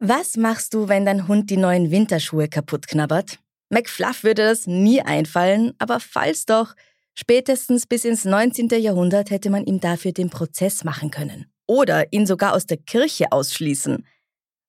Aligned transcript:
Was 0.00 0.36
machst 0.36 0.74
du, 0.74 0.88
wenn 0.88 1.04
dein 1.04 1.26
Hund 1.26 1.50
die 1.50 1.56
neuen 1.56 1.90
Winterschuhe 1.90 2.46
kaputt 2.46 2.86
knabbert? 2.86 3.40
McFluff 3.68 4.22
würde 4.22 4.44
das 4.44 4.68
nie 4.68 5.02
einfallen, 5.02 5.72
aber 5.80 5.98
falls 5.98 6.46
doch, 6.46 6.74
spätestens 7.14 7.84
bis 7.84 8.04
ins 8.04 8.24
19. 8.24 8.68
Jahrhundert 8.80 9.30
hätte 9.30 9.50
man 9.50 9.64
ihm 9.64 9.80
dafür 9.80 10.12
den 10.12 10.30
Prozess 10.30 10.84
machen 10.84 11.10
können. 11.10 11.46
Oder 11.66 12.12
ihn 12.12 12.26
sogar 12.26 12.54
aus 12.54 12.66
der 12.66 12.76
Kirche 12.76 13.32
ausschließen. 13.32 14.06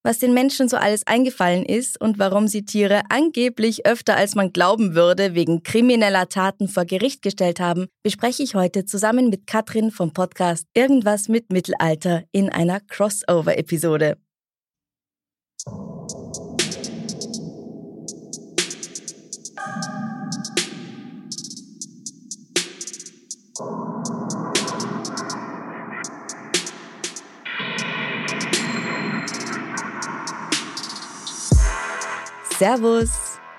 Was 0.02 0.18
den 0.18 0.34
Menschen 0.34 0.68
so 0.68 0.78
alles 0.78 1.05
eingefallen 1.05 1.64
ist 1.64 2.02
und 2.02 2.18
warum 2.18 2.48
sie 2.48 2.66
Tiere 2.66 3.04
angeblich 3.10 3.86
öfter 3.86 4.16
als 4.16 4.34
man 4.34 4.52
glauben 4.52 4.96
würde 4.96 5.36
wegen 5.36 5.62
krimineller 5.62 6.27
Taten 6.27 6.68
vor 6.68 6.86
Gericht 6.86 7.22
gestellt 7.22 7.60
haben, 7.60 7.86
bespreche 8.02 8.41
ich 8.41 8.55
heute 8.55 8.84
zusammen 8.84 9.30
mit 9.30 9.46
Katrin 9.46 9.91
vom 9.91 10.12
Podcast 10.12 10.66
Irgendwas 10.74 11.30
mit 11.30 11.52
Mittelalter 11.52 12.24
in 12.32 12.50
einer 12.50 12.80
Crossover-Episode. 12.80 14.18
Servus. 15.60 15.79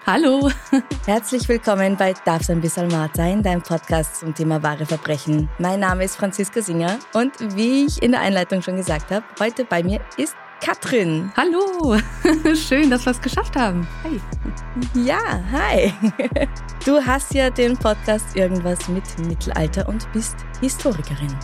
Hallo. 0.06 0.50
Herzlich 1.06 1.46
willkommen 1.48 1.96
bei 1.98 2.14
Darf's 2.24 2.48
ein 2.48 2.62
bisschen 2.62 2.88
Mord 2.88 3.14
sein, 3.16 3.42
deinem 3.42 3.60
Podcast 3.60 4.20
zum 4.20 4.34
Thema 4.34 4.62
wahre 4.62 4.86
Verbrechen. 4.86 5.50
Mein 5.58 5.80
Name 5.80 6.04
ist 6.04 6.16
Franziska 6.16 6.62
Singer 6.62 6.98
und 7.12 7.32
wie 7.56 7.84
ich 7.84 8.02
in 8.02 8.12
der 8.12 8.22
Einleitung 8.22 8.62
schon 8.62 8.76
gesagt 8.76 9.10
habe, 9.10 9.24
heute 9.38 9.66
bei 9.66 9.82
mir 9.82 10.00
ist 10.16 10.34
Katrin. 10.60 11.32
Hallo. 11.36 11.98
Schön, 12.54 12.90
dass 12.90 13.06
wir 13.06 13.12
es 13.12 13.20
geschafft 13.20 13.56
haben. 13.56 13.86
Hi. 14.04 14.20
Ja, 14.94 15.40
hi. 15.50 15.92
Du 16.84 17.00
hast 17.04 17.34
ja 17.34 17.50
den 17.50 17.76
Podcast 17.76 18.36
Irgendwas 18.36 18.88
mit 18.88 19.04
Mittelalter 19.26 19.88
und 19.88 20.10
bist 20.12 20.36
Historikerin. 20.60 21.34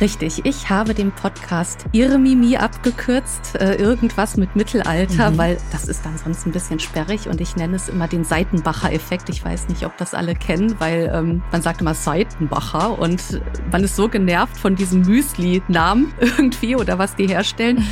Richtig, 0.00 0.44
ich 0.44 0.70
habe 0.70 0.94
den 0.94 1.10
Podcast 1.10 1.86
Irmimi 1.90 2.56
abgekürzt, 2.56 3.56
äh, 3.56 3.74
irgendwas 3.74 4.36
mit 4.36 4.54
Mittelalter, 4.54 5.32
mhm. 5.32 5.38
weil 5.38 5.58
das 5.72 5.88
ist 5.88 6.04
dann 6.04 6.16
sonst 6.16 6.46
ein 6.46 6.52
bisschen 6.52 6.78
sperrig 6.78 7.26
und 7.26 7.40
ich 7.40 7.56
nenne 7.56 7.74
es 7.74 7.88
immer 7.88 8.06
den 8.06 8.22
Seitenbacher-Effekt. 8.22 9.28
Ich 9.28 9.44
weiß 9.44 9.66
nicht, 9.68 9.84
ob 9.84 9.96
das 9.96 10.14
alle 10.14 10.36
kennen, 10.36 10.76
weil 10.78 11.10
ähm, 11.12 11.42
man 11.50 11.62
sagt 11.62 11.80
immer 11.80 11.94
Seitenbacher 11.94 12.96
und 12.96 13.40
man 13.72 13.82
ist 13.82 13.96
so 13.96 14.08
genervt 14.08 14.56
von 14.56 14.76
diesem 14.76 15.00
Müsli-Namen 15.02 16.14
irgendwie 16.20 16.76
oder 16.76 17.00
was 17.00 17.16
die 17.16 17.26
herstellen. 17.26 17.84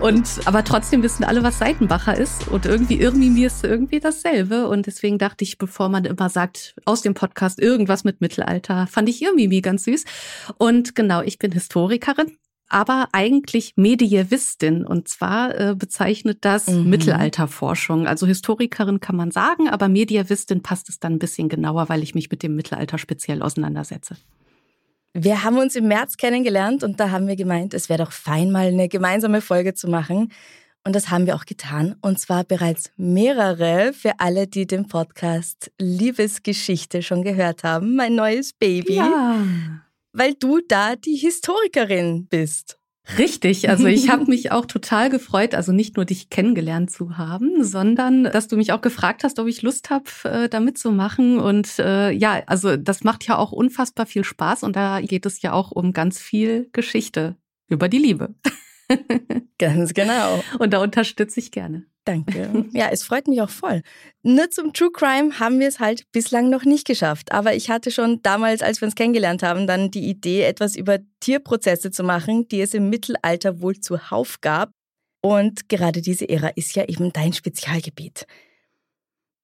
und 0.00 0.40
aber 0.46 0.64
trotzdem 0.64 1.04
wissen 1.04 1.22
alle, 1.22 1.44
was 1.44 1.60
Seitenbacher 1.60 2.18
ist 2.18 2.48
und 2.48 2.66
irgendwie 2.66 3.00
Irmimi 3.00 3.44
ist 3.44 3.62
irgendwie 3.62 4.00
dasselbe 4.00 4.66
und 4.66 4.88
deswegen 4.88 5.16
dachte 5.16 5.44
ich, 5.44 5.58
bevor 5.58 5.88
man 5.88 6.06
immer 6.06 6.28
sagt 6.28 6.74
aus 6.86 7.02
dem 7.02 7.14
Podcast 7.14 7.60
irgendwas 7.60 8.02
mit 8.02 8.20
Mittelalter, 8.20 8.88
fand 8.88 9.08
ich 9.08 9.22
Irmimi 9.22 9.60
ganz 9.60 9.84
süß 9.84 10.04
und 10.58 10.96
genau, 10.96 11.22
ich 11.22 11.38
bin 11.38 11.51
bin 11.51 11.51
Historikerin, 11.52 12.36
aber 12.72 13.08
eigentlich 13.12 13.74
Medievistin. 13.76 14.84
Und 14.84 15.08
zwar 15.08 15.54
äh, 15.58 15.74
bezeichnet 15.74 16.38
das 16.40 16.66
mhm. 16.66 16.88
Mittelalterforschung. 16.88 18.06
Also 18.06 18.26
Historikerin 18.26 19.00
kann 19.00 19.16
man 19.16 19.30
sagen, 19.30 19.68
aber 19.68 19.88
Medievistin 19.88 20.62
passt 20.62 20.88
es 20.88 20.98
dann 20.98 21.14
ein 21.14 21.18
bisschen 21.18 21.48
genauer, 21.48 21.88
weil 21.88 22.02
ich 22.02 22.14
mich 22.14 22.30
mit 22.30 22.42
dem 22.42 22.56
Mittelalter 22.56 22.98
speziell 22.98 23.42
auseinandersetze. 23.42 24.16
Wir 25.14 25.44
haben 25.44 25.58
uns 25.58 25.76
im 25.76 25.88
März 25.88 26.16
kennengelernt 26.16 26.82
und 26.82 26.98
da 26.98 27.10
haben 27.10 27.26
wir 27.26 27.36
gemeint, 27.36 27.74
es 27.74 27.90
wäre 27.90 28.02
doch 28.02 28.12
fein, 28.12 28.50
mal 28.50 28.68
eine 28.68 28.88
gemeinsame 28.88 29.42
Folge 29.42 29.74
zu 29.74 29.88
machen. 29.88 30.32
Und 30.84 30.96
das 30.96 31.10
haben 31.10 31.26
wir 31.26 31.36
auch 31.36 31.44
getan. 31.44 31.94
Und 32.00 32.18
zwar 32.18 32.42
bereits 32.42 32.90
mehrere 32.96 33.92
für 33.92 34.18
alle, 34.18 34.48
die 34.48 34.66
den 34.66 34.88
Podcast 34.88 35.70
Liebesgeschichte 35.78 37.02
schon 37.02 37.22
gehört 37.22 37.62
haben. 37.62 37.94
Mein 37.94 38.14
neues 38.14 38.54
Baby. 38.54 38.94
Ja 38.94 39.36
weil 40.12 40.34
du 40.34 40.60
da 40.66 40.96
die 40.96 41.16
Historikerin 41.16 42.26
bist. 42.26 42.78
Richtig, 43.18 43.68
also 43.68 43.86
ich 43.86 44.08
habe 44.10 44.26
mich 44.26 44.52
auch 44.52 44.66
total 44.66 45.10
gefreut, 45.10 45.54
also 45.54 45.72
nicht 45.72 45.96
nur 45.96 46.04
dich 46.04 46.30
kennengelernt 46.30 46.90
zu 46.90 47.18
haben, 47.18 47.64
sondern 47.64 48.24
dass 48.24 48.48
du 48.48 48.56
mich 48.56 48.72
auch 48.72 48.80
gefragt 48.80 49.24
hast, 49.24 49.38
ob 49.38 49.48
ich 49.48 49.62
Lust 49.62 49.90
habe, 49.90 50.04
äh, 50.24 50.48
da 50.48 50.60
mitzumachen. 50.60 51.38
Und 51.38 51.78
äh, 51.78 52.10
ja, 52.12 52.42
also 52.46 52.76
das 52.76 53.02
macht 53.02 53.26
ja 53.26 53.36
auch 53.36 53.52
unfassbar 53.52 54.06
viel 54.06 54.24
Spaß 54.24 54.62
und 54.62 54.76
da 54.76 55.00
geht 55.00 55.26
es 55.26 55.42
ja 55.42 55.52
auch 55.52 55.72
um 55.72 55.92
ganz 55.92 56.20
viel 56.20 56.68
Geschichte 56.72 57.36
über 57.68 57.88
die 57.88 57.98
Liebe. 57.98 58.34
Ganz 59.58 59.94
genau. 59.94 60.42
Und 60.58 60.72
da 60.72 60.82
unterstütze 60.82 61.40
ich 61.40 61.50
gerne. 61.50 61.86
Danke. 62.04 62.66
Ja, 62.72 62.88
es 62.90 63.04
freut 63.04 63.28
mich 63.28 63.40
auch 63.40 63.50
voll. 63.50 63.82
Nur 64.22 64.50
zum 64.50 64.72
True 64.72 64.90
Crime 64.92 65.38
haben 65.38 65.60
wir 65.60 65.68
es 65.68 65.78
halt 65.78 66.10
bislang 66.10 66.50
noch 66.50 66.64
nicht 66.64 66.86
geschafft. 66.86 67.30
Aber 67.30 67.54
ich 67.54 67.70
hatte 67.70 67.92
schon 67.92 68.20
damals, 68.22 68.60
als 68.62 68.80
wir 68.80 68.86
uns 68.86 68.96
kennengelernt 68.96 69.42
haben, 69.42 69.66
dann 69.66 69.90
die 69.90 70.08
Idee, 70.08 70.42
etwas 70.42 70.74
über 70.74 70.98
Tierprozesse 71.20 71.92
zu 71.92 72.02
machen, 72.02 72.48
die 72.48 72.60
es 72.60 72.74
im 72.74 72.90
Mittelalter 72.90 73.60
wohl 73.60 73.78
zuhauf 73.78 74.40
gab. 74.40 74.72
Und 75.20 75.68
gerade 75.68 76.02
diese 76.02 76.28
Ära 76.28 76.48
ist 76.48 76.74
ja 76.74 76.84
eben 76.88 77.12
dein 77.12 77.32
Spezialgebiet. 77.32 78.26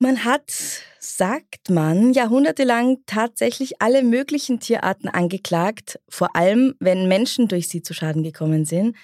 Man 0.00 0.24
hat, 0.24 0.52
sagt 0.98 1.70
man, 1.70 2.12
jahrhundertelang 2.12 2.98
tatsächlich 3.06 3.80
alle 3.80 4.02
möglichen 4.02 4.60
Tierarten 4.60 5.08
angeklagt, 5.08 6.00
vor 6.08 6.34
allem 6.34 6.74
wenn 6.80 7.08
Menschen 7.08 7.48
durch 7.48 7.68
sie 7.68 7.82
zu 7.82 7.94
Schaden 7.94 8.22
gekommen 8.22 8.64
sind 8.64 8.96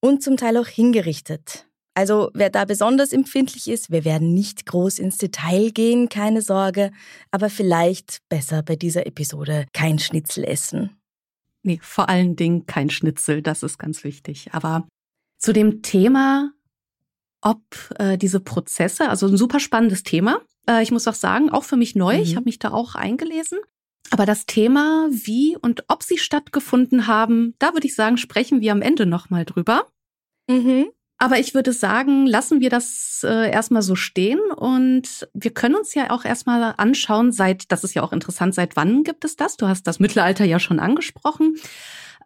und 0.00 0.22
zum 0.22 0.36
Teil 0.36 0.56
auch 0.56 0.66
hingerichtet. 0.66 1.67
Also 1.98 2.30
wer 2.32 2.48
da 2.48 2.64
besonders 2.64 3.12
empfindlich 3.12 3.66
ist, 3.66 3.90
wir 3.90 4.04
werden 4.04 4.32
nicht 4.32 4.66
groß 4.66 5.00
ins 5.00 5.18
Detail 5.18 5.72
gehen, 5.72 6.08
keine 6.08 6.42
Sorge, 6.42 6.92
aber 7.32 7.50
vielleicht 7.50 8.20
besser 8.28 8.62
bei 8.62 8.76
dieser 8.76 9.04
Episode 9.04 9.66
kein 9.72 9.98
Schnitzel 9.98 10.44
essen. 10.44 10.96
Nee, 11.64 11.80
vor 11.82 12.08
allen 12.08 12.36
Dingen 12.36 12.66
kein 12.66 12.88
Schnitzel, 12.88 13.42
das 13.42 13.64
ist 13.64 13.80
ganz 13.80 14.04
wichtig. 14.04 14.50
Aber 14.52 14.86
zu 15.38 15.52
dem 15.52 15.82
Thema, 15.82 16.52
ob 17.40 17.62
äh, 17.98 18.16
diese 18.16 18.38
Prozesse, 18.38 19.10
also 19.10 19.26
ein 19.26 19.36
super 19.36 19.58
spannendes 19.58 20.04
Thema. 20.04 20.40
Äh, 20.70 20.84
ich 20.84 20.92
muss 20.92 21.08
auch 21.08 21.14
sagen, 21.14 21.50
auch 21.50 21.64
für 21.64 21.76
mich 21.76 21.96
neu. 21.96 22.18
Mhm. 22.18 22.22
Ich 22.22 22.36
habe 22.36 22.44
mich 22.44 22.60
da 22.60 22.70
auch 22.70 22.94
eingelesen. 22.94 23.58
Aber 24.10 24.24
das 24.24 24.46
Thema, 24.46 25.08
wie 25.10 25.56
und 25.56 25.82
ob 25.88 26.04
sie 26.04 26.18
stattgefunden 26.18 27.08
haben, 27.08 27.54
da 27.58 27.72
würde 27.72 27.88
ich 27.88 27.96
sagen, 27.96 28.18
sprechen 28.18 28.60
wir 28.60 28.70
am 28.70 28.82
Ende 28.82 29.04
nochmal 29.04 29.44
drüber. 29.44 29.88
Mhm. 30.48 30.92
Aber 31.18 31.38
ich 31.40 31.52
würde 31.52 31.72
sagen, 31.72 32.26
lassen 32.26 32.60
wir 32.60 32.70
das 32.70 33.24
äh, 33.24 33.50
erstmal 33.50 33.82
so 33.82 33.96
stehen 33.96 34.38
und 34.56 35.28
wir 35.34 35.50
können 35.52 35.74
uns 35.74 35.92
ja 35.94 36.10
auch 36.10 36.24
erstmal 36.24 36.74
anschauen, 36.76 37.32
seit, 37.32 37.72
das 37.72 37.82
ist 37.82 37.94
ja 37.94 38.02
auch 38.02 38.12
interessant, 38.12 38.54
seit 38.54 38.76
wann 38.76 39.02
gibt 39.02 39.24
es 39.24 39.34
das? 39.34 39.56
Du 39.56 39.66
hast 39.66 39.88
das 39.88 39.98
Mittelalter 39.98 40.44
ja 40.44 40.60
schon 40.60 40.78
angesprochen. 40.78 41.56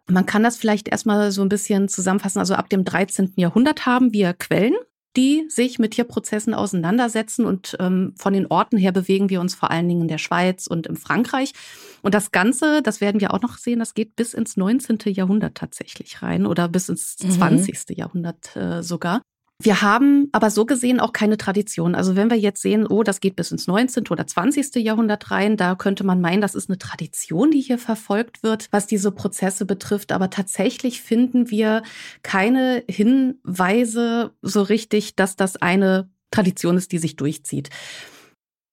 Man 0.05 0.27
kann 0.27 0.43
das 0.43 0.57
vielleicht 0.57 0.89
erstmal 0.89 1.31
so 1.31 1.41
ein 1.41 1.49
bisschen 1.49 1.89
zusammenfassen. 1.89 2.39
Also 2.39 2.53
ab 2.53 2.69
dem 2.69 2.85
13. 2.85 3.33
Jahrhundert 3.37 3.87
haben 3.87 4.13
wir 4.13 4.33
Quellen, 4.33 4.75
die 5.15 5.45
sich 5.49 5.79
mit 5.79 5.91
Tierprozessen 5.91 6.53
auseinandersetzen. 6.53 7.45
Und 7.45 7.77
ähm, 7.79 8.13
von 8.17 8.33
den 8.33 8.47
Orten 8.47 8.77
her 8.77 8.91
bewegen 8.91 9.29
wir 9.29 9.41
uns 9.41 9.55
vor 9.55 9.71
allen 9.71 9.87
Dingen 9.87 10.01
in 10.01 10.07
der 10.07 10.17
Schweiz 10.17 10.67
und 10.67 10.87
in 10.87 10.95
Frankreich. 10.95 11.53
Und 12.01 12.13
das 12.13 12.31
Ganze, 12.31 12.81
das 12.81 13.01
werden 13.01 13.21
wir 13.21 13.33
auch 13.33 13.41
noch 13.41 13.57
sehen, 13.57 13.79
das 13.79 13.93
geht 13.93 14.15
bis 14.15 14.33
ins 14.33 14.57
19. 14.57 14.99
Jahrhundert 15.05 15.55
tatsächlich 15.55 16.21
rein 16.21 16.45
oder 16.45 16.67
bis 16.67 16.89
ins 16.89 17.15
20. 17.17 17.89
Mhm. 17.89 17.95
Jahrhundert 17.95 18.55
äh, 18.55 18.81
sogar. 18.81 19.21
Wir 19.63 19.81
haben 19.81 20.27
aber 20.33 20.49
so 20.49 20.65
gesehen 20.65 20.99
auch 20.99 21.13
keine 21.13 21.37
Tradition. 21.37 21.95
Also 21.95 22.17
wenn 22.17 22.29
wir 22.29 22.37
jetzt 22.37 22.61
sehen, 22.61 22.85
oh, 22.85 23.01
das 23.01 23.21
geht 23.21 23.37
bis 23.37 23.49
ins 23.51 23.65
19. 23.65 24.09
oder 24.09 24.27
20. 24.27 24.75
Jahrhundert 24.75 25.31
rein, 25.31 25.55
da 25.55 25.75
könnte 25.75 26.03
man 26.03 26.19
meinen, 26.19 26.41
das 26.41 26.53
ist 26.53 26.69
eine 26.69 26.77
Tradition, 26.77 27.49
die 27.49 27.61
hier 27.61 27.77
verfolgt 27.77 28.43
wird, 28.43 28.67
was 28.71 28.87
diese 28.87 29.11
Prozesse 29.11 29.65
betrifft. 29.65 30.11
Aber 30.11 30.29
tatsächlich 30.29 31.01
finden 31.01 31.49
wir 31.49 31.81
keine 32.23 32.83
Hinweise 32.89 34.31
so 34.41 34.63
richtig, 34.63 35.15
dass 35.15 35.37
das 35.37 35.55
eine 35.55 36.09
Tradition 36.29 36.75
ist, 36.75 36.91
die 36.91 36.97
sich 36.97 37.15
durchzieht. 37.15 37.69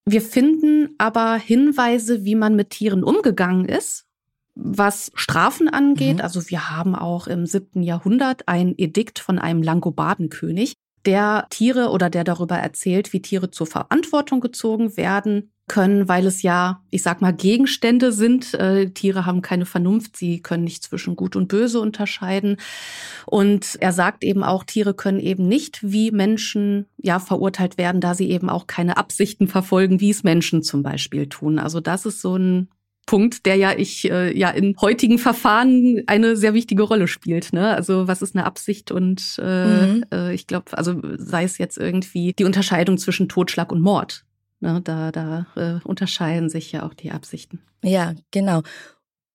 Wir 0.06 0.22
finden 0.22 0.96
aber 0.98 1.36
Hinweise, 1.36 2.24
wie 2.24 2.34
man 2.34 2.56
mit 2.56 2.70
Tieren 2.70 3.04
umgegangen 3.04 3.66
ist 3.66 4.06
was 4.54 5.10
Strafen 5.14 5.68
angeht. 5.68 6.16
Mhm. 6.16 6.22
Also 6.22 6.48
wir 6.50 6.70
haben 6.70 6.94
auch 6.94 7.26
im 7.26 7.46
siebten 7.46 7.82
Jahrhundert 7.82 8.46
ein 8.46 8.74
Edikt 8.76 9.18
von 9.18 9.38
einem 9.38 9.62
Langobardenkönig, 9.62 10.74
der 11.06 11.46
Tiere 11.50 11.90
oder 11.90 12.10
der 12.10 12.24
darüber 12.24 12.56
erzählt, 12.56 13.12
wie 13.12 13.22
Tiere 13.22 13.50
zur 13.50 13.66
Verantwortung 13.66 14.40
gezogen 14.40 14.96
werden 14.96 15.50
können, 15.70 16.08
weil 16.08 16.26
es 16.26 16.42
ja, 16.42 16.82
ich 16.90 17.02
sag 17.02 17.22
mal, 17.22 17.32
Gegenstände 17.32 18.10
sind. 18.10 18.54
Äh, 18.54 18.90
Tiere 18.90 19.24
haben 19.24 19.40
keine 19.40 19.66
Vernunft, 19.66 20.16
sie 20.16 20.42
können 20.42 20.64
nicht 20.64 20.82
zwischen 20.82 21.14
Gut 21.14 21.36
und 21.36 21.46
Böse 21.46 21.80
unterscheiden. 21.80 22.56
Und 23.24 23.78
er 23.80 23.92
sagt 23.92 24.24
eben 24.24 24.42
auch, 24.42 24.64
Tiere 24.64 24.94
können 24.94 25.20
eben 25.20 25.46
nicht 25.46 25.78
wie 25.82 26.10
Menschen 26.10 26.86
ja 26.96 27.20
verurteilt 27.20 27.78
werden, 27.78 28.00
da 28.00 28.14
sie 28.14 28.30
eben 28.30 28.50
auch 28.50 28.66
keine 28.66 28.96
Absichten 28.96 29.46
verfolgen, 29.46 30.00
wie 30.00 30.10
es 30.10 30.24
Menschen 30.24 30.64
zum 30.64 30.82
Beispiel 30.82 31.28
tun. 31.28 31.60
Also 31.60 31.78
das 31.80 32.04
ist 32.04 32.20
so 32.20 32.36
ein 32.36 32.68
Punkt, 33.06 33.44
der 33.46 33.56
ja 33.56 33.72
ich 33.76 34.10
äh, 34.10 34.36
ja 34.36 34.50
in 34.50 34.76
heutigen 34.80 35.18
Verfahren 35.18 36.02
eine 36.06 36.36
sehr 36.36 36.54
wichtige 36.54 36.82
Rolle 36.82 37.08
spielt. 37.08 37.52
Ne? 37.52 37.74
Also 37.74 38.06
was 38.06 38.22
ist 38.22 38.36
eine 38.36 38.44
Absicht 38.44 38.90
und 38.92 39.40
äh, 39.42 39.86
mhm. 39.86 40.04
äh, 40.12 40.34
ich 40.34 40.46
glaube, 40.46 40.76
also 40.76 41.00
sei 41.16 41.44
es 41.44 41.58
jetzt 41.58 41.76
irgendwie 41.76 42.32
die 42.32 42.44
Unterscheidung 42.44 42.98
zwischen 42.98 43.28
Totschlag 43.28 43.72
und 43.72 43.80
Mord. 43.80 44.24
Ne? 44.60 44.80
Da, 44.84 45.10
da 45.10 45.46
äh, 45.56 45.86
unterscheiden 45.86 46.50
sich 46.50 46.70
ja 46.72 46.84
auch 46.84 46.94
die 46.94 47.10
Absichten. 47.10 47.60
Ja, 47.82 48.14
genau. 48.30 48.62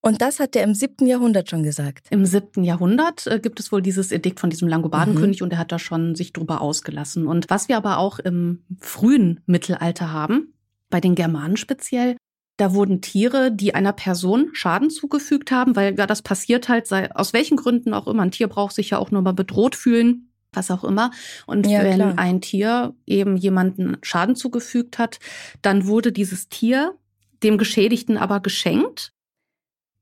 Und 0.05 0.21
das 0.21 0.39
hat 0.39 0.55
er 0.55 0.63
im 0.63 0.75
siebten 0.75 1.07
Jahrhundert 1.07 1.49
schon 1.49 1.63
gesagt. 1.63 2.05
Im 2.11 2.27
siebten 2.27 2.63
Jahrhundert 2.63 3.25
äh, 3.25 3.39
gibt 3.39 3.59
es 3.59 3.71
wohl 3.71 3.81
dieses 3.81 4.11
Edikt 4.11 4.39
von 4.39 4.51
diesem 4.51 4.67
Langobardenkönig 4.67 5.41
mhm. 5.41 5.45
und 5.45 5.53
er 5.53 5.57
hat 5.57 5.71
da 5.71 5.79
schon 5.79 6.13
sich 6.13 6.31
drüber 6.31 6.61
ausgelassen. 6.61 7.25
Und 7.25 7.49
was 7.49 7.69
wir 7.69 7.77
aber 7.77 7.97
auch 7.97 8.19
im 8.19 8.61
frühen 8.79 9.41
Mittelalter 9.47 10.13
haben, 10.13 10.53
bei 10.91 11.01
den 11.01 11.15
Germanen 11.15 11.57
speziell, 11.57 12.17
da 12.57 12.73
wurden 12.73 13.01
Tiere, 13.01 13.51
die 13.51 13.75
einer 13.75 13.93
Person 13.93 14.49
Schaden 14.53 14.89
zugefügt 14.89 15.51
haben, 15.51 15.75
weil 15.75 15.97
ja 15.97 16.07
das 16.07 16.21
passiert 16.21 16.69
halt, 16.69 16.87
sei, 16.87 17.11
aus 17.13 17.33
welchen 17.33 17.57
Gründen 17.57 17.93
auch 17.93 18.07
immer. 18.07 18.23
Ein 18.23 18.31
Tier 18.31 18.47
braucht 18.47 18.75
sich 18.75 18.91
ja 18.91 18.97
auch 18.97 19.11
nur 19.11 19.21
mal 19.21 19.33
bedroht 19.33 19.75
fühlen, 19.75 20.31
was 20.53 20.71
auch 20.71 20.83
immer. 20.83 21.11
Und 21.45 21.67
ja, 21.67 21.83
wenn 21.83 21.95
klar. 21.95 22.13
ein 22.17 22.41
Tier 22.41 22.93
eben 23.05 23.35
jemanden 23.35 23.97
Schaden 24.01 24.35
zugefügt 24.35 24.97
hat, 24.97 25.19
dann 25.61 25.87
wurde 25.87 26.11
dieses 26.11 26.47
Tier 26.47 26.95
dem 27.43 27.57
Geschädigten 27.57 28.17
aber 28.17 28.39
geschenkt 28.39 29.11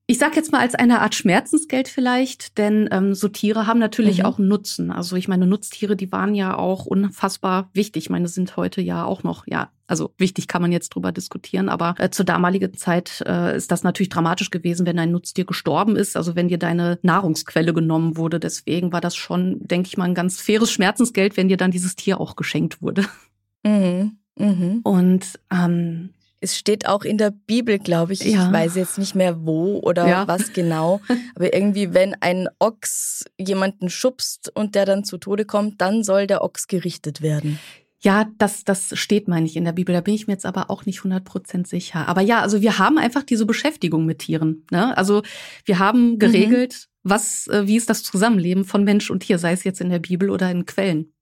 ich 0.05 0.17
sage 0.17 0.35
jetzt 0.35 0.51
mal 0.51 0.59
als 0.59 0.75
eine 0.75 0.99
Art 0.99 1.15
Schmerzensgeld 1.15 1.87
vielleicht, 1.87 2.57
denn 2.57 2.89
ähm, 2.91 3.13
so 3.13 3.29
Tiere 3.29 3.67
haben 3.67 3.79
natürlich 3.79 4.19
mhm. 4.19 4.25
auch 4.25 4.37
einen 4.37 4.49
Nutzen. 4.49 4.91
Also 4.91 5.15
ich 5.15 5.29
meine, 5.29 5.47
Nutztiere, 5.47 5.95
die 5.95 6.11
waren 6.11 6.35
ja 6.35 6.57
auch 6.57 6.85
unfassbar 6.85 7.69
wichtig. 7.73 8.03
Ich 8.03 8.09
meine, 8.09 8.27
sind 8.27 8.57
heute 8.57 8.81
ja 8.81 9.05
auch 9.05 9.23
noch, 9.23 9.47
ja, 9.47 9.71
also 9.87 10.13
wichtig 10.17 10.49
kann 10.49 10.61
man 10.61 10.73
jetzt 10.73 10.89
drüber 10.89 11.13
diskutieren, 11.13 11.69
aber 11.69 11.95
äh, 11.99 12.09
zur 12.09 12.25
damaligen 12.25 12.73
Zeit 12.73 13.23
äh, 13.25 13.55
ist 13.55 13.71
das 13.71 13.83
natürlich 13.83 14.09
dramatisch 14.09 14.49
gewesen, 14.49 14.85
wenn 14.85 14.99
ein 14.99 15.11
Nutztier 15.11 15.45
gestorben 15.45 15.95
ist, 15.95 16.17
also 16.17 16.35
wenn 16.35 16.49
dir 16.49 16.57
deine 16.59 16.99
Nahrungsquelle 17.01 17.73
genommen 17.73 18.17
wurde. 18.17 18.41
Deswegen 18.41 18.91
war 18.91 19.01
das 19.01 19.15
schon, 19.15 19.65
denke 19.65 19.87
ich 19.87 19.95
mal, 19.95 20.05
ein 20.05 20.15
ganz 20.15 20.41
faires 20.41 20.71
Schmerzensgeld, 20.71 21.37
wenn 21.37 21.47
dir 21.47 21.57
dann 21.57 21.71
dieses 21.71 21.95
Tier 21.95 22.19
auch 22.19 22.35
geschenkt 22.35 22.81
wurde. 22.81 23.05
Mhm. 23.65 24.17
Mhm. 24.37 24.81
Und 24.83 25.39
ähm, 25.49 26.09
es 26.43 26.57
steht 26.57 26.87
auch 26.87 27.03
in 27.03 27.17
der 27.17 27.31
Bibel, 27.31 27.79
glaube 27.79 28.13
ich. 28.13 28.19
Ja. 28.19 28.45
Ich 28.45 28.53
weiß 28.53 28.75
jetzt 28.75 28.97
nicht 28.97 29.15
mehr 29.15 29.45
wo 29.45 29.79
oder 29.79 30.07
ja. 30.07 30.27
was 30.27 30.51
genau. 30.51 30.99
Aber 31.35 31.53
irgendwie, 31.53 31.93
wenn 31.93 32.15
ein 32.21 32.49
Ochs 32.59 33.23
jemanden 33.39 33.89
schubst 33.89 34.51
und 34.53 34.75
der 34.75 34.85
dann 34.85 35.05
zu 35.05 35.17
Tode 35.17 35.45
kommt, 35.45 35.79
dann 35.79 36.03
soll 36.03 36.27
der 36.27 36.43
Ochs 36.43 36.67
gerichtet 36.67 37.21
werden. 37.21 37.59
Ja, 38.01 38.27
das, 38.37 38.65
das 38.65 38.99
steht, 38.99 39.29
meine 39.29 39.45
ich, 39.45 39.55
in 39.55 39.63
der 39.63 39.71
Bibel. 39.71 39.95
Da 39.95 40.01
bin 40.01 40.13
ich 40.13 40.27
mir 40.27 40.33
jetzt 40.33 40.45
aber 40.45 40.69
auch 40.69 40.85
nicht 40.85 40.99
100% 40.99 41.65
sicher. 41.65 42.05
Aber 42.09 42.19
ja, 42.19 42.41
also 42.41 42.61
wir 42.61 42.77
haben 42.77 42.97
einfach 42.97 43.23
diese 43.23 43.45
Beschäftigung 43.45 44.05
mit 44.05 44.19
Tieren. 44.19 44.65
Ne? 44.71 44.95
Also 44.97 45.23
wir 45.63 45.79
haben 45.79 46.11
mhm. 46.11 46.19
geregelt, 46.19 46.89
mhm. 47.03 47.09
was, 47.09 47.47
äh, 47.47 47.65
wie 47.65 47.77
ist 47.77 47.89
das 47.89 48.03
Zusammenleben 48.03 48.65
von 48.65 48.83
Mensch 48.83 49.09
und 49.09 49.21
Tier, 49.21 49.39
sei 49.39 49.53
es 49.53 49.63
jetzt 49.63 49.79
in 49.79 49.89
der 49.89 49.99
Bibel 49.99 50.29
oder 50.29 50.51
in 50.51 50.65
Quellen. 50.65 51.13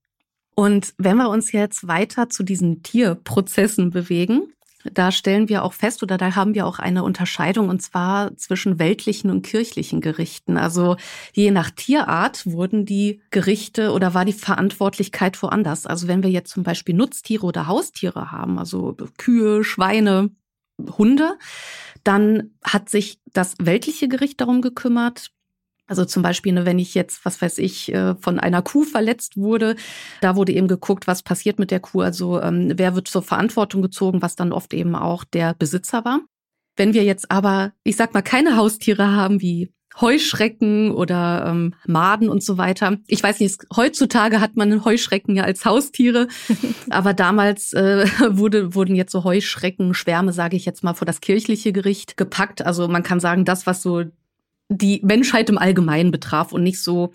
Und 0.56 0.96
wenn 0.98 1.18
wir 1.18 1.30
uns 1.30 1.52
jetzt 1.52 1.88
weiter 1.88 2.30
zu 2.30 2.42
diesen 2.42 2.82
Tierprozessen 2.82 3.92
bewegen, 3.92 4.52
da 4.92 5.12
stellen 5.12 5.50
wir 5.50 5.64
auch 5.64 5.74
fest 5.74 6.04
oder 6.04 6.18
da 6.18 6.36
haben 6.36 6.54
wir 6.54 6.66
auch 6.66 6.80
eine 6.80 7.04
Unterscheidung 7.04 7.70
und 7.70 7.82
zwar 7.82 8.36
zwischen 8.38 8.80
weltlichen 8.80 9.30
und 9.30 9.44
kirchlichen 9.44 10.02
Gerichten. 10.02 10.58
Also 10.58 10.98
je 11.34 11.52
nach 11.52 11.72
Tierart 11.72 12.46
wurden 12.46 12.86
die 12.86 13.22
Gerichte 13.32 13.92
oder 13.92 14.14
war 14.14 14.26
die 14.26 14.34
Verantwortlichkeit 14.34 15.42
woanders. 15.42 15.86
Also 15.86 16.08
wenn 16.08 16.24
wir 16.24 16.30
jetzt 16.30 16.52
zum 16.52 16.64
Beispiel 16.64 16.96
Nutztiere 16.96 17.46
oder 17.46 17.68
Haustiere 17.68 18.32
haben, 18.32 18.60
also 18.60 18.96
Kühe, 19.18 19.64
Schweine, 19.64 20.32
Hunde, 20.98 21.38
dann 22.04 22.52
hat 22.64 22.90
sich 22.90 23.20
das 23.34 23.56
weltliche 23.60 24.08
Gericht 24.08 24.42
darum 24.42 24.62
gekümmert, 24.62 25.32
also 25.92 26.06
zum 26.06 26.24
Beispiel, 26.24 26.54
ne, 26.54 26.66
wenn 26.66 26.80
ich 26.80 26.96
jetzt, 26.96 27.26
was 27.26 27.42
weiß 27.42 27.58
ich, 27.58 27.94
äh, 27.94 28.16
von 28.16 28.40
einer 28.40 28.62
Kuh 28.62 28.86
verletzt 28.86 29.36
wurde, 29.36 29.76
da 30.22 30.38
wurde 30.38 30.54
eben 30.54 30.70
geguckt, 30.70 31.06
was 31.06 31.22
passiert 31.22 31.60
mit 31.60 31.70
der 31.70 31.82
Kuh. 31.82 32.00
Also 32.00 32.42
ähm, 32.42 32.72
wer 32.78 32.96
wird 32.96 33.10
zur 33.10 33.22
Verantwortung 33.22 33.82
gezogen, 33.82 34.22
was 34.22 34.38
dann 34.38 34.54
oft 34.54 34.74
eben 34.74 34.96
auch 34.96 35.26
der 35.26 35.54
Besitzer 35.54 36.06
war. 36.06 36.22
Wenn 36.78 36.94
wir 36.94 37.04
jetzt 37.04 37.30
aber, 37.30 37.74
ich 37.84 37.98
sag 37.98 38.14
mal, 38.14 38.22
keine 38.22 38.56
Haustiere 38.56 39.12
haben 39.12 39.42
wie 39.42 39.74
Heuschrecken 40.00 40.92
oder 40.92 41.48
ähm, 41.48 41.74
Maden 41.86 42.30
und 42.30 42.42
so 42.42 42.58
weiter. 42.58 42.96
Ich 43.08 43.22
weiß 43.22 43.42
nicht, 43.42 43.60
heutzutage 43.76 44.40
hat 44.40 44.56
man 44.56 44.86
Heuschrecken 44.86 45.36
ja 45.36 45.44
als 45.44 45.66
Haustiere, 45.66 46.30
aber 46.90 47.14
damals 47.14 47.74
äh, 47.74 48.06
wurde, 48.30 48.74
wurden 48.74 48.96
jetzt 48.96 49.12
so 49.12 49.26
Heuschrecken, 49.26 49.94
Schwärme, 49.94 50.32
sage 50.32 50.56
ich 50.56 50.64
jetzt 50.64 50.86
mal, 50.86 50.94
vor 50.94 51.06
das 51.06 51.20
kirchliche 51.20 51.74
Gericht 51.74 52.16
gepackt. 52.16 52.66
Also 52.66 52.88
man 52.88 53.04
kann 53.04 53.20
sagen, 53.20 53.44
das, 53.44 53.68
was 53.68 53.82
so 53.82 54.06
die 54.72 55.02
Menschheit 55.04 55.50
im 55.50 55.58
Allgemeinen 55.58 56.12
betraf 56.12 56.54
und 56.54 56.64
nicht 56.64 56.82
so, 56.82 57.14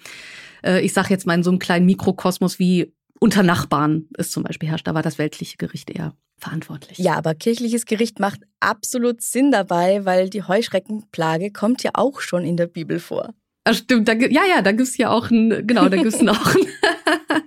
äh, 0.64 0.80
ich 0.84 0.92
sage 0.92 1.08
jetzt 1.10 1.26
mal 1.26 1.34
in 1.34 1.42
so 1.42 1.50
einem 1.50 1.58
kleinen 1.58 1.86
Mikrokosmos 1.86 2.58
wie 2.58 2.92
unter 3.18 3.42
Nachbarn 3.42 4.08
es 4.18 4.30
zum 4.30 4.42
Beispiel 4.42 4.68
herrscht. 4.68 4.86
Da 4.86 4.94
war 4.94 5.02
das 5.02 5.18
weltliche 5.18 5.56
Gericht 5.56 5.90
eher 5.90 6.14
verantwortlich. 6.38 6.98
Ja, 6.98 7.14
aber 7.14 7.34
kirchliches 7.34 7.86
Gericht 7.86 8.20
macht 8.20 8.40
absolut 8.60 9.22
Sinn 9.22 9.50
dabei, 9.50 10.04
weil 10.04 10.28
die 10.28 10.42
Heuschreckenplage 10.42 11.50
kommt 11.50 11.82
ja 11.82 11.92
auch 11.94 12.20
schon 12.20 12.44
in 12.44 12.58
der 12.58 12.66
Bibel 12.66 12.98
vor. 12.98 13.32
Ach, 13.64 13.74
stimmt, 13.74 14.06
da, 14.06 14.12
ja, 14.12 14.44
ja, 14.44 14.62
da 14.62 14.72
gibt's 14.72 14.96
ja 14.96 15.10
auch 15.10 15.30
einen, 15.30 15.66
genau, 15.66 15.88
da 15.88 15.96
gibt's 15.96 16.20
auch 16.28 16.54
einen, 16.54 16.68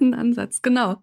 einen 0.01 0.13
Ansatz, 0.15 0.61
genau. 0.61 0.97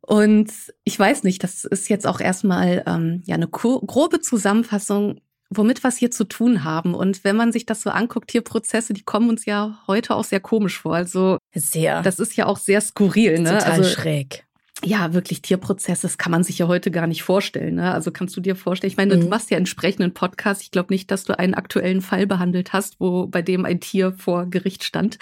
Und 0.00 0.50
ich 0.84 0.98
weiß 0.98 1.24
nicht, 1.24 1.42
das 1.44 1.64
ist 1.64 1.90
jetzt 1.90 2.06
auch 2.06 2.20
erstmal 2.20 2.82
ähm, 2.86 3.22
ja 3.26 3.34
eine 3.34 3.48
grobe 3.48 4.20
Zusammenfassung 4.20 5.20
womit 5.50 5.82
wir 5.82 5.88
es 5.88 5.96
hier 5.96 6.10
zu 6.10 6.24
tun 6.24 6.64
haben. 6.64 6.94
Und 6.94 7.24
wenn 7.24 7.36
man 7.36 7.52
sich 7.52 7.66
das 7.66 7.82
so 7.82 7.90
anguckt, 7.90 8.28
Tierprozesse, 8.28 8.92
die 8.92 9.02
kommen 9.02 9.30
uns 9.30 9.46
ja 9.46 9.78
heute 9.86 10.14
auch 10.14 10.24
sehr 10.24 10.40
komisch 10.40 10.78
vor. 10.78 10.94
Also 10.94 11.38
sehr. 11.54 12.02
Das 12.02 12.18
ist 12.18 12.36
ja 12.36 12.46
auch 12.46 12.58
sehr 12.58 12.80
skurril, 12.80 13.40
ne? 13.40 13.58
Total 13.58 13.72
also, 13.72 13.84
schräg. 13.84 14.44
Ja, 14.84 15.12
wirklich 15.12 15.42
Tierprozesse, 15.42 16.02
das 16.02 16.18
kann 16.18 16.30
man 16.30 16.44
sich 16.44 16.58
ja 16.58 16.68
heute 16.68 16.92
gar 16.92 17.08
nicht 17.08 17.24
vorstellen. 17.24 17.76
Ne? 17.76 17.92
Also 17.92 18.12
kannst 18.12 18.36
du 18.36 18.40
dir 18.40 18.54
vorstellen, 18.54 18.92
ich 18.92 18.96
meine, 18.96 19.16
mhm. 19.16 19.22
du 19.22 19.28
machst 19.28 19.50
ja 19.50 19.56
entsprechenden 19.56 20.14
Podcast. 20.14 20.62
Ich 20.62 20.70
glaube 20.70 20.92
nicht, 20.92 21.10
dass 21.10 21.24
du 21.24 21.36
einen 21.36 21.54
aktuellen 21.54 22.00
Fall 22.00 22.28
behandelt 22.28 22.72
hast, 22.72 23.00
wo 23.00 23.26
bei 23.26 23.42
dem 23.42 23.64
ein 23.64 23.80
Tier 23.80 24.12
vor 24.12 24.46
Gericht 24.46 24.84
stand. 24.84 25.18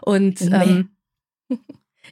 Und 0.00 0.40
nee. 0.40 0.56
ähm, 0.56 0.88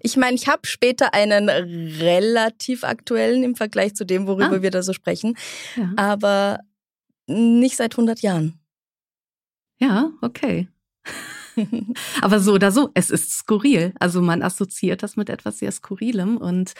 ich 0.02 0.18
meine, 0.18 0.36
ich 0.36 0.48
habe 0.48 0.66
später 0.66 1.14
einen 1.14 1.48
relativ 1.48 2.84
aktuellen 2.84 3.42
im 3.42 3.56
Vergleich 3.56 3.94
zu 3.94 4.04
dem, 4.04 4.26
worüber 4.26 4.56
ah. 4.56 4.62
wir 4.62 4.70
da 4.70 4.82
so 4.82 4.92
sprechen. 4.92 5.34
Ja. 5.76 5.92
Aber 5.96 6.60
nicht 7.26 7.76
seit 7.76 7.94
100 7.94 8.20
Jahren. 8.20 8.58
Ja, 9.78 10.10
okay. 10.22 10.68
Aber 12.20 12.40
so 12.40 12.52
oder 12.52 12.70
so, 12.70 12.90
es 12.94 13.10
ist 13.10 13.30
skurril. 13.30 13.92
Also 13.98 14.20
man 14.22 14.42
assoziiert 14.42 15.02
das 15.02 15.16
mit 15.16 15.30
etwas 15.30 15.58
sehr 15.58 15.72
Skurrilem 15.72 16.36
und 16.36 16.74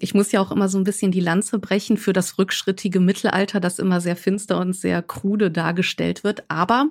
ich 0.00 0.14
muss 0.14 0.32
ja 0.32 0.40
auch 0.40 0.50
immer 0.50 0.68
so 0.68 0.78
ein 0.78 0.84
bisschen 0.84 1.12
die 1.12 1.20
Lanze 1.20 1.58
brechen 1.58 1.96
für 1.96 2.12
das 2.12 2.38
rückschrittige 2.38 2.98
Mittelalter, 2.98 3.60
das 3.60 3.78
immer 3.78 4.00
sehr 4.00 4.16
finster 4.16 4.58
und 4.58 4.74
sehr 4.74 5.02
krude 5.02 5.50
dargestellt 5.50 6.24
wird. 6.24 6.44
Aber 6.48 6.90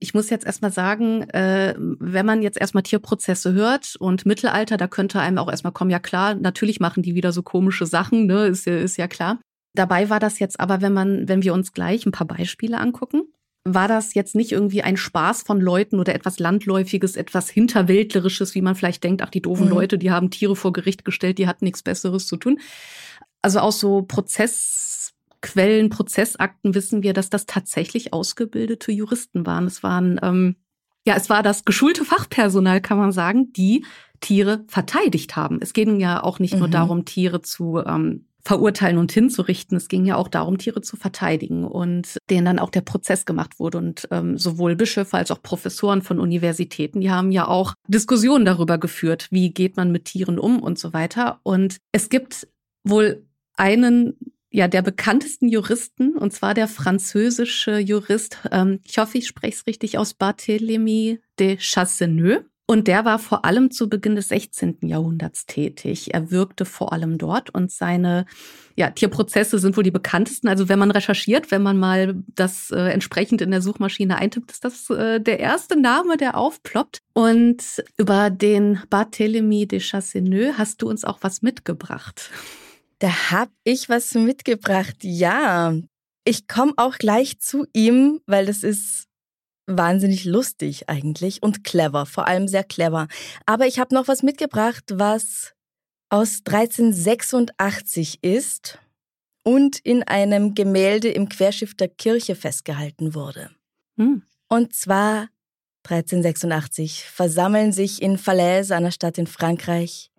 ich 0.00 0.14
muss 0.14 0.30
jetzt 0.30 0.44
erstmal 0.44 0.72
sagen, 0.72 1.22
äh, 1.30 1.74
wenn 1.78 2.26
man 2.26 2.42
jetzt 2.42 2.60
erstmal 2.60 2.82
Tierprozesse 2.82 3.52
hört 3.52 3.96
und 3.98 4.26
Mittelalter, 4.26 4.76
da 4.76 4.88
könnte 4.88 5.20
einem 5.20 5.38
auch 5.38 5.50
erstmal 5.50 5.72
kommen, 5.72 5.90
ja 5.90 6.00
klar, 6.00 6.34
natürlich 6.34 6.80
machen 6.80 7.02
die 7.02 7.14
wieder 7.14 7.32
so 7.32 7.42
komische 7.42 7.86
Sachen, 7.86 8.26
ne, 8.26 8.46
ist 8.46 8.66
ist 8.66 8.98
ja 8.98 9.06
klar. 9.06 9.38
Dabei 9.74 10.10
war 10.10 10.20
das 10.20 10.38
jetzt 10.38 10.60
aber, 10.60 10.80
wenn 10.80 10.92
man, 10.92 11.28
wenn 11.28 11.42
wir 11.42 11.54
uns 11.54 11.72
gleich 11.72 12.04
ein 12.04 12.12
paar 12.12 12.26
Beispiele 12.26 12.78
angucken, 12.78 13.22
war 13.64 13.88
das 13.88 14.14
jetzt 14.14 14.34
nicht 14.34 14.52
irgendwie 14.52 14.82
ein 14.82 14.96
Spaß 14.96 15.42
von 15.42 15.60
Leuten 15.60 16.00
oder 16.00 16.14
etwas 16.14 16.38
Landläufiges, 16.38 17.16
etwas 17.16 17.48
Hinterwäldlerisches, 17.48 18.54
wie 18.54 18.62
man 18.62 18.74
vielleicht 18.74 19.04
denkt, 19.04 19.22
ach, 19.22 19.30
die 19.30 19.42
doofen 19.42 19.66
mhm. 19.66 19.72
Leute, 19.72 19.98
die 19.98 20.10
haben 20.10 20.30
Tiere 20.30 20.56
vor 20.56 20.72
Gericht 20.72 21.04
gestellt, 21.04 21.38
die 21.38 21.46
hatten 21.46 21.64
nichts 21.64 21.82
Besseres 21.82 22.26
zu 22.26 22.36
tun. 22.36 22.58
Also 23.40 23.60
aus 23.60 23.78
so 23.78 24.02
Prozessquellen, 24.02 25.90
Prozessakten 25.90 26.74
wissen 26.74 27.02
wir, 27.02 27.12
dass 27.12 27.30
das 27.30 27.46
tatsächlich 27.46 28.12
ausgebildete 28.12 28.90
Juristen 28.90 29.46
waren. 29.46 29.66
Es 29.66 29.82
waren, 29.82 30.18
ähm, 30.22 30.56
ja, 31.06 31.14
es 31.14 31.30
war 31.30 31.44
das 31.44 31.64
geschulte 31.64 32.04
Fachpersonal, 32.04 32.80
kann 32.80 32.98
man 32.98 33.12
sagen, 33.12 33.52
die 33.52 33.84
Tiere 34.20 34.64
verteidigt 34.66 35.36
haben. 35.36 35.58
Es 35.60 35.72
ging 35.72 36.00
ja 36.00 36.22
auch 36.22 36.40
nicht 36.40 36.54
mhm. 36.54 36.60
nur 36.60 36.68
darum, 36.68 37.04
Tiere 37.04 37.42
zu 37.42 37.78
ähm, 37.78 38.26
verurteilen 38.44 38.98
und 38.98 39.12
hinzurichten. 39.12 39.76
Es 39.76 39.88
ging 39.88 40.04
ja 40.04 40.16
auch 40.16 40.28
darum, 40.28 40.58
Tiere 40.58 40.82
zu 40.82 40.96
verteidigen 40.96 41.64
und 41.64 42.18
denen 42.28 42.44
dann 42.44 42.58
auch 42.58 42.70
der 42.70 42.80
Prozess 42.80 43.24
gemacht 43.24 43.58
wurde. 43.58 43.78
Und 43.78 44.08
ähm, 44.10 44.36
sowohl 44.36 44.76
Bischöfe 44.76 45.16
als 45.16 45.30
auch 45.30 45.42
Professoren 45.42 46.02
von 46.02 46.18
Universitäten, 46.18 47.00
die 47.00 47.10
haben 47.10 47.30
ja 47.30 47.46
auch 47.46 47.74
Diskussionen 47.86 48.44
darüber 48.44 48.78
geführt, 48.78 49.28
wie 49.30 49.50
geht 49.50 49.76
man 49.76 49.92
mit 49.92 50.06
Tieren 50.06 50.38
um 50.38 50.60
und 50.60 50.78
so 50.78 50.92
weiter. 50.92 51.40
Und 51.44 51.76
es 51.92 52.08
gibt 52.08 52.48
wohl 52.84 53.24
einen 53.56 54.16
ja 54.52 54.68
der 54.68 54.82
bekanntesten 54.82 55.48
Juristen, 55.48 56.16
und 56.16 56.32
zwar 56.32 56.54
der 56.54 56.68
französische 56.68 57.78
Jurist, 57.78 58.38
ähm, 58.50 58.80
ich 58.84 58.98
hoffe, 58.98 59.18
ich 59.18 59.26
spreche 59.26 59.56
es 59.56 59.66
richtig 59.66 59.98
aus, 59.98 60.14
Barthélemy 60.18 61.20
de 61.38 61.56
Chasseneux. 61.58 62.44
Und 62.72 62.88
der 62.88 63.04
war 63.04 63.18
vor 63.18 63.44
allem 63.44 63.70
zu 63.70 63.90
Beginn 63.90 64.16
des 64.16 64.28
16. 64.28 64.78
Jahrhunderts 64.80 65.44
tätig. 65.44 66.14
Er 66.14 66.30
wirkte 66.30 66.64
vor 66.64 66.94
allem 66.94 67.18
dort 67.18 67.50
und 67.54 67.70
seine 67.70 68.24
ja, 68.76 68.88
Tierprozesse 68.88 69.58
sind 69.58 69.76
wohl 69.76 69.82
die 69.82 69.90
bekanntesten. 69.90 70.48
Also 70.48 70.70
wenn 70.70 70.78
man 70.78 70.90
recherchiert, 70.90 71.50
wenn 71.50 71.62
man 71.62 71.76
mal 71.76 72.14
das 72.28 72.70
äh, 72.70 72.78
entsprechend 72.78 73.42
in 73.42 73.50
der 73.50 73.60
Suchmaschine 73.60 74.16
eintippt, 74.16 74.52
ist 74.52 74.64
das 74.64 74.88
äh, 74.88 75.20
der 75.20 75.38
erste 75.38 75.78
Name, 75.78 76.16
der 76.16 76.38
aufploppt. 76.38 77.02
Und 77.12 77.84
über 77.98 78.30
den 78.30 78.78
Barthélemy 78.90 79.66
de 79.66 79.78
Chasseneux 79.78 80.56
hast 80.56 80.80
du 80.80 80.88
uns 80.88 81.04
auch 81.04 81.18
was 81.20 81.42
mitgebracht. 81.42 82.30
Da 83.00 83.30
hab 83.32 83.50
ich 83.64 83.90
was 83.90 84.14
mitgebracht, 84.14 84.96
ja. 85.02 85.74
Ich 86.24 86.48
komme 86.48 86.72
auch 86.76 86.96
gleich 86.96 87.38
zu 87.38 87.66
ihm, 87.74 88.20
weil 88.24 88.46
das 88.46 88.62
ist 88.62 89.08
wahnsinnig 89.66 90.24
lustig 90.24 90.88
eigentlich 90.88 91.42
und 91.42 91.64
clever, 91.64 92.06
vor 92.06 92.26
allem 92.26 92.48
sehr 92.48 92.64
clever. 92.64 93.08
Aber 93.46 93.66
ich 93.66 93.78
habe 93.78 93.94
noch 93.94 94.08
was 94.08 94.22
mitgebracht, 94.22 94.84
was 94.92 95.54
aus 96.10 96.42
1386 96.44 98.22
ist 98.22 98.78
und 99.44 99.78
in 99.78 100.02
einem 100.02 100.54
Gemälde 100.54 101.08
im 101.08 101.28
Querschiff 101.28 101.74
der 101.76 101.88
Kirche 101.88 102.34
festgehalten 102.34 103.14
wurde. 103.14 103.50
Hm. 103.96 104.22
Und 104.48 104.74
zwar 104.74 105.28
1386 105.84 107.04
versammeln 107.04 107.72
sich 107.72 108.02
in 108.02 108.18
Falaise, 108.18 108.76
einer 108.76 108.92
Stadt 108.92 109.18
in 109.18 109.26
Frankreich, 109.26 110.10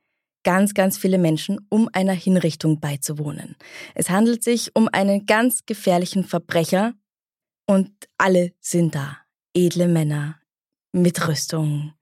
ganz, 0.43 0.73
ganz 0.73 0.97
viele 0.97 1.17
Menschen, 1.17 1.65
um 1.69 1.89
einer 1.93 2.13
Hinrichtung 2.13 2.79
beizuwohnen. 2.79 3.55
Es 3.95 4.09
handelt 4.09 4.43
sich 4.43 4.75
um 4.75 4.89
einen 4.91 5.25
ganz 5.25 5.65
gefährlichen 5.65 6.25
Verbrecher 6.25 6.93
und 7.65 7.91
alle 8.17 8.51
sind 8.59 8.95
da 8.95 9.22
edle 9.53 9.87
Männer 9.87 10.39
mit 10.91 11.27
Rüstung. 11.27 11.93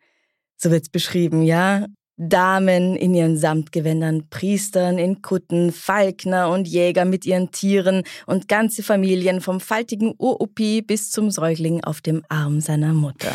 So 0.58 0.72
wird's 0.72 0.90
beschrieben, 0.90 1.42
ja? 1.42 1.88
Damen 2.18 2.96
in 2.96 3.16
ihren 3.16 3.36
Samtgewändern, 3.36 4.30
Priestern 4.30 5.00
in 5.00 5.24
Kutten, 5.24 5.72
Falkner 5.72 6.50
und 6.50 6.68
Jäger 6.68 7.04
mit 7.04 7.26
ihren 7.26 7.52
Tieren 7.52 8.04
und 8.28 8.48
ganze 8.48 8.84
Familien 8.84 9.42
vom 9.42 9.60
faltigen 9.60 10.14
Urupi 10.20 10.84
bis 10.84 11.10
zum 11.10 11.32
Säugling 11.32 11.84
auf 11.84 12.02
dem 12.02 12.24
Arm 12.30 12.62
seiner 12.62 12.94
Mutter. 12.94 13.34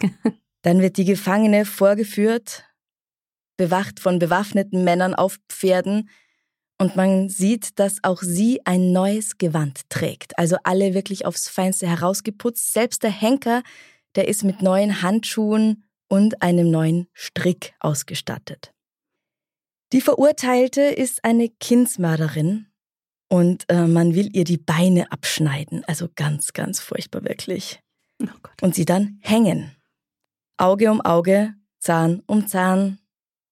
Dann 0.62 0.80
wird 0.80 0.96
die 0.96 1.06
Gefangene 1.06 1.64
vorgeführt, 1.64 2.64
bewacht 3.56 3.98
von 3.98 4.20
bewaffneten 4.20 4.84
Männern 4.84 5.14
auf 5.14 5.38
Pferden, 5.48 6.08
und 6.80 6.96
man 6.96 7.28
sieht, 7.28 7.78
dass 7.78 8.02
auch 8.02 8.22
sie 8.22 8.62
ein 8.64 8.90
neues 8.90 9.36
Gewand 9.36 9.82
trägt. 9.90 10.38
Also 10.38 10.56
alle 10.64 10.94
wirklich 10.94 11.26
aufs 11.26 11.46
Feinste 11.46 11.86
herausgeputzt. 11.86 12.72
Selbst 12.72 13.02
der 13.02 13.10
Henker, 13.10 13.62
der 14.16 14.28
ist 14.28 14.44
mit 14.44 14.62
neuen 14.62 15.02
Handschuhen 15.02 15.84
und 16.08 16.40
einem 16.40 16.70
neuen 16.70 17.06
Strick 17.12 17.74
ausgestattet. 17.80 18.72
Die 19.92 20.00
Verurteilte 20.00 20.80
ist 20.80 21.22
eine 21.22 21.50
Kindsmörderin 21.50 22.68
und 23.28 23.64
äh, 23.68 23.86
man 23.86 24.14
will 24.14 24.34
ihr 24.34 24.44
die 24.44 24.56
Beine 24.56 25.12
abschneiden. 25.12 25.84
Also 25.84 26.08
ganz, 26.16 26.54
ganz 26.54 26.80
furchtbar 26.80 27.24
wirklich. 27.24 27.80
Oh 28.22 28.26
und 28.62 28.74
sie 28.74 28.86
dann 28.86 29.18
hängen. 29.20 29.76
Auge 30.56 30.90
um 30.90 31.02
Auge, 31.02 31.54
Zahn 31.78 32.22
um 32.26 32.46
Zahn, 32.46 33.00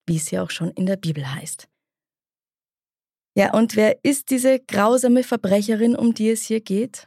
wie 0.06 0.16
es 0.16 0.30
ja 0.30 0.42
auch 0.42 0.50
schon 0.50 0.70
in 0.70 0.87
der 0.87 0.97
Bibel 0.97 1.30
heißt. 1.30 1.68
Ja, 3.38 3.54
und 3.54 3.76
wer 3.76 4.04
ist 4.04 4.30
diese 4.30 4.59
grausame 4.59 5.23
Verbrecherin, 5.23 5.95
um 5.95 6.12
die 6.12 6.28
es 6.28 6.42
hier 6.42 6.61
geht? 6.61 7.07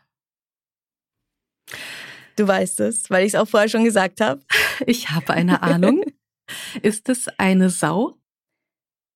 Du 2.38 2.48
weißt 2.48 2.80
es, 2.80 3.10
weil 3.10 3.26
ich 3.26 3.34
es 3.34 3.36
auch 3.36 3.50
vorher 3.50 3.68
schon 3.68 3.84
gesagt 3.84 4.22
habe. 4.22 4.42
Ich 4.88 5.10
habe 5.10 5.34
eine 5.34 5.62
Ahnung. 5.62 6.06
ist 6.82 7.10
es 7.10 7.28
eine 7.38 7.70
Sau? 7.70 8.18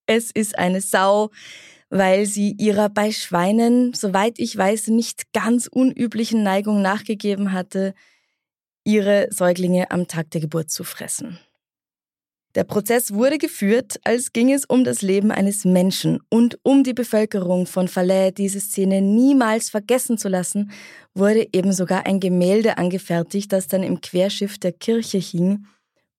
Es 0.06 0.30
ist 0.30 0.60
eine 0.60 0.82
Sau, 0.82 1.32
weil 1.90 2.26
sie 2.26 2.52
ihrer 2.52 2.90
bei 2.90 3.14
Schweinen, 3.14 3.94
soweit 3.94 4.38
ich 4.38 4.56
weiß, 4.58 4.90
nicht 4.90 5.32
ganz 5.32 5.68
unüblichen 5.68 6.44
Neigung 6.44 6.82
nachgegeben 6.82 7.54
hatte, 7.54 7.94
ihre 8.84 9.30
Säuglinge 9.32 9.90
am 9.90 10.10
Tag 10.10 10.32
der 10.32 10.42
Geburt 10.42 10.70
zu 10.70 10.84
fressen. 10.84 11.40
Der 12.56 12.64
Prozess 12.64 13.14
wurde 13.14 13.38
geführt, 13.38 14.00
als 14.06 14.32
ging 14.32 14.54
es 14.54 14.64
um 14.64 14.86
das 14.86 15.02
Leben 15.02 15.30
eines 15.30 15.66
Menschen 15.66 16.22
und 16.30 16.58
um 16.64 16.86
die 16.86 16.94
Bevölkerung 16.94 17.66
von 17.66 17.90
Falais 17.90 18.32
diese 18.32 18.62
Szene 18.62 19.02
niemals 19.02 19.70
vergessen 19.70 20.18
zu 20.18 20.30
lassen, 20.30 20.72
wurde 21.14 21.48
eben 21.52 21.74
sogar 21.74 22.06
ein 22.06 22.22
Gemälde 22.22 22.78
angefertigt, 22.78 23.52
das 23.52 23.68
dann 23.68 23.84
im 23.84 24.00
Querschiff 24.00 24.58
der 24.58 24.72
Kirche 24.72 25.18
hing 25.18 25.66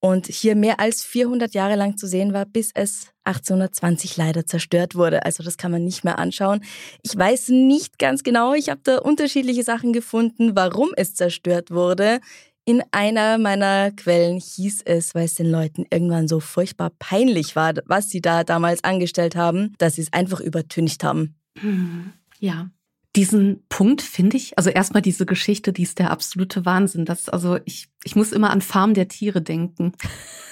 und 0.00 0.26
hier 0.26 0.56
mehr 0.56 0.78
als 0.78 1.02
400 1.02 1.54
Jahre 1.54 1.74
lang 1.74 1.96
zu 1.96 2.06
sehen 2.06 2.34
war, 2.34 2.44
bis 2.44 2.70
es 2.74 3.08
1820 3.24 4.16
leider 4.16 4.46
zerstört 4.46 4.94
wurde. 4.94 5.24
Also 5.24 5.42
das 5.42 5.56
kann 5.56 5.72
man 5.72 5.84
nicht 5.84 6.04
mehr 6.04 6.18
anschauen. 6.18 6.62
Ich 7.02 7.16
weiß 7.16 7.48
nicht 7.48 7.98
ganz 7.98 8.22
genau, 8.22 8.52
ich 8.54 8.68
habe 8.68 8.80
da 8.84 8.98
unterschiedliche 8.98 9.64
Sachen 9.64 9.92
gefunden, 9.92 10.52
warum 10.54 10.90
es 10.96 11.14
zerstört 11.14 11.70
wurde. 11.70 12.20
In 12.68 12.82
einer 12.90 13.38
meiner 13.38 13.92
Quellen 13.92 14.40
hieß 14.40 14.82
es, 14.86 15.14
weil 15.14 15.26
es 15.26 15.36
den 15.36 15.48
Leuten 15.48 15.86
irgendwann 15.88 16.26
so 16.26 16.40
furchtbar 16.40 16.90
peinlich 16.98 17.54
war, 17.54 17.74
was 17.86 18.10
sie 18.10 18.20
da 18.20 18.42
damals 18.42 18.82
angestellt 18.82 19.36
haben, 19.36 19.74
dass 19.78 19.94
sie 19.94 20.02
es 20.02 20.12
einfach 20.12 20.40
übertüncht 20.40 21.04
haben. 21.04 21.36
Hm, 21.60 22.12
ja. 22.40 22.68
Diesen 23.14 23.64
Punkt 23.68 24.02
finde 24.02 24.36
ich, 24.36 24.58
also 24.58 24.68
erstmal 24.68 25.00
diese 25.00 25.26
Geschichte, 25.26 25.72
die 25.72 25.84
ist 25.84 26.00
der 26.00 26.10
absolute 26.10 26.66
Wahnsinn. 26.66 27.04
Das, 27.04 27.28
also 27.28 27.56
ich, 27.66 27.88
ich 28.02 28.16
muss 28.16 28.32
immer 28.32 28.50
an 28.50 28.60
Farm 28.60 28.94
der 28.94 29.06
Tiere 29.06 29.42
denken. 29.42 29.92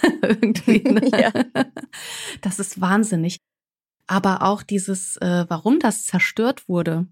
Irgendwie. 0.23 0.85
Ne? 0.85 1.11
ja. 1.21 1.33
Das 2.42 2.61
ist 2.61 2.80
wahnsinnig. 2.80 3.38
Aber 4.06 4.42
auch 4.42 4.62
dieses, 4.62 5.16
äh, 5.16 5.47
warum 5.49 5.80
das 5.80 6.04
zerstört 6.04 6.68
wurde, 6.68 7.09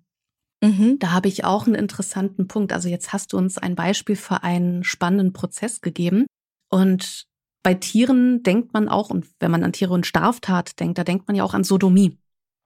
Mhm. 0.63 0.99
Da 1.01 1.11
habe 1.11 1.29
ich 1.29 1.45
auch 1.45 1.67
einen 1.67 1.75
interessanten 1.75 2.47
Punkt. 2.47 2.73
Also 2.73 2.89
jetzt 2.89 3.13
hast 3.13 3.33
du 3.33 3.37
uns 3.37 3.59
ein 3.59 3.75
Beispiel 3.75 4.17
für 4.17 4.43
einen 4.43 4.85
spannenden 4.85 5.33
Prozess 5.33 5.81
gegeben. 5.81 6.27
Und 6.71 7.25
bei 7.63 7.75
Tieren 7.75 8.43
denkt 8.43 8.73
man 8.73 8.89
auch, 8.89 9.11
und 9.11 9.27
wenn 9.41 9.51
man 9.51 9.65
an 9.65 9.73
Tiere 9.73 9.93
und 9.93 10.07
Straftat 10.07 10.79
denkt, 10.81 10.99
da 10.99 11.05
denkt 11.05 11.29
man 11.29 11.37
ja 11.37 11.45
auch 11.45 11.55
an 11.55 11.65
Sodomie. 11.65 12.17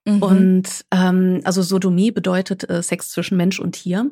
Mhm. 0.06 0.22
Und 0.22 0.68
ähm, 0.92 1.40
also 1.44 1.62
Sodomie 1.62 2.12
bedeutet 2.12 2.68
äh, 2.70 2.82
Sex 2.82 3.10
zwischen 3.10 3.36
Mensch 3.36 3.58
und 3.58 3.72
Tier. 3.72 4.10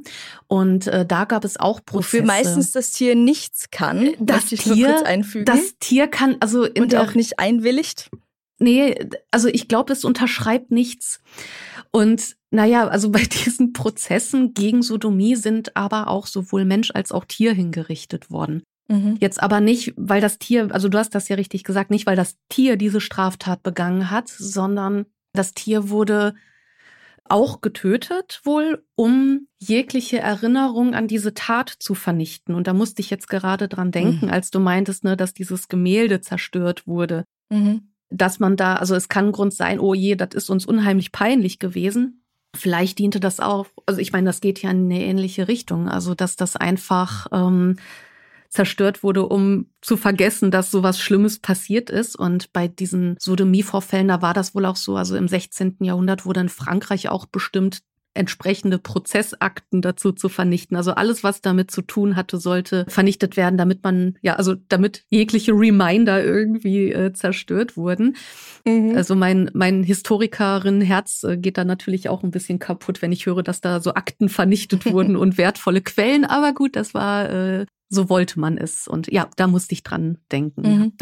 Und 0.48 0.86
äh, 0.88 1.06
da 1.06 1.24
gab 1.24 1.44
es 1.44 1.60
auch 1.60 1.84
Prozesse. 1.84 2.18
Wofür 2.18 2.26
meistens 2.26 2.72
das 2.72 2.90
Tier 2.90 3.14
nichts 3.14 3.70
kann. 3.70 4.10
Das 4.18 4.46
Tier, 4.46 5.04
das 5.44 5.78
Tier 5.78 6.08
kann 6.08 6.36
also 6.40 6.64
in 6.64 6.84
und 6.84 6.96
auch 6.96 7.14
nicht 7.14 7.38
einwilligt. 7.38 8.10
Nee, 8.58 9.08
also 9.30 9.48
ich 9.48 9.68
glaube, 9.68 9.92
es 9.92 10.04
unterschreibt 10.04 10.70
nichts. 10.70 11.20
Und 11.94 12.34
naja, 12.50 12.88
also 12.88 13.10
bei 13.10 13.22
diesen 13.44 13.72
Prozessen 13.72 14.52
gegen 14.52 14.82
Sodomie 14.82 15.36
sind 15.36 15.76
aber 15.76 16.08
auch 16.08 16.26
sowohl 16.26 16.64
Mensch 16.64 16.90
als 16.92 17.12
auch 17.12 17.24
Tier 17.24 17.54
hingerichtet 17.54 18.32
worden. 18.32 18.64
Mhm. 18.88 19.16
Jetzt 19.20 19.40
aber 19.40 19.60
nicht, 19.60 19.94
weil 19.96 20.20
das 20.20 20.38
Tier, 20.38 20.68
also 20.72 20.88
du 20.88 20.98
hast 20.98 21.14
das 21.14 21.28
ja 21.28 21.36
richtig 21.36 21.62
gesagt, 21.62 21.90
nicht 21.90 22.06
weil 22.06 22.16
das 22.16 22.36
Tier 22.48 22.76
diese 22.76 23.00
Straftat 23.00 23.62
begangen 23.62 24.10
hat, 24.10 24.28
sondern 24.28 25.06
das 25.34 25.54
Tier 25.54 25.88
wurde 25.88 26.34
auch 27.26 27.60
getötet 27.60 28.40
wohl, 28.42 28.84
um 28.96 29.46
jegliche 29.58 30.18
Erinnerung 30.18 30.94
an 30.94 31.06
diese 31.06 31.32
Tat 31.32 31.70
zu 31.70 31.94
vernichten. 31.94 32.56
Und 32.56 32.66
da 32.66 32.74
musste 32.74 33.00
ich 33.02 33.08
jetzt 33.08 33.28
gerade 33.28 33.68
dran 33.68 33.92
denken, 33.92 34.26
mhm. 34.26 34.32
als 34.32 34.50
du 34.50 34.58
meintest, 34.58 35.04
ne, 35.04 35.16
dass 35.16 35.32
dieses 35.32 35.68
Gemälde 35.68 36.20
zerstört 36.20 36.88
wurde. 36.88 37.24
Mhm 37.50 37.93
dass 38.16 38.38
man 38.38 38.56
da, 38.56 38.76
also 38.76 38.94
es 38.94 39.08
kann 39.08 39.26
ein 39.26 39.32
Grund 39.32 39.54
sein, 39.54 39.80
oh 39.80 39.94
je, 39.94 40.14
das 40.14 40.30
ist 40.34 40.50
uns 40.50 40.66
unheimlich 40.66 41.12
peinlich 41.12 41.58
gewesen. 41.58 42.22
Vielleicht 42.54 42.98
diente 42.98 43.18
das 43.20 43.40
auch, 43.40 43.66
also 43.86 44.00
ich 44.00 44.12
meine, 44.12 44.26
das 44.26 44.40
geht 44.40 44.62
ja 44.62 44.70
in 44.70 44.84
eine 44.84 45.02
ähnliche 45.02 45.48
Richtung, 45.48 45.88
also 45.88 46.14
dass 46.14 46.36
das 46.36 46.54
einfach 46.54 47.26
ähm, 47.32 47.76
zerstört 48.48 49.02
wurde, 49.02 49.26
um 49.26 49.66
zu 49.80 49.96
vergessen, 49.96 50.52
dass 50.52 50.70
sowas 50.70 51.00
Schlimmes 51.00 51.40
passiert 51.40 51.90
ist. 51.90 52.14
Und 52.14 52.52
bei 52.52 52.68
diesen 52.68 53.16
Sodomie-Vorfällen, 53.18 54.06
da 54.06 54.22
war 54.22 54.32
das 54.32 54.54
wohl 54.54 54.64
auch 54.66 54.76
so, 54.76 54.96
also 54.96 55.16
im 55.16 55.26
16. 55.26 55.78
Jahrhundert 55.80 56.24
wurde 56.24 56.40
in 56.40 56.48
Frankreich 56.48 57.08
auch 57.08 57.26
bestimmt 57.26 57.80
entsprechende 58.14 58.78
Prozessakten 58.78 59.82
dazu 59.82 60.12
zu 60.12 60.28
vernichten. 60.28 60.76
Also 60.76 60.92
alles, 60.92 61.24
was 61.24 61.40
damit 61.40 61.70
zu 61.70 61.82
tun 61.82 62.16
hatte, 62.16 62.38
sollte 62.38 62.86
vernichtet 62.88 63.36
werden, 63.36 63.58
damit 63.58 63.82
man, 63.82 64.16
ja, 64.22 64.36
also 64.36 64.54
damit 64.68 65.04
jegliche 65.10 65.52
Reminder 65.52 66.24
irgendwie 66.24 66.92
äh, 66.92 67.12
zerstört 67.12 67.76
wurden. 67.76 68.16
Mhm. 68.64 68.96
Also 68.96 69.14
mein, 69.16 69.50
mein 69.52 69.82
Historikerin-Herz 69.82 71.24
äh, 71.24 71.36
geht 71.36 71.58
da 71.58 71.64
natürlich 71.64 72.08
auch 72.08 72.22
ein 72.22 72.30
bisschen 72.30 72.60
kaputt, 72.60 73.02
wenn 73.02 73.12
ich 73.12 73.26
höre, 73.26 73.42
dass 73.42 73.60
da 73.60 73.80
so 73.80 73.94
Akten 73.94 74.28
vernichtet 74.28 74.86
wurden 74.92 75.16
und 75.16 75.36
wertvolle 75.36 75.80
Quellen. 75.80 76.24
Aber 76.24 76.54
gut, 76.54 76.76
das 76.76 76.94
war, 76.94 77.30
äh, 77.30 77.66
so 77.88 78.08
wollte 78.08 78.38
man 78.38 78.56
es. 78.56 78.86
Und 78.86 79.12
ja, 79.12 79.28
da 79.36 79.48
musste 79.48 79.74
ich 79.74 79.82
dran 79.82 80.18
denken. 80.30 80.94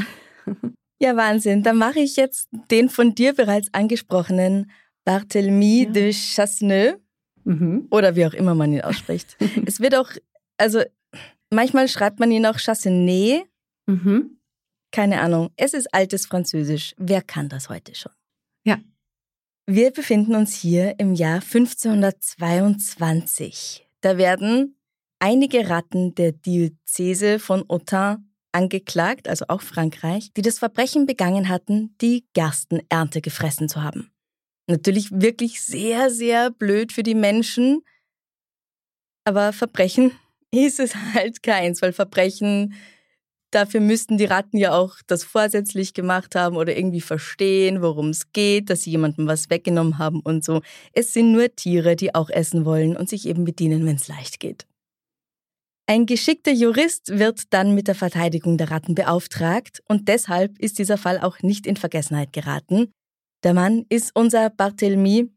Mhm. 0.46 0.74
Ja, 0.98 1.16
Wahnsinn. 1.16 1.64
Dann 1.64 1.78
mache 1.78 1.98
ich 1.98 2.14
jetzt 2.14 2.48
den 2.70 2.88
von 2.88 3.16
dir 3.16 3.34
bereits 3.34 3.68
angesprochenen 3.72 4.70
Barthélemy 5.04 5.86
ja. 5.86 5.90
de 5.90 6.12
Chasseneux 6.12 7.01
mhm. 7.44 7.86
oder 7.90 8.16
wie 8.16 8.26
auch 8.26 8.34
immer 8.34 8.54
man 8.54 8.72
ihn 8.72 8.82
ausspricht. 8.82 9.36
es 9.66 9.80
wird 9.80 9.94
auch, 9.94 10.10
also 10.56 10.82
manchmal 11.50 11.88
schreibt 11.88 12.20
man 12.20 12.30
ihn 12.30 12.46
auch 12.46 12.58
Chassenet. 12.58 13.44
Mhm. 13.86 14.38
Keine 14.90 15.20
Ahnung. 15.20 15.50
Es 15.56 15.74
ist 15.74 15.94
altes 15.94 16.24
Französisch. 16.26 16.94
Wer 16.98 17.22
kann 17.22 17.48
das 17.48 17.68
heute 17.68 17.94
schon? 17.94 18.12
Ja. 18.64 18.78
Wir 19.66 19.90
befinden 19.90 20.34
uns 20.34 20.54
hier 20.54 20.98
im 20.98 21.14
Jahr 21.14 21.40
1522. 21.40 23.88
Da 24.00 24.18
werden 24.18 24.76
einige 25.18 25.70
Ratten 25.70 26.14
der 26.14 26.32
Diözese 26.32 27.38
von 27.38 27.64
Autun 27.70 28.32
angeklagt, 28.52 29.28
also 29.28 29.46
auch 29.48 29.62
Frankreich, 29.62 30.30
die 30.36 30.42
das 30.42 30.58
Verbrechen 30.58 31.06
begangen 31.06 31.48
hatten, 31.48 31.96
die 32.00 32.26
Gerstenernte 32.34 33.22
gefressen 33.22 33.68
zu 33.68 33.82
haben. 33.82 34.11
Natürlich 34.72 35.10
wirklich 35.12 35.60
sehr, 35.60 36.08
sehr 36.08 36.50
blöd 36.50 36.92
für 36.92 37.02
die 37.02 37.14
Menschen. 37.14 37.82
Aber 39.24 39.52
Verbrechen 39.52 40.12
ist 40.50 40.80
es 40.80 40.96
halt 40.96 41.42
keins, 41.42 41.82
weil 41.82 41.92
Verbrechen, 41.92 42.72
dafür 43.50 43.80
müssten 43.80 44.16
die 44.16 44.24
Ratten 44.24 44.56
ja 44.56 44.72
auch 44.72 44.96
das 45.06 45.24
vorsätzlich 45.24 45.92
gemacht 45.92 46.34
haben 46.34 46.56
oder 46.56 46.74
irgendwie 46.74 47.02
verstehen, 47.02 47.82
worum 47.82 48.08
es 48.08 48.32
geht, 48.32 48.70
dass 48.70 48.84
sie 48.84 48.92
jemandem 48.92 49.26
was 49.26 49.50
weggenommen 49.50 49.98
haben 49.98 50.20
und 50.20 50.42
so. 50.42 50.62
Es 50.94 51.12
sind 51.12 51.32
nur 51.32 51.54
Tiere, 51.54 51.94
die 51.94 52.14
auch 52.14 52.30
essen 52.30 52.64
wollen 52.64 52.96
und 52.96 53.10
sich 53.10 53.28
eben 53.28 53.44
bedienen, 53.44 53.84
wenn 53.84 53.96
es 53.96 54.08
leicht 54.08 54.40
geht. 54.40 54.66
Ein 55.86 56.06
geschickter 56.06 56.52
Jurist 56.52 57.18
wird 57.18 57.52
dann 57.52 57.74
mit 57.74 57.88
der 57.88 57.94
Verteidigung 57.94 58.56
der 58.56 58.70
Ratten 58.70 58.94
beauftragt 58.94 59.82
und 59.86 60.08
deshalb 60.08 60.58
ist 60.58 60.78
dieser 60.78 60.96
Fall 60.96 61.18
auch 61.18 61.40
nicht 61.40 61.66
in 61.66 61.76
Vergessenheit 61.76 62.32
geraten, 62.32 62.90
der 63.42 63.54
Mann 63.54 63.84
ist 63.88 64.12
unser 64.14 64.46
Barthélemy 64.46 65.30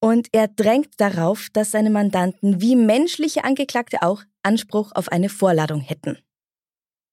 und 0.00 0.28
er 0.32 0.48
drängt 0.48 1.00
darauf, 1.00 1.48
dass 1.52 1.70
seine 1.70 1.90
Mandanten 1.90 2.60
wie 2.60 2.76
menschliche 2.76 3.44
Angeklagte 3.44 4.02
auch 4.02 4.22
Anspruch 4.42 4.92
auf 4.94 5.08
eine 5.08 5.28
Vorladung 5.28 5.80
hätten. 5.80 6.18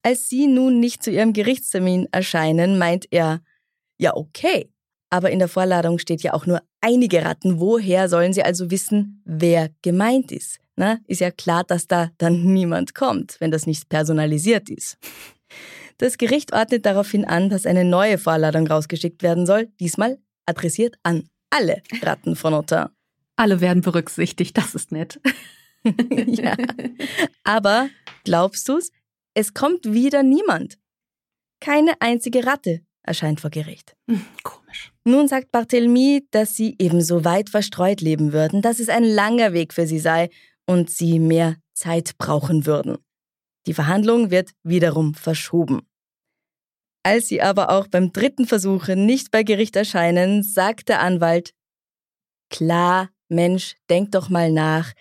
Als 0.04 0.28
sie 0.28 0.48
nun 0.48 0.80
nicht 0.80 1.02
zu 1.02 1.12
ihrem 1.12 1.34
Gerichtstermin 1.34 2.08
erscheinen, 2.12 2.78
meint 2.78 3.08
er, 3.12 3.42
ja 3.98 4.16
okay, 4.16 4.70
aber 5.10 5.32
in 5.32 5.40
der 5.40 5.48
Vorladung 5.48 6.00
steht 6.00 6.24
ja 6.24 6.34
auch 6.34 6.46
nur 6.46 6.62
einige 6.82 7.24
Ratten. 7.24 7.60
Woher 7.60 8.10
sollen 8.10 8.34
sie 8.34 8.44
also 8.44 8.72
wissen, 8.72 9.22
wer 9.26 9.70
gemeint 9.82 10.32
ist? 10.32 10.60
Na, 10.76 10.98
ist 11.06 11.22
ja 11.22 11.30
klar, 11.30 11.64
dass 11.64 11.88
da 11.88 12.10
dann 12.18 12.52
niemand 12.52 12.96
kommt, 12.96 13.40
wenn 13.40 13.52
das 13.52 13.68
nicht 13.68 13.90
personalisiert 13.90 14.72
ist. 14.72 14.98
Das 16.04 16.18
Gericht 16.18 16.52
ordnet 16.52 16.86
daraufhin 16.86 17.24
an, 17.24 17.50
dass 17.50 17.66
eine 17.66 17.86
neue 17.86 18.18
Vorladung 18.18 18.68
rausgeschickt 18.68 19.24
werden 19.24 19.46
soll, 19.46 19.72
diesmal 19.80 20.20
adressiert 20.46 20.98
an 21.02 21.30
alle 21.50 21.82
Ratten 22.02 22.36
von 22.36 22.54
Autun. 22.54 22.90
Alle 23.38 23.62
werden 23.62 23.82
berücksichtigt, 23.82 24.58
das 24.58 24.76
ist 24.76 24.92
nett. 24.92 25.22
ja. 26.28 26.58
Aber 27.46 27.88
glaubst 28.26 28.68
du's? 28.68 28.92
Es 29.34 29.54
kommt 29.54 29.94
wieder 29.94 30.24
niemand. 30.24 30.78
Keine 31.62 31.94
einzige 32.02 32.46
Ratte 32.46 32.82
erscheint 33.04 33.40
vor 33.40 33.50
Gericht. 33.50 33.96
Hm, 34.10 34.26
komisch. 34.44 34.92
Nun 35.06 35.30
sagt 35.30 35.54
Barthélemy, 35.56 36.26
dass 36.32 36.58
sie 36.58 36.76
ebenso 36.80 37.24
weit 37.24 37.50
verstreut 37.50 38.02
leben 38.02 38.34
würden, 38.34 38.62
dass 38.62 38.82
es 38.82 38.90
ein 38.90 39.06
langer 39.06 39.54
Weg 39.54 39.74
für 39.74 39.88
sie 39.88 40.00
sei 40.00 40.30
und 40.66 40.90
sie 40.90 41.20
mehr 41.20 41.56
Zeit 41.74 42.18
brauchen 42.18 42.66
würden. 42.66 42.98
Die 43.68 43.74
Verhandlung 43.74 44.32
wird 44.32 44.52
wiederum 44.64 45.14
verschoben. 45.14 45.88
Als 47.04 47.28
sie 47.28 47.42
aber 47.42 47.70
auch 47.70 47.88
beim 47.88 48.14
dritten 48.14 48.48
Versuch 48.48 48.88
nicht 48.88 49.30
bei 49.32 49.44
Gericht 49.44 49.76
erscheinen, 49.76 50.42
sagt 50.42 50.90
der 50.90 51.02
Anwalt, 51.02 51.54
Klar, 52.50 53.10
Mensch, 53.30 53.76
denk 53.90 54.12
doch 54.12 54.30
mal 54.30 54.52
nach, 54.52 54.94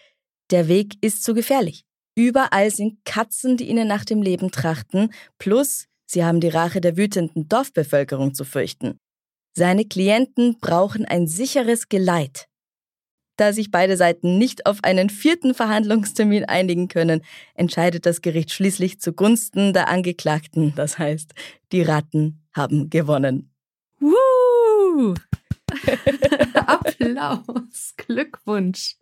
der 0.51 0.69
Weg 0.69 0.97
ist 1.01 1.23
zu 1.23 1.35
gefährlich. 1.35 1.85
Überall 2.17 2.71
sind 2.71 3.05
Katzen, 3.05 3.57
die 3.57 3.69
ihnen 3.69 3.89
nach 3.89 4.05
dem 4.05 4.21
Leben 4.21 4.51
trachten, 4.51 5.13
plus 5.39 5.87
sie 6.07 6.25
haben 6.25 6.41
die 6.41 6.49
Rache 6.49 6.81
der 6.81 6.97
wütenden 6.97 7.49
Dorfbevölkerung 7.49 8.35
zu 8.35 8.45
fürchten. 8.45 8.99
Seine 9.57 9.85
Klienten 9.85 10.59
brauchen 10.59 11.05
ein 11.05 11.27
sicheres 11.27 11.89
Geleit. 11.89 12.49
Da 13.37 13.53
sich 13.53 13.71
beide 13.71 13.97
Seiten 13.97 14.39
nicht 14.39 14.67
auf 14.67 14.79
einen 14.83 15.09
vierten 15.11 15.55
Verhandlungstermin 15.55 16.45
einigen 16.45 16.89
können, 16.89 17.23
entscheidet 17.55 18.05
das 18.07 18.21
Gericht 18.21 18.53
schließlich 18.53 19.01
zugunsten 19.01 19.73
der 19.73 19.89
Angeklagten. 19.89 20.75
Das 20.77 20.99
heißt, 20.99 21.33
die 21.73 21.83
Ratten 21.83 22.43
haben 22.53 22.91
gewonnen. 22.91 23.51
Woo! 24.01 25.15
Applaus, 26.55 27.95
Glückwunsch. 27.97 28.97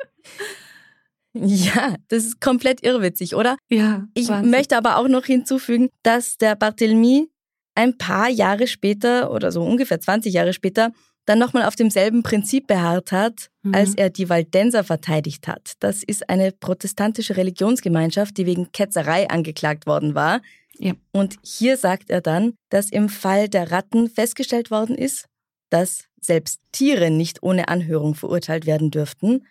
Ja, 1.32 1.94
das 2.08 2.24
ist 2.24 2.40
komplett 2.40 2.84
irrwitzig, 2.84 3.34
oder? 3.34 3.56
Ja. 3.68 4.06
Ich 4.14 4.28
Wahnsinn. 4.28 4.50
möchte 4.50 4.76
aber 4.76 4.96
auch 4.96 5.08
noch 5.08 5.24
hinzufügen, 5.24 5.88
dass 6.02 6.38
der 6.38 6.58
Barthélemy 6.58 7.28
ein 7.74 7.96
paar 7.98 8.28
Jahre 8.28 8.66
später 8.66 9.30
oder 9.30 9.52
so 9.52 9.62
ungefähr 9.62 10.00
20 10.00 10.34
Jahre 10.34 10.52
später 10.52 10.92
dann 11.30 11.38
nochmal 11.38 11.64
auf 11.64 11.76
demselben 11.76 12.24
Prinzip 12.24 12.66
beharrt 12.66 13.12
hat, 13.12 13.50
mhm. 13.62 13.72
als 13.72 13.94
er 13.94 14.10
die 14.10 14.28
Waldenser 14.28 14.82
verteidigt 14.82 15.46
hat. 15.46 15.74
Das 15.78 16.02
ist 16.02 16.28
eine 16.28 16.50
protestantische 16.50 17.36
Religionsgemeinschaft, 17.36 18.36
die 18.36 18.46
wegen 18.46 18.72
Ketzerei 18.72 19.30
angeklagt 19.30 19.86
worden 19.86 20.16
war. 20.16 20.42
Ja. 20.76 20.94
Und 21.12 21.36
hier 21.44 21.76
sagt 21.76 22.10
er 22.10 22.20
dann, 22.20 22.54
dass 22.68 22.90
im 22.90 23.08
Fall 23.08 23.48
der 23.48 23.70
Ratten 23.70 24.10
festgestellt 24.10 24.72
worden 24.72 24.96
ist, 24.96 25.26
dass 25.68 26.06
selbst 26.20 26.60
Tiere 26.72 27.12
nicht 27.12 27.44
ohne 27.44 27.68
Anhörung 27.68 28.16
verurteilt 28.16 28.66
werden 28.66 28.90
dürften. 28.90 29.46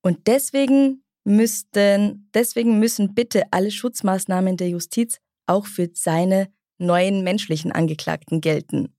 Und 0.00 0.26
deswegen 0.26 1.02
müssten, 1.24 2.30
deswegen 2.32 2.78
müssen 2.78 3.14
bitte 3.14 3.42
alle 3.50 3.70
Schutzmaßnahmen 3.70 4.56
der 4.56 4.70
Justiz 4.70 5.18
auch 5.46 5.66
für 5.66 5.90
seine 5.92 6.48
neuen 6.78 7.22
menschlichen 7.24 7.72
Angeklagten 7.72 8.40
gelten. 8.40 8.94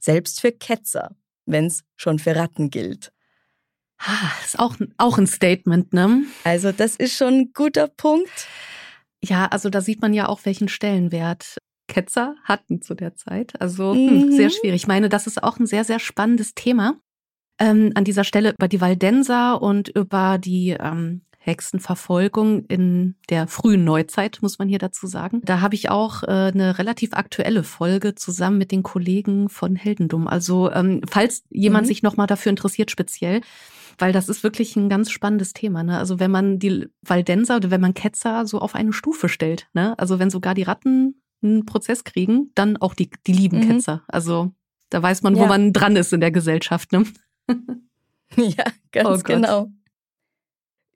Selbst 0.00 0.40
für 0.40 0.52
Ketzer 0.52 1.14
wenn 1.46 1.66
es 1.66 1.84
schon 1.96 2.18
für 2.18 2.36
Ratten 2.36 2.70
gilt. 2.70 3.12
Ah, 3.98 4.30
ist 4.44 4.58
auch, 4.58 4.76
auch 4.98 5.18
ein 5.18 5.26
Statement, 5.26 5.92
ne? 5.92 6.24
Also, 6.44 6.72
das 6.72 6.96
ist 6.96 7.16
schon 7.16 7.34
ein 7.34 7.52
guter 7.54 7.88
Punkt. 7.88 8.46
Ja, 9.24 9.46
also 9.46 9.70
da 9.70 9.80
sieht 9.80 10.02
man 10.02 10.12
ja 10.12 10.28
auch, 10.28 10.44
welchen 10.44 10.68
Stellenwert 10.68 11.56
Ketzer 11.88 12.36
hatten 12.44 12.82
zu 12.82 12.94
der 12.94 13.14
Zeit. 13.14 13.60
Also 13.60 13.94
hm, 13.94 14.26
mhm. 14.26 14.32
sehr 14.32 14.50
schwierig. 14.50 14.82
Ich 14.82 14.86
meine, 14.86 15.08
das 15.08 15.26
ist 15.26 15.42
auch 15.42 15.58
ein 15.58 15.66
sehr, 15.66 15.84
sehr 15.84 15.98
spannendes 15.98 16.54
Thema. 16.54 16.94
Ähm, 17.58 17.92
an 17.94 18.04
dieser 18.04 18.24
Stelle 18.24 18.50
über 18.50 18.68
die 18.68 18.80
Waldenser 18.80 19.62
und 19.62 19.88
über 19.88 20.36
die 20.38 20.76
ähm, 20.78 21.22
Hexenverfolgung 21.46 22.66
in 22.66 23.14
der 23.30 23.46
frühen 23.46 23.84
Neuzeit, 23.84 24.38
muss 24.42 24.58
man 24.58 24.68
hier 24.68 24.80
dazu 24.80 25.06
sagen. 25.06 25.40
Da 25.44 25.60
habe 25.60 25.76
ich 25.76 25.90
auch 25.90 26.24
äh, 26.24 26.26
eine 26.26 26.78
relativ 26.78 27.14
aktuelle 27.14 27.62
Folge 27.62 28.16
zusammen 28.16 28.58
mit 28.58 28.72
den 28.72 28.82
Kollegen 28.82 29.48
von 29.48 29.76
Heldendum. 29.76 30.26
Also 30.26 30.70
ähm, 30.72 31.02
falls 31.08 31.44
jemand 31.48 31.86
mhm. 31.86 31.88
sich 31.88 32.02
nochmal 32.02 32.26
dafür 32.26 32.50
interessiert, 32.50 32.90
speziell, 32.90 33.42
weil 33.98 34.12
das 34.12 34.28
ist 34.28 34.42
wirklich 34.42 34.74
ein 34.74 34.88
ganz 34.88 35.10
spannendes 35.10 35.52
Thema. 35.52 35.84
Ne? 35.84 35.96
Also 35.96 36.18
wenn 36.18 36.32
man 36.32 36.58
die 36.58 36.88
Waldenser 37.02 37.56
oder 37.56 37.70
wenn 37.70 37.80
man 37.80 37.94
Ketzer 37.94 38.44
so 38.44 38.58
auf 38.58 38.74
eine 38.74 38.92
Stufe 38.92 39.28
stellt, 39.28 39.68
ne? 39.72 39.96
also 39.98 40.18
wenn 40.18 40.30
sogar 40.30 40.54
die 40.54 40.64
Ratten 40.64 41.22
einen 41.42 41.64
Prozess 41.64 42.02
kriegen, 42.02 42.50
dann 42.56 42.76
auch 42.76 42.94
die, 42.94 43.08
die 43.26 43.32
lieben 43.32 43.60
mhm. 43.60 43.68
Ketzer. 43.68 44.02
Also 44.08 44.52
da 44.90 45.00
weiß 45.00 45.22
man, 45.22 45.36
wo 45.36 45.42
ja. 45.42 45.46
man 45.46 45.72
dran 45.72 45.94
ist 45.94 46.12
in 46.12 46.20
der 46.20 46.32
Gesellschaft. 46.32 46.90
Ne? 46.90 47.04
ja, 48.36 48.64
ganz 48.90 49.20
oh 49.20 49.22
genau. 49.22 49.68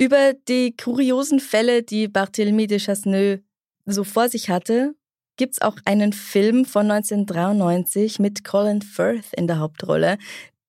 Über 0.01 0.33
die 0.33 0.75
kuriosen 0.75 1.41
Fälle, 1.41 1.83
die 1.83 2.09
Barthélemy 2.09 2.67
de 2.67 2.79
Chasseneux 2.79 3.43
so 3.85 4.03
vor 4.03 4.31
sich 4.31 4.49
hatte, 4.49 4.95
gibt 5.37 5.53
es 5.53 5.61
auch 5.61 5.77
einen 5.85 6.15
Film 6.15 6.65
von 6.65 6.91
1993 6.91 8.19
mit 8.19 8.43
Colin 8.43 8.81
Firth 8.81 9.35
in 9.37 9.47
der 9.47 9.59
Hauptrolle. 9.59 10.17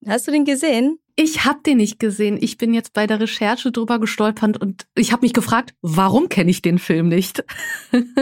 Hast 0.06 0.28
du 0.28 0.32
den 0.32 0.44
gesehen? 0.44 1.00
Ich 1.16 1.46
habe 1.46 1.62
den 1.66 1.78
nicht 1.78 1.98
gesehen. 1.98 2.40
Ich 2.42 2.58
bin 2.58 2.74
jetzt 2.74 2.92
bei 2.92 3.08
der 3.08 3.22
Recherche 3.22 3.72
drüber 3.72 4.00
gestolpert 4.00 4.60
und 4.62 4.86
ich 4.96 5.14
habe 5.14 5.22
mich 5.22 5.32
gefragt, 5.32 5.76
warum 5.82 6.28
kenne 6.28 6.52
ich 6.52 6.62
den 6.62 6.78
Film 6.78 7.08
nicht? 7.08 7.42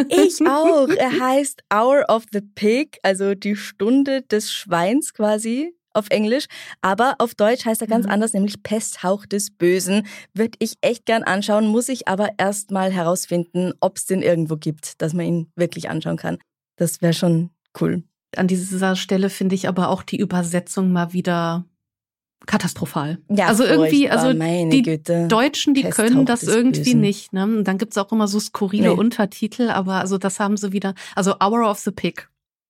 Ich 0.10 0.46
auch. 0.46 0.90
Er 0.96 1.20
heißt 1.20 1.64
Hour 1.74 2.06
of 2.08 2.26
the 2.32 2.42
Pig, 2.42 3.00
also 3.02 3.34
die 3.34 3.56
Stunde 3.56 4.22
des 4.22 4.52
Schweins 4.52 5.14
quasi 5.14 5.74
auf 5.94 6.08
Englisch, 6.10 6.46
aber 6.82 7.16
auf 7.20 7.36
Deutsch 7.36 7.66
heißt 7.66 7.82
er 7.82 7.88
ganz 7.88 8.06
mhm. 8.06 8.12
anders, 8.12 8.34
nämlich 8.34 8.64
Pesthauch 8.64 9.26
des 9.26 9.52
Bösen. 9.52 10.06
Würde 10.34 10.58
ich 10.60 10.76
echt 10.82 11.06
gern 11.06 11.24
anschauen, 11.24 11.68
muss 11.68 11.90
ich 11.90 12.08
aber 12.08 12.30
erst 12.38 12.72
mal 12.72 12.92
herausfinden, 12.92 13.74
ob 13.80 13.98
es 13.98 14.06
den 14.06 14.22
irgendwo 14.22 14.56
gibt, 14.56 15.02
dass 15.02 15.14
man 15.14 15.26
ihn 15.26 15.52
wirklich 15.56 15.90
anschauen 15.90 16.18
kann. 16.18 16.38
Das 16.76 17.02
wäre 17.02 17.14
schon 17.14 17.50
cool. 17.80 18.04
An 18.36 18.48
dieser 18.48 18.96
Stelle 18.96 19.30
finde 19.30 19.56
ich 19.56 19.68
aber 19.68 19.90
auch 19.90 20.04
die 20.04 20.18
Übersetzung 20.18 20.92
mal 20.92 21.14
wieder 21.14 21.66
katastrophal. 22.46 23.20
Ja, 23.30 23.48
also 23.48 23.64
irgendwie, 23.64 24.10
also 24.10 24.32
die 24.34 24.82
Güte. 24.82 25.28
Deutschen, 25.28 25.74
die 25.74 25.82
Pesthauch 25.82 26.06
können 26.06 26.26
das 26.26 26.44
irgendwie 26.44 26.82
Bösen. 26.82 27.02
nicht. 27.02 27.34
Ne? 27.34 27.44
Und 27.44 27.66
dann 27.66 27.78
gibt's 27.78 27.98
auch 27.98 28.12
immer 28.12 28.28
so 28.28 28.40
skurrile 28.40 28.90
nee. 28.90 28.96
Untertitel, 28.96 29.70
aber 29.70 29.96
also 29.96 30.18
das 30.18 30.40
haben 30.40 30.58
sie 30.58 30.72
wieder, 30.72 30.94
also 31.16 31.36
Hour 31.42 31.70
of 31.70 31.80
the 31.80 31.92
Pig. 31.92 32.30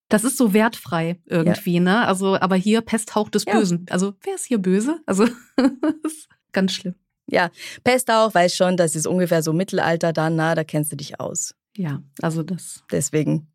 Das 0.10 0.24
ist 0.24 0.38
so 0.38 0.54
wertfrei 0.54 1.19
irgendwie, 1.26 1.76
ja. 1.76 1.82
ne? 1.82 2.08
Also, 2.08 2.39
aber 2.39 2.56
hier 2.56 2.82
Pesthauch 2.82 3.30
des 3.30 3.45
ja. 3.45 3.54
Bösen. 3.54 3.86
Also, 3.89 4.15
wer 4.24 4.36
ist 4.36 4.45
hier 4.45 4.58
böse? 4.58 5.00
Also, 5.06 5.28
ganz 6.52 6.74
schlimm. 6.74 6.95
Ja, 7.28 7.52
Pesthauch 7.84 8.34
weiß 8.34 8.56
schon, 8.56 8.76
das 8.76 8.95
ist 8.95 9.06
ungefähr 9.06 9.43
so 9.43 9.54
Mittelalter 9.54 10.13
dann, 10.13 10.36
na, 10.36 10.56
da 10.56 10.63
kennst 10.63 10.91
du 10.91 10.95
dich 10.95 11.19
aus. 11.19 11.54
Ja, 11.78 12.02
also 12.22 12.43
das. 12.43 12.84
Deswegen. 12.91 13.48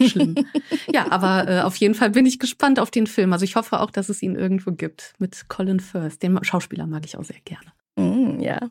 Schlimm. 0.00 0.34
ja, 0.92 1.10
aber 1.10 1.48
äh, 1.48 1.60
auf 1.60 1.76
jeden 1.76 1.94
Fall 1.94 2.10
bin 2.10 2.26
ich 2.26 2.38
gespannt 2.38 2.78
auf 2.78 2.90
den 2.90 3.06
Film. 3.06 3.32
Also 3.32 3.44
ich 3.44 3.56
hoffe 3.56 3.80
auch, 3.80 3.90
dass 3.90 4.08
es 4.08 4.22
ihn 4.22 4.34
irgendwo 4.34 4.72
gibt 4.72 5.14
mit 5.18 5.48
Colin 5.48 5.80
Firth. 5.80 6.22
Den 6.22 6.42
Schauspieler 6.42 6.86
mag 6.86 7.04
ich 7.04 7.16
auch 7.16 7.24
sehr 7.24 7.40
gerne. 7.44 7.72
Mm, 7.96 8.40
ja. 8.40 8.70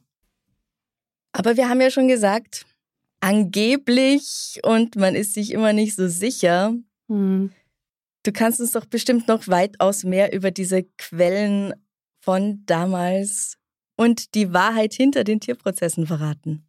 Aber 1.32 1.56
wir 1.56 1.70
haben 1.70 1.82
ja 1.82 1.92
schon 1.92 2.08
gesagt, 2.08 2.66
angeblich 3.20 4.60
und 4.63 4.96
man 4.96 5.16
ist 5.16 5.34
sich 5.34 5.52
immer 5.52 5.74
nicht 5.74 5.96
so 5.96 6.08
sicher. 6.08 6.74
Mm. 7.08 7.48
Du 8.24 8.32
kannst 8.34 8.60
uns 8.60 8.74
doch 8.74 8.86
bestimmt 8.86 9.28
noch 9.28 9.48
weitaus 9.48 10.04
mehr 10.04 10.34
über 10.34 10.52
diese 10.52 10.84
Quellen 10.98 11.74
von 12.20 12.63
damals 12.65 13.58
und 13.96 14.36
die 14.36 14.54
Wahrheit 14.54 14.93
hinter 14.93 15.24
den 15.24 15.39
Tierprozessen 15.39 16.08
verraten. 16.08 16.67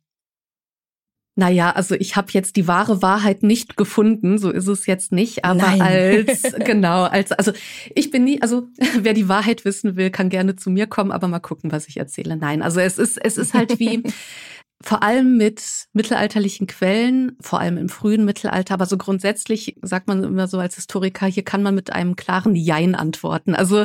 Naja, 1.39 1.71
also 1.71 1.95
ich 1.95 2.17
habe 2.17 2.33
jetzt 2.33 2.57
die 2.57 2.67
wahre 2.67 3.01
Wahrheit 3.01 3.45
nicht 3.45 3.77
gefunden, 3.77 4.39
so 4.39 4.51
ist 4.51 4.67
es 4.67 4.87
jetzt 4.87 5.13
nicht, 5.13 5.45
aber 5.45 5.77
Nein. 5.77 5.81
als, 5.81 6.43
genau, 6.65 7.05
als, 7.05 7.31
also 7.31 7.53
ich 7.95 8.11
bin 8.11 8.25
nie, 8.25 8.43
also 8.43 8.67
wer 8.99 9.15
die 9.15 9.29
Wahrheit 9.29 9.65
wissen 9.65 9.95
will, 9.95 10.11
kann 10.11 10.31
gerne 10.31 10.57
zu 10.57 10.69
mir 10.69 10.89
kommen, 10.89 11.13
aber 11.13 11.29
mal 11.29 11.39
gucken, 11.39 11.71
was 11.71 11.87
ich 11.87 11.97
erzähle. 11.97 12.37
Nein, 12.37 12.61
also 12.61 12.81
es 12.81 12.99
ist, 12.99 13.25
es 13.25 13.37
ist 13.37 13.55
halt 13.55 13.79
wie, 13.79 14.03
vor 14.83 15.03
allem 15.03 15.37
mit 15.37 15.87
mittelalterlichen 15.93 16.67
Quellen, 16.69 17.37
vor 17.41 17.61
allem 17.61 17.79
im 17.79 17.89
frühen 17.89 18.25
Mittelalter, 18.25 18.75
aber 18.75 18.87
so 18.87 18.97
grundsätzlich 18.97 19.77
sagt 19.83 20.07
man 20.07 20.23
immer 20.23 20.47
so 20.47 20.59
als 20.59 20.77
Historiker, 20.77 21.27
hier 21.27 21.45
kann 21.45 21.63
man 21.63 21.75
mit 21.75 21.93
einem 21.93 22.15
klaren 22.15 22.55
Jein 22.55 22.95
antworten. 22.95 23.55
Also 23.55 23.85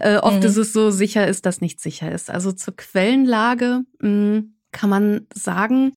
äh, 0.00 0.16
oft 0.16 0.40
mhm. 0.40 0.46
ist 0.46 0.56
es 0.56 0.72
so, 0.72 0.90
sicher 0.90 1.28
ist, 1.28 1.46
dass 1.46 1.60
nicht 1.60 1.80
sicher 1.80 2.10
ist. 2.10 2.28
Also 2.28 2.50
zur 2.52 2.74
Quellenlage 2.76 3.82
mh, 4.00 4.08
hm, 4.08 4.56
kann 4.72 4.90
man 4.90 5.26
sagen, 5.32 5.92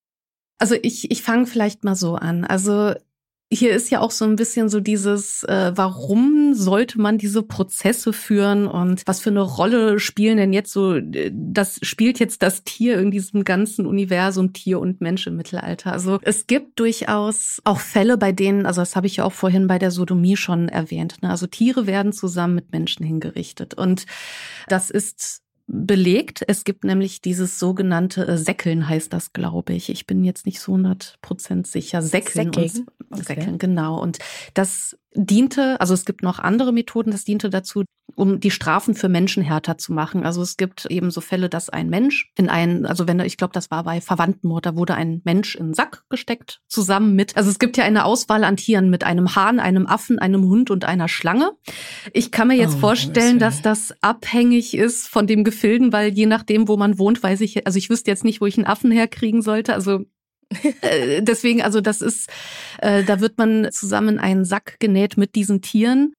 also 0.60 0.75
ich, 0.81 1.10
ich 1.10 1.21
fange 1.21 1.47
vielleicht 1.47 1.84
mal 1.84 1.95
so 1.95 2.15
an. 2.15 2.45
Also 2.45 2.93
hier 3.51 3.73
ist 3.73 3.91
ja 3.91 3.99
auch 3.99 4.12
so 4.12 4.25
ein 4.25 4.36
bisschen 4.36 4.69
so 4.69 4.79
dieses, 4.79 5.43
äh, 5.43 5.71
warum 5.75 6.53
sollte 6.55 6.99
man 6.99 7.17
diese 7.17 7.43
Prozesse 7.43 8.12
führen 8.12 8.67
und 8.67 9.03
was 9.05 9.21
für 9.21 9.29
eine 9.29 9.41
Rolle 9.41 9.99
spielen 9.99 10.38
denn 10.38 10.51
jetzt 10.51 10.73
so, 10.73 10.99
das 10.99 11.79
spielt 11.84 12.19
jetzt 12.19 12.41
das 12.41 12.63
Tier 12.63 12.99
in 12.99 13.12
diesem 13.12 13.43
ganzen 13.43 13.86
Universum 13.86 14.53
Tier 14.53 14.79
und 14.79 14.99
Mensch 14.99 15.27
im 15.27 15.36
Mittelalter. 15.36 15.93
Also 15.93 16.19
es 16.23 16.47
gibt 16.47 16.79
durchaus 16.79 17.62
auch 17.65 17.79
Fälle, 17.79 18.17
bei 18.17 18.31
denen, 18.31 18.65
also 18.65 18.81
das 18.81 18.95
habe 18.95 19.08
ich 19.08 19.17
ja 19.17 19.25
auch 19.25 19.34
vorhin 19.34 19.67
bei 19.67 19.77
der 19.77 19.91
Sodomie 19.91 20.38
schon 20.38 20.67
erwähnt, 20.67 21.21
ne? 21.21 21.29
also 21.29 21.45
Tiere 21.45 21.86
werden 21.86 22.13
zusammen 22.13 22.55
mit 22.55 22.71
Menschen 22.71 23.05
hingerichtet 23.05 23.75
und 23.75 24.05
das 24.67 24.89
ist 24.89 25.44
belegt. 25.67 26.43
Es 26.47 26.63
gibt 26.63 26.84
nämlich 26.84 27.21
dieses 27.21 27.60
sogenannte 27.60 28.28
äh, 28.28 28.38
Säckeln, 28.38 28.88
heißt 28.88 29.12
das, 29.12 29.34
glaube 29.34 29.73
ich. 29.73 29.89
Ich 29.89 30.06
bin 30.06 30.23
jetzt 30.23 30.45
nicht 30.45 30.60
so 30.60 30.73
100 30.73 31.17
Prozent 31.21 31.67
sicher. 31.67 32.01
Säckeln. 32.01 32.54
Säckeln. 32.54 32.88
Und, 33.10 33.12
okay. 33.12 33.23
Säckeln, 33.23 33.58
genau. 33.58 33.99
Und 34.01 34.19
das 34.54 34.97
diente, 35.15 35.80
also 35.80 35.93
es 35.93 36.06
gibt 36.06 36.23
noch 36.23 36.39
andere 36.39 36.71
Methoden, 36.71 37.12
das 37.12 37.23
diente 37.23 37.49
dazu, 37.49 37.84
um 38.15 38.39
die 38.39 38.51
Strafen 38.51 38.93
für 38.93 39.10
Menschen 39.10 39.43
härter 39.43 39.78
zu 39.78 39.91
machen. 39.93 40.23
Also 40.23 40.41
es 40.41 40.58
gibt 40.58 40.86
eben 40.86 41.12
so 41.12 41.21
Fälle, 41.21 41.49
dass 41.49 41.69
ein 41.69 41.89
Mensch 41.89 42.32
in 42.38 42.49
einen, 42.49 42.86
also 42.86 43.08
wenn, 43.08 43.19
ich 43.19 43.38
glaube, 43.38 43.54
das 43.54 43.71
war 43.71 43.84
bei 43.84 43.99
Verwandtenmord, 43.99 44.65
da 44.65 44.75
wurde 44.75 44.95
ein 44.95 45.21
Mensch 45.25 45.56
in 45.56 45.65
einen 45.65 45.73
Sack 45.73 46.04
gesteckt, 46.10 46.62
zusammen 46.67 47.15
mit, 47.15 47.36
also 47.36 47.49
es 47.49 47.60
gibt 47.60 47.78
ja 47.78 47.84
eine 47.84 48.06
Auswahl 48.06 48.43
an 48.43 48.58
Tieren 48.58 48.89
mit 48.89 49.04
einem 49.04 49.36
Hahn, 49.36 49.60
einem 49.60 49.88
Affen, 49.88 50.19
einem 50.19 50.43
Hund 50.43 50.69
und 50.71 50.86
einer 50.86 51.08
Schlange. 51.08 51.51
Ich 52.13 52.32
kann 52.32 52.47
mir 52.47 52.58
jetzt 52.58 52.75
oh, 52.75 52.80
vorstellen, 52.80 53.39
dass 53.39 53.62
das 53.62 53.93
abhängig 54.01 54.75
ist 54.75 55.08
von 55.08 55.28
dem 55.28 55.43
Gefilden, 55.43 55.91
weil 55.91 56.13
je 56.13 56.25
nachdem, 56.25 56.67
wo 56.67 56.78
man 56.78 56.99
wohnt, 56.99 57.21
weiß 57.21 57.41
ich, 57.41 57.65
also 57.65 57.78
ich 57.78 57.89
wüsste 57.89 58.12
jetzt 58.12 58.23
nicht, 58.23 58.41
wo 58.41 58.45
ich 58.45 58.58
einen 58.58 58.67
Affen 58.67 58.91
herkriegen 58.91 59.41
sollte. 59.41 59.73
Also 59.73 60.06
deswegen, 61.21 61.62
also 61.62 61.81
das 61.81 62.01
ist, 62.01 62.29
äh, 62.79 63.03
da 63.03 63.19
wird 63.19 63.38
man 63.38 63.69
zusammen 63.71 64.19
einen 64.19 64.45
Sack 64.45 64.77
genäht 64.79 65.17
mit 65.17 65.36
diesen 65.36 65.62
Tieren. 65.62 66.13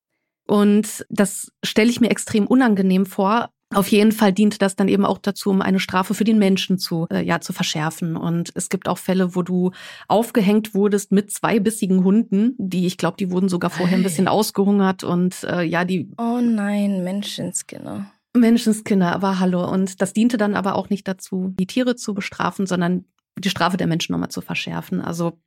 Und 0.47 1.05
das 1.09 1.51
stelle 1.65 1.91
ich 1.91 2.01
mir 2.01 2.11
extrem 2.11 2.47
unangenehm 2.47 3.07
vor. 3.07 3.51
Auf 3.75 3.89
jeden 3.89 4.13
Fall 4.13 4.33
dient 4.33 4.63
das 4.63 4.77
dann 4.77 4.87
eben 4.87 5.05
auch 5.05 5.19
dazu, 5.19 5.51
um 5.51 5.61
eine 5.61 5.81
Strafe 5.81 6.15
für 6.15 6.23
den 6.23 6.39
Menschen 6.39 6.79
zu, 6.79 7.09
äh, 7.11 7.23
ja, 7.23 7.41
zu 7.41 7.53
verschärfen. 7.53 8.17
Und 8.17 8.53
es 8.55 8.69
gibt 8.69 8.87
auch 8.87 8.99
Fälle, 8.99 9.35
wo 9.35 9.43
du 9.43 9.73
aufgehängt 10.07 10.73
wurdest 10.73 11.11
mit 11.11 11.33
zwei 11.33 11.59
bissigen 11.59 12.05
Hunden, 12.05 12.55
die, 12.59 12.87
ich 12.87 12.97
glaube, 12.97 13.17
die 13.17 13.33
wurden 13.33 13.49
sogar 13.49 13.71
vorher 13.71 13.99
ein 13.99 14.05
bisschen 14.05 14.29
ausgehungert 14.29 15.03
und 15.03 15.43
äh, 15.43 15.63
ja, 15.63 15.85
die. 15.85 16.13
Oh 16.17 16.41
nein, 16.41 17.03
Menschenskinder. 17.03 18.07
Menschenskinder, 18.35 19.13
aber 19.13 19.41
hallo. 19.41 19.69
Und 19.69 20.01
das 20.01 20.13
diente 20.13 20.37
dann 20.37 20.55
aber 20.55 20.77
auch 20.77 20.89
nicht 20.89 21.09
dazu, 21.09 21.53
die 21.59 21.67
Tiere 21.67 21.97
zu 21.97 22.15
bestrafen, 22.15 22.67
sondern 22.67 23.05
die 23.39 23.51
Strafe 23.51 23.77
der 23.77 23.87
Menschen 23.87 24.13
nochmal 24.13 24.31
zu 24.31 24.41
verschärfen. 24.41 25.01
Also 25.01 25.39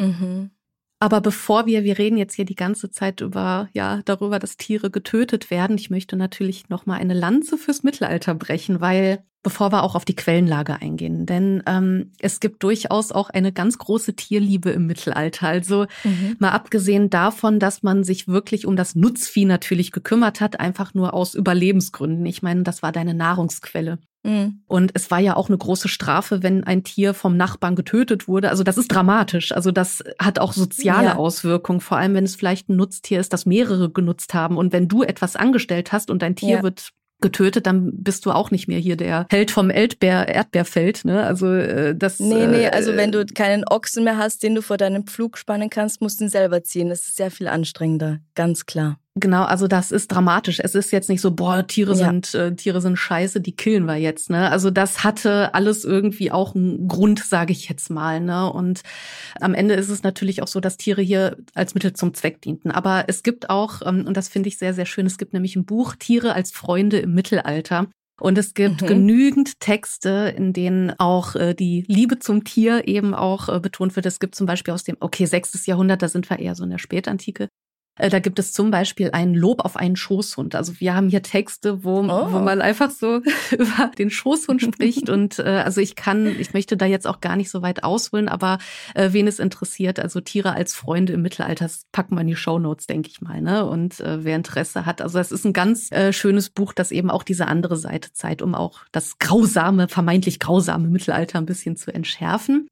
mhm. 0.00 0.50
Aber 0.98 1.20
bevor 1.20 1.66
wir, 1.66 1.84
wir 1.84 1.98
reden 1.98 2.16
jetzt 2.16 2.34
hier 2.34 2.46
die 2.46 2.54
ganze 2.54 2.90
Zeit 2.90 3.20
über, 3.20 3.68
ja, 3.74 4.00
darüber, 4.06 4.38
dass 4.38 4.56
Tiere 4.56 4.90
getötet 4.90 5.50
werden. 5.50 5.76
Ich 5.76 5.90
möchte 5.90 6.16
natürlich 6.16 6.70
nochmal 6.70 7.00
eine 7.00 7.12
Lanze 7.12 7.58
fürs 7.58 7.82
Mittelalter 7.82 8.34
brechen, 8.34 8.80
weil 8.80 9.22
bevor 9.42 9.70
wir 9.70 9.82
auch 9.82 9.94
auf 9.94 10.06
die 10.06 10.16
Quellenlage 10.16 10.80
eingehen. 10.80 11.26
Denn 11.26 11.62
ähm, 11.66 12.12
es 12.18 12.40
gibt 12.40 12.62
durchaus 12.62 13.12
auch 13.12 13.28
eine 13.28 13.52
ganz 13.52 13.76
große 13.78 14.16
Tierliebe 14.16 14.70
im 14.70 14.86
Mittelalter. 14.86 15.48
Also 15.48 15.86
mhm. 16.02 16.36
mal 16.38 16.50
abgesehen 16.50 17.10
davon, 17.10 17.60
dass 17.60 17.82
man 17.82 18.02
sich 18.02 18.26
wirklich 18.26 18.66
um 18.66 18.74
das 18.74 18.94
Nutzvieh 18.94 19.44
natürlich 19.44 19.92
gekümmert 19.92 20.40
hat, 20.40 20.58
einfach 20.58 20.94
nur 20.94 21.12
aus 21.12 21.34
Überlebensgründen. 21.34 22.24
Ich 22.24 22.42
meine, 22.42 22.62
das 22.62 22.82
war 22.82 22.90
deine 22.90 23.14
Nahrungsquelle. 23.14 23.98
Mhm. 24.26 24.60
Und 24.66 24.90
es 24.94 25.10
war 25.10 25.20
ja 25.20 25.36
auch 25.36 25.48
eine 25.48 25.56
große 25.56 25.88
Strafe, 25.88 26.42
wenn 26.42 26.64
ein 26.64 26.82
Tier 26.82 27.14
vom 27.14 27.36
Nachbarn 27.36 27.76
getötet 27.76 28.26
wurde. 28.26 28.50
Also 28.50 28.64
das 28.64 28.76
ist 28.76 28.88
dramatisch. 28.88 29.52
Also 29.52 29.70
das 29.70 30.02
hat 30.18 30.38
auch 30.38 30.52
soziale 30.52 31.06
ja. 31.06 31.16
Auswirkungen, 31.16 31.80
vor 31.80 31.96
allem 31.96 32.14
wenn 32.14 32.24
es 32.24 32.36
vielleicht 32.36 32.68
ein 32.68 32.76
Nutztier 32.76 33.20
ist, 33.20 33.32
das 33.32 33.46
mehrere 33.46 33.90
genutzt 33.90 34.34
haben. 34.34 34.56
Und 34.56 34.72
wenn 34.72 34.88
du 34.88 35.02
etwas 35.02 35.36
angestellt 35.36 35.92
hast 35.92 36.10
und 36.10 36.22
dein 36.22 36.34
Tier 36.34 36.56
ja. 36.56 36.62
wird 36.62 36.90
getötet, 37.20 37.66
dann 37.66 37.92
bist 38.02 38.26
du 38.26 38.32
auch 38.32 38.50
nicht 38.50 38.68
mehr 38.68 38.78
hier 38.78 38.96
der 38.96 39.26
Held 39.30 39.50
vom 39.50 39.70
Erdbeer, 39.70 40.28
Erdbeerfeld. 40.28 41.04
Ne? 41.04 41.22
Also 41.22 41.52
äh, 41.52 41.94
das. 41.96 42.20
Nee, 42.20 42.46
nee, 42.46 42.64
äh, 42.64 42.70
also 42.70 42.94
wenn 42.96 43.12
du 43.12 43.24
keinen 43.24 43.64
Ochsen 43.64 44.04
mehr 44.04 44.18
hast, 44.18 44.42
den 44.42 44.54
du 44.54 44.60
vor 44.60 44.76
deinem 44.76 45.06
Pflug 45.06 45.38
spannen 45.38 45.70
kannst, 45.70 46.00
musst 46.02 46.20
du 46.20 46.24
ihn 46.24 46.30
selber 46.30 46.62
ziehen. 46.62 46.88
Das 46.88 47.00
ist 47.00 47.16
sehr 47.16 47.30
viel 47.30 47.48
anstrengender, 47.48 48.18
ganz 48.34 48.66
klar. 48.66 48.98
Genau, 49.18 49.44
also 49.44 49.66
das 49.66 49.92
ist 49.92 50.12
dramatisch. 50.12 50.60
Es 50.62 50.74
ist 50.74 50.90
jetzt 50.90 51.08
nicht 51.08 51.22
so, 51.22 51.30
boah, 51.30 51.66
Tiere 51.66 51.92
ja. 51.92 52.06
sind 52.06 52.34
äh, 52.34 52.54
Tiere 52.54 52.82
sind 52.82 52.98
scheiße, 52.98 53.40
die 53.40 53.56
killen 53.56 53.86
wir 53.86 53.96
jetzt, 53.96 54.28
ne? 54.28 54.50
Also 54.50 54.70
das 54.70 55.04
hatte 55.04 55.54
alles 55.54 55.84
irgendwie 55.84 56.30
auch 56.30 56.54
einen 56.54 56.86
Grund, 56.86 57.24
sage 57.24 57.52
ich 57.52 57.66
jetzt 57.70 57.88
mal, 57.88 58.20
ne? 58.20 58.52
Und 58.52 58.82
am 59.40 59.54
Ende 59.54 59.74
ist 59.74 59.88
es 59.88 60.02
natürlich 60.02 60.42
auch 60.42 60.48
so, 60.48 60.60
dass 60.60 60.76
Tiere 60.76 61.00
hier 61.00 61.38
als 61.54 61.72
Mittel 61.72 61.94
zum 61.94 62.12
Zweck 62.12 62.42
dienten. 62.42 62.70
Aber 62.70 63.04
es 63.08 63.22
gibt 63.22 63.48
auch, 63.48 63.80
ähm, 63.86 64.04
und 64.06 64.18
das 64.18 64.28
finde 64.28 64.50
ich 64.50 64.58
sehr, 64.58 64.74
sehr 64.74 64.84
schön, 64.84 65.06
es 65.06 65.16
gibt 65.16 65.32
nämlich 65.32 65.56
ein 65.56 65.64
Buch 65.64 65.96
Tiere 65.96 66.34
als 66.34 66.52
Freunde 66.52 66.98
im 66.98 67.14
Mittelalter. 67.14 67.86
Und 68.20 68.36
es 68.36 68.52
gibt 68.52 68.82
mhm. 68.82 68.86
genügend 68.86 69.60
Texte, 69.60 70.34
in 70.36 70.52
denen 70.52 70.92
auch 70.98 71.36
äh, 71.36 71.54
die 71.54 71.84
Liebe 71.86 72.18
zum 72.18 72.44
Tier 72.44 72.86
eben 72.86 73.14
auch 73.14 73.48
äh, 73.48 73.60
betont 73.60 73.96
wird. 73.96 74.04
Es 74.04 74.20
gibt 74.20 74.34
zum 74.34 74.46
Beispiel 74.46 74.74
aus 74.74 74.84
dem, 74.84 74.96
okay, 75.00 75.24
sechstes 75.24 75.64
Jahrhundert, 75.64 76.02
da 76.02 76.08
sind 76.08 76.28
wir 76.28 76.38
eher 76.38 76.54
so 76.54 76.64
in 76.64 76.70
der 76.70 76.78
Spätantike, 76.78 77.48
da 77.96 78.18
gibt 78.18 78.38
es 78.38 78.52
zum 78.52 78.70
Beispiel 78.70 79.10
ein 79.12 79.34
Lob 79.34 79.64
auf 79.64 79.76
einen 79.76 79.96
Schoßhund. 79.96 80.54
Also 80.54 80.78
wir 80.80 80.94
haben 80.94 81.08
hier 81.08 81.22
Texte, 81.22 81.82
wo, 81.82 82.00
oh. 82.00 82.32
wo 82.32 82.38
man 82.40 82.60
einfach 82.60 82.90
so 82.90 83.22
über 83.50 83.90
den 83.98 84.10
Schoßhund 84.10 84.60
spricht. 84.60 85.08
Und 85.08 85.38
äh, 85.38 85.62
also 85.64 85.80
ich 85.80 85.96
kann, 85.96 86.26
ich 86.26 86.52
möchte 86.52 86.76
da 86.76 86.84
jetzt 86.84 87.06
auch 87.06 87.20
gar 87.20 87.36
nicht 87.36 87.50
so 87.50 87.62
weit 87.62 87.84
ausholen, 87.84 88.28
aber 88.28 88.58
äh, 88.94 89.12
wen 89.12 89.26
es 89.26 89.38
interessiert, 89.38 89.98
also 89.98 90.20
Tiere 90.20 90.52
als 90.52 90.74
Freunde 90.74 91.14
im 91.14 91.22
Mittelalter, 91.22 91.64
das 91.64 91.86
packen 91.92 92.14
wir 92.14 92.20
in 92.20 92.26
die 92.26 92.36
Shownotes, 92.36 92.86
denke 92.86 93.08
ich 93.08 93.20
mal. 93.20 93.40
Ne? 93.40 93.64
Und 93.64 94.00
äh, 94.00 94.24
wer 94.24 94.36
Interesse 94.36 94.84
hat, 94.84 95.00
also 95.00 95.18
es 95.18 95.32
ist 95.32 95.46
ein 95.46 95.54
ganz 95.54 95.90
äh, 95.90 96.12
schönes 96.12 96.50
Buch, 96.50 96.72
das 96.74 96.92
eben 96.92 97.10
auch 97.10 97.22
diese 97.22 97.46
andere 97.46 97.76
Seite 97.76 98.12
zeigt, 98.12 98.42
um 98.42 98.54
auch 98.54 98.80
das 98.92 99.18
grausame, 99.18 99.88
vermeintlich 99.88 100.38
grausame 100.38 100.88
Mittelalter 100.88 101.38
ein 101.38 101.46
bisschen 101.46 101.76
zu 101.76 101.92
entschärfen. 101.94 102.68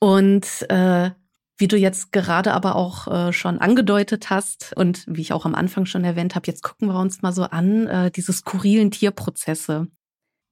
Und 0.00 0.46
äh, 0.68 1.10
Wie 1.58 1.68
du 1.68 1.76
jetzt 1.76 2.12
gerade 2.12 2.52
aber 2.54 2.76
auch 2.76 3.08
äh, 3.08 3.32
schon 3.32 3.58
angedeutet 3.58 4.30
hast 4.30 4.72
und 4.76 5.04
wie 5.06 5.20
ich 5.20 5.32
auch 5.32 5.44
am 5.44 5.54
Anfang 5.54 5.86
schon 5.86 6.04
erwähnt 6.04 6.34
habe, 6.34 6.46
jetzt 6.46 6.62
gucken 6.62 6.88
wir 6.88 6.98
uns 6.98 7.20
mal 7.20 7.32
so 7.32 7.44
an, 7.44 7.86
äh, 7.86 8.10
diese 8.10 8.32
skurrilen 8.32 8.90
Tierprozesse 8.90 9.88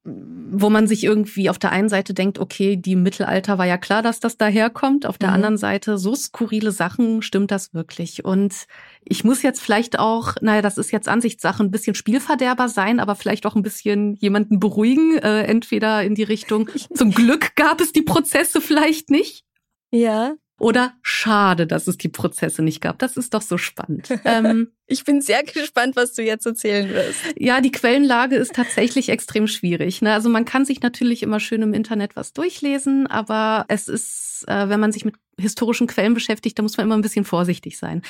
wo 0.06 0.70
man 0.70 0.86
sich 0.86 1.02
irgendwie 1.02 1.50
auf 1.50 1.58
der 1.58 1.72
einen 1.72 1.88
Seite 1.88 2.14
denkt, 2.14 2.38
okay, 2.38 2.76
die 2.76 2.94
Mittelalter 2.94 3.58
war 3.58 3.66
ja 3.66 3.76
klar, 3.76 4.02
dass 4.02 4.20
das 4.20 4.36
daherkommt. 4.36 5.04
Auf 5.04 5.18
der 5.18 5.30
mhm. 5.30 5.34
anderen 5.34 5.56
Seite, 5.56 5.98
so 5.98 6.14
skurrile 6.14 6.70
Sachen, 6.70 7.22
stimmt 7.22 7.50
das 7.50 7.74
wirklich? 7.74 8.24
Und 8.24 8.66
ich 9.04 9.24
muss 9.24 9.42
jetzt 9.42 9.60
vielleicht 9.60 9.98
auch, 9.98 10.34
naja, 10.40 10.62
das 10.62 10.78
ist 10.78 10.92
jetzt 10.92 11.08
Ansichtssache, 11.08 11.62
ein 11.62 11.72
bisschen 11.72 11.96
Spielverderber 11.96 12.68
sein, 12.68 13.00
aber 13.00 13.16
vielleicht 13.16 13.46
auch 13.46 13.56
ein 13.56 13.62
bisschen 13.62 14.14
jemanden 14.14 14.60
beruhigen, 14.60 15.18
äh, 15.18 15.42
entweder 15.42 16.04
in 16.04 16.14
die 16.14 16.22
Richtung, 16.22 16.70
zum 16.94 17.10
Glück 17.10 17.56
gab 17.56 17.80
es 17.80 17.92
die 17.92 18.02
Prozesse 18.02 18.60
vielleicht 18.60 19.10
nicht. 19.10 19.44
Ja. 19.90 20.34
Oder 20.58 20.94
schade, 21.02 21.66
dass 21.66 21.86
es 21.86 21.98
die 21.98 22.08
Prozesse 22.08 22.62
nicht 22.62 22.80
gab. 22.80 22.98
Das 22.98 23.16
ist 23.16 23.34
doch 23.34 23.42
so 23.42 23.58
spannend. 23.58 24.08
ähm, 24.24 24.72
ich 24.86 25.04
bin 25.04 25.20
sehr 25.20 25.42
gespannt, 25.42 25.96
was 25.96 26.14
du 26.14 26.22
jetzt 26.22 26.46
erzählen 26.46 26.88
wirst. 26.88 27.18
Ja, 27.36 27.60
die 27.60 27.70
Quellenlage 27.70 28.36
ist 28.36 28.54
tatsächlich 28.54 29.10
extrem 29.10 29.48
schwierig. 29.48 30.00
Ne? 30.00 30.14
Also 30.14 30.30
man 30.30 30.46
kann 30.46 30.64
sich 30.64 30.80
natürlich 30.80 31.22
immer 31.22 31.40
schön 31.40 31.60
im 31.60 31.74
Internet 31.74 32.16
was 32.16 32.32
durchlesen, 32.32 33.06
aber 33.06 33.66
es 33.68 33.88
ist, 33.88 34.44
äh, 34.48 34.68
wenn 34.70 34.80
man 34.80 34.92
sich 34.92 35.04
mit 35.04 35.16
historischen 35.38 35.86
Quellen 35.86 36.14
beschäftigt, 36.14 36.58
da 36.58 36.62
muss 36.62 36.78
man 36.78 36.86
immer 36.86 36.96
ein 36.96 37.02
bisschen 37.02 37.26
vorsichtig 37.26 37.76
sein. 37.78 38.00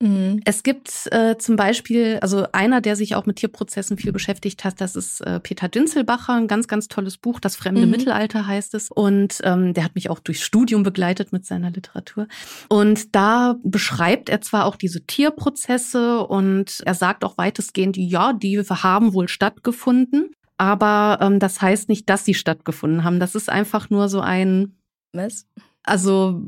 Mhm. 0.00 0.40
Es 0.44 0.62
gibt 0.62 1.08
äh, 1.10 1.36
zum 1.38 1.56
Beispiel, 1.56 2.18
also 2.22 2.46
einer, 2.52 2.80
der 2.80 2.94
sich 2.94 3.16
auch 3.16 3.26
mit 3.26 3.36
Tierprozessen 3.36 3.98
viel 3.98 4.12
beschäftigt 4.12 4.64
hat, 4.64 4.80
das 4.80 4.94
ist 4.94 5.20
äh, 5.22 5.40
Peter 5.40 5.68
Dinzelbacher, 5.68 6.34
ein 6.34 6.46
ganz, 6.46 6.68
ganz 6.68 6.86
tolles 6.86 7.18
Buch, 7.18 7.40
Das 7.40 7.56
fremde 7.56 7.84
mhm. 7.84 7.90
Mittelalter 7.90 8.46
heißt 8.46 8.74
es. 8.74 8.90
Und 8.90 9.40
ähm, 9.42 9.74
der 9.74 9.84
hat 9.84 9.96
mich 9.96 10.08
auch 10.08 10.20
durchs 10.20 10.42
Studium 10.42 10.84
begleitet 10.84 11.32
mit 11.32 11.44
seiner 11.44 11.70
Literatur. 11.70 12.28
Und 12.68 13.14
da 13.16 13.56
beschreibt 13.64 14.28
er 14.28 14.40
zwar 14.40 14.66
auch 14.66 14.76
diese 14.76 15.04
Tierprozesse 15.04 16.20
und 16.24 16.80
er 16.86 16.94
sagt 16.94 17.24
auch 17.24 17.36
weitestgehend, 17.36 17.96
ja, 17.96 18.32
die 18.32 18.58
haben 18.60 19.14
wohl 19.14 19.28
stattgefunden. 19.28 20.30
Aber 20.58 21.18
ähm, 21.20 21.38
das 21.38 21.60
heißt 21.60 21.88
nicht, 21.88 22.08
dass 22.08 22.24
sie 22.24 22.34
stattgefunden 22.34 23.04
haben. 23.04 23.20
Das 23.20 23.34
ist 23.34 23.48
einfach 23.48 23.90
nur 23.90 24.08
so 24.08 24.20
ein 24.20 24.74
was? 25.12 25.46
Also 25.88 26.40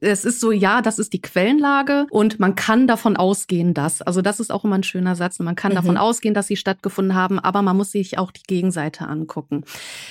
es 0.00 0.24
ist 0.24 0.40
so, 0.40 0.52
ja, 0.52 0.82
das 0.82 0.98
ist 0.98 1.12
die 1.12 1.22
Quellenlage 1.22 2.06
und 2.10 2.38
man 2.40 2.54
kann 2.54 2.86
davon 2.86 3.16
ausgehen, 3.16 3.74
dass. 3.74 4.02
Also 4.02 4.22
das 4.22 4.40
ist 4.40 4.52
auch 4.52 4.64
immer 4.64 4.76
ein 4.76 4.82
schöner 4.82 5.16
Satz. 5.16 5.38
Man 5.38 5.56
kann 5.56 5.72
mhm. 5.72 5.76
davon 5.76 5.96
ausgehen, 5.96 6.34
dass 6.34 6.46
sie 6.46 6.56
stattgefunden 6.56 7.14
haben, 7.14 7.38
aber 7.38 7.62
man 7.62 7.76
muss 7.76 7.92
sich 7.92 8.18
auch 8.18 8.30
die 8.30 8.42
Gegenseite 8.46 9.08
angucken. 9.08 9.64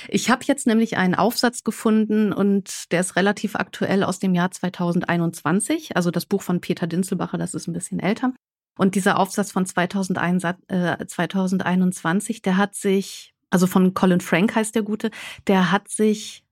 Ich 0.08 0.30
habe 0.30 0.44
jetzt 0.46 0.66
nämlich 0.66 0.96
einen 0.96 1.14
Aufsatz 1.14 1.64
gefunden 1.64 2.32
und 2.32 2.92
der 2.92 3.00
ist 3.00 3.16
relativ 3.16 3.56
aktuell 3.56 4.04
aus 4.04 4.18
dem 4.18 4.34
Jahr 4.34 4.50
2021. 4.50 5.96
Also 5.96 6.10
das 6.10 6.26
Buch 6.26 6.42
von 6.42 6.60
Peter 6.60 6.86
Dinzelbacher, 6.86 7.38
das 7.38 7.54
ist 7.54 7.68
ein 7.68 7.72
bisschen 7.72 8.00
älter. 8.00 8.32
Und 8.76 8.94
dieser 8.96 9.18
Aufsatz 9.18 9.52
von 9.52 9.66
2001, 9.66 10.44
äh, 10.68 11.06
2021, 11.06 12.42
der 12.42 12.56
hat 12.56 12.74
sich, 12.74 13.34
also 13.50 13.66
von 13.66 13.94
Colin 13.94 14.20
Frank 14.20 14.54
heißt 14.54 14.74
der 14.74 14.82
Gute, 14.82 15.10
der 15.46 15.70
hat 15.70 15.88
sich 15.88 16.43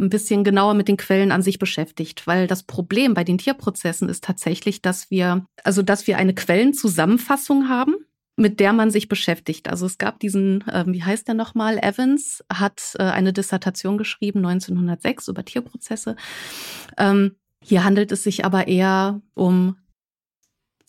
ein 0.00 0.10
bisschen 0.10 0.44
genauer 0.44 0.74
mit 0.74 0.88
den 0.88 0.96
Quellen 0.96 1.32
an 1.32 1.42
sich 1.42 1.58
beschäftigt, 1.58 2.26
weil 2.26 2.46
das 2.46 2.62
Problem 2.62 3.14
bei 3.14 3.24
den 3.24 3.38
Tierprozessen 3.38 4.08
ist 4.08 4.24
tatsächlich, 4.24 4.82
dass 4.82 5.10
wir, 5.10 5.44
also 5.64 5.82
dass 5.82 6.06
wir 6.06 6.16
eine 6.16 6.34
Quellenzusammenfassung 6.34 7.68
haben, 7.68 7.94
mit 8.36 8.58
der 8.58 8.72
man 8.72 8.90
sich 8.90 9.08
beschäftigt. 9.08 9.68
Also 9.68 9.86
es 9.86 9.98
gab 9.98 10.18
diesen, 10.18 10.66
äh, 10.68 10.84
wie 10.86 11.02
heißt 11.02 11.28
der 11.28 11.34
nochmal, 11.34 11.78
Evans 11.78 12.42
hat 12.52 12.94
äh, 12.98 13.02
eine 13.02 13.32
Dissertation 13.32 13.98
geschrieben 13.98 14.44
1906 14.44 15.28
über 15.28 15.44
Tierprozesse. 15.44 16.16
Ähm, 16.96 17.36
hier 17.62 17.84
handelt 17.84 18.10
es 18.10 18.22
sich 18.22 18.44
aber 18.44 18.66
eher 18.66 19.20
um 19.34 19.76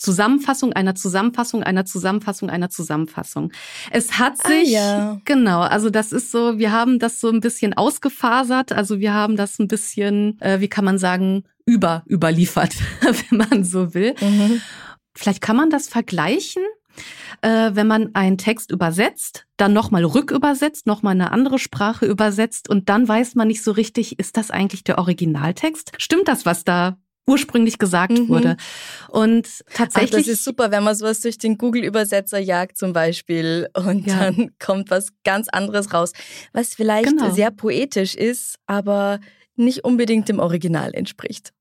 Zusammenfassung 0.02 0.74
einer 0.74 0.96
Zusammenfassung 0.96 1.62
einer 1.64 1.86
Zusammenfassung 1.86 2.50
einer 2.50 2.70
Zusammenfassung. 2.70 3.52
Es 3.92 4.18
hat 4.18 4.34
ah, 4.44 4.48
sich, 4.48 4.78
ah, 4.78 4.82
ja. 4.82 5.22
genau, 5.26 5.62
also 5.62 5.90
das 5.90 6.12
ist 6.12 6.32
so, 6.32 6.58
wir 6.58 6.72
haben 6.72 6.98
das 6.98 7.20
so 7.20 7.30
ein 7.30 7.40
bisschen 7.40 7.74
ausgefasert, 7.74 8.72
also 8.72 9.00
wir 9.00 9.14
haben 9.14 9.38
das 9.38 9.60
ein 9.60 9.68
bisschen, 9.68 10.42
äh, 10.42 10.60
wie 10.60 10.70
kann 10.70 10.86
man 10.86 10.98
sagen, 10.98 11.44
über, 11.66 12.04
überliefert, 12.10 12.74
wenn 13.02 13.38
man 13.38 13.64
so 13.64 13.94
will. 13.94 14.16
Mhm. 14.20 14.62
Vielleicht 15.14 15.42
kann 15.42 15.56
man 15.56 15.70
das 15.70 15.88
vergleichen 15.88 16.64
äh, 17.42 17.72
wenn 17.74 17.88
man 17.88 18.14
einen 18.14 18.38
Text 18.38 18.72
übersetzt, 18.72 19.46
dann 19.58 19.74
nochmal 19.74 20.04
rückübersetzt, 20.04 20.86
nochmal 20.86 21.14
eine 21.14 21.32
andere 21.32 21.58
Sprache 21.58 22.06
übersetzt 22.06 22.70
und 22.70 22.90
dann 22.90 23.08
weiß 23.08 23.36
man 23.36 23.48
nicht 23.48 23.64
so 23.64 23.72
richtig, 23.72 24.20
ist 24.20 24.38
das 24.38 24.52
eigentlich 24.52 24.84
der 24.84 24.98
Originaltext? 24.98 25.94
Stimmt 25.98 26.28
das, 26.28 26.46
was 26.46 26.64
da 26.64 26.98
ursprünglich 27.32 27.78
gesagt 27.78 28.18
mhm. 28.18 28.30
wurde. 28.30 28.58
Und 29.10 29.48
tatsächlich. 29.74 30.14
Ach, 30.14 30.18
das 30.18 30.28
ist 30.28 30.44
super, 30.44 30.72
wenn 30.72 30.84
man 30.84 30.96
sowas 30.96 31.22
durch 31.22 31.38
den 31.38 31.58
Google-Übersetzer 31.58 32.40
jagt 32.40 32.78
zum 32.78 32.94
Beispiel 32.94 33.70
und 33.74 34.06
ja. 34.06 34.32
dann 34.32 34.52
kommt 34.60 34.92
was 34.92 35.08
ganz 35.24 35.48
anderes 35.50 35.94
raus, 35.94 36.12
was 36.54 36.76
vielleicht 36.76 37.10
genau. 37.10 37.32
sehr 37.32 37.52
poetisch 37.52 38.16
ist, 38.16 38.58
aber 38.66 39.20
nicht 39.56 39.84
unbedingt 39.84 40.30
dem 40.30 40.40
Original 40.40 40.94
entspricht. 40.94 41.52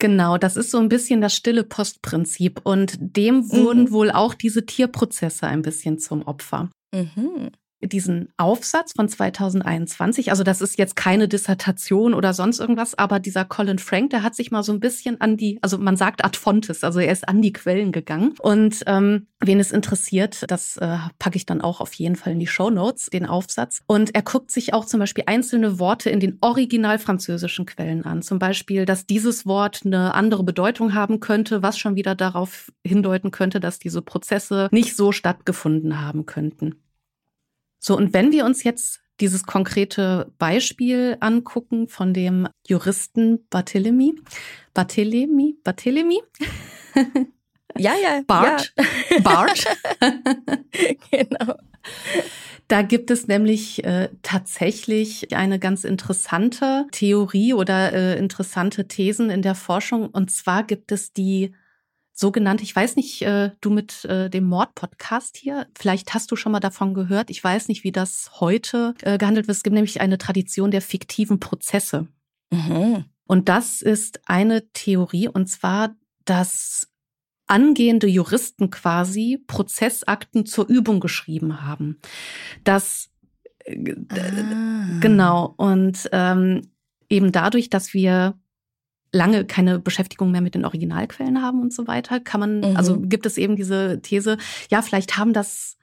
Genau, 0.00 0.38
das 0.38 0.56
ist 0.56 0.70
so 0.70 0.78
ein 0.78 0.88
bisschen 0.88 1.20
das 1.20 1.34
stille 1.34 1.64
Postprinzip 1.64 2.60
und 2.62 2.96
dem 3.00 3.50
wurden 3.50 3.84
mhm. 3.84 3.90
wohl 3.90 4.10
auch 4.12 4.34
diese 4.34 4.64
Tierprozesse 4.64 5.46
ein 5.46 5.62
bisschen 5.62 5.98
zum 5.98 6.22
Opfer. 6.22 6.70
Mhm 6.94 7.50
diesen 7.80 8.28
Aufsatz 8.36 8.92
von 8.92 9.08
2021, 9.08 10.30
also 10.30 10.42
das 10.42 10.60
ist 10.60 10.78
jetzt 10.78 10.96
keine 10.96 11.28
Dissertation 11.28 12.14
oder 12.14 12.34
sonst 12.34 12.58
irgendwas, 12.58 12.96
aber 12.96 13.20
dieser 13.20 13.44
Colin 13.44 13.78
Frank, 13.78 14.10
der 14.10 14.22
hat 14.22 14.34
sich 14.34 14.50
mal 14.50 14.62
so 14.62 14.72
ein 14.72 14.80
bisschen 14.80 15.20
an 15.20 15.36
die, 15.36 15.58
also 15.62 15.78
man 15.78 15.96
sagt 15.96 16.24
ad 16.24 16.36
fontes, 16.36 16.82
also 16.82 16.98
er 16.98 17.12
ist 17.12 17.28
an 17.28 17.42
die 17.42 17.52
Quellen 17.52 17.92
gegangen. 17.92 18.34
Und 18.40 18.82
ähm, 18.86 19.26
wen 19.40 19.60
es 19.60 19.70
interessiert, 19.70 20.44
das 20.48 20.76
äh, 20.78 20.98
packe 21.18 21.36
ich 21.36 21.46
dann 21.46 21.60
auch 21.60 21.80
auf 21.80 21.92
jeden 21.94 22.16
Fall 22.16 22.32
in 22.32 22.40
die 22.40 22.46
Show 22.46 22.70
Notes, 22.70 23.06
den 23.06 23.26
Aufsatz. 23.26 23.80
Und 23.86 24.14
er 24.14 24.22
guckt 24.22 24.50
sich 24.50 24.74
auch 24.74 24.84
zum 24.84 25.00
Beispiel 25.00 25.24
einzelne 25.26 25.78
Worte 25.78 26.10
in 26.10 26.20
den 26.20 26.38
original 26.40 26.98
französischen 26.98 27.66
Quellen 27.66 28.04
an. 28.04 28.22
Zum 28.22 28.38
Beispiel, 28.38 28.84
dass 28.84 29.06
dieses 29.06 29.46
Wort 29.46 29.82
eine 29.84 30.14
andere 30.14 30.42
Bedeutung 30.42 30.94
haben 30.94 31.20
könnte, 31.20 31.62
was 31.62 31.78
schon 31.78 31.94
wieder 31.94 32.14
darauf 32.14 32.72
hindeuten 32.84 33.30
könnte, 33.30 33.60
dass 33.60 33.78
diese 33.78 34.02
Prozesse 34.02 34.68
nicht 34.72 34.96
so 34.96 35.12
stattgefunden 35.12 36.00
haben 36.00 36.26
könnten. 36.26 36.76
So, 37.78 37.96
und 37.96 38.12
wenn 38.12 38.32
wir 38.32 38.44
uns 38.44 38.64
jetzt 38.64 39.00
dieses 39.20 39.44
konkrete 39.44 40.32
Beispiel 40.38 41.16
angucken 41.20 41.88
von 41.88 42.14
dem 42.14 42.48
Juristen 42.66 43.46
Barthélemy, 43.50 44.14
Barthélemy, 44.74 45.56
Barthélemy? 45.64 46.18
Ja, 47.76 47.94
ja. 48.02 48.22
Bart. 48.26 48.72
Ja. 48.76 49.20
Bart. 49.22 49.64
genau. 51.10 51.54
Da 52.66 52.82
gibt 52.82 53.10
es 53.10 53.28
nämlich 53.28 53.84
äh, 53.84 54.10
tatsächlich 54.22 55.34
eine 55.34 55.58
ganz 55.58 55.84
interessante 55.84 56.86
Theorie 56.92 57.54
oder 57.54 57.92
äh, 57.92 58.18
interessante 58.18 58.88
Thesen 58.88 59.30
in 59.30 59.42
der 59.42 59.54
Forschung. 59.54 60.08
Und 60.08 60.30
zwar 60.30 60.64
gibt 60.64 60.92
es 60.92 61.12
die 61.12 61.54
sogenannte, 62.18 62.64
ich 62.64 62.74
weiß 62.74 62.96
nicht, 62.96 63.22
äh, 63.22 63.52
du 63.60 63.70
mit 63.70 64.04
äh, 64.04 64.28
dem 64.28 64.44
Mord-Podcast 64.44 65.36
hier, 65.36 65.68
vielleicht 65.78 66.14
hast 66.14 66.30
du 66.32 66.36
schon 66.36 66.50
mal 66.50 66.58
davon 66.58 66.92
gehört. 66.92 67.30
Ich 67.30 67.42
weiß 67.42 67.68
nicht, 67.68 67.84
wie 67.84 67.92
das 67.92 68.40
heute 68.40 68.94
äh, 69.02 69.18
gehandelt 69.18 69.46
wird. 69.46 69.56
Es 69.56 69.62
gibt 69.62 69.74
nämlich 69.74 70.00
eine 70.00 70.18
Tradition 70.18 70.72
der 70.72 70.82
fiktiven 70.82 71.38
Prozesse. 71.38 72.08
Mhm. 72.50 73.04
Und 73.28 73.48
das 73.48 73.82
ist 73.82 74.20
eine 74.28 74.68
Theorie, 74.72 75.28
und 75.28 75.48
zwar, 75.48 75.94
dass 76.24 76.88
angehende 77.46 78.08
Juristen 78.08 78.70
quasi 78.70 79.42
Prozessakten 79.46 80.44
zur 80.44 80.66
Übung 80.66 80.98
geschrieben 80.98 81.62
haben. 81.62 82.00
Das 82.64 83.10
äh, 83.64 83.94
ah. 84.08 84.98
genau 85.00 85.54
und 85.56 86.08
ähm, 86.10 86.62
eben 87.08 87.30
dadurch, 87.30 87.70
dass 87.70 87.94
wir 87.94 88.36
lange 89.12 89.44
keine 89.44 89.78
Beschäftigung 89.78 90.30
mehr 90.30 90.40
mit 90.40 90.54
den 90.54 90.64
Originalquellen 90.64 91.42
haben 91.42 91.60
und 91.60 91.72
so 91.72 91.86
weiter, 91.86 92.20
kann 92.20 92.40
man, 92.40 92.60
mhm. 92.60 92.76
also 92.76 93.00
gibt 93.00 93.26
es 93.26 93.38
eben 93.38 93.56
diese 93.56 94.00
These, 94.02 94.38
ja, 94.70 94.82
vielleicht 94.82 95.16
haben 95.16 95.32
das 95.32 95.76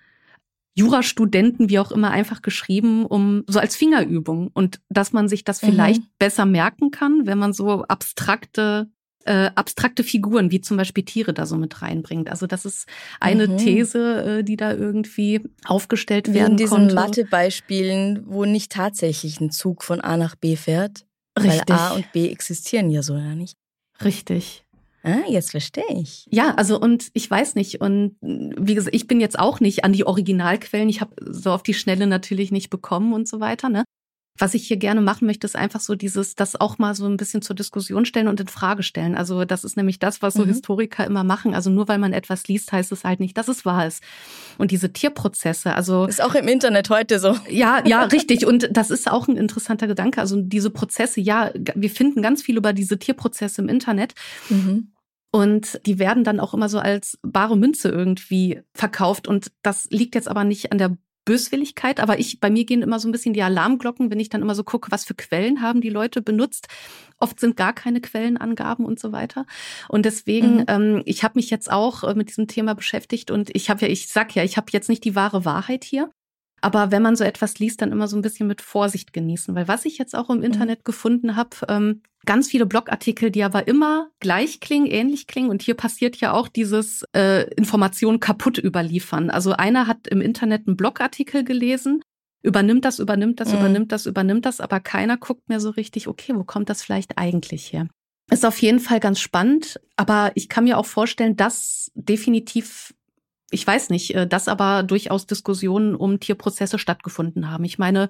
Jurastudenten, 0.76 1.70
wie 1.70 1.80
auch 1.80 1.92
immer, 1.92 2.12
einfach 2.12 2.42
geschrieben, 2.42 3.06
um 3.06 3.44
so 3.48 3.60
als 3.60 3.76
Fingerübung 3.76 4.50
und 4.54 4.82
dass 4.90 5.14
man 5.14 5.30
sich 5.30 5.46
das 5.46 5.60
vielleicht 5.60 6.02
mhm. 6.02 6.08
besser 6.20 6.46
merken 6.46 6.92
kann, 6.92 7.26
wenn 7.26 7.38
man 7.38 7.54
so 7.54 7.84
abstrakte 7.84 8.90
äh, 9.26 9.50
abstrakte 9.56 10.04
Figuren 10.04 10.52
wie 10.52 10.62
zum 10.62 10.78
Beispiel 10.78 11.04
Tiere 11.04 11.34
da 11.34 11.46
so 11.46 11.58
mit 11.58 11.82
reinbringt. 11.82 12.30
Also 12.30 12.46
das 12.46 12.64
ist 12.64 12.88
eine 13.20 13.48
mhm. 13.48 13.58
These, 13.58 14.24
äh, 14.24 14.44
die 14.44 14.56
da 14.56 14.72
irgendwie 14.72 15.42
aufgestellt 15.66 16.30
wie 16.30 16.36
werden 16.36 16.52
in 16.52 16.58
diesen 16.58 16.78
konnte. 16.78 16.96
Mathebeispielen, 16.96 18.24
wo 18.26 18.46
nicht 18.46 18.72
tatsächlich 18.72 19.42
ein 19.42 19.50
Zug 19.50 19.84
von 19.84 20.00
A 20.00 20.16
nach 20.18 20.36
B 20.36 20.56
fährt, 20.56 21.06
Richtig. 21.38 21.70
Weil 21.70 21.76
A 21.76 21.94
und 21.94 22.12
B 22.12 22.30
existieren 22.30 22.90
ja 22.90 23.04
so 23.04 23.16
ja 23.16 23.36
nicht. 23.36 23.58
Richtig. 24.04 24.66
Ah, 25.04 25.24
jetzt 25.30 25.52
verstehe 25.52 25.84
ich. 25.94 26.26
Ja, 26.32 26.56
also 26.56 26.80
und 26.80 27.10
ich 27.14 27.30
weiß 27.30 27.56
nicht 27.56 27.80
und 27.80 28.18
wie 28.22 28.74
gesagt, 28.74 28.96
ich 28.96 29.08
bin 29.08 29.22
jetzt 29.22 29.38
auch 29.38 29.60
nicht 29.60 29.84
an 29.84 29.94
die 29.94 30.06
Originalquellen. 30.06 30.90
Ich 30.90 31.00
habe 31.00 31.14
so 31.22 31.52
auf 31.52 31.62
die 31.62 31.76
Schnelle 31.76 32.08
natürlich 32.08 32.52
nicht 32.52 32.72
bekommen 32.72 33.14
und 33.14 33.28
so 33.28 33.40
weiter. 33.40 33.70
Ne? 33.70 33.84
Was 34.38 34.54
ich 34.54 34.68
hier 34.68 34.78
gerne 34.78 35.02
machen 35.02 35.26
möchte, 35.26 35.48
ist 35.48 35.56
einfach 35.56 35.80
so 35.80 35.96
dieses, 35.96 36.36
das 36.36 36.60
auch 36.60 36.78
mal 36.78 36.94
so 36.94 37.06
ein 37.06 37.16
bisschen 37.16 37.42
zur 37.42 37.56
Diskussion 37.56 38.06
stellen 38.06 38.28
und 38.28 38.40
in 38.42 38.48
Frage 38.48 38.84
stellen. 38.84 39.16
Also 39.16 39.46
das 39.46 39.64
ist 39.64 39.78
nämlich 39.78 39.98
das, 39.98 40.22
was 40.22 40.34
so 40.34 40.44
mhm. 40.44 40.50
Historiker 40.50 41.06
immer 41.06 41.24
machen. 41.24 41.54
Also 41.54 41.70
nur 41.70 41.88
weil 41.88 42.00
man 42.00 42.12
etwas 42.12 42.48
liest, 42.48 42.72
heißt 42.72 42.92
es 42.92 43.06
halt 43.06 43.22
nicht, 43.22 43.38
dass 43.38 43.48
es 43.48 43.66
wahr 43.66 43.88
ist. 43.88 44.04
Und 44.58 44.72
diese 44.72 44.92
Tierprozesse, 44.92 45.74
also 45.74 46.06
ist 46.06 46.22
auch 46.22 46.36
im 46.36 46.50
Internet 46.50 46.90
heute 46.90 47.20
so. 47.20 47.38
Ja, 47.50 47.82
ja, 47.86 48.04
richtig. 48.12 48.46
Und 48.46 48.68
das 48.72 48.92
ist 48.92 49.10
auch 49.10 49.30
ein 49.30 49.38
interessanter 49.38 49.88
Gedanke. 49.88 50.20
Also 50.20 50.42
diese 50.42 50.70
Prozesse, 50.70 51.22
ja, 51.22 51.52
wir 51.54 51.90
finden 51.90 52.22
ganz 52.22 52.42
viel 52.42 52.58
über 52.58 52.74
diese 52.74 53.00
Tierprozesse 53.00 53.62
im 53.62 53.70
Internet. 53.70 54.16
Mhm. 54.50 54.92
Und 55.32 55.82
die 55.86 56.00
werden 56.00 56.24
dann 56.24 56.40
auch 56.40 56.54
immer 56.54 56.70
so 56.70 56.80
als 56.80 57.20
bare 57.22 57.58
Münze 57.58 57.90
irgendwie 57.90 58.62
verkauft. 58.74 59.28
Und 59.28 59.52
das 59.64 59.88
liegt 59.92 60.16
jetzt 60.16 60.30
aber 60.30 60.46
nicht 60.46 60.72
an 60.72 60.78
der 60.78 60.98
Böswilligkeit, 61.26 62.00
aber 62.00 62.20
ich, 62.20 62.40
bei 62.40 62.50
mir 62.50 62.66
gehen 62.66 62.82
immer 62.82 63.00
so 63.00 63.08
ein 63.08 63.12
bisschen 63.12 63.34
die 63.34 63.42
Alarmglocken, 63.42 64.12
wenn 64.12 64.20
ich 64.20 64.30
dann 64.30 64.42
immer 64.42 64.56
so 64.56 64.64
gucke, 64.64 64.92
was 64.92 65.06
für 65.06 65.16
Quellen 65.16 65.62
haben 65.62 65.82
die 65.82 65.90
Leute 65.90 66.22
benutzt. 66.22 66.68
Oft 67.18 67.40
sind 67.40 67.58
gar 67.58 67.74
keine 67.74 68.00
Quellenangaben 68.00 68.86
und 68.86 69.00
so 69.00 69.12
weiter. 69.12 69.46
Und 69.90 70.06
deswegen, 70.06 70.58
mhm. 70.58 70.66
ähm, 70.68 71.02
ich 71.06 71.24
habe 71.24 71.34
mich 71.36 71.50
jetzt 71.50 71.72
auch 71.72 72.04
äh, 72.04 72.14
mit 72.14 72.30
diesem 72.30 72.48
Thema 72.48 72.76
beschäftigt 72.76 73.32
und 73.32 73.50
ich 73.56 73.70
habe 73.70 73.82
ja, 73.82 73.88
ich 73.88 74.08
sag 74.08 74.36
ja, 74.36 74.44
ich 74.44 74.58
habe 74.58 74.68
jetzt 74.72 74.90
nicht 74.90 75.04
die 75.04 75.16
wahre 75.16 75.44
Wahrheit 75.44 75.84
hier. 75.84 76.10
Aber 76.62 76.92
wenn 76.92 77.04
man 77.04 77.16
so 77.16 77.24
etwas 77.24 77.60
liest, 77.60 77.82
dann 77.82 77.92
immer 77.92 78.08
so 78.08 78.16
ein 78.16 78.22
bisschen 78.22 78.48
mit 78.48 78.62
Vorsicht 78.62 79.14
genießen. 79.14 79.54
Weil 79.54 79.68
was 79.68 79.86
ich 79.86 79.98
jetzt 79.98 80.16
auch 80.16 80.30
im 80.30 80.38
mhm. 80.38 80.46
Internet 80.46 80.86
gefunden 80.86 81.36
habe, 81.36 81.58
ähm, 81.70 82.02
ganz 82.26 82.50
viele 82.50 82.66
Blogartikel, 82.66 83.32
die 83.32 83.44
aber 83.44 83.68
immer 83.68 84.10
gleich 84.20 84.60
klingen, 84.60 84.88
ähnlich 84.88 85.28
klingen. 85.28 85.50
Und 85.50 85.62
hier 85.62 85.76
passiert 85.76 86.18
ja 86.18 86.34
auch 86.34 86.48
dieses 86.48 87.04
äh, 87.16 87.50
Informationen 87.56 88.20
kaputt 88.20 88.58
überliefern. 88.58 89.30
Also 89.30 89.54
einer 89.54 89.88
hat 89.88 90.08
im 90.08 90.22
Internet 90.22 90.68
einen 90.68 90.78
Blogartikel 90.78 91.44
gelesen, 91.44 92.02
übernimmt 92.42 92.86
das, 92.86 93.00
übernimmt 93.00 93.40
das, 93.40 93.52
mhm. 93.52 93.60
übernimmt 93.60 93.92
das, 93.92 94.06
übernimmt 94.06 94.46
das, 94.46 94.60
aber 94.62 94.80
keiner 94.80 95.18
guckt 95.18 95.50
mehr 95.50 95.60
so 95.60 95.70
richtig, 95.72 96.08
okay, 96.08 96.34
wo 96.36 96.44
kommt 96.44 96.70
das 96.70 96.84
vielleicht 96.84 97.18
eigentlich 97.18 97.74
her? 97.74 97.88
Ist 98.32 98.46
auf 98.46 98.60
jeden 98.62 98.80
Fall 98.80 99.00
ganz 99.00 99.20
spannend, 99.20 99.80
aber 99.96 100.32
ich 100.36 100.50
kann 100.50 100.64
mir 100.64 100.78
auch 100.78 100.86
vorstellen, 100.86 101.36
dass 101.36 101.92
definitiv 101.94 102.94
ich 103.52 103.66
weiß 103.66 103.90
nicht, 103.90 104.16
äh, 104.16 104.28
dass 104.28 104.48
aber 104.48 104.84
durchaus 104.84 105.28
Diskussionen 105.28 105.96
um 105.96 106.20
Tierprozesse 106.20 106.80
stattgefunden 106.80 107.50
haben. 107.50 107.64
Ich 107.64 107.78
meine, 107.78 108.10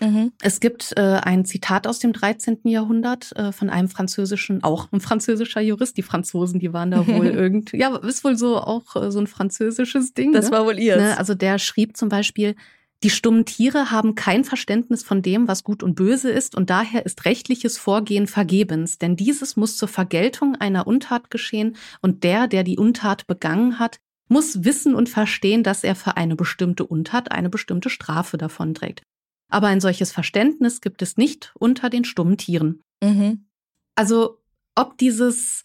mhm. 0.00 0.32
es 0.42 0.60
gibt 0.60 0.92
äh, 0.96 1.00
ein 1.00 1.44
Zitat 1.44 1.86
aus 1.86 1.98
dem 1.98 2.12
13. 2.12 2.60
Jahrhundert 2.64 3.34
äh, 3.36 3.52
von 3.52 3.70
einem 3.70 3.88
französischen, 3.88 4.64
auch 4.64 4.88
ein 4.92 5.00
französischer 5.00 5.60
Jurist. 5.60 5.96
Die 5.96 6.02
Franzosen, 6.02 6.58
die 6.58 6.72
waren 6.72 6.90
da 6.90 7.06
wohl 7.06 7.26
irgendwie, 7.26 7.78
ja, 7.78 7.96
ist 7.96 8.24
wohl 8.24 8.36
so 8.36 8.58
auch 8.58 8.96
äh, 8.96 9.10
so 9.10 9.20
ein 9.20 9.26
französisches 9.26 10.14
Ding. 10.14 10.32
Das 10.32 10.46
ne? 10.46 10.50
war 10.56 10.66
wohl 10.66 10.78
ihr. 10.78 10.96
Ne? 10.96 11.18
Also 11.18 11.34
der 11.34 11.58
schrieb 11.58 11.96
zum 11.96 12.08
Beispiel, 12.08 12.56
die 13.02 13.10
stummen 13.10 13.44
Tiere 13.44 13.90
haben 13.90 14.14
kein 14.14 14.42
Verständnis 14.42 15.02
von 15.02 15.20
dem, 15.20 15.48
was 15.48 15.64
gut 15.64 15.82
und 15.82 15.96
böse 15.96 16.30
ist, 16.30 16.56
und 16.56 16.70
daher 16.70 17.04
ist 17.04 17.26
rechtliches 17.26 17.76
Vorgehen 17.76 18.26
vergebens, 18.26 18.98
denn 18.98 19.16
dieses 19.16 19.54
muss 19.54 19.76
zur 19.76 19.88
Vergeltung 19.88 20.56
einer 20.56 20.86
Untat 20.86 21.30
geschehen, 21.30 21.76
und 22.00 22.24
der, 22.24 22.48
der 22.48 22.64
die 22.64 22.78
Untat 22.78 23.26
begangen 23.26 23.78
hat, 23.78 24.00
muss 24.28 24.64
wissen 24.64 24.94
und 24.94 25.08
verstehen, 25.08 25.62
dass 25.62 25.84
er 25.84 25.94
für 25.94 26.16
eine 26.16 26.36
bestimmte 26.36 26.84
Untat 26.84 27.30
eine 27.30 27.48
bestimmte 27.48 27.90
Strafe 27.90 28.38
davonträgt. 28.38 29.02
Aber 29.48 29.68
ein 29.68 29.80
solches 29.80 30.12
Verständnis 30.12 30.80
gibt 30.80 31.02
es 31.02 31.16
nicht 31.16 31.52
unter 31.54 31.90
den 31.90 32.04
stummen 32.04 32.36
Tieren. 32.36 32.80
Mhm. 33.02 33.46
Also 33.94 34.40
ob 34.74 34.98
dieses 34.98 35.62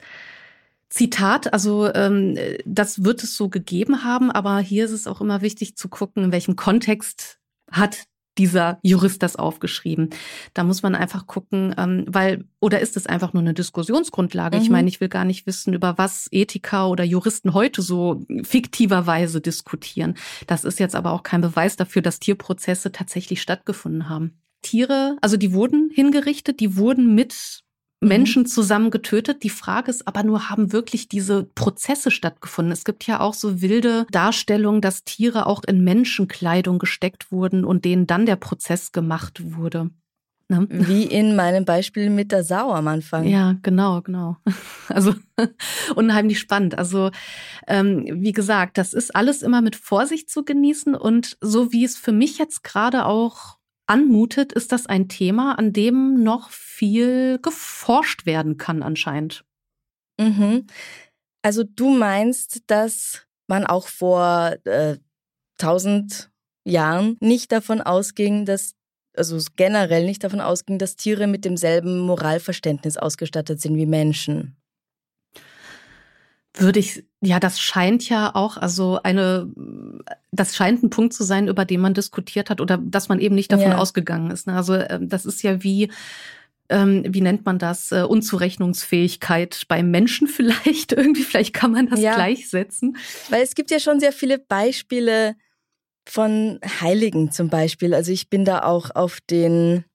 Zitat, 0.90 1.54
also 1.54 1.92
ähm, 1.94 2.38
das 2.66 3.04
wird 3.04 3.24
es 3.24 3.36
so 3.36 3.50
gegeben 3.50 4.04
haben, 4.04 4.30
aber 4.30 4.60
hier 4.60 4.86
ist 4.86 4.92
es 4.92 5.08
auch 5.08 5.22
immer 5.22 5.42
wichtig 5.42 5.76
zu 5.76 5.90
gucken, 5.90 6.26
in 6.26 6.32
welchem 6.32 6.56
Kontext 6.56 7.40
hat 7.72 8.06
dieser 8.38 8.80
Jurist 8.82 9.24
das 9.24 9.36
aufgeschrieben. 9.36 10.10
Da 10.54 10.64
muss 10.64 10.84
man 10.84 10.96
einfach 10.96 11.28
gucken, 11.28 11.76
ähm, 11.78 12.06
weil, 12.08 12.46
oder 12.60 12.80
ist 12.80 12.96
es 12.98 13.08
einfach 13.08 13.34
nur 13.34 13.42
eine 13.42 13.54
Diskussionsgrundlage? 13.54 14.58
Mhm. 14.58 14.64
Ich 14.64 14.70
meine, 14.70 14.90
ich 14.90 15.02
will 15.02 15.10
gar 15.10 15.26
nicht 15.26 15.46
wissen, 15.48 15.74
über 15.74 15.98
was 15.98 16.28
Ethiker 16.32 16.90
oder 16.90 17.04
Juristen 17.04 17.54
heute 17.54 17.82
so 17.82 18.26
fiktiverweise 18.44 19.42
diskutieren. 19.42 20.16
Das 20.48 20.64
ist 20.64 20.80
jetzt 20.80 20.96
aber 20.96 21.12
auch 21.12 21.24
kein 21.24 21.42
Beweis 21.42 21.76
dafür, 21.76 22.02
dass 22.02 22.20
Tierprozesse 22.20 22.92
tatsächlich 22.92 23.42
stattgefunden 23.42 24.10
haben. 24.10 24.42
Tiere, 24.62 25.18
also 25.22 25.38
die 25.38 25.54
wurden 25.54 25.90
hingerichtet, 25.94 26.60
die 26.60 26.78
wurden 26.78 27.16
mit. 27.16 27.64
Menschen 28.02 28.48
zusammen 28.48 28.90
getötet. 28.90 29.44
Die 29.44 29.50
Frage 29.50 29.92
ist 29.92 30.08
aber 30.08 30.24
nur, 30.24 30.50
haben 30.50 30.74
wirklich 30.74 31.08
diese 31.08 31.44
Prozesse 31.44 32.12
stattgefunden? 32.12 32.72
Es 32.72 32.84
gibt 32.84 33.06
ja 33.06 33.20
auch 33.20 33.36
so 33.36 33.62
wilde 33.62 34.06
Darstellungen, 34.12 34.82
dass 34.82 35.04
Tiere 35.04 35.46
auch 35.46 35.64
in 35.64 35.84
Menschenkleidung 35.84 36.80
gesteckt 36.80 37.32
wurden 37.32 37.64
und 37.64 37.86
denen 37.86 38.08
dann 38.08 38.26
der 38.26 38.38
Prozess 38.38 38.92
gemacht 38.92 39.54
wurde. 39.56 39.92
Ne? 40.52 40.68
Wie 40.70 41.06
in 41.06 41.38
meinem 41.38 41.64
Beispiel 41.64 42.10
mit 42.10 42.34
der 42.34 42.44
Sau 42.44 42.74
am 42.74 42.88
Anfang. 42.90 43.26
Ja, 43.26 43.56
genau, 43.62 44.02
genau. 44.02 44.36
Also 44.90 45.16
unheimlich 45.96 46.40
spannend. 46.40 46.78
Also 46.78 47.12
ähm, 47.68 48.06
wie 48.12 48.34
gesagt, 48.34 48.78
das 48.78 48.94
ist 48.94 49.16
alles 49.16 49.44
immer 49.44 49.62
mit 49.62 49.78
Vorsicht 49.78 50.30
zu 50.30 50.44
genießen 50.44 50.94
und 50.94 51.38
so 51.40 51.72
wie 51.72 51.86
es 51.86 51.96
für 51.96 52.12
mich 52.12 52.38
jetzt 52.38 52.66
gerade 52.66 53.06
auch 53.06 53.61
anmutet, 53.88 54.54
ist 54.54 54.72
das 54.72 54.88
ein 54.88 55.10
Thema, 55.10 55.58
an 55.58 55.74
dem 55.74 56.24
noch 56.24 56.50
viel 56.50 57.40
geforscht 57.42 58.26
werden 58.26 58.58
kann 58.58 58.84
anscheinend. 58.84 59.44
Mhm. 60.20 60.68
Also 61.42 61.64
du 61.64 61.90
meinst, 61.90 62.70
dass 62.70 63.28
man 63.48 63.66
auch 63.66 63.88
vor 63.88 64.56
äh, 64.66 64.98
tausend 65.58 66.32
Jahren 66.64 67.18
nicht 67.20 67.52
davon 67.52 67.82
ausging, 67.82 68.46
dass 68.46 68.76
also 69.14 69.38
generell 69.58 70.06
nicht 70.06 70.24
davon 70.24 70.40
ausging, 70.40 70.80
dass 70.80 70.96
Tiere 70.96 71.28
mit 71.28 71.44
demselben 71.44 72.00
Moralverständnis 72.00 72.96
ausgestattet 72.98 73.60
sind 73.60 73.76
wie 73.76 73.86
Menschen 73.86 74.61
würde 76.54 76.80
ich, 76.80 77.06
ja, 77.22 77.40
das 77.40 77.60
scheint 77.60 78.08
ja 78.10 78.36
auch, 78.36 78.58
also 78.58 79.00
eine, 79.04 79.50
das 80.32 80.56
scheint 80.56 80.84
ein 80.84 80.90
Punkt 80.90 81.14
zu 81.14 81.24
sein, 81.24 81.48
über 81.48 81.66
den 81.66 81.82
man 81.82 81.94
diskutiert 81.94 82.50
hat 82.50 82.60
oder 82.60 82.78
dass 82.78 83.10
man 83.10 83.20
eben 83.20 83.36
nicht 83.36 83.52
davon 83.52 83.72
ja. 83.72 83.78
ausgegangen 83.78 84.32
ist. 84.32 84.48
Ne? 84.48 84.56
Also 84.56 84.76
ähm, 84.76 85.08
das 85.08 85.26
ist 85.26 85.42
ja 85.44 85.64
wie, 85.64 85.90
ähm, 86.70 87.04
wie 87.08 87.22
nennt 87.22 87.46
man 87.46 87.58
das, 87.58 87.92
äh, 87.92 88.04
Unzurechnungsfähigkeit 88.04 89.64
beim 89.68 89.92
Menschen 89.92 90.28
vielleicht 90.28 90.92
irgendwie, 90.92 91.24
vielleicht 91.24 91.54
kann 91.54 91.72
man 91.72 91.88
das 91.88 92.02
ja. 92.02 92.16
gleichsetzen. 92.16 92.98
Weil 93.30 93.44
es 93.44 93.56
gibt 93.56 93.72
ja 93.72 93.80
schon 93.80 94.00
sehr 94.00 94.14
viele 94.14 94.38
Beispiele 94.38 95.36
von 96.06 96.60
Heiligen 96.82 97.32
zum 97.32 97.50
Beispiel. 97.50 97.94
Also 97.94 98.12
ich 98.12 98.30
bin 98.30 98.44
da 98.44 98.64
auch 98.64 98.94
auf 98.94 99.20
den, 99.22 99.86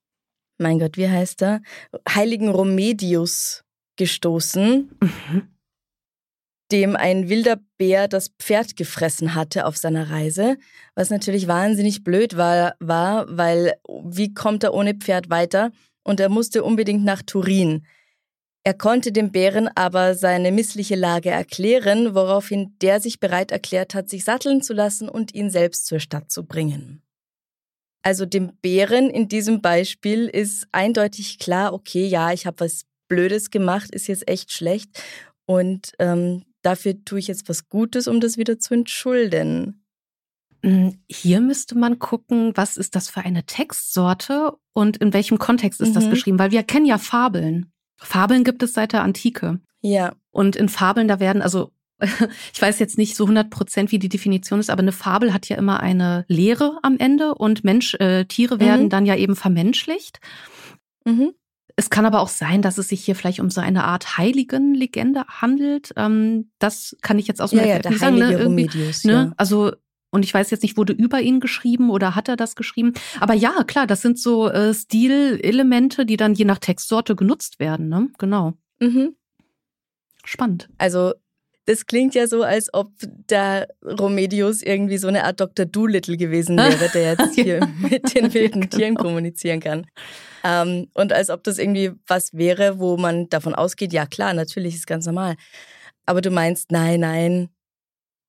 mein 0.56 0.78
Gott, 0.78 0.96
wie 0.96 1.08
heißt 1.08 1.42
er? 1.42 1.60
Heiligen 2.08 2.48
Romedius 2.48 3.64
gestoßen. 3.96 4.90
Mhm 5.00 5.55
dem 6.72 6.96
ein 6.96 7.28
wilder 7.28 7.58
Bär 7.78 8.08
das 8.08 8.30
Pferd 8.38 8.76
gefressen 8.76 9.34
hatte 9.34 9.66
auf 9.66 9.76
seiner 9.76 10.10
Reise, 10.10 10.56
was 10.94 11.10
natürlich 11.10 11.46
wahnsinnig 11.46 12.02
blöd 12.02 12.36
war, 12.36 12.74
war, 12.80 13.26
weil 13.28 13.74
wie 14.04 14.34
kommt 14.34 14.64
er 14.64 14.74
ohne 14.74 14.94
Pferd 14.94 15.30
weiter? 15.30 15.70
Und 16.02 16.20
er 16.20 16.28
musste 16.28 16.64
unbedingt 16.64 17.04
nach 17.04 17.22
Turin. 17.22 17.86
Er 18.64 18.74
konnte 18.74 19.12
dem 19.12 19.30
Bären 19.30 19.68
aber 19.76 20.16
seine 20.16 20.50
missliche 20.50 20.96
Lage 20.96 21.30
erklären, 21.30 22.16
woraufhin 22.16 22.76
der 22.80 23.00
sich 23.00 23.20
bereit 23.20 23.52
erklärt 23.52 23.94
hat, 23.94 24.08
sich 24.08 24.24
satteln 24.24 24.60
zu 24.60 24.72
lassen 24.72 25.08
und 25.08 25.34
ihn 25.34 25.50
selbst 25.50 25.86
zur 25.86 26.00
Stadt 26.00 26.32
zu 26.32 26.44
bringen. 26.44 27.02
Also 28.02 28.26
dem 28.26 28.56
Bären 28.62 29.10
in 29.10 29.28
diesem 29.28 29.62
Beispiel 29.62 30.26
ist 30.26 30.66
eindeutig 30.72 31.38
klar, 31.38 31.72
okay, 31.72 32.06
ja, 32.06 32.32
ich 32.32 32.46
habe 32.46 32.60
was 32.60 32.82
Blödes 33.08 33.50
gemacht, 33.50 33.90
ist 33.92 34.08
jetzt 34.08 34.28
echt 34.28 34.52
schlecht. 34.52 34.90
Und 35.46 35.92
ähm, 36.00 36.44
dafür 36.66 37.04
tue 37.04 37.20
ich 37.20 37.28
jetzt 37.28 37.48
was 37.48 37.68
Gutes, 37.68 38.08
um 38.08 38.20
das 38.20 38.36
wieder 38.36 38.58
zu 38.58 38.74
entschulden. 38.74 39.84
Hm, 40.62 40.98
hier 41.08 41.40
müsste 41.40 41.78
man 41.78 41.98
gucken, 41.98 42.52
was 42.56 42.76
ist 42.76 42.96
das 42.96 43.08
für 43.08 43.20
eine 43.20 43.44
Textsorte 43.44 44.52
und 44.72 44.96
in 44.96 45.12
welchem 45.12 45.38
Kontext 45.38 45.80
ist 45.80 45.90
mhm. 45.90 45.94
das 45.94 46.10
geschrieben, 46.10 46.38
weil 46.38 46.50
wir 46.50 46.64
kennen 46.64 46.86
ja 46.86 46.98
Fabeln. 46.98 47.70
Fabeln 47.96 48.42
gibt 48.42 48.62
es 48.62 48.74
seit 48.74 48.92
der 48.92 49.02
Antike. 49.02 49.60
Ja. 49.80 50.14
Und 50.32 50.56
in 50.56 50.68
Fabeln, 50.68 51.06
da 51.06 51.20
werden, 51.20 51.40
also 51.40 51.70
ich 52.52 52.60
weiß 52.60 52.78
jetzt 52.78 52.98
nicht 52.98 53.16
so 53.16 53.24
100 53.24 53.48
Prozent, 53.48 53.92
wie 53.92 53.98
die 53.98 54.08
Definition 54.08 54.60
ist, 54.60 54.68
aber 54.68 54.82
eine 54.82 54.92
Fabel 54.92 55.32
hat 55.32 55.48
ja 55.48 55.56
immer 55.56 55.80
eine 55.80 56.24
Lehre 56.28 56.78
am 56.82 56.98
Ende 56.98 57.34
und 57.34 57.64
Mensch, 57.64 57.94
äh, 57.94 58.24
Tiere 58.24 58.60
werden 58.60 58.86
mhm. 58.86 58.90
dann 58.90 59.06
ja 59.06 59.14
eben 59.14 59.36
vermenschlicht. 59.36 60.20
Mhm. 61.04 61.32
Es 61.76 61.90
kann 61.90 62.06
aber 62.06 62.20
auch 62.20 62.28
sein, 62.28 62.62
dass 62.62 62.78
es 62.78 62.88
sich 62.88 63.04
hier 63.04 63.14
vielleicht 63.14 63.40
um 63.40 63.50
so 63.50 63.60
eine 63.60 63.84
Art 63.84 64.16
Heiligen-Legende 64.16 65.24
handelt. 65.28 65.92
Ähm, 65.96 66.50
das 66.58 66.96
kann 67.02 67.18
ich 67.18 67.26
jetzt 67.26 67.42
aus 67.42 67.50
dem 67.50 67.58
ja, 67.58 67.66
ja, 67.66 67.78
der 67.78 67.92
sagen. 67.92 68.16
Ne? 68.16 68.38
Remedius, 68.38 69.04
ne? 69.04 69.12
Ja. 69.12 69.32
Also 69.36 69.72
und 70.10 70.24
ich 70.24 70.32
weiß 70.32 70.50
jetzt 70.50 70.62
nicht, 70.62 70.78
wurde 70.78 70.94
über 70.94 71.20
ihn 71.20 71.40
geschrieben 71.40 71.90
oder 71.90 72.14
hat 72.14 72.28
er 72.28 72.36
das 72.36 72.56
geschrieben? 72.56 72.94
Aber 73.20 73.34
ja, 73.34 73.64
klar, 73.64 73.86
das 73.86 74.00
sind 74.00 74.18
so 74.18 74.48
äh, 74.48 74.72
Stilelemente, 74.72 76.06
die 76.06 76.16
dann 76.16 76.32
je 76.32 76.46
nach 76.46 76.58
Textsorte 76.58 77.14
genutzt 77.14 77.58
werden. 77.60 77.88
Ne? 77.88 78.08
Genau. 78.16 78.54
Mhm. 78.80 79.14
Spannend. 80.24 80.70
Also 80.78 81.12
Das 81.66 81.86
klingt 81.86 82.14
ja 82.14 82.28
so, 82.28 82.42
als 82.42 82.72
ob 82.72 82.92
der 83.28 83.68
Romedius 83.84 84.62
irgendwie 84.62 84.98
so 84.98 85.08
eine 85.08 85.24
Art 85.24 85.40
Dr. 85.40 85.66
Doolittle 85.66 86.16
gewesen 86.16 86.56
wäre, 86.56 86.88
der 86.94 87.14
jetzt 87.18 87.34
hier 87.34 87.60
mit 87.78 88.14
den 88.14 88.32
wilden 88.32 88.62
ja, 88.62 88.68
genau. 88.68 88.76
Tieren 88.76 88.94
kommunizieren 88.94 89.60
kann. 89.60 89.86
Ähm, 90.44 90.88
und 90.94 91.12
als 91.12 91.28
ob 91.28 91.42
das 91.42 91.58
irgendwie 91.58 91.92
was 92.06 92.32
wäre, 92.32 92.78
wo 92.78 92.96
man 92.96 93.28
davon 93.28 93.54
ausgeht, 93.54 93.92
ja 93.92 94.06
klar, 94.06 94.32
natürlich 94.32 94.76
ist 94.76 94.86
ganz 94.86 95.06
normal. 95.06 95.34
Aber 96.06 96.20
du 96.20 96.30
meinst, 96.30 96.70
nein, 96.70 97.00
nein, 97.00 97.48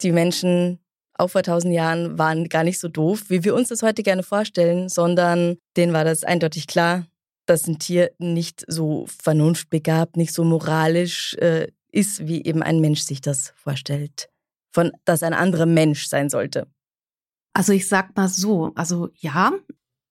die 0.02 0.12
Menschen 0.12 0.80
auch 1.14 1.30
vor 1.30 1.44
tausend 1.44 1.74
Jahren 1.74 2.18
waren 2.18 2.50
gar 2.50 2.64
nicht 2.64 2.80
so 2.80 2.88
doof, 2.88 3.26
wie 3.30 3.44
wir 3.44 3.56
uns 3.56 3.70
das 3.70 3.84
heute 3.84 4.04
gerne 4.04 4.24
vorstellen, 4.24 4.90
sondern 4.90 5.58
denen 5.76 5.94
war 5.94 6.04
das 6.04 6.24
eindeutig 6.24 6.68
klar, 6.68 7.06
dass 7.46 7.68
ein 7.68 7.80
Tier 7.80 8.12
nicht 8.20 8.66
so 8.68 9.06
vernunftbegabt, 9.24 10.18
nicht 10.18 10.34
so 10.34 10.44
moralisch 10.44 11.34
äh, 11.36 11.68
ist, 11.92 12.28
wie 12.28 12.44
eben 12.44 12.64
ein 12.64 12.80
Mensch 12.80 13.02
sich 13.02 13.22
das 13.22 13.54
vorstellt. 13.56 14.30
Von, 14.72 14.92
dass 15.06 15.24
ein 15.24 15.34
anderer 15.34 15.66
Mensch 15.66 16.08
sein 16.08 16.30
sollte. 16.30 16.68
Also 17.54 17.74
ich 17.74 17.88
sag 17.88 18.16
mal 18.16 18.28
so, 18.28 18.72
also 18.76 19.10
ja, 19.16 19.54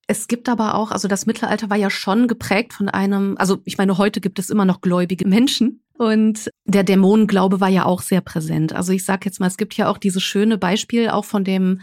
es 0.08 0.28
gibt 0.28 0.48
aber 0.48 0.74
auch, 0.74 0.90
also 0.90 1.08
das 1.08 1.26
Mittelalter 1.26 1.70
war 1.70 1.76
ja 1.76 1.90
schon 1.90 2.28
geprägt 2.28 2.72
von 2.72 2.88
einem, 2.88 3.36
also 3.38 3.58
ich 3.64 3.78
meine, 3.78 3.98
heute 3.98 4.20
gibt 4.20 4.38
es 4.38 4.50
immer 4.50 4.64
noch 4.64 4.80
gläubige 4.80 5.26
Menschen 5.26 5.82
und 5.98 6.50
der 6.64 6.84
Dämonenglaube 6.84 7.60
war 7.60 7.68
ja 7.68 7.84
auch 7.84 8.02
sehr 8.02 8.20
präsent. 8.20 8.72
Also 8.72 8.92
ich 8.92 9.04
sag 9.04 9.24
jetzt 9.24 9.40
mal, 9.40 9.46
es 9.46 9.56
gibt 9.56 9.76
ja 9.76 9.88
auch 9.88 9.98
dieses 9.98 10.22
schöne 10.22 10.58
Beispiel 10.58 11.08
auch 11.08 11.24
von 11.24 11.44
dem 11.44 11.80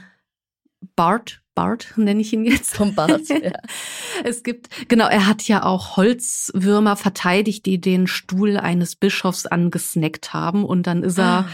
Bart, 0.95 1.41
Bart 1.55 1.93
nenne 1.97 2.21
ich 2.21 2.33
ihn 2.33 2.45
jetzt. 2.45 2.75
Vom 2.75 2.95
Bart, 2.95 3.29
ja. 3.29 3.51
Es 4.23 4.43
gibt, 4.43 4.89
genau, 4.89 5.07
er 5.07 5.27
hat 5.27 5.43
ja 5.43 5.63
auch 5.63 5.97
Holzwürmer 5.97 6.95
verteidigt, 6.95 7.65
die 7.65 7.79
den 7.79 8.07
Stuhl 8.07 8.57
eines 8.57 8.95
Bischofs 8.95 9.45
angesnackt 9.45 10.33
haben 10.33 10.63
und 10.65 10.87
dann 10.87 11.03
ist 11.03 11.19
er 11.19 11.25
ah. 11.25 11.49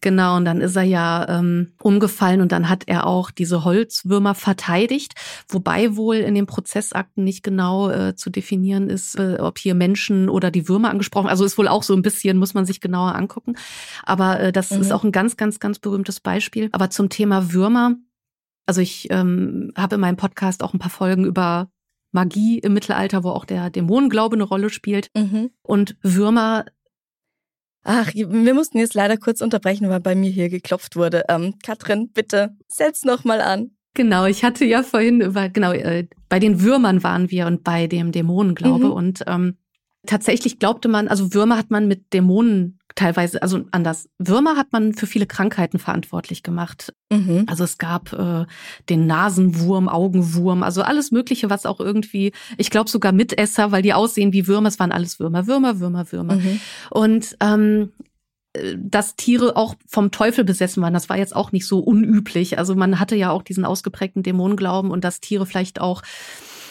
Genau, 0.00 0.36
und 0.36 0.44
dann 0.44 0.60
ist 0.60 0.76
er 0.76 0.82
ja 0.82 1.26
ähm, 1.28 1.72
umgefallen 1.82 2.40
und 2.40 2.52
dann 2.52 2.68
hat 2.68 2.84
er 2.86 3.06
auch 3.06 3.30
diese 3.30 3.64
Holzwürmer 3.64 4.34
verteidigt, 4.34 5.14
wobei 5.48 5.96
wohl 5.96 6.16
in 6.16 6.34
den 6.34 6.46
Prozessakten 6.46 7.24
nicht 7.24 7.42
genau 7.42 7.90
äh, 7.90 8.14
zu 8.14 8.30
definieren 8.30 8.90
ist, 8.90 9.18
äh, 9.18 9.38
ob 9.40 9.58
hier 9.58 9.74
Menschen 9.74 10.28
oder 10.28 10.50
die 10.50 10.68
Würmer 10.68 10.90
angesprochen. 10.90 11.28
Also 11.28 11.44
ist 11.44 11.58
wohl 11.58 11.68
auch 11.68 11.82
so 11.82 11.94
ein 11.94 12.02
bisschen, 12.02 12.36
muss 12.36 12.54
man 12.54 12.66
sich 12.66 12.80
genauer 12.80 13.14
angucken. 13.14 13.56
Aber 14.04 14.40
äh, 14.40 14.52
das 14.52 14.70
mhm. 14.70 14.82
ist 14.82 14.92
auch 14.92 15.04
ein 15.04 15.12
ganz, 15.12 15.36
ganz, 15.36 15.60
ganz 15.60 15.78
berühmtes 15.78 16.20
Beispiel. 16.20 16.68
Aber 16.72 16.90
zum 16.90 17.08
Thema 17.08 17.52
Würmer, 17.52 17.96
also 18.66 18.80
ich 18.80 19.08
ähm, 19.10 19.72
habe 19.76 19.94
in 19.94 20.00
meinem 20.00 20.16
Podcast 20.16 20.62
auch 20.62 20.74
ein 20.74 20.78
paar 20.78 20.90
Folgen 20.90 21.24
über 21.24 21.70
Magie 22.12 22.58
im 22.58 22.74
Mittelalter, 22.74 23.24
wo 23.24 23.30
auch 23.30 23.44
der 23.44 23.70
Dämonenglaube 23.70 24.36
eine 24.36 24.44
Rolle 24.44 24.70
spielt. 24.70 25.10
Mhm. 25.16 25.50
Und 25.62 25.96
Würmer 26.02 26.64
Ach, 27.88 28.12
wir 28.12 28.52
mussten 28.52 28.78
jetzt 28.78 28.94
leider 28.94 29.16
kurz 29.16 29.40
unterbrechen, 29.40 29.88
weil 29.88 30.00
bei 30.00 30.16
mir 30.16 30.28
hier 30.28 30.48
geklopft 30.48 30.96
wurde. 30.96 31.22
Ähm, 31.28 31.54
Katrin, 31.62 32.10
bitte, 32.12 32.56
setz 32.66 33.04
noch 33.04 33.22
mal 33.22 33.40
an. 33.40 33.76
Genau, 33.94 34.26
ich 34.26 34.42
hatte 34.42 34.64
ja 34.64 34.82
vorhin 34.82 35.20
über, 35.20 35.48
genau, 35.48 35.70
äh, 35.70 36.08
bei 36.28 36.40
den 36.40 36.62
Würmern 36.62 37.04
waren 37.04 37.30
wir 37.30 37.46
und 37.46 37.62
bei 37.62 37.86
dem 37.86 38.10
Dämonenglaube. 38.10 38.86
Mhm. 38.86 38.90
Und 38.90 39.24
ähm, 39.28 39.56
tatsächlich 40.04 40.58
glaubte 40.58 40.88
man, 40.88 41.06
also 41.06 41.32
Würmer 41.32 41.56
hat 41.56 41.70
man 41.70 41.86
mit 41.86 42.12
Dämonen 42.12 42.75
teilweise, 42.96 43.40
also 43.42 43.64
anders. 43.70 44.08
Würmer 44.18 44.56
hat 44.56 44.72
man 44.72 44.94
für 44.94 45.06
viele 45.06 45.26
Krankheiten 45.26 45.78
verantwortlich 45.78 46.42
gemacht. 46.42 46.92
Mhm. 47.12 47.44
Also 47.46 47.62
es 47.62 47.78
gab 47.78 48.12
äh, 48.12 48.46
den 48.88 49.06
Nasenwurm, 49.06 49.88
Augenwurm, 49.88 50.64
also 50.64 50.82
alles 50.82 51.12
Mögliche, 51.12 51.48
was 51.48 51.66
auch 51.66 51.78
irgendwie, 51.78 52.32
ich 52.56 52.70
glaube 52.70 52.90
sogar 52.90 53.12
Mitesser, 53.12 53.70
weil 53.70 53.82
die 53.82 53.94
aussehen 53.94 54.32
wie 54.32 54.48
Würmer, 54.48 54.68
es 54.68 54.80
waren 54.80 54.92
alles 54.92 55.20
Würmer, 55.20 55.46
Würmer, 55.46 55.78
Würmer, 55.78 56.10
Würmer. 56.10 56.36
Mhm. 56.36 56.60
Und 56.90 57.36
ähm, 57.40 57.92
dass 58.76 59.16
Tiere 59.16 59.56
auch 59.56 59.74
vom 59.86 60.10
Teufel 60.10 60.42
besessen 60.42 60.82
waren, 60.82 60.94
das 60.94 61.10
war 61.10 61.18
jetzt 61.18 61.36
auch 61.36 61.52
nicht 61.52 61.66
so 61.66 61.78
unüblich. 61.78 62.58
Also 62.58 62.74
man 62.74 62.98
hatte 62.98 63.14
ja 63.14 63.30
auch 63.30 63.42
diesen 63.42 63.66
ausgeprägten 63.66 64.22
Dämonenglauben 64.22 64.90
und 64.90 65.04
dass 65.04 65.20
Tiere 65.20 65.44
vielleicht 65.44 65.80
auch 65.80 66.02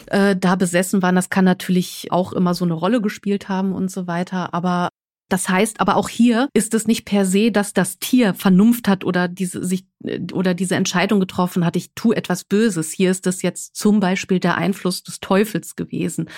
äh, 0.06 0.36
da 0.36 0.56
besessen 0.56 1.02
waren, 1.02 1.14
das 1.14 1.30
kann 1.30 1.44
natürlich 1.44 2.08
auch 2.10 2.32
immer 2.32 2.54
so 2.54 2.64
eine 2.64 2.74
Rolle 2.74 3.00
gespielt 3.00 3.48
haben 3.48 3.72
und 3.72 3.90
so 3.90 4.06
weiter. 4.06 4.52
Aber 4.52 4.88
das 5.28 5.48
heißt 5.48 5.80
aber 5.80 5.96
auch 5.96 6.08
hier 6.08 6.48
ist 6.54 6.74
es 6.74 6.86
nicht 6.86 7.04
per 7.04 7.24
se, 7.24 7.50
dass 7.50 7.72
das 7.72 7.98
Tier 7.98 8.34
Vernunft 8.34 8.88
hat 8.88 9.04
oder 9.04 9.28
diese 9.28 9.64
sich 9.64 9.86
oder 10.32 10.54
diese 10.54 10.76
Entscheidung 10.76 11.20
getroffen 11.20 11.64
hat, 11.64 11.76
ich 11.76 11.92
tue 11.94 12.16
etwas 12.16 12.44
Böses. 12.44 12.92
Hier 12.92 13.10
ist 13.10 13.26
es 13.26 13.42
jetzt 13.42 13.76
zum 13.76 14.00
Beispiel 14.00 14.38
der 14.38 14.56
Einfluss 14.56 15.02
des 15.02 15.20
Teufels 15.20 15.74
gewesen 15.76 16.28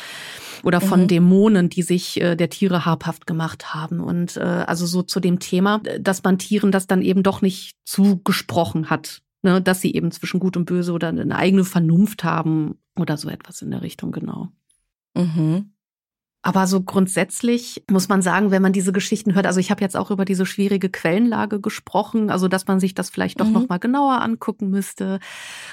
oder 0.62 0.80
von 0.80 1.02
mhm. 1.02 1.08
Dämonen, 1.08 1.68
die 1.68 1.82
sich 1.82 2.20
äh, 2.20 2.36
der 2.36 2.50
Tiere 2.50 2.84
habhaft 2.84 3.26
gemacht 3.26 3.74
haben. 3.74 4.00
Und 4.00 4.36
äh, 4.36 4.40
also 4.40 4.86
so 4.86 5.02
zu 5.02 5.20
dem 5.20 5.38
Thema, 5.38 5.80
dass 6.00 6.22
man 6.22 6.38
Tieren 6.38 6.72
das 6.72 6.86
dann 6.86 7.02
eben 7.02 7.22
doch 7.22 7.42
nicht 7.42 7.76
zugesprochen 7.84 8.90
hat, 8.90 9.22
ne, 9.42 9.60
dass 9.60 9.80
sie 9.80 9.94
eben 9.94 10.10
zwischen 10.10 10.40
Gut 10.40 10.56
und 10.56 10.64
Böse 10.64 10.92
oder 10.92 11.08
eine 11.08 11.36
eigene 11.36 11.64
Vernunft 11.64 12.24
haben 12.24 12.78
oder 12.96 13.16
so 13.16 13.28
etwas 13.28 13.62
in 13.62 13.70
der 13.70 13.82
Richtung, 13.82 14.12
genau. 14.12 14.48
Mhm. 15.14 15.72
Aber 16.48 16.66
so 16.66 16.80
grundsätzlich 16.80 17.82
muss 17.90 18.08
man 18.08 18.22
sagen, 18.22 18.50
wenn 18.50 18.62
man 18.62 18.72
diese 18.72 18.90
Geschichten 18.90 19.34
hört, 19.34 19.46
also 19.46 19.60
ich 19.60 19.70
habe 19.70 19.82
jetzt 19.82 19.98
auch 19.98 20.10
über 20.10 20.24
diese 20.24 20.46
schwierige 20.46 20.88
Quellenlage 20.88 21.60
gesprochen, 21.60 22.30
also 22.30 22.48
dass 22.48 22.66
man 22.66 22.80
sich 22.80 22.94
das 22.94 23.10
vielleicht 23.10 23.42
doch 23.42 23.48
mhm. 23.48 23.52
noch 23.52 23.68
mal 23.68 23.76
genauer 23.76 24.22
angucken 24.22 24.70
müsste. 24.70 25.18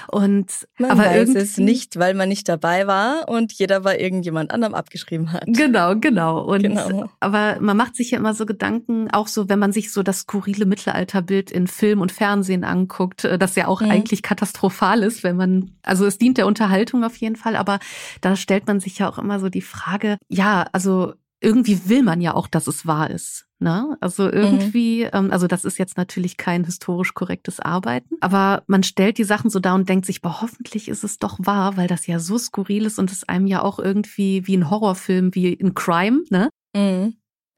Und 0.08 0.68
man 0.76 0.90
aber 0.90 1.04
weiß 1.04 1.34
es 1.34 1.56
nicht, 1.56 1.98
weil 1.98 2.12
man 2.12 2.28
nicht 2.28 2.46
dabei 2.46 2.86
war 2.86 3.26
und 3.26 3.54
jeder 3.54 3.80
bei 3.80 3.98
irgendjemand 3.98 4.50
anderem 4.50 4.74
abgeschrieben 4.74 5.32
hat. 5.32 5.44
Genau, 5.46 5.96
genau. 5.96 6.42
Und 6.44 6.64
genau. 6.64 7.08
aber 7.20 7.56
man 7.58 7.78
macht 7.78 7.96
sich 7.96 8.10
ja 8.10 8.18
immer 8.18 8.34
so 8.34 8.44
Gedanken, 8.44 9.10
auch 9.10 9.28
so, 9.28 9.48
wenn 9.48 9.58
man 9.58 9.72
sich 9.72 9.90
so 9.90 10.02
das 10.02 10.20
skurrile 10.20 10.66
Mittelalterbild 10.66 11.50
in 11.50 11.68
Film 11.68 12.02
und 12.02 12.12
Fernsehen 12.12 12.64
anguckt, 12.64 13.24
äh, 13.24 13.38
das 13.38 13.56
ja 13.56 13.66
auch 13.66 13.80
mhm. 13.80 13.92
eigentlich 13.92 14.22
katastrophal 14.22 15.02
ist, 15.02 15.24
wenn 15.24 15.36
man, 15.36 15.70
also 15.82 16.04
es 16.04 16.18
dient 16.18 16.36
der 16.36 16.46
Unterhaltung 16.46 17.02
auf 17.02 17.16
jeden 17.16 17.36
Fall, 17.36 17.56
aber 17.56 17.78
da 18.20 18.36
stellt 18.36 18.66
man 18.66 18.78
sich 18.78 18.98
ja 18.98 19.08
auch 19.08 19.16
immer 19.16 19.40
so 19.40 19.48
die 19.48 19.62
Frage, 19.62 20.18
ja, 20.28 20.65
also 20.72 21.14
irgendwie 21.40 21.88
will 21.88 22.02
man 22.02 22.20
ja 22.20 22.34
auch, 22.34 22.48
dass 22.48 22.66
es 22.66 22.86
wahr 22.86 23.10
ist. 23.10 23.46
Ne? 23.58 23.96
Also 24.00 24.24
mhm. 24.24 24.32
irgendwie, 24.32 25.04
mhm. 25.04 25.10
ähm, 25.12 25.30
also 25.30 25.46
das 25.46 25.64
ist 25.64 25.78
jetzt 25.78 25.96
natürlich 25.96 26.36
kein 26.36 26.64
historisch 26.64 27.14
korrektes 27.14 27.60
Arbeiten, 27.60 28.16
aber 28.20 28.62
man 28.66 28.82
stellt 28.82 29.18
die 29.18 29.24
Sachen 29.24 29.50
so 29.50 29.60
da 29.60 29.74
und 29.74 29.88
denkt 29.88 30.06
sich, 30.06 30.22
boah, 30.22 30.40
hoffentlich 30.40 30.88
ist 30.88 31.04
es 31.04 31.18
doch 31.18 31.38
wahr, 31.40 31.76
weil 31.76 31.88
das 31.88 32.06
ja 32.06 32.18
so 32.18 32.38
skurril 32.38 32.86
ist 32.86 32.98
und 32.98 33.12
es 33.12 33.24
einem 33.24 33.46
ja 33.46 33.62
auch 33.62 33.78
irgendwie 33.78 34.46
wie 34.46 34.56
ein 34.56 34.70
Horrorfilm, 34.70 35.34
wie 35.34 35.58
ein 35.60 35.74
Crime, 35.74 36.22
ne? 36.30 36.50
Mhm 36.74 37.16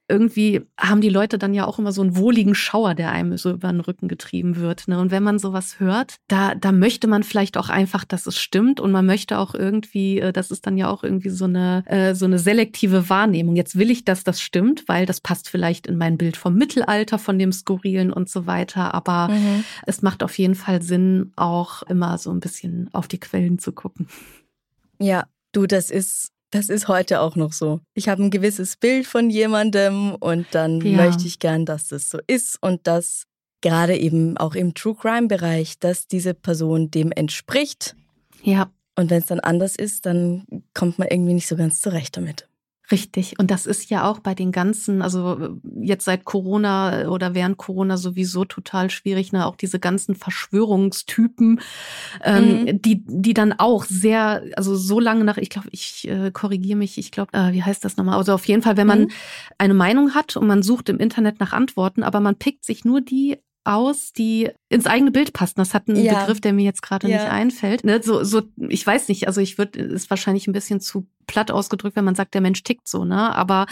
irgendwie 0.09 0.63
haben 0.79 1.01
die 1.03 1.11
Leute 1.11 1.39
dann 1.39 1.53
ja 1.53 1.67
auch 1.67 1.79
immer 1.79 1.93
so 1.93 2.01
einen 2.01 2.17
wohligen 2.17 2.55
Schauer, 2.55 2.95
der 2.95 3.13
einem 3.13 3.37
so 3.37 3.51
über 3.51 3.71
den 3.71 3.81
Rücken 3.81 4.09
getrieben 4.09 4.57
wird. 4.57 4.89
Ne? 4.89 4.99
Und 4.99 5.11
wenn 5.11 5.23
man 5.23 5.39
sowas 5.39 5.79
hört, 5.81 6.17
da, 6.29 6.55
da 6.55 6.73
möchte 6.73 7.07
man 7.07 7.23
vielleicht 7.23 7.59
auch 7.59 7.69
einfach, 7.69 8.05
dass 8.05 8.27
es 8.27 8.39
stimmt 8.39 8.81
und 8.81 8.91
man 8.91 9.05
möchte 9.05 9.39
auch 9.39 9.55
irgendwie, 9.55 10.19
äh, 10.19 10.33
das 10.33 10.51
ist 10.51 10.67
dann 10.67 10.79
ja 10.79 10.89
auch 10.89 11.05
irgendwie 11.05 11.29
so 11.29 11.45
eine, 11.45 11.85
äh, 11.87 12.15
so 12.15 12.25
eine 12.25 12.39
selektive 12.39 13.11
Wahrnehmung. 13.11 13.55
Jetzt 13.55 13.77
will 13.77 13.91
ich, 13.91 14.05
dass 14.05 14.25
das 14.25 14.41
stimmt, 14.41 14.89
weil 14.89 15.05
das 15.05 15.21
passt 15.21 15.51
vielleicht 15.51 15.87
in 15.87 15.99
mein 15.99 16.17
Bild 16.17 16.39
vom 16.39 16.55
Mittelalter, 16.55 17.19
von 17.19 17.39
dem 17.39 17.53
Skurrilen 17.53 18.11
und 18.11 18.31
so 18.31 18.47
weiter. 18.47 18.95
Aber 18.95 19.29
mhm. 19.29 19.65
es 19.87 20.01
macht 20.01 20.23
auf 20.23 20.39
jeden 20.39 20.55
Fall 20.55 20.81
Sinn, 20.81 21.33
auch 21.37 21.83
immer 21.83 22.17
so 22.17 22.31
ein 22.31 22.41
bisschen 22.41 22.89
auf 22.93 23.09
die 23.09 23.21
Quellen 23.21 23.59
zu 23.59 23.73
gucken. 23.73 24.09
Ja, 24.99 25.27
du, 25.53 25.67
das 25.67 25.91
ist 25.91 26.33
das 26.51 26.69
ist 26.69 26.89
heute 26.89 27.21
auch 27.21 27.37
noch 27.37 27.53
so. 27.53 27.81
Ich 27.95 28.09
habe 28.09 28.23
ein 28.23 28.31
gewisses 28.31 28.77
Bild 28.77 29.07
von 29.07 29.31
jemandem 29.31 30.15
und 30.15 30.47
dann 30.53 30.81
ja. 30.81 30.97
möchte 31.05 31.27
ich 31.27 31.39
gern, 31.39 31.67
dass 31.67 31.89
das 31.89 32.09
so 32.09 32.19
ist 32.27 32.59
und 32.63 32.87
dass 32.87 33.25
gerade 33.61 33.97
eben 33.97 34.37
auch 34.37 34.55
im 34.55 34.75
True 34.75 34.95
Crime 34.95 35.29
Bereich, 35.29 35.79
dass 35.79 36.07
diese 36.07 36.35
Person 36.35 36.91
dem 36.91 37.13
entspricht. 37.13 37.97
Ja. 38.43 38.71
Und 38.97 39.11
wenn 39.11 39.21
es 39.21 39.27
dann 39.27 39.41
anders 39.41 39.77
ist, 39.77 40.07
dann 40.07 40.45
kommt 40.75 40.99
man 40.99 41.09
irgendwie 41.09 41.35
nicht 41.35 41.47
so 41.47 41.57
ganz 41.57 41.81
zurecht 41.81 42.17
damit. 42.17 42.49
Richtig. 42.91 43.39
Und 43.39 43.51
das 43.51 43.67
ist 43.67 43.91
ja 43.91 44.09
auch 44.09 44.21
bei 44.21 44.35
den 44.35 44.51
ganzen, 44.51 45.03
also 45.03 45.59
jetzt 45.79 46.07
seit 46.07 46.25
Corona 46.25 47.09
oder 47.09 47.35
während 47.35 47.59
Corona 47.59 47.99
sowieso 47.99 48.47
total 48.47 48.89
schwierig, 48.89 49.31
ne? 49.33 49.45
Auch 49.45 49.57
diese 49.57 49.79
ganzen 49.79 50.15
Verschwörungstypen, 50.15 51.61
ähm, 52.25 52.63
mhm. 52.63 52.83
die, 52.83 53.05
die 53.07 53.35
dann 53.35 53.53
auch 53.53 53.85
sehr, 53.85 54.43
also 54.57 54.75
so 54.75 55.01
lange 55.01 55.25
nach, 55.25 55.37
ich 55.37 55.51
glaube, 55.51 55.69
ich 55.71 56.09
äh, 56.09 56.31
korrigiere 56.31 56.79
mich, 56.79 56.97
ich 56.97 57.11
glaube, 57.11 57.33
äh, 57.35 57.53
wie 57.53 57.63
heißt 57.63 57.85
das 57.85 57.99
nochmal? 57.99 58.17
Also 58.17 58.33
auf 58.33 58.47
jeden 58.47 58.63
Fall, 58.63 58.79
wenn 58.79 58.87
man 58.87 59.03
mhm. 59.03 59.11
eine 59.59 59.75
Meinung 59.75 60.15
hat 60.15 60.37
und 60.37 60.47
man 60.47 60.63
sucht 60.63 60.89
im 60.89 60.99
Internet 60.99 61.41
nach 61.41 61.53
Antworten, 61.53 62.03
aber 62.03 62.21
man 62.21 62.37
pickt 62.37 62.65
sich 62.65 62.87
nur 62.87 63.03
die 63.03 63.37
aus, 63.65 64.13
die 64.13 64.51
ins 64.69 64.87
eigene 64.87 65.11
Bild 65.11 65.33
passen. 65.33 65.55
Das 65.57 65.75
hat 65.75 65.89
einen 65.89 66.03
ja. 66.03 66.21
Begriff, 66.21 66.41
der 66.41 66.53
mir 66.53 66.65
jetzt 66.65 66.83
gerade 66.83 67.09
ja. 67.09 67.19
nicht 67.19 67.31
einfällt. 67.31 67.85
Ne? 67.85 68.03
So, 68.03 68.25
so, 68.25 68.43
ich 68.57 68.87
weiß 68.87 69.09
nicht, 69.09 69.27
also 69.27 69.41
ich 69.41 69.59
würde, 69.59 69.79
ist 69.81 70.11
wahrscheinlich 70.11 70.47
ein 70.47 70.53
bisschen 70.53 70.81
zu 70.81 71.07
platt 71.27 71.51
ausgedrückt, 71.51 71.97
wenn 71.97 72.05
man 72.05 72.15
sagt, 72.15 72.35
der 72.35 72.41
Mensch 72.41 72.63
tickt 72.63 72.89
so, 72.89 73.05
ne? 73.05 73.35
Aber 73.35 73.67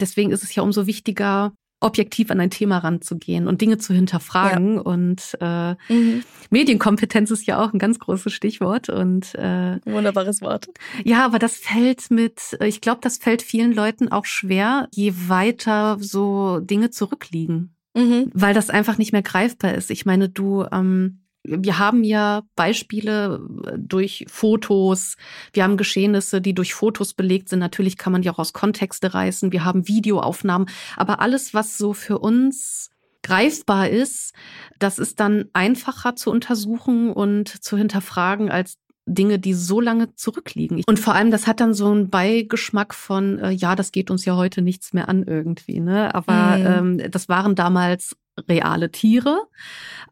deswegen 0.00 0.30
ist 0.30 0.42
es 0.42 0.54
ja 0.54 0.62
umso 0.62 0.86
wichtiger, 0.86 1.52
objektiv 1.82 2.30
an 2.30 2.40
ein 2.40 2.50
Thema 2.50 2.78
ranzugehen 2.78 3.48
und 3.48 3.60
Dinge 3.60 3.78
zu 3.78 3.92
hinterfragen. 3.92 4.76
Ja. 4.76 4.80
Und 4.82 5.36
äh, 5.40 5.74
mhm. 5.92 6.22
Medienkompetenz 6.50 7.30
ist 7.30 7.46
ja 7.46 7.62
auch 7.62 7.72
ein 7.72 7.78
ganz 7.78 7.98
großes 7.98 8.32
Stichwort. 8.32 8.88
Und 8.88 9.34
äh, 9.34 9.78
wunderbares 9.84 10.40
Wort. 10.40 10.68
Ja, 11.04 11.24
aber 11.24 11.38
das 11.38 11.56
fällt 11.56 12.10
mit, 12.10 12.56
ich 12.60 12.80
glaube, 12.80 13.00
das 13.02 13.18
fällt 13.18 13.42
vielen 13.42 13.72
Leuten 13.72 14.10
auch 14.10 14.24
schwer, 14.24 14.88
je 14.92 15.12
weiter 15.26 15.98
so 16.00 16.60
Dinge 16.60 16.90
zurückliegen. 16.90 17.74
Mhm. 17.94 18.30
weil 18.34 18.54
das 18.54 18.70
einfach 18.70 18.98
nicht 18.98 19.12
mehr 19.12 19.22
greifbar 19.22 19.74
ist. 19.74 19.90
Ich 19.90 20.06
meine, 20.06 20.28
du, 20.28 20.64
ähm, 20.70 21.22
wir 21.44 21.78
haben 21.78 22.04
ja 22.04 22.42
Beispiele 22.54 23.40
äh, 23.66 23.72
durch 23.76 24.26
Fotos, 24.28 25.16
wir 25.52 25.64
haben 25.64 25.76
Geschehnisse, 25.76 26.40
die 26.40 26.54
durch 26.54 26.74
Fotos 26.74 27.14
belegt 27.14 27.48
sind. 27.48 27.58
Natürlich 27.58 27.96
kann 27.96 28.12
man 28.12 28.22
die 28.22 28.30
auch 28.30 28.38
aus 28.38 28.52
Kontexte 28.52 29.14
reißen. 29.14 29.52
Wir 29.52 29.64
haben 29.64 29.88
Videoaufnahmen, 29.88 30.68
aber 30.96 31.20
alles, 31.20 31.54
was 31.54 31.78
so 31.78 31.92
für 31.92 32.18
uns 32.18 32.90
greifbar 33.22 33.88
ist, 33.88 34.34
das 34.78 34.98
ist 34.98 35.20
dann 35.20 35.48
einfacher 35.52 36.16
zu 36.16 36.30
untersuchen 36.30 37.12
und 37.12 37.48
zu 37.48 37.76
hinterfragen 37.76 38.50
als 38.50 38.78
Dinge, 39.06 39.38
die 39.38 39.54
so 39.54 39.80
lange 39.80 40.14
zurückliegen. 40.14 40.82
Und 40.86 41.00
vor 41.00 41.14
allem, 41.14 41.30
das 41.30 41.46
hat 41.46 41.60
dann 41.60 41.74
so 41.74 41.90
einen 41.90 42.08
Beigeschmack 42.08 42.94
von, 42.94 43.38
äh, 43.38 43.50
ja, 43.50 43.74
das 43.74 43.90
geht 43.92 44.10
uns 44.10 44.24
ja 44.24 44.36
heute 44.36 44.62
nichts 44.62 44.92
mehr 44.92 45.08
an 45.08 45.24
irgendwie. 45.24 45.80
Ne? 45.80 46.14
Aber 46.14 46.56
mhm. 46.56 47.00
ähm, 47.00 47.10
das 47.10 47.28
waren 47.28 47.54
damals 47.54 48.16
reale 48.48 48.90
Tiere. 48.90 49.48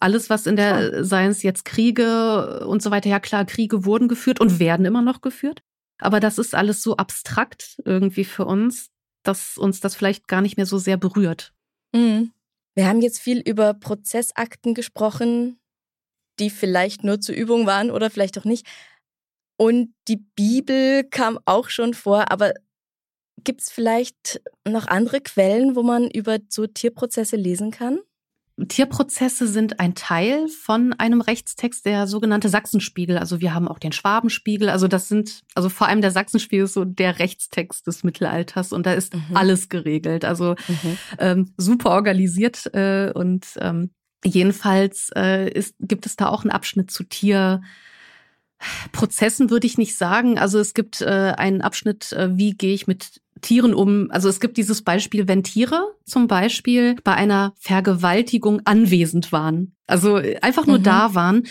Alles, 0.00 0.28
was 0.28 0.46
in 0.46 0.56
der 0.56 0.92
oh. 1.00 1.04
Science 1.04 1.42
jetzt 1.42 1.64
Kriege 1.64 2.66
und 2.66 2.82
so 2.82 2.90
weiter, 2.90 3.08
ja 3.08 3.20
klar, 3.20 3.44
Kriege 3.44 3.84
wurden 3.84 4.08
geführt 4.08 4.40
und 4.40 4.58
werden 4.58 4.86
immer 4.86 5.02
noch 5.02 5.20
geführt. 5.20 5.62
Aber 5.98 6.18
das 6.18 6.38
ist 6.38 6.54
alles 6.54 6.82
so 6.82 6.96
abstrakt 6.96 7.80
irgendwie 7.84 8.24
für 8.24 8.44
uns, 8.44 8.90
dass 9.22 9.56
uns 9.56 9.80
das 9.80 9.94
vielleicht 9.94 10.28
gar 10.28 10.40
nicht 10.40 10.56
mehr 10.56 10.66
so 10.66 10.78
sehr 10.78 10.96
berührt. 10.96 11.52
Mhm. 11.94 12.32
Wir 12.74 12.86
haben 12.86 13.00
jetzt 13.00 13.18
viel 13.20 13.40
über 13.40 13.74
Prozessakten 13.74 14.74
gesprochen, 14.74 15.59
die 16.40 16.50
vielleicht 16.50 17.04
nur 17.04 17.20
zur 17.20 17.34
Übung 17.34 17.66
waren 17.66 17.90
oder 17.90 18.10
vielleicht 18.10 18.38
auch 18.38 18.44
nicht. 18.44 18.66
Und 19.56 19.94
die 20.08 20.16
Bibel 20.16 21.04
kam 21.04 21.38
auch 21.44 21.68
schon 21.68 21.92
vor, 21.94 22.32
aber 22.32 22.54
gibt 23.44 23.60
es 23.60 23.70
vielleicht 23.70 24.40
noch 24.66 24.86
andere 24.86 25.20
Quellen, 25.20 25.76
wo 25.76 25.82
man 25.82 26.10
über 26.10 26.38
so 26.48 26.66
Tierprozesse 26.66 27.36
lesen 27.36 27.70
kann? 27.70 28.00
Tierprozesse 28.68 29.46
sind 29.46 29.80
ein 29.80 29.94
Teil 29.94 30.48
von 30.48 30.92
einem 30.94 31.20
Rechtstext, 31.20 31.86
der 31.86 32.06
sogenannte 32.06 32.48
Sachsenspiegel. 32.48 33.16
Also 33.16 33.40
wir 33.40 33.54
haben 33.54 33.68
auch 33.68 33.78
den 33.78 33.92
Schwabenspiegel. 33.92 34.68
Also 34.68 34.88
das 34.88 35.08
sind, 35.08 35.42
also 35.54 35.68
vor 35.68 35.88
allem 35.88 36.02
der 36.02 36.10
Sachsenspiegel 36.10 36.64
ist 36.66 36.74
so 36.74 36.84
der 36.84 37.18
Rechtstext 37.18 37.86
des 37.86 38.04
Mittelalters 38.04 38.72
und 38.72 38.86
da 38.86 38.92
ist 38.92 39.14
mhm. 39.14 39.34
alles 39.36 39.68
geregelt. 39.68 40.24
Also 40.24 40.56
mhm. 40.68 40.98
ähm, 41.18 41.54
super 41.56 41.90
organisiert 41.90 42.66
äh, 42.74 43.12
und 43.14 43.46
ähm, 43.60 43.90
Jedenfalls 44.24 45.10
äh, 45.16 45.50
ist, 45.50 45.74
gibt 45.80 46.06
es 46.06 46.16
da 46.16 46.28
auch 46.28 46.42
einen 46.42 46.50
Abschnitt 46.50 46.90
zu 46.90 47.04
Tierprozessen, 47.04 49.50
würde 49.50 49.66
ich 49.66 49.78
nicht 49.78 49.96
sagen. 49.96 50.38
Also 50.38 50.58
es 50.58 50.74
gibt 50.74 51.00
äh, 51.00 51.34
einen 51.36 51.62
Abschnitt, 51.62 52.12
äh, 52.12 52.36
wie 52.36 52.52
gehe 52.52 52.74
ich 52.74 52.86
mit 52.86 53.20
Tieren 53.40 53.74
um. 53.74 54.10
Also 54.10 54.28
es 54.28 54.40
gibt 54.40 54.56
dieses 54.56 54.82
Beispiel, 54.82 55.28
wenn 55.28 55.42
Tiere 55.42 55.94
zum 56.04 56.26
Beispiel 56.26 56.96
bei 57.02 57.14
einer 57.14 57.54
Vergewaltigung 57.58 58.60
anwesend 58.64 59.32
waren, 59.32 59.74
also 59.86 60.16
einfach 60.42 60.66
nur 60.66 60.78
mhm. 60.78 60.84
da 60.84 61.14
waren, 61.14 61.46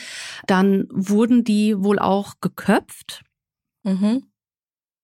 dann 0.48 0.88
wurden 0.92 1.44
die 1.44 1.76
wohl 1.78 2.00
auch 2.00 2.36
geköpft. 2.42 3.24
Mhm. 3.84 4.24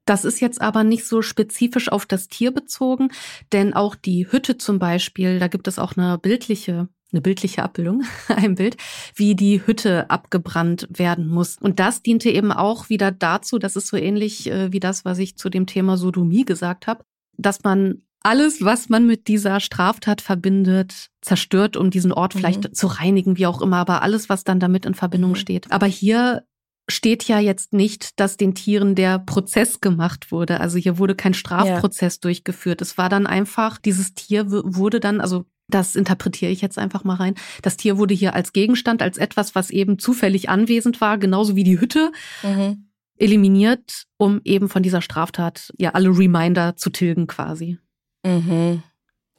Das 0.05 0.24
ist 0.24 0.39
jetzt 0.39 0.61
aber 0.61 0.84
nicht 0.84 1.05
so 1.05 1.24
spezifisch 1.24 1.91
auf 1.91 2.05
das 2.05 2.28
Tier 2.28 2.51
bezogen, 2.51 3.09
denn 3.51 3.74
auch 3.74 3.95
die 3.95 4.32
Hütte 4.32 4.57
zum 4.57 4.78
Beispiel, 4.78 5.39
da 5.39 5.47
gibt 5.47 5.68
es 5.68 5.80
auch 5.80 5.97
eine 5.97 6.20
bildliche 6.20 6.88
eine 7.12 7.22
bildliche 7.22 7.64
Abbildung, 7.64 8.03
ein 8.28 8.56
Bild, 8.56 8.78
wie 9.16 9.36
die 9.36 9.66
Hütte 9.66 10.10
abgebrannt 10.10 10.88
werden 10.89 11.28
muss. 11.28 11.58
Und 11.60 11.80
das 11.80 12.01
diente 12.01 12.30
eben 12.30 12.51
auch 12.51 12.89
wieder 12.89 13.12
dazu, 13.12 13.60
das 13.60 13.76
ist 13.76 13.88
so 13.88 13.97
ähnlich 13.97 14.49
äh, 14.49 14.72
wie 14.72 14.80
das, 14.80 15.06
was 15.06 15.20
ich 15.20 15.38
zu 15.38 15.49
dem 15.49 15.66
Thema 15.66 15.97
Sodomie 15.97 16.45
gesagt 16.45 16.88
habe, 16.88 17.03
dass 17.38 17.64
man 17.64 18.01
alles, 18.26 18.64
was 18.66 18.89
man 18.89 19.06
mit 19.06 19.28
dieser 19.28 19.60
Straftat 19.60 20.20
verbindet, 20.20 21.10
zerstört, 21.22 21.78
um 21.78 21.91
diesen 21.91 22.12
Ort 22.12 22.34
mhm. 22.34 22.39
vielleicht 22.39 22.76
zu 22.76 22.88
reinigen, 22.88 23.38
wie 23.38 23.45
auch 23.45 23.62
immer, 23.62 23.78
aber 23.78 24.01
alles, 24.01 24.30
was 24.30 24.43
dann 24.43 24.60
damit 24.60 24.86
in 24.86 24.95
Verbindung 24.95 25.32
mhm. 25.32 25.36
steht. 25.36 25.72
Aber 25.72 25.86
hier 25.86 26.43
steht 26.89 27.24
ja 27.26 27.39
jetzt 27.39 27.74
nicht, 27.74 28.20
dass 28.20 28.38
den 28.38 28.56
Tieren 28.56 28.95
der 28.95 29.20
Prozess 29.20 29.80
gemacht 29.80 30.32
wurde. 30.32 30.60
Also 30.60 30.78
hier 30.78 30.97
wurde 30.97 31.16
kein 31.16 31.34
Strafprozess 31.34 32.16
ja. 32.16 32.22
durchgeführt. 32.22 32.82
Es 32.82 32.97
war 32.97 33.10
dann 33.10 33.28
einfach, 33.28 33.78
dieses 33.78 34.14
Tier 34.14 34.49
wurde 34.49 34.99
dann, 34.99 35.22
also 35.22 35.45
das 35.68 35.95
interpretiere 35.95 36.51
ich 36.51 36.61
jetzt 36.61 36.78
einfach 36.78 37.03
mal 37.03 37.16
rein. 37.16 37.36
Das 37.61 37.78
Tier 37.78 37.97
wurde 37.97 38.13
hier 38.13 38.34
als 38.36 38.53
Gegenstand, 38.53 39.01
als 39.01 39.18
etwas, 39.18 39.55
was 39.55 39.70
eben 39.70 39.99
zufällig 39.99 40.49
anwesend 40.49 41.01
war, 41.01 41.18
genauso 41.18 41.55
wie 41.55 41.63
die 41.63 41.80
Hütte, 41.80 42.11
mhm. 42.43 42.89
eliminiert, 43.18 44.05
um 44.18 44.41
eben 44.43 44.70
von 44.70 44.84
dieser 44.84 45.01
Straftat 45.01 45.74
ja 45.78 45.91
alle 45.91 46.09
Reminder 46.09 46.76
zu 46.76 46.89
tilgen 46.89 47.28
quasi. 47.28 47.78
Mhm. 48.24 48.84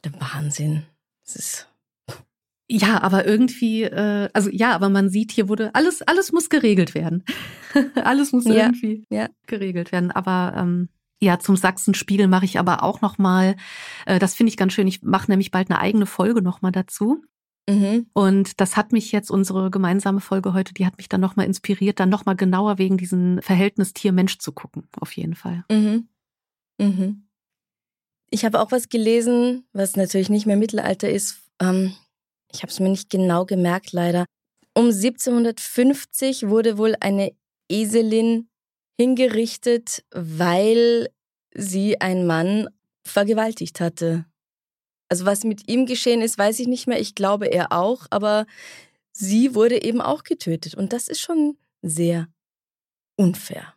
Der 0.03 0.13
Wahnsinn. 0.19 0.83
Das 1.23 1.35
ist 1.35 1.67
ja, 2.69 3.01
aber 3.01 3.25
irgendwie, 3.25 3.83
äh, 3.83 4.29
also 4.33 4.49
ja, 4.51 4.73
aber 4.73 4.89
man 4.89 5.09
sieht, 5.09 5.31
hier 5.31 5.47
wurde 5.47 5.73
alles, 5.73 6.01
alles 6.01 6.33
muss 6.33 6.49
geregelt 6.49 6.95
werden. 6.95 7.23
alles 7.95 8.33
muss 8.33 8.43
ja, 8.45 8.65
irgendwie 8.65 9.05
ja. 9.09 9.29
geregelt 9.45 9.93
werden. 9.93 10.11
Aber 10.11 10.53
ähm, 10.57 10.89
ja, 11.21 11.39
zum 11.39 11.55
Sachsenspiegel 11.55 12.27
mache 12.27 12.45
ich 12.45 12.59
aber 12.59 12.83
auch 12.83 13.01
noch 13.01 13.17
mal. 13.17 13.55
Äh, 14.05 14.19
das 14.19 14.35
finde 14.35 14.49
ich 14.49 14.57
ganz 14.57 14.73
schön. 14.73 14.87
Ich 14.87 15.01
mache 15.01 15.31
nämlich 15.31 15.51
bald 15.51 15.69
eine 15.69 15.79
eigene 15.79 16.05
Folge 16.05 16.41
noch 16.41 16.61
mal 16.61 16.71
dazu. 16.71 17.23
Mhm. 17.69 18.07
Und 18.13 18.61
das 18.61 18.77
hat 18.77 18.93
mich 18.93 19.11
jetzt 19.11 19.29
unsere 19.29 19.69
gemeinsame 19.69 20.21
Folge 20.21 20.53
heute, 20.53 20.73
die 20.73 20.85
hat 20.85 20.97
mich 20.97 21.09
dann 21.09 21.19
noch 21.19 21.35
mal 21.35 21.43
inspiriert, 21.43 21.99
dann 21.99 22.09
noch 22.09 22.25
mal 22.25 22.35
genauer 22.35 22.77
wegen 22.77 22.97
diesem 22.97 23.41
Verhältnis 23.41 23.93
Tier-Mensch 23.93 24.37
zu 24.37 24.53
gucken. 24.53 24.87
Auf 24.99 25.11
jeden 25.13 25.35
Fall. 25.35 25.65
Mhm. 25.69 26.07
Mhm. 26.79 27.27
Ich 28.29 28.45
habe 28.45 28.59
auch 28.59 28.71
was 28.71 28.89
gelesen, 28.89 29.65
was 29.73 29.95
natürlich 29.95 30.29
nicht 30.29 30.45
mehr 30.45 30.57
Mittelalter 30.57 31.09
ist. 31.09 31.39
Ähm, 31.61 31.93
ich 32.51 32.61
habe 32.61 32.71
es 32.71 32.79
mir 32.79 32.89
nicht 32.89 33.09
genau 33.09 33.45
gemerkt, 33.45 33.91
leider. 33.91 34.25
Um 34.73 34.85
1750 34.85 36.47
wurde 36.47 36.77
wohl 36.77 36.95
eine 36.99 37.33
Eselin 37.69 38.47
hingerichtet, 38.97 40.03
weil 40.11 41.09
sie 41.53 42.01
einen 42.01 42.25
Mann 42.25 42.67
vergewaltigt 43.05 43.79
hatte. 43.79 44.25
Also 45.09 45.25
was 45.25 45.43
mit 45.43 45.69
ihm 45.69 45.85
geschehen 45.85 46.21
ist, 46.21 46.37
weiß 46.37 46.59
ich 46.59 46.67
nicht 46.67 46.87
mehr. 46.87 46.99
Ich 46.99 47.15
glaube 47.15 47.47
er 47.47 47.71
auch, 47.71 48.07
aber 48.09 48.45
sie 49.13 49.55
wurde 49.55 49.81
eben 49.81 50.01
auch 50.01 50.23
getötet. 50.23 50.75
Und 50.75 50.93
das 50.93 51.07
ist 51.07 51.21
schon 51.21 51.57
sehr 51.81 52.27
unfair. 53.15 53.73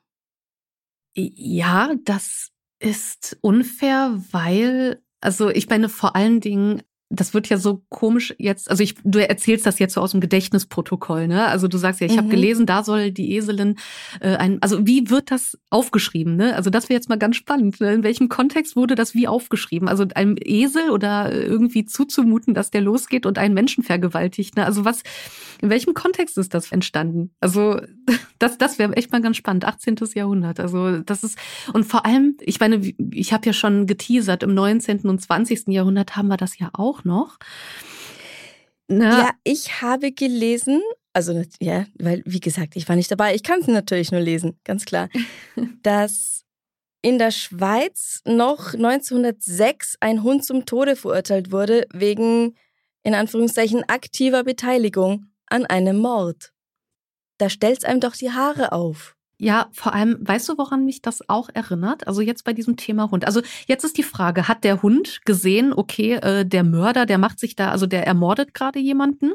Ja, 1.15 1.95
das 2.05 2.51
ist 2.81 3.37
unfair, 3.41 4.21
weil, 4.31 5.03
also 5.21 5.51
ich 5.51 5.69
meine 5.69 5.89
vor 5.89 6.17
allen 6.17 6.41
Dingen 6.41 6.83
das 7.13 7.35
wird 7.35 7.49
ja 7.49 7.59
so 7.59 7.83
komisch 7.89 8.33
jetzt, 8.39 8.71
also 8.71 8.85
ich, 8.85 8.95
du 9.03 9.19
erzählst 9.19 9.67
das 9.67 9.81
jetzt 9.81 9.95
so 9.95 10.01
aus 10.01 10.13
dem 10.13 10.21
Gedächtnisprotokoll, 10.21 11.27
ne? 11.27 11.47
Also 11.47 11.67
du 11.67 11.77
sagst 11.77 12.01
ja, 12.01 12.07
ich 12.07 12.13
mhm. 12.13 12.19
habe 12.19 12.29
gelesen, 12.29 12.67
da 12.67 12.85
soll 12.85 13.11
die 13.11 13.35
Eselin 13.35 13.77
äh, 14.21 14.37
ein, 14.37 14.63
also 14.63 14.87
wie 14.87 15.11
wird 15.11 15.33
das 15.33 15.59
aufgeschrieben, 15.71 16.37
ne? 16.37 16.55
Also 16.55 16.71
das 16.71 16.89
wäre 16.89 16.97
jetzt 16.97 17.09
mal 17.09 17.19
ganz 17.19 17.35
spannend. 17.35 17.81
Ne? 17.81 17.93
In 17.93 18.05
welchem 18.05 18.29
Kontext 18.29 18.77
wurde 18.77 18.95
das 18.95 19.13
wie 19.13 19.27
aufgeschrieben? 19.27 19.89
Also 19.89 20.07
einem 20.15 20.37
Esel 20.41 20.91
oder 20.91 21.33
irgendwie 21.33 21.85
zuzumuten, 21.85 22.55
dass 22.55 22.71
der 22.71 22.81
losgeht 22.81 23.27
und 23.27 23.39
einen 23.39 23.55
Menschen 23.55 23.83
vergewaltigt, 23.83 24.55
ne? 24.55 24.65
Also 24.65 24.85
was, 24.85 25.03
in 25.61 25.69
welchem 25.69 25.95
Kontext 25.95 26.39
ist 26.39 26.55
das 26.55 26.71
entstanden? 26.71 27.33
Also 27.41 27.81
das, 28.39 28.57
das 28.57 28.79
wäre 28.79 28.97
echt 28.97 29.11
mal 29.11 29.21
ganz 29.21 29.37
spannend. 29.37 29.65
18. 29.65 29.97
Jahrhundert. 30.15 30.61
Also 30.61 30.99
das 30.99 31.25
ist 31.25 31.37
und 31.73 31.85
vor 31.85 32.07
allem, 32.07 32.37
ich 32.41 32.61
meine, 32.61 32.81
ich 33.11 33.33
habe 33.33 33.47
ja 33.47 33.53
schon 33.53 33.89
geteasert, 33.89 34.45
im 34.45 34.55
19. 34.55 35.01
und 35.01 35.21
20. 35.21 35.67
Jahrhundert 35.69 36.15
haben 36.15 36.29
wir 36.29 36.37
das 36.37 36.57
ja 36.57 36.71
auch 36.73 37.00
auch 37.01 37.05
noch. 37.05 37.39
Na, 38.89 39.19
ja, 39.19 39.31
ich 39.45 39.83
habe 39.83 40.13
gelesen, 40.13 40.83
also 41.13 41.43
ja, 41.61 41.87
weil 41.99 42.23
wie 42.27 42.41
gesagt, 42.41 42.77
ich 42.77 42.89
war 42.89 42.97
nicht 42.97 43.11
dabei, 43.11 43.35
ich 43.35 43.43
kann 43.43 43.61
es 43.61 43.69
natürlich 43.69 44.11
nur 44.11 44.21
lesen, 44.21 44.59
ganz 44.65 44.85
klar, 44.85 45.09
dass 45.83 46.45
in 47.03 47.19
der 47.19 47.31
Schweiz 47.31 48.21
noch 48.25 48.75
1906 48.75 49.97
ein 50.01 50.23
Hund 50.23 50.45
zum 50.45 50.67
Tode 50.67 50.97
verurteilt 50.97 51.51
wurde 51.53 51.87
wegen 51.93 52.57
in 53.03 53.15
Anführungszeichen 53.15 53.89
aktiver 53.89 54.45
Beteiligung 54.45 55.27
an 55.47 55.65
einem 55.67 55.99
Mord. 55.99 56.53
Da 57.39 57.49
stellt's 57.49 57.85
einem 57.85 58.01
doch 58.01 58.15
die 58.15 58.33
Haare 58.33 58.73
auf. 58.73 59.17
Ja, 59.41 59.69
vor 59.73 59.95
allem, 59.95 60.19
weißt 60.21 60.51
du, 60.51 60.59
woran 60.59 60.85
mich 60.85 61.01
das 61.01 61.27
auch 61.31 61.49
erinnert? 61.55 62.07
Also 62.07 62.21
jetzt 62.21 62.45
bei 62.45 62.53
diesem 62.53 62.77
Thema 62.77 63.11
Hund. 63.11 63.25
Also 63.25 63.41
jetzt 63.67 63.85
ist 63.85 63.97
die 63.97 64.03
Frage, 64.03 64.49
hat 64.49 64.65
der 64.65 64.83
Hund 64.83 65.23
gesehen, 65.25 65.73
okay, 65.73 66.17
äh, 66.17 66.45
der 66.45 66.63
Mörder, 66.63 67.07
der 67.07 67.17
macht 67.17 67.41
sich 67.41 67.57
da, 67.57 67.71
also 67.71 67.87
der 67.87 68.07
ermordet 68.07 68.53
gerade 68.53 68.79
jemanden? 68.79 69.33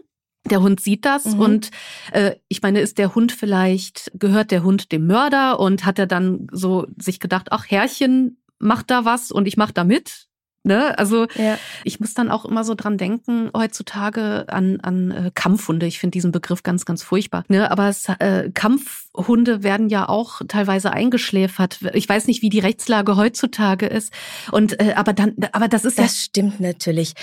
Der 0.47 0.61
Hund 0.61 0.79
sieht 0.79 1.05
das 1.05 1.25
mhm. 1.25 1.39
und 1.39 1.71
äh, 2.11 2.35
ich 2.49 2.61
meine, 2.61 2.81
ist 2.81 2.99
der 2.99 3.15
Hund 3.15 3.31
vielleicht, 3.31 4.11
gehört 4.13 4.51
der 4.51 4.63
Hund 4.63 4.91
dem 4.91 5.07
Mörder 5.07 5.59
und 5.59 5.85
hat 5.85 5.97
er 5.97 6.05
dann 6.05 6.45
so 6.51 6.85
sich 7.01 7.19
gedacht, 7.19 7.47
ach 7.49 7.65
Herrchen, 7.67 8.37
macht 8.59 8.91
da 8.91 9.05
was 9.05 9.31
und 9.31 9.47
ich 9.47 9.57
mach 9.57 9.71
da 9.71 9.83
mit? 9.83 10.27
Ne? 10.65 10.97
Also 10.97 11.27
ja. 11.35 11.57
ich 11.83 11.99
muss 11.99 12.13
dann 12.13 12.31
auch 12.31 12.43
immer 12.43 12.63
so 12.63 12.73
dran 12.73 12.97
denken, 12.97 13.51
heutzutage 13.55 14.45
an, 14.49 14.79
an 14.81 15.11
äh, 15.11 15.31
Kampfhunde. 15.33 15.85
Ich 15.85 15.99
finde 15.99 16.11
diesen 16.11 16.31
Begriff 16.31 16.63
ganz, 16.63 16.85
ganz 16.85 17.03
furchtbar. 17.03 17.43
Ne? 17.47 17.69
Aber 17.69 17.87
es, 17.87 18.09
äh, 18.09 18.49
Kampfhunde 18.53 19.63
werden 19.63 19.89
ja 19.89 20.09
auch 20.09 20.41
teilweise 20.47 20.91
eingeschläfert. 20.91 21.79
Ich 21.93 22.09
weiß 22.09 22.27
nicht, 22.27 22.41
wie 22.41 22.49
die 22.49 22.59
Rechtslage 22.59 23.15
heutzutage 23.15 23.85
ist. 23.85 24.11
Und 24.51 24.79
äh, 24.79 24.93
aber 24.95 25.13
dann, 25.13 25.35
aber 25.51 25.67
das 25.67 25.85
ist 25.85 25.99
das 25.99 26.17
ja. 26.17 26.23
stimmt 26.25 26.59
natürlich. 26.59 27.13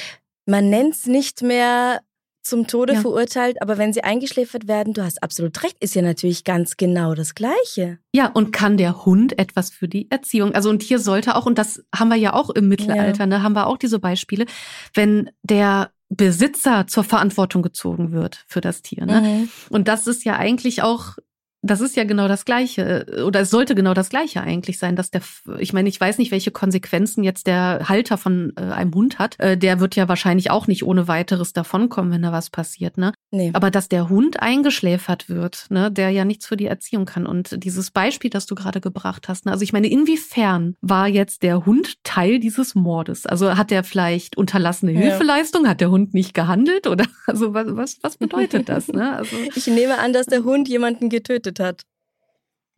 man 0.46 0.70
nennt 0.70 0.94
es 0.94 1.06
nicht 1.06 1.42
mehr 1.42 2.00
zum 2.42 2.66
Tode 2.66 2.94
ja. 2.94 3.00
verurteilt, 3.00 3.62
aber 3.62 3.78
wenn 3.78 3.92
sie 3.92 4.04
eingeschläfert 4.04 4.68
werden, 4.68 4.92
du 4.92 5.02
hast 5.02 5.22
absolut 5.22 5.62
recht, 5.62 5.76
ist 5.80 5.94
ja 5.94 6.02
natürlich 6.02 6.44
ganz 6.44 6.76
genau 6.76 7.14
das 7.14 7.34
Gleiche. 7.34 7.98
Ja, 8.12 8.26
und 8.26 8.52
kann 8.52 8.76
der 8.76 9.04
Hund 9.04 9.38
etwas 9.38 9.70
für 9.70 9.88
die 9.88 10.10
Erziehung? 10.10 10.54
Also, 10.54 10.68
und 10.68 10.82
hier 10.82 10.98
sollte 10.98 11.36
auch, 11.36 11.46
und 11.46 11.58
das 11.58 11.82
haben 11.94 12.08
wir 12.08 12.16
ja 12.16 12.34
auch 12.34 12.50
im 12.50 12.68
Mittelalter, 12.68 13.20
ja. 13.20 13.26
ne, 13.26 13.42
haben 13.42 13.54
wir 13.54 13.66
auch 13.66 13.78
diese 13.78 13.98
Beispiele, 13.98 14.46
wenn 14.94 15.30
der 15.42 15.90
Besitzer 16.08 16.86
zur 16.86 17.04
Verantwortung 17.04 17.62
gezogen 17.62 18.12
wird 18.12 18.44
für 18.46 18.60
das 18.60 18.82
Tier. 18.82 19.06
Ne? 19.06 19.20
Mhm. 19.20 19.48
Und 19.70 19.88
das 19.88 20.06
ist 20.06 20.24
ja 20.24 20.36
eigentlich 20.36 20.82
auch 20.82 21.16
das 21.62 21.80
ist 21.80 21.96
ja 21.96 22.04
genau 22.04 22.28
das 22.28 22.44
Gleiche. 22.44 23.06
Äh, 23.08 23.22
oder 23.22 23.40
es 23.40 23.50
sollte 23.50 23.74
genau 23.74 23.94
das 23.94 24.08
Gleiche 24.08 24.42
eigentlich 24.42 24.78
sein, 24.78 24.96
dass 24.96 25.10
der, 25.10 25.22
ich 25.58 25.72
meine, 25.72 25.88
ich 25.88 26.00
weiß 26.00 26.18
nicht, 26.18 26.32
welche 26.32 26.50
Konsequenzen 26.50 27.22
jetzt 27.22 27.46
der 27.46 27.88
Halter 27.88 28.18
von 28.18 28.52
äh, 28.56 28.62
einem 28.62 28.92
Hund 28.94 29.18
hat. 29.18 29.38
Äh, 29.38 29.56
der 29.56 29.80
wird 29.80 29.96
ja 29.96 30.08
wahrscheinlich 30.08 30.50
auch 30.50 30.66
nicht 30.66 30.84
ohne 30.84 31.08
weiteres 31.08 31.52
davonkommen, 31.52 32.12
wenn 32.12 32.22
da 32.22 32.32
was 32.32 32.50
passiert, 32.50 32.98
ne? 32.98 33.12
Nee. 33.30 33.50
Aber 33.54 33.70
dass 33.70 33.88
der 33.88 34.08
Hund 34.08 34.42
eingeschläfert 34.42 35.28
wird, 35.28 35.66
ne, 35.70 35.90
der 35.90 36.10
ja 36.10 36.24
nichts 36.24 36.46
für 36.46 36.56
die 36.56 36.66
Erziehung 36.66 37.04
kann. 37.04 37.26
Und 37.26 37.62
dieses 37.64 37.90
Beispiel, 37.90 38.30
das 38.30 38.46
du 38.46 38.54
gerade 38.54 38.80
gebracht 38.80 39.28
hast, 39.28 39.46
ne, 39.46 39.52
also 39.52 39.62
ich 39.62 39.72
meine, 39.72 39.88
inwiefern 39.88 40.74
war 40.80 41.06
jetzt 41.06 41.42
der 41.42 41.64
Hund 41.64 42.02
Teil 42.02 42.40
dieses 42.40 42.74
Mordes? 42.74 43.26
Also 43.26 43.56
hat 43.56 43.70
der 43.70 43.84
vielleicht 43.84 44.36
unterlassene 44.36 44.92
Hilfeleistung? 44.92 45.64
Ja. 45.64 45.70
Hat 45.70 45.80
der 45.80 45.90
Hund 45.90 46.12
nicht 46.12 46.34
gehandelt? 46.34 46.86
Oder 46.86 47.04
also 47.26 47.54
was, 47.54 47.66
was, 47.76 47.98
was 48.02 48.16
bedeutet 48.16 48.68
das? 48.68 48.88
Ne? 48.88 49.12
Also, 49.22 49.36
ich 49.54 49.66
nehme 49.66 49.98
an, 49.98 50.12
dass 50.12 50.26
der 50.26 50.42
Hund 50.42 50.68
jemanden 50.68 51.08
getötet 51.08 51.51
getötet 51.52 51.60
hat. 51.60 51.82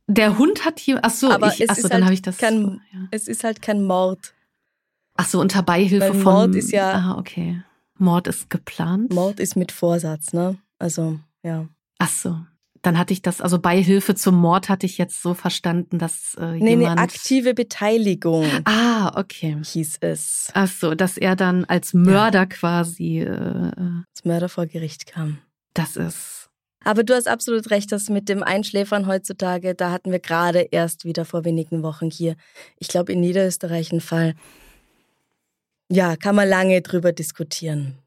Der 0.07 0.37
Hund 0.37 0.65
hat 0.65 0.79
hier, 0.79 1.01
ach 1.03 1.11
so, 1.11 1.31
aber 1.31 1.49
ich, 1.49 1.71
ach 1.71 1.77
so, 1.77 1.83
dann 1.89 1.93
halt 1.93 2.05
habe 2.05 2.15
ich 2.15 2.23
das. 2.23 2.37
Kein, 2.37 2.83
ja. 2.93 3.09
Es 3.11 3.27
ist 3.27 3.43
halt 3.43 3.63
kein 3.63 3.85
Mord. 3.85 4.35
Ach 5.17 5.27
so, 5.27 5.41
unter 5.41 5.63
Beihilfe 5.63 6.13
Weil 6.13 6.21
von. 6.21 6.35
Mord 6.35 6.55
ist 6.57 6.73
ja. 6.73 6.93
Ah, 6.93 7.19
okay. 7.19 7.63
Mord 7.97 8.27
ist 8.27 8.51
geplant. 8.51 9.13
Mord 9.13 9.41
ist 9.41 9.57
mit 9.57 9.73
Vorsatz, 9.73 10.33
ne? 10.33 10.59
Also, 10.79 11.21
ja. 11.43 11.69
Ach 11.99 12.09
so. 12.09 12.39
Dann 12.83 12.99
hatte 12.99 13.15
ich 13.15 13.23
das, 13.23 13.41
also 13.41 13.59
Beihilfe 13.59 14.15
zum 14.15 14.35
Mord 14.35 14.69
hatte 14.69 14.85
ich 14.85 14.99
jetzt 14.99 15.23
so 15.23 15.33
verstanden, 15.33 15.99
dass 15.99 16.35
äh, 16.35 16.59
nee, 16.59 16.71
jemand... 16.71 16.97
Nee, 16.97 17.03
aktive 17.03 17.55
Beteiligung. 17.55 18.47
Ah, 18.67 19.19
okay. 19.19 19.57
Hieß 19.65 19.99
es. 20.01 20.51
Ach 20.53 20.69
so, 20.69 20.95
dass 20.95 21.17
er 21.17 21.35
dann 21.35 21.65
als 21.65 21.95
Mörder 21.95 22.41
ja. 22.41 22.47
quasi... 22.47 23.21
Äh, 23.21 23.25
äh, 23.25 24.03
als 24.11 24.25
Mörder 24.25 24.51
vor 24.51 24.67
Gericht 24.67 25.07
kam. 25.07 25.39
Das 25.73 25.97
ist 25.97 26.44
aber 26.85 27.03
du 27.03 27.15
hast 27.15 27.29
absolut 27.29 27.71
recht, 27.71 27.91
dass 27.93 28.09
mit 28.09 28.29
dem 28.29 28.43
Einschläfern 28.43 29.07
heutzutage, 29.07 29.75
da 29.75 29.91
hatten 29.91 30.13
wir 30.13 30.21
gerade 30.21 30.61
erst 30.71 31.05
wieder 31.05 31.25
vor 31.25 31.45
wenigen 31.45 31.83
Wochen 31.83 32.11
hier, 32.11 32.37
ich 32.79 32.89
glaube 32.89 33.13
in 33.13 33.21
Niederösterreich 33.21 33.91
einen 33.91 34.01
Fall. 34.01 34.35
Ja, 35.91 36.17
kann 36.17 36.35
man 36.35 36.49
lange 36.49 36.81
drüber 36.83 37.13
diskutieren. 37.13 37.99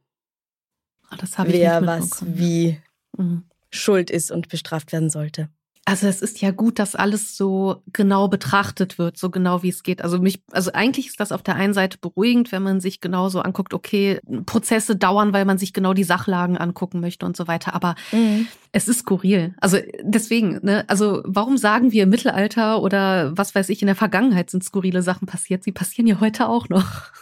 Ich 1.23 1.37
Wer 1.37 1.85
was 1.85 2.23
wie 2.25 2.79
mhm. 3.17 3.45
schuld 3.69 4.09
ist 4.09 4.31
und 4.31 4.49
bestraft 4.49 4.91
werden 4.91 5.09
sollte. 5.09 5.49
Also 5.87 6.07
es 6.07 6.21
ist 6.21 6.41
ja 6.41 6.51
gut, 6.51 6.79
dass 6.79 6.95
alles 6.95 7.37
so 7.37 7.81
genau 7.93 8.27
betrachtet 8.27 8.99
wird, 8.99 9.17
so 9.17 9.29
genau 9.29 9.63
wie 9.63 9.69
es 9.69 9.83
geht. 9.83 10.01
Also 10.01 10.19
mich, 10.19 10.43
also 10.51 10.73
eigentlich 10.73 11.07
ist 11.07 11.21
das 11.21 11.31
auf 11.31 11.43
der 11.43 11.55
einen 11.55 11.73
Seite 11.73 11.97
beruhigend, 11.97 12.51
wenn 12.51 12.61
man 12.61 12.81
sich 12.81 12.99
genau 12.99 13.29
so 13.29 13.39
anguckt, 13.39 13.73
okay, 13.73 14.19
Prozesse 14.45 14.97
dauern, 14.97 15.31
weil 15.31 15.45
man 15.45 15.57
sich 15.57 15.71
genau 15.71 15.93
die 15.93 16.03
Sachlagen 16.03 16.57
angucken 16.57 16.99
möchte 16.99 17.25
und 17.25 17.37
so 17.37 17.47
weiter. 17.47 17.73
Aber 17.73 17.95
mhm. 18.11 18.49
es 18.73 18.89
ist 18.89 18.99
skurril. 18.99 19.55
Also 19.61 19.77
deswegen, 20.01 20.59
ne, 20.61 20.83
also 20.89 21.21
warum 21.23 21.55
sagen 21.55 21.93
wir 21.93 22.03
im 22.03 22.09
Mittelalter 22.09 22.81
oder 22.81 23.37
was 23.37 23.55
weiß 23.55 23.69
ich, 23.69 23.81
in 23.81 23.87
der 23.87 23.95
Vergangenheit 23.95 24.49
sind 24.49 24.65
skurrile 24.65 25.01
Sachen 25.01 25.25
passiert? 25.25 25.63
Sie 25.63 25.71
passieren 25.71 26.05
ja 26.05 26.19
heute 26.19 26.49
auch 26.49 26.67
noch. 26.67 27.13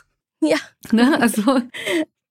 Ja. 0.42 0.58
Ne? 0.92 1.20
Also 1.20 1.62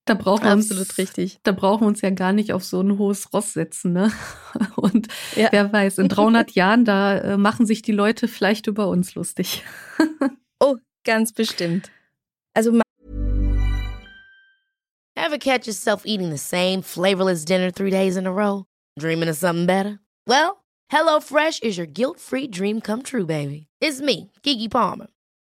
da 0.06 0.12
brauchen 0.14 0.44
wir 0.44 0.52
uns, 0.52 0.70
Absolut 0.70 0.98
richtig. 0.98 1.38
Da 1.44 1.52
brauchen 1.52 1.82
wir 1.82 1.86
uns 1.86 2.02
ja 2.02 2.10
gar 2.10 2.34
nicht 2.34 2.52
auf 2.52 2.62
so 2.62 2.80
ein 2.80 2.98
hohes 2.98 3.32
Ross 3.32 3.54
setzen, 3.54 3.92
ne? 3.92 4.12
Und 4.76 5.08
ja. 5.34 5.48
wer 5.50 5.72
weiß, 5.72 5.98
in 5.98 6.08
300 6.08 6.50
Jahren, 6.54 6.84
da 6.84 7.16
äh, 7.18 7.36
machen 7.38 7.64
sich 7.64 7.80
die 7.80 7.92
Leute 7.92 8.28
vielleicht 8.28 8.66
über 8.66 8.88
uns 8.88 9.14
lustig. 9.14 9.62
oh, 10.60 10.76
ganz 11.04 11.32
bestimmt. 11.32 11.90
Also 12.52 12.80
Ever 15.16 15.38
catch 15.38 15.66
yourself 15.66 16.02
eating 16.04 16.30
the 16.30 16.38
same 16.38 16.82
flavorless 16.82 17.46
dinner 17.46 17.72
three 17.72 17.90
days 17.90 18.16
in 18.16 18.26
a 18.26 18.32
row? 18.32 18.66
Dreaming 18.98 19.30
of 19.30 19.36
something 19.36 19.64
better? 19.64 20.00
Well, 20.26 20.64
HelloFresh 20.92 21.62
is 21.62 21.78
your 21.78 21.86
guilt-free 21.86 22.48
dream 22.48 22.82
come 22.82 23.02
true, 23.02 23.24
baby. 23.24 23.68
It's 23.80 24.02
me, 24.02 24.30
Kiki 24.42 24.68
Palmer. 24.68 25.06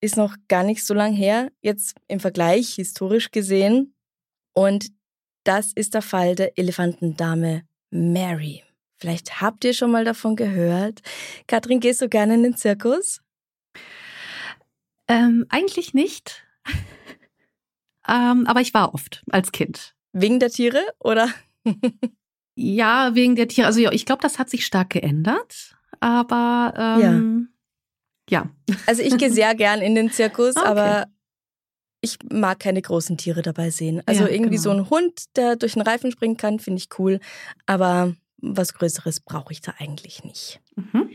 ist 0.00 0.16
noch 0.16 0.36
gar 0.48 0.62
nicht 0.62 0.84
so 0.84 0.94
lang 0.94 1.12
her, 1.12 1.50
jetzt 1.60 1.96
im 2.08 2.20
Vergleich 2.20 2.74
historisch 2.74 3.30
gesehen. 3.30 3.94
Und 4.52 4.88
das 5.44 5.72
ist 5.72 5.94
der 5.94 6.02
Fall 6.02 6.34
der 6.34 6.58
Elefantendame 6.58 7.62
Mary. 7.90 8.62
Vielleicht 8.98 9.40
habt 9.40 9.64
ihr 9.64 9.74
schon 9.74 9.90
mal 9.90 10.04
davon 10.04 10.36
gehört. 10.36 11.02
Katrin, 11.46 11.80
gehst 11.80 12.00
du 12.00 12.08
gerne 12.08 12.34
in 12.34 12.42
den 12.42 12.56
Zirkus? 12.56 13.20
Ähm, 15.08 15.46
eigentlich 15.50 15.94
nicht. 15.94 16.44
ähm, 18.08 18.46
aber 18.46 18.60
ich 18.60 18.74
war 18.74 18.94
oft 18.94 19.22
als 19.30 19.52
Kind. 19.52 19.94
Wegen 20.12 20.40
der 20.40 20.50
Tiere 20.50 20.82
oder? 20.98 21.28
ja, 22.54 23.14
wegen 23.14 23.36
der 23.36 23.48
Tiere. 23.48 23.66
Also 23.66 23.80
ja, 23.80 23.92
ich 23.92 24.06
glaube, 24.06 24.22
das 24.22 24.38
hat 24.38 24.48
sich 24.48 24.64
stark 24.64 24.90
geändert. 24.90 25.76
Aber 26.00 26.74
ähm, 26.76 27.48
ja. 27.48 27.55
Also 28.86 29.02
ich 29.02 29.16
gehe 29.16 29.30
sehr 29.30 29.54
gern 29.54 29.80
in 29.80 29.94
den 29.94 30.10
Zirkus, 30.10 30.56
okay. 30.56 30.66
aber 30.66 31.06
ich 32.00 32.18
mag 32.30 32.60
keine 32.60 32.82
großen 32.82 33.16
Tiere 33.16 33.42
dabei 33.42 33.70
sehen. 33.70 34.02
Also 34.06 34.24
ja, 34.24 34.30
irgendwie 34.30 34.56
genau. 34.56 34.62
so 34.62 34.70
ein 34.70 34.90
Hund, 34.90 35.24
der 35.36 35.56
durch 35.56 35.74
den 35.74 35.82
Reifen 35.82 36.10
springen 36.10 36.36
kann, 36.36 36.58
finde 36.58 36.78
ich 36.78 36.88
cool. 36.98 37.20
Aber 37.66 38.14
was 38.38 38.74
Größeres 38.74 39.20
brauche 39.20 39.52
ich 39.52 39.60
da 39.60 39.74
eigentlich 39.78 40.24
nicht. 40.24 40.60
Mhm. 40.76 41.10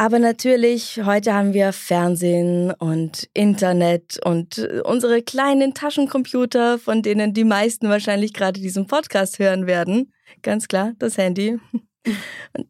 Aber 0.00 0.20
natürlich, 0.20 1.00
heute 1.04 1.34
haben 1.34 1.54
wir 1.54 1.72
Fernsehen 1.72 2.70
und 2.70 3.28
Internet 3.34 4.24
und 4.24 4.58
unsere 4.84 5.22
kleinen 5.22 5.74
Taschencomputer, 5.74 6.78
von 6.78 7.02
denen 7.02 7.34
die 7.34 7.42
meisten 7.42 7.88
wahrscheinlich 7.88 8.32
gerade 8.32 8.60
diesen 8.60 8.86
Podcast 8.86 9.40
hören 9.40 9.66
werden. 9.66 10.12
Ganz 10.42 10.68
klar, 10.68 10.92
das 11.00 11.18
Handy. 11.18 11.58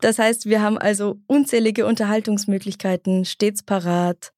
Das 0.00 0.18
heißt, 0.18 0.46
wir 0.46 0.62
haben 0.62 0.78
also 0.78 1.20
unzählige 1.26 1.86
Unterhaltungsmöglichkeiten 1.86 3.24
stets 3.24 3.62
parat. 3.62 4.32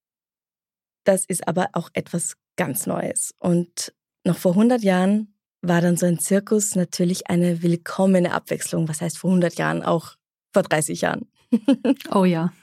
Das 1.05 1.24
ist 1.24 1.48
aber 1.48 1.70
auch 1.72 1.90
etwas 1.94 2.34
ganz 2.57 2.86
Neues. 2.86 3.34
Und 3.38 3.94
noch 4.24 4.36
vor 4.36 4.53
100 4.53 4.82
Jahren 4.82 5.34
war 5.62 5.80
dann 5.80 5.96
so 5.96 6.07
ein 6.07 6.18
Zirkus 6.18 6.74
natürlich 6.74 7.28
eine 7.28 7.62
willkommene 7.62 8.32
Abwechslung. 8.32 8.88
Was 8.88 9.01
heißt 9.01 9.18
vor 9.18 9.30
100 9.30 9.57
Jahren? 9.57 9.82
Auch 9.82 10.14
vor 10.53 10.62
30 10.62 11.01
Jahren. 11.01 11.28
Oh 12.12 12.24
ja. 12.24 12.53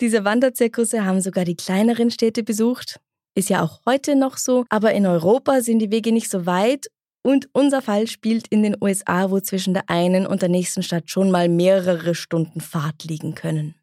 Diese 0.00 0.24
Wanderzirkusse 0.24 1.04
haben 1.04 1.20
sogar 1.20 1.44
die 1.44 1.54
kleineren 1.56 2.10
Städte 2.10 2.42
besucht. 2.42 3.00
Ist 3.36 3.48
ja 3.48 3.62
auch 3.62 3.80
heute 3.86 4.16
noch 4.16 4.36
so, 4.36 4.64
aber 4.68 4.92
in 4.92 5.06
Europa 5.06 5.60
sind 5.60 5.78
die 5.78 5.90
Wege 5.90 6.12
nicht 6.12 6.30
so 6.30 6.46
weit 6.46 6.88
und 7.24 7.48
unser 7.52 7.80
Fall 7.80 8.06
spielt 8.06 8.48
in 8.48 8.62
den 8.62 8.76
USA, 8.80 9.30
wo 9.30 9.40
zwischen 9.40 9.74
der 9.74 9.88
einen 9.88 10.26
und 10.26 10.42
der 10.42 10.50
nächsten 10.50 10.82
Stadt 10.82 11.10
schon 11.10 11.30
mal 11.30 11.48
mehrere 11.48 12.14
Stunden 12.14 12.60
Fahrt 12.60 13.04
liegen 13.04 13.34
können. 13.34 13.74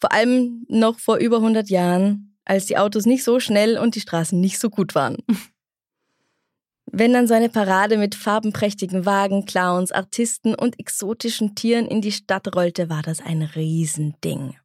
Vor 0.00 0.10
allem 0.12 0.64
noch 0.68 0.98
vor 0.98 1.18
über 1.18 1.36
100 1.36 1.68
Jahren, 1.68 2.36
als 2.44 2.66
die 2.66 2.78
Autos 2.78 3.06
nicht 3.06 3.24
so 3.24 3.40
schnell 3.40 3.78
und 3.78 3.94
die 3.94 4.00
Straßen 4.00 4.40
nicht 4.40 4.58
so 4.58 4.70
gut 4.70 4.94
waren. 4.94 5.18
Wenn 6.86 7.12
dann 7.12 7.26
so 7.26 7.34
eine 7.34 7.48
Parade 7.48 7.98
mit 7.98 8.14
farbenprächtigen 8.14 9.04
Wagen, 9.04 9.46
Clowns, 9.46 9.92
Artisten 9.92 10.54
und 10.54 10.78
exotischen 10.78 11.54
Tieren 11.54 11.86
in 11.86 12.00
die 12.00 12.12
Stadt 12.12 12.54
rollte, 12.54 12.88
war 12.88 13.02
das 13.02 13.20
ein 13.20 13.42
Riesending. 13.42 14.56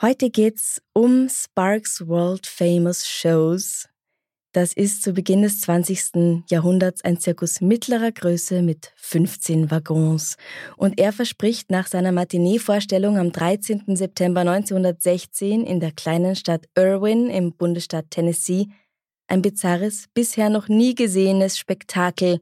Heute 0.00 0.30
geht's 0.30 0.82
um 0.92 1.28
Sparks 1.28 2.06
World 2.06 2.46
Famous 2.46 3.06
Shows. 3.06 3.88
Das 4.52 4.74
ist 4.74 5.02
zu 5.02 5.14
Beginn 5.14 5.40
des 5.40 5.62
20. 5.62 6.44
Jahrhunderts 6.50 7.02
ein 7.04 7.18
Zirkus 7.18 7.62
mittlerer 7.62 8.12
Größe 8.12 8.60
mit 8.60 8.92
15 8.96 9.70
Waggons. 9.70 10.36
Und 10.76 11.00
er 11.00 11.14
verspricht 11.14 11.70
nach 11.70 11.86
seiner 11.86 12.12
Matinee-Vorstellung 12.12 13.16
am 13.16 13.32
13. 13.32 13.96
September 13.96 14.40
1916 14.40 15.64
in 15.64 15.80
der 15.80 15.92
kleinen 15.92 16.36
Stadt 16.36 16.66
Irwin 16.74 17.30
im 17.30 17.54
Bundesstaat 17.54 18.10
Tennessee 18.10 18.68
ein 19.26 19.40
bizarres, 19.40 20.08
bisher 20.12 20.50
noch 20.50 20.68
nie 20.68 20.94
gesehenes 20.94 21.56
Spektakel, 21.56 22.38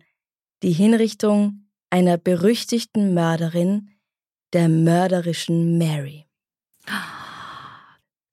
die 0.65 0.73
Hinrichtung 0.73 1.67
einer 1.89 2.19
berüchtigten 2.19 3.15
Mörderin, 3.15 3.91
der 4.53 4.69
mörderischen 4.69 5.79
Mary. 5.79 6.27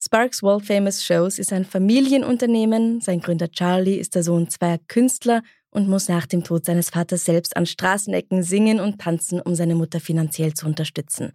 Sparks 0.07 0.41
World 0.41 0.65
Famous 0.65 1.03
Shows 1.03 1.37
ist 1.37 1.51
ein 1.51 1.65
Familienunternehmen. 1.65 3.01
Sein 3.01 3.19
Gründer 3.19 3.51
Charlie 3.51 3.97
ist 3.97 4.15
der 4.15 4.23
Sohn 4.23 4.49
zweier 4.49 4.77
Künstler 4.87 5.41
und 5.69 5.89
muss 5.89 6.07
nach 6.07 6.25
dem 6.25 6.45
Tod 6.45 6.63
seines 6.63 6.91
Vaters 6.91 7.25
selbst 7.25 7.57
an 7.57 7.65
Straßenecken 7.65 8.41
singen 8.41 8.79
und 8.79 9.01
tanzen, 9.01 9.41
um 9.41 9.53
seine 9.53 9.75
Mutter 9.75 9.99
finanziell 9.99 10.53
zu 10.53 10.65
unterstützen. 10.65 11.33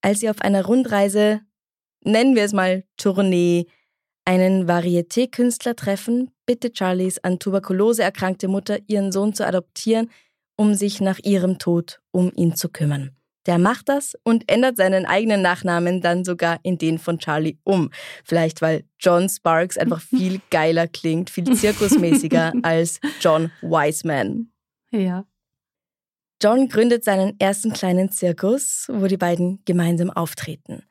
Als 0.00 0.20
sie 0.20 0.30
auf 0.30 0.40
einer 0.40 0.64
Rundreise, 0.64 1.42
nennen 2.02 2.34
wir 2.34 2.44
es 2.44 2.54
mal 2.54 2.84
Tournee, 2.96 3.66
einen 4.24 4.66
Varieté-Künstler 4.66 5.76
treffen, 5.76 6.30
bittet 6.46 6.78
Charlies 6.78 7.18
an 7.18 7.38
Tuberkulose 7.38 8.02
erkrankte 8.02 8.48
Mutter, 8.48 8.78
ihren 8.86 9.12
Sohn 9.12 9.34
zu 9.34 9.46
adoptieren, 9.46 10.10
um 10.56 10.72
sich 10.72 11.02
nach 11.02 11.18
ihrem 11.18 11.58
Tod 11.58 12.00
um 12.12 12.32
ihn 12.34 12.56
zu 12.56 12.70
kümmern. 12.70 13.14
Der 13.46 13.58
macht 13.58 13.88
das 13.88 14.16
und 14.22 14.50
ändert 14.50 14.76
seinen 14.76 15.06
eigenen 15.06 15.42
Nachnamen 15.42 16.00
dann 16.00 16.24
sogar 16.24 16.60
in 16.62 16.78
den 16.78 16.98
von 16.98 17.18
Charlie 17.18 17.58
um. 17.64 17.90
Vielleicht 18.24 18.60
weil 18.60 18.84
John 18.98 19.28
Sparks 19.28 19.78
einfach 19.78 20.00
viel 20.00 20.40
geiler 20.50 20.86
klingt, 20.86 21.30
viel 21.30 21.56
zirkusmäßiger 21.56 22.52
als 22.62 23.00
John 23.20 23.50
Wiseman. 23.62 24.50
Ja. 24.90 25.24
John 26.42 26.68
gründet 26.68 27.04
seinen 27.04 27.38
ersten 27.38 27.72
kleinen 27.72 28.10
Zirkus, 28.10 28.86
wo 28.90 29.06
die 29.06 29.18
beiden 29.18 29.62
gemeinsam 29.66 30.10
auftreten. 30.10 30.82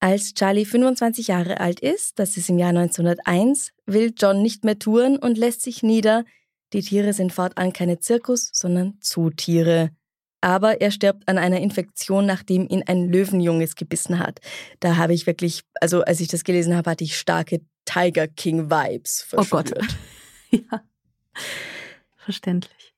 Als 0.00 0.34
Charlie 0.34 0.66
25 0.66 1.28
Jahre 1.28 1.60
alt 1.60 1.80
ist, 1.80 2.18
das 2.18 2.36
ist 2.36 2.50
im 2.50 2.58
Jahr 2.58 2.68
1901, 2.68 3.72
will 3.86 4.12
John 4.16 4.42
nicht 4.42 4.64
mehr 4.64 4.78
touren 4.78 5.16
und 5.16 5.38
lässt 5.38 5.62
sich 5.62 5.82
nieder. 5.82 6.24
Die 6.74 6.82
Tiere 6.82 7.14
sind 7.14 7.32
fortan 7.32 7.72
keine 7.72 7.98
Zirkus, 8.00 8.50
sondern 8.52 8.98
Zootiere. 9.00 9.90
Aber 10.46 10.80
er 10.80 10.92
stirbt 10.92 11.26
an 11.26 11.38
einer 11.38 11.58
Infektion, 11.58 12.24
nachdem 12.24 12.68
ihn 12.68 12.84
ein 12.86 13.08
Löwenjunges 13.08 13.74
gebissen 13.74 14.20
hat. 14.20 14.38
Da 14.78 14.96
habe 14.96 15.12
ich 15.12 15.26
wirklich, 15.26 15.62
also 15.80 16.02
als 16.02 16.20
ich 16.20 16.28
das 16.28 16.44
gelesen 16.44 16.76
habe, 16.76 16.88
hatte 16.88 17.02
ich 17.02 17.18
starke 17.18 17.62
Tiger 17.84 18.28
King 18.28 18.70
Vibes 18.70 19.22
verspürt. 19.22 19.72
Oh 19.76 19.80
Gott. 19.80 19.88
ja. 20.70 20.82
Verständlich. 22.14 22.94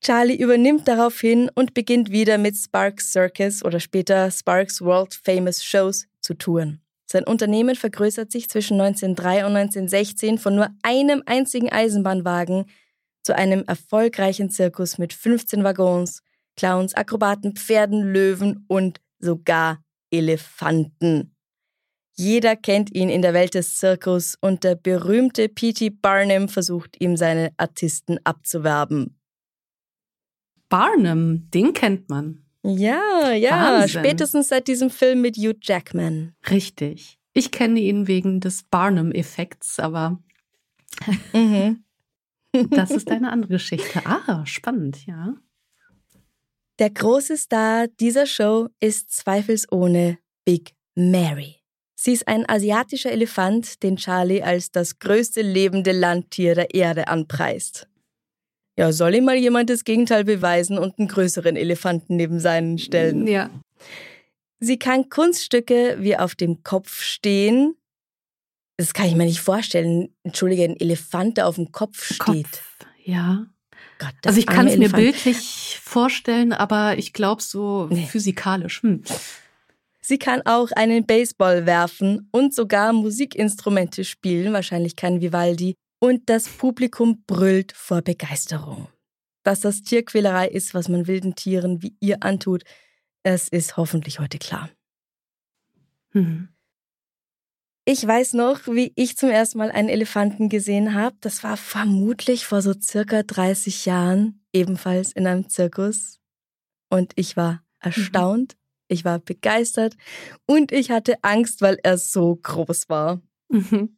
Charlie 0.00 0.34
übernimmt 0.34 0.88
daraufhin 0.88 1.48
und 1.54 1.72
beginnt 1.72 2.10
wieder 2.10 2.36
mit 2.36 2.56
Sparks 2.56 3.12
Circus 3.12 3.64
oder 3.64 3.78
später 3.78 4.28
Sparks 4.32 4.80
World 4.80 5.14
Famous 5.14 5.62
Shows 5.64 6.08
zu 6.18 6.34
touren. 6.34 6.80
Sein 7.04 7.22
Unternehmen 7.22 7.76
vergrößert 7.76 8.32
sich 8.32 8.50
zwischen 8.50 8.80
1903 8.80 9.46
und 9.46 9.54
1916 9.54 10.38
von 10.38 10.56
nur 10.56 10.70
einem 10.82 11.22
einzigen 11.26 11.70
Eisenbahnwagen 11.70 12.64
zu 13.22 13.36
einem 13.36 13.62
erfolgreichen 13.68 14.50
Zirkus 14.50 14.98
mit 14.98 15.12
15 15.12 15.62
Waggons, 15.62 16.24
Clowns, 16.56 16.94
Akrobaten, 16.94 17.54
Pferden, 17.54 18.12
Löwen 18.12 18.64
und 18.68 19.00
sogar 19.18 19.82
Elefanten. 20.10 21.32
Jeder 22.18 22.56
kennt 22.56 22.94
ihn 22.94 23.10
in 23.10 23.20
der 23.20 23.34
Welt 23.34 23.54
des 23.54 23.74
Zirkus 23.74 24.38
und 24.40 24.64
der 24.64 24.74
berühmte 24.74 25.48
P.T. 25.50 25.90
Barnum 25.90 26.48
versucht 26.48 26.96
ihm 26.98 27.16
seine 27.16 27.52
Artisten 27.58 28.18
abzuwerben. 28.24 29.18
Barnum, 30.70 31.50
den 31.50 31.74
kennt 31.74 32.08
man. 32.08 32.46
Ja, 32.62 33.32
ja, 33.32 33.80
Wahnsinn. 33.80 34.00
spätestens 34.00 34.48
seit 34.48 34.66
diesem 34.66 34.90
Film 34.90 35.20
mit 35.20 35.36
Hugh 35.36 35.56
Jackman. 35.60 36.34
Richtig. 36.50 37.18
Ich 37.34 37.50
kenne 37.50 37.78
ihn 37.80 38.08
wegen 38.08 38.40
des 38.40 38.64
Barnum-Effekts, 38.64 39.78
aber 39.78 40.18
mhm. 41.32 41.84
das 42.70 42.90
ist 42.90 43.10
eine 43.10 43.30
andere 43.30 43.52
Geschichte. 43.52 44.00
Ah, 44.06 44.44
spannend, 44.46 45.06
ja. 45.06 45.34
Der 46.78 46.90
große 46.90 47.38
Star 47.38 47.88
dieser 47.88 48.26
Show 48.26 48.68
ist 48.80 49.10
zweifelsohne 49.10 50.18
Big 50.44 50.74
Mary. 50.94 51.56
Sie 51.98 52.12
ist 52.12 52.28
ein 52.28 52.46
asiatischer 52.46 53.10
Elefant, 53.10 53.82
den 53.82 53.96
Charlie 53.96 54.42
als 54.42 54.72
das 54.72 54.98
größte 54.98 55.40
lebende 55.40 55.92
Landtier 55.92 56.54
der 56.54 56.74
Erde 56.74 57.08
anpreist. 57.08 57.88
Ja, 58.78 58.92
soll 58.92 59.14
ihm 59.14 59.24
mal 59.24 59.36
jemand 59.36 59.70
das 59.70 59.84
Gegenteil 59.84 60.24
beweisen 60.24 60.76
und 60.76 60.98
einen 60.98 61.08
größeren 61.08 61.56
Elefanten 61.56 62.16
neben 62.16 62.40
seinen 62.40 62.78
stellen? 62.78 63.26
Ja. 63.26 63.48
Sie 64.60 64.78
kann 64.78 65.08
Kunststücke 65.08 65.96
wie 66.00 66.18
auf 66.18 66.34
dem 66.34 66.62
Kopf 66.62 67.00
stehen. 67.00 67.74
Das 68.76 68.92
kann 68.92 69.06
ich 69.06 69.14
mir 69.14 69.24
nicht 69.24 69.40
vorstellen. 69.40 70.14
Entschuldige, 70.24 70.64
ein 70.64 70.78
Elefant, 70.78 71.38
der 71.38 71.48
auf 71.48 71.54
dem 71.54 71.72
Kopf 71.72 72.04
steht. 72.04 72.18
Kopf, 72.18 72.86
ja. 73.02 73.46
Gott, 73.98 74.14
also 74.24 74.38
ich 74.38 74.46
kann 74.46 74.66
es 74.66 74.76
mir 74.76 74.90
bildlich 74.90 75.80
vorstellen, 75.82 76.52
aber 76.52 76.98
ich 76.98 77.12
glaube 77.12 77.42
so 77.42 77.86
nee. 77.90 78.06
physikalisch. 78.06 78.82
Hm. 78.82 79.02
Sie 80.00 80.18
kann 80.18 80.42
auch 80.44 80.70
einen 80.72 81.06
Baseball 81.06 81.66
werfen 81.66 82.28
und 82.30 82.54
sogar 82.54 82.92
Musikinstrumente 82.92 84.04
spielen, 84.04 84.52
wahrscheinlich 84.52 84.94
kein 84.96 85.20
Vivaldi, 85.20 85.74
und 85.98 86.28
das 86.28 86.48
Publikum 86.48 87.24
brüllt 87.26 87.72
vor 87.72 88.02
Begeisterung. 88.02 88.88
Dass 89.42 89.60
das 89.60 89.82
Tierquälerei 89.82 90.48
ist, 90.48 90.74
was 90.74 90.88
man 90.88 91.06
wilden 91.06 91.34
Tieren 91.34 91.82
wie 91.82 91.96
ihr 92.00 92.22
antut, 92.22 92.62
es 93.22 93.48
ist 93.48 93.76
hoffentlich 93.76 94.20
heute 94.20 94.38
klar. 94.38 94.70
Mhm. 96.12 96.48
Ich 97.88 98.04
weiß 98.04 98.32
noch, 98.32 98.66
wie 98.66 98.92
ich 98.96 99.16
zum 99.16 99.30
ersten 99.30 99.58
Mal 99.58 99.70
einen 99.70 99.88
Elefanten 99.88 100.48
gesehen 100.48 100.94
habe. 100.94 101.14
Das 101.20 101.44
war 101.44 101.56
vermutlich 101.56 102.44
vor 102.44 102.60
so 102.60 102.74
circa 102.74 103.22
30 103.22 103.86
Jahren, 103.86 104.44
ebenfalls 104.52 105.12
in 105.12 105.24
einem 105.24 105.48
Zirkus. 105.48 106.18
Und 106.90 107.12
ich 107.14 107.36
war 107.36 107.62
erstaunt, 107.78 108.54
mhm. 108.54 108.58
ich 108.88 109.04
war 109.04 109.20
begeistert 109.20 109.96
und 110.46 110.72
ich 110.72 110.90
hatte 110.90 111.22
Angst, 111.22 111.62
weil 111.62 111.78
er 111.84 111.96
so 111.96 112.34
groß 112.34 112.88
war. 112.88 113.22
Mhm 113.50 113.96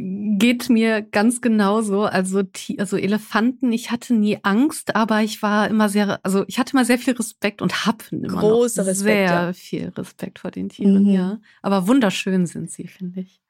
geht 0.00 0.68
mir 0.68 1.02
ganz 1.02 1.40
genauso. 1.40 2.04
Also, 2.04 2.42
also 2.78 2.96
Elefanten, 2.96 3.72
ich 3.72 3.90
hatte 3.90 4.14
nie 4.14 4.38
Angst, 4.42 4.94
aber 4.96 5.22
ich 5.22 5.42
war 5.42 5.68
immer 5.68 5.88
sehr, 5.88 6.20
also 6.22 6.44
ich 6.46 6.58
hatte 6.58 6.72
immer 6.72 6.84
sehr 6.84 6.98
viel 6.98 7.14
Respekt 7.14 7.62
und 7.62 7.86
habe 7.86 8.04
immer 8.10 8.40
Große 8.40 8.86
Respekt, 8.86 9.04
sehr 9.04 9.24
ja. 9.24 9.52
viel 9.52 9.88
Respekt 9.88 10.38
vor 10.38 10.50
den 10.50 10.68
Tieren, 10.68 11.04
mhm. 11.04 11.10
ja. 11.10 11.40
Aber 11.62 11.86
wunderschön 11.86 12.46
sind 12.46 12.70
sie, 12.70 12.86
finde 12.86 13.20
ich. 13.20 13.40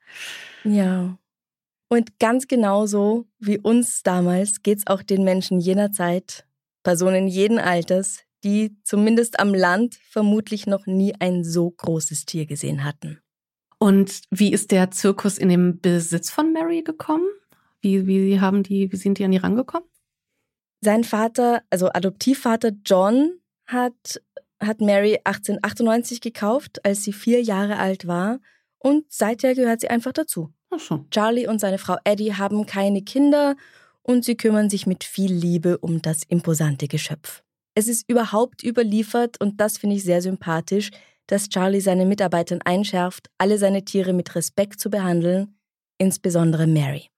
Ja. 0.65 1.19
Und 1.89 2.19
ganz 2.19 2.49
genauso 2.49 3.27
wie 3.39 3.59
uns 3.59 4.03
damals 4.03 4.63
geht 4.63 4.79
es 4.79 4.87
auch 4.87 5.03
den 5.03 5.25
Menschen 5.25 5.59
jener 5.59 5.93
Zeit, 5.93 6.47
Personen 6.83 7.29
jeden 7.29 7.59
Alters, 7.59 8.25
die 8.45 8.77
zumindest 8.85 9.41
am 9.41 9.55
Land 9.55 9.99
vermutlich 10.11 10.67
noch 10.67 10.87
nie 10.87 11.15
ein 11.19 11.45
so 11.45 11.71
großes 11.71 12.27
Tier 12.27 12.47
gesehen 12.47 12.85
hatten. 12.85 13.21
Und 13.79 14.23
wie 14.31 14.53
ist 14.53 14.71
der 14.71 14.91
Zirkus 14.91 15.39
in 15.39 15.49
den 15.49 15.81
Besitz 15.81 16.31
von 16.31 16.53
Mary 16.53 16.83
gekommen? 16.83 17.27
Wie, 17.81 18.07
wie 18.07 18.41
haben 18.41 18.63
die, 18.63 18.91
wie 18.91 18.97
sind 18.97 19.19
die 19.19 19.25
an 19.25 19.31
die 19.31 19.37
rangekommen? 19.37 19.89
Sein 20.81 21.05
Vater, 21.05 21.63
also 21.71 21.89
Adoptivvater 21.89 22.73
John, 22.85 23.39
hat, 23.67 24.21
hat 24.61 24.81
Mary 24.81 25.19
1898 25.25 26.21
gekauft, 26.21 26.85
als 26.85 27.05
sie 27.05 27.13
vier 27.13 27.43
Jahre 27.43 27.79
alt 27.79 28.07
war. 28.07 28.41
Und 28.79 29.05
seither 29.13 29.55
gehört 29.55 29.81
sie 29.81 29.91
einfach 29.91 30.13
dazu. 30.13 30.53
Ach 30.71 30.81
so. 30.81 31.05
Charlie 31.11 31.47
und 31.47 31.61
seine 31.61 31.79
Frau 31.79 31.97
Eddie 32.05 32.35
haben 32.35 32.67
keine 32.67 33.03
Kinder 33.03 33.57
und 34.03 34.25
sie 34.25 34.37
kümmern 34.37 34.71
sich 34.71 34.87
mit 34.87 35.05
viel 35.05 35.33
Liebe 35.33 35.79
um 35.79 36.03
das 36.03 36.23
imposante 36.29 36.89
Geschöpf. 36.89 37.43
Es 37.75 37.89
ist 37.89 38.09
überhaupt 38.09 38.63
überliefert 38.65 39.41
und 39.41 39.61
das 39.61 39.79
finde 39.79 39.97
ich 39.97 40.05
sehr 40.05 40.23
sympathisch, 40.23 40.91
dass 41.29 41.49
Charlie 41.49 41.81
seinen 41.81 42.09
Mitarbeitern 42.09 42.61
einschärft, 42.65 43.31
alle 43.39 43.59
seine 43.59 43.85
Tiere 43.85 44.13
mit 44.13 44.35
Respekt 44.35 44.81
zu 44.81 44.91
behandeln, 44.91 45.57
insbesondere 45.99 46.67
Mary. 46.67 47.11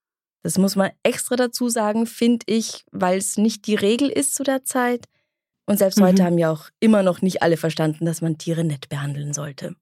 Das 0.42 0.58
muss 0.58 0.76
man 0.76 0.90
extra 1.02 1.36
dazu 1.36 1.68
sagen, 1.68 2.06
finde 2.06 2.44
ich, 2.46 2.84
weil 2.90 3.18
es 3.18 3.36
nicht 3.36 3.66
die 3.66 3.74
Regel 3.74 4.08
ist 4.08 4.34
zu 4.34 4.42
der 4.42 4.64
Zeit. 4.64 5.06
Und 5.66 5.78
selbst 5.78 5.98
mhm. 5.98 6.04
heute 6.04 6.24
haben 6.24 6.38
ja 6.38 6.50
auch 6.50 6.70
immer 6.80 7.02
noch 7.02 7.22
nicht 7.22 7.42
alle 7.42 7.56
verstanden, 7.56 8.04
dass 8.04 8.20
man 8.20 8.38
Tiere 8.38 8.64
nett 8.64 8.88
behandeln 8.88 9.32
sollte. 9.32 9.76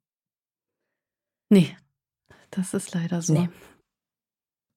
Nee, 1.48 1.76
das 2.50 2.74
ist 2.74 2.94
leider 2.94 3.22
so. 3.22 3.34
Nee. 3.34 3.48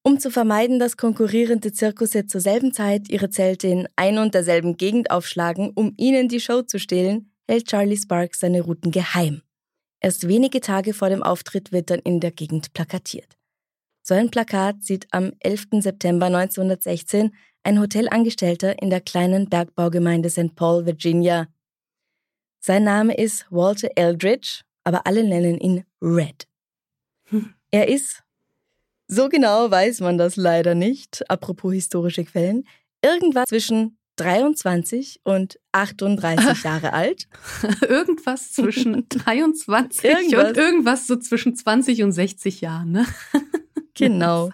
Um 0.04 0.20
zu 0.20 0.32
vermeiden, 0.32 0.80
dass 0.80 0.98
konkurrierende 0.98 1.74
Zirkusse 1.74 2.26
zur 2.26 2.42
selben 2.42 2.74
Zeit 2.74 3.10
ihre 3.10 3.30
Zelte 3.30 3.68
in 3.68 3.88
ein 3.96 4.18
und 4.18 4.34
derselben 4.34 4.78
Gegend 4.78 5.12
aufschlagen, 5.12 5.72
um 5.76 5.94
ihnen 5.98 6.28
die 6.28 6.40
Show 6.40 6.62
zu 6.62 6.80
stehlen, 6.80 7.31
hält 7.52 7.68
Charlie 7.68 7.98
Sparks 7.98 8.40
seine 8.40 8.62
Routen 8.62 8.92
geheim. 8.92 9.42
Erst 10.00 10.30
wenige 10.30 10.62
Tage 10.62 10.94
vor 10.94 11.10
dem 11.10 11.22
Auftritt 11.22 11.74
wird 11.74 11.90
dann 11.90 12.00
in 12.00 12.22
der 12.22 12.32
Gegend 12.32 12.72
plakatiert. 12.72 13.38
So 14.04 14.14
ein 14.14 14.32
Plakat 14.32 14.84
sieht 14.84 15.06
am 15.12 15.34
11. 15.40 15.68
September 15.82 16.28
1916 16.28 17.36
ein 17.64 17.80
Hotelangestellter 17.80 18.82
in 18.82 18.90
der 18.90 19.02
kleinen 19.02 19.50
Bergbaugemeinde 19.50 20.30
St. 20.30 20.56
Paul, 20.56 20.86
Virginia. 20.86 21.50
Sein 22.62 22.86
Name 22.86 23.16
ist 23.18 23.46
Walter 23.50 23.90
Eldridge, 23.98 24.62
aber 24.86 25.06
alle 25.06 25.24
nennen 25.26 25.60
ihn 25.60 25.84
Red. 26.02 26.48
Hm. 27.26 27.54
Er 27.70 27.90
ist, 27.90 28.24
so 29.08 29.28
genau 29.28 29.70
weiß 29.70 30.00
man 30.00 30.18
das 30.18 30.38
leider 30.38 30.74
nicht, 30.74 31.30
apropos 31.30 31.74
historische 31.74 32.24
Quellen, 32.24 32.66
irgendwas 33.04 33.50
zwischen 33.50 33.98
23 34.18 35.22
und 35.24 35.60
38 35.72 36.64
Jahre 36.64 36.94
alt. 36.94 37.28
irgendwas 37.82 38.52
zwischen 38.52 39.08
23 39.10 40.04
irgendwas. 40.04 40.50
und 40.50 40.58
irgendwas 40.58 41.08
so 41.08 41.16
zwischen 41.18 41.56
20 41.56 42.04
und 42.04 42.12
60 42.12 42.62
Jahren, 42.62 42.92
ne? 42.92 43.06
genau. 43.94 44.52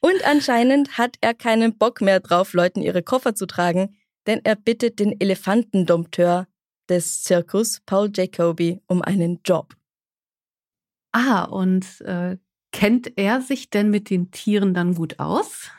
Und 0.00 0.24
anscheinend 0.26 0.98
hat 0.98 1.16
er 1.20 1.34
keinen 1.34 1.76
Bock 1.76 2.00
mehr 2.00 2.20
drauf, 2.20 2.52
Leuten 2.52 2.82
ihre 2.82 3.02
Koffer 3.02 3.34
zu 3.34 3.46
tragen, 3.46 3.96
denn 4.26 4.40
er 4.44 4.56
bittet 4.56 4.98
den 4.98 5.20
Elefantendompteur 5.20 6.46
des 6.88 7.22
Zirkus, 7.22 7.80
Paul 7.86 8.10
Jacoby, 8.14 8.80
um 8.86 9.02
einen 9.02 9.40
Job. 9.44 9.74
Ah, 11.12 11.44
und 11.44 12.00
äh, 12.02 12.36
Kennt 12.72 13.18
er 13.18 13.40
sich 13.40 13.70
denn 13.70 13.90
mit 13.90 14.10
den 14.10 14.30
Tieren 14.30 14.74
dann 14.74 14.94
gut 14.94 15.18
aus? 15.18 15.70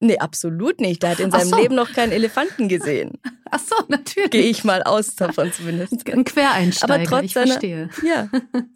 Nee, 0.00 0.18
absolut 0.18 0.80
nicht. 0.80 1.02
Er 1.04 1.10
hat 1.10 1.20
in 1.20 1.30
seinem 1.30 1.48
so. 1.48 1.56
Leben 1.56 1.74
noch 1.74 1.92
keinen 1.92 2.12
Elefanten 2.12 2.68
gesehen. 2.68 3.12
Ach 3.50 3.60
so, 3.60 3.76
natürlich. 3.88 4.30
Gehe 4.30 4.50
ich 4.50 4.64
mal 4.64 4.82
aus 4.82 5.14
davon 5.14 5.52
zumindest. 5.52 6.08
Ein 6.10 6.24
Quereinsteiger, 6.24 6.94
aber 6.94 7.04
trotz 7.04 7.24
ich 7.24 7.32
seiner, 7.32 7.46
verstehe. 7.46 7.90
Ja. 8.04 8.28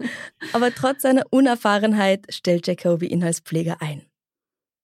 Aber 0.53 0.73
trotz 0.73 1.03
seiner 1.03 1.25
Unerfahrenheit 1.31 2.27
stellt 2.31 2.66
Jacoby 2.66 3.07
ihn 3.07 3.25
als 3.25 3.41
Pfleger 3.41 3.79
ein. 3.81 4.07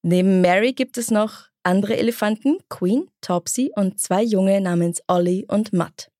Neben 0.02 0.40
Mary 0.40 0.72
gibt 0.72 0.98
es 0.98 1.10
noch 1.10 1.44
andere 1.62 1.96
Elefanten, 1.96 2.58
Queen, 2.68 3.08
Topsy 3.20 3.70
und 3.74 4.00
zwei 4.00 4.22
Junge 4.22 4.60
namens 4.60 5.00
Ollie 5.06 5.44
und 5.46 5.72
Mutt. 5.72 6.10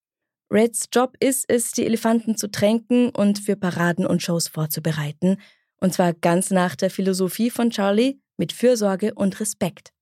Reds 0.50 0.88
Job 0.92 1.16
ist 1.18 1.44
es, 1.48 1.72
die 1.72 1.84
Elefanten 1.84 2.36
zu 2.36 2.50
tränken 2.50 3.10
und 3.10 3.40
für 3.40 3.56
Paraden 3.56 4.06
und 4.06 4.22
Shows 4.22 4.48
vorzubereiten 4.48 5.38
und 5.84 5.92
zwar 5.92 6.14
ganz 6.14 6.50
nach 6.50 6.76
der 6.76 6.88
Philosophie 6.88 7.50
von 7.50 7.68
Charlie 7.68 8.18
mit 8.38 8.52
Fürsorge 8.52 9.12
und 9.14 9.38
Respekt. 9.38 9.92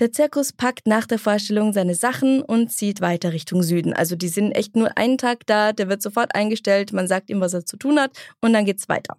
Der 0.00 0.12
Zirkus 0.12 0.54
packt 0.54 0.86
nach 0.86 1.06
der 1.06 1.18
Vorstellung 1.18 1.74
seine 1.74 1.94
Sachen 1.94 2.40
und 2.40 2.72
zieht 2.72 3.02
weiter 3.02 3.34
Richtung 3.34 3.62
Süden. 3.62 3.92
Also 3.92 4.16
die 4.16 4.28
sind 4.28 4.52
echt 4.52 4.74
nur 4.74 4.96
einen 4.96 5.18
Tag 5.18 5.44
da, 5.44 5.74
der 5.74 5.90
wird 5.90 6.00
sofort 6.00 6.34
eingestellt, 6.34 6.94
man 6.94 7.06
sagt 7.06 7.28
ihm, 7.28 7.42
was 7.42 7.52
er 7.52 7.66
zu 7.66 7.76
tun 7.76 8.00
hat 8.00 8.16
und 8.40 8.54
dann 8.54 8.64
geht's 8.64 8.88
weiter. 8.88 9.18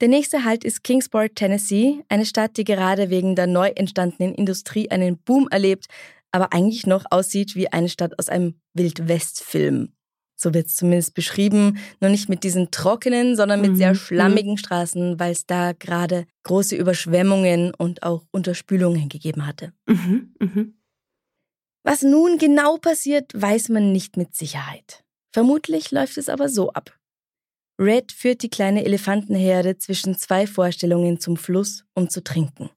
Der 0.00 0.08
nächste 0.08 0.44
Halt 0.44 0.64
ist 0.64 0.82
Kingsport, 0.82 1.36
Tennessee, 1.36 2.02
eine 2.08 2.26
Stadt, 2.26 2.56
die 2.56 2.64
gerade 2.64 3.08
wegen 3.08 3.36
der 3.36 3.46
neu 3.46 3.68
entstandenen 3.68 4.34
Industrie 4.34 4.90
einen 4.90 5.16
Boom 5.16 5.46
erlebt, 5.48 5.86
aber 6.32 6.52
eigentlich 6.52 6.86
noch 6.88 7.04
aussieht 7.10 7.54
wie 7.54 7.72
eine 7.72 7.88
Stadt 7.88 8.18
aus 8.18 8.28
einem 8.28 8.60
Wildwest-Film. 8.74 9.92
So 10.40 10.54
wird 10.54 10.68
es 10.68 10.76
zumindest 10.76 11.14
beschrieben. 11.14 11.78
Nur 12.00 12.10
nicht 12.10 12.28
mit 12.28 12.44
diesen 12.44 12.70
trockenen, 12.70 13.34
sondern 13.34 13.60
mit 13.60 13.72
mhm. 13.72 13.76
sehr 13.76 13.94
schlammigen 13.96 14.56
Straßen, 14.56 15.18
weil 15.18 15.32
es 15.32 15.46
da 15.46 15.72
gerade 15.72 16.26
große 16.44 16.76
Überschwemmungen 16.76 17.74
und 17.74 18.04
auch 18.04 18.24
Unterspülungen 18.30 19.08
gegeben 19.08 19.46
hatte. 19.46 19.72
Mhm. 19.86 20.34
Mhm. 20.38 20.74
Was 21.82 22.02
nun 22.02 22.38
genau 22.38 22.76
passiert, 22.76 23.32
weiß 23.34 23.70
man 23.70 23.92
nicht 23.92 24.16
mit 24.16 24.36
Sicherheit. 24.36 25.04
Vermutlich 25.32 25.90
läuft 25.90 26.18
es 26.18 26.28
aber 26.28 26.48
so 26.48 26.72
ab. 26.72 26.96
Red 27.80 28.12
führt 28.12 28.42
die 28.42 28.50
kleine 28.50 28.84
Elefantenherde 28.84 29.78
zwischen 29.78 30.16
zwei 30.16 30.46
Vorstellungen 30.46 31.20
zum 31.20 31.36
Fluss, 31.36 31.84
um 31.94 32.10
zu 32.10 32.22
trinken. 32.22 32.70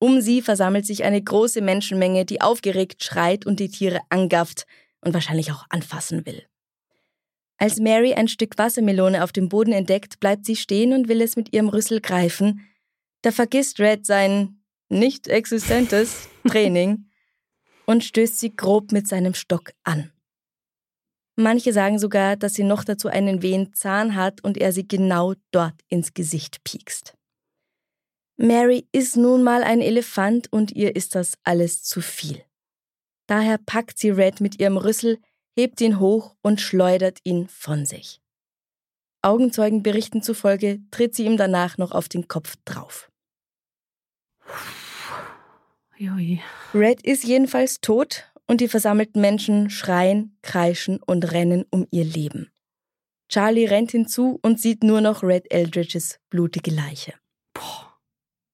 Um 0.00 0.20
sie 0.20 0.42
versammelt 0.42 0.84
sich 0.84 1.04
eine 1.04 1.22
große 1.22 1.60
Menschenmenge, 1.60 2.24
die 2.24 2.40
aufgeregt 2.40 3.04
schreit 3.04 3.46
und 3.46 3.60
die 3.60 3.70
Tiere 3.70 4.00
angafft 4.08 4.66
und 5.00 5.14
wahrscheinlich 5.14 5.52
auch 5.52 5.64
anfassen 5.68 6.26
will. 6.26 6.44
Als 7.62 7.78
Mary 7.78 8.12
ein 8.12 8.26
Stück 8.26 8.58
Wassermelone 8.58 9.22
auf 9.22 9.30
dem 9.30 9.48
Boden 9.48 9.70
entdeckt, 9.72 10.18
bleibt 10.18 10.46
sie 10.46 10.56
stehen 10.56 10.92
und 10.92 11.06
will 11.06 11.20
es 11.20 11.36
mit 11.36 11.54
ihrem 11.54 11.68
Rüssel 11.68 12.00
greifen. 12.00 12.66
Da 13.22 13.30
vergisst 13.30 13.78
Red 13.78 14.04
sein 14.04 14.64
nicht 14.88 15.28
existentes 15.28 16.28
Training 16.48 17.06
und 17.86 18.02
stößt 18.02 18.40
sie 18.40 18.56
grob 18.56 18.90
mit 18.90 19.06
seinem 19.06 19.34
Stock 19.34 19.74
an. 19.84 20.10
Manche 21.36 21.72
sagen 21.72 22.00
sogar, 22.00 22.34
dass 22.34 22.54
sie 22.54 22.64
noch 22.64 22.82
dazu 22.82 23.06
einen 23.06 23.42
wehen 23.42 23.72
Zahn 23.74 24.16
hat 24.16 24.42
und 24.42 24.58
er 24.58 24.72
sie 24.72 24.88
genau 24.88 25.34
dort 25.52 25.80
ins 25.86 26.14
Gesicht 26.14 26.64
piekst. 26.64 27.16
Mary 28.36 28.88
ist 28.90 29.16
nun 29.16 29.44
mal 29.44 29.62
ein 29.62 29.80
Elefant 29.80 30.52
und 30.52 30.72
ihr 30.72 30.96
ist 30.96 31.14
das 31.14 31.34
alles 31.44 31.84
zu 31.84 32.00
viel. 32.00 32.42
Daher 33.28 33.58
packt 33.58 34.00
sie 34.00 34.10
Red 34.10 34.40
mit 34.40 34.58
ihrem 34.58 34.76
Rüssel, 34.76 35.20
hebt 35.56 35.80
ihn 35.80 36.00
hoch 36.00 36.34
und 36.42 36.60
schleudert 36.60 37.18
ihn 37.24 37.48
von 37.48 37.86
sich. 37.86 38.20
Augenzeugenberichten 39.22 40.22
zufolge 40.22 40.80
tritt 40.90 41.14
sie 41.14 41.24
ihm 41.24 41.36
danach 41.36 41.78
noch 41.78 41.92
auf 41.92 42.08
den 42.08 42.26
Kopf 42.28 42.56
drauf. 42.64 43.10
Red 46.74 47.02
ist 47.02 47.22
jedenfalls 47.22 47.80
tot 47.80 48.32
und 48.48 48.60
die 48.60 48.68
versammelten 48.68 49.20
Menschen 49.20 49.70
schreien, 49.70 50.36
kreischen 50.42 51.00
und 51.02 51.30
rennen 51.30 51.64
um 51.70 51.86
ihr 51.90 52.04
Leben. 52.04 52.50
Charlie 53.28 53.66
rennt 53.66 53.92
hinzu 53.92 54.40
und 54.42 54.60
sieht 54.60 54.82
nur 54.82 55.00
noch 55.00 55.22
Red 55.22 55.50
Eldridges 55.50 56.18
blutige 56.28 56.70
Leiche. 56.70 57.14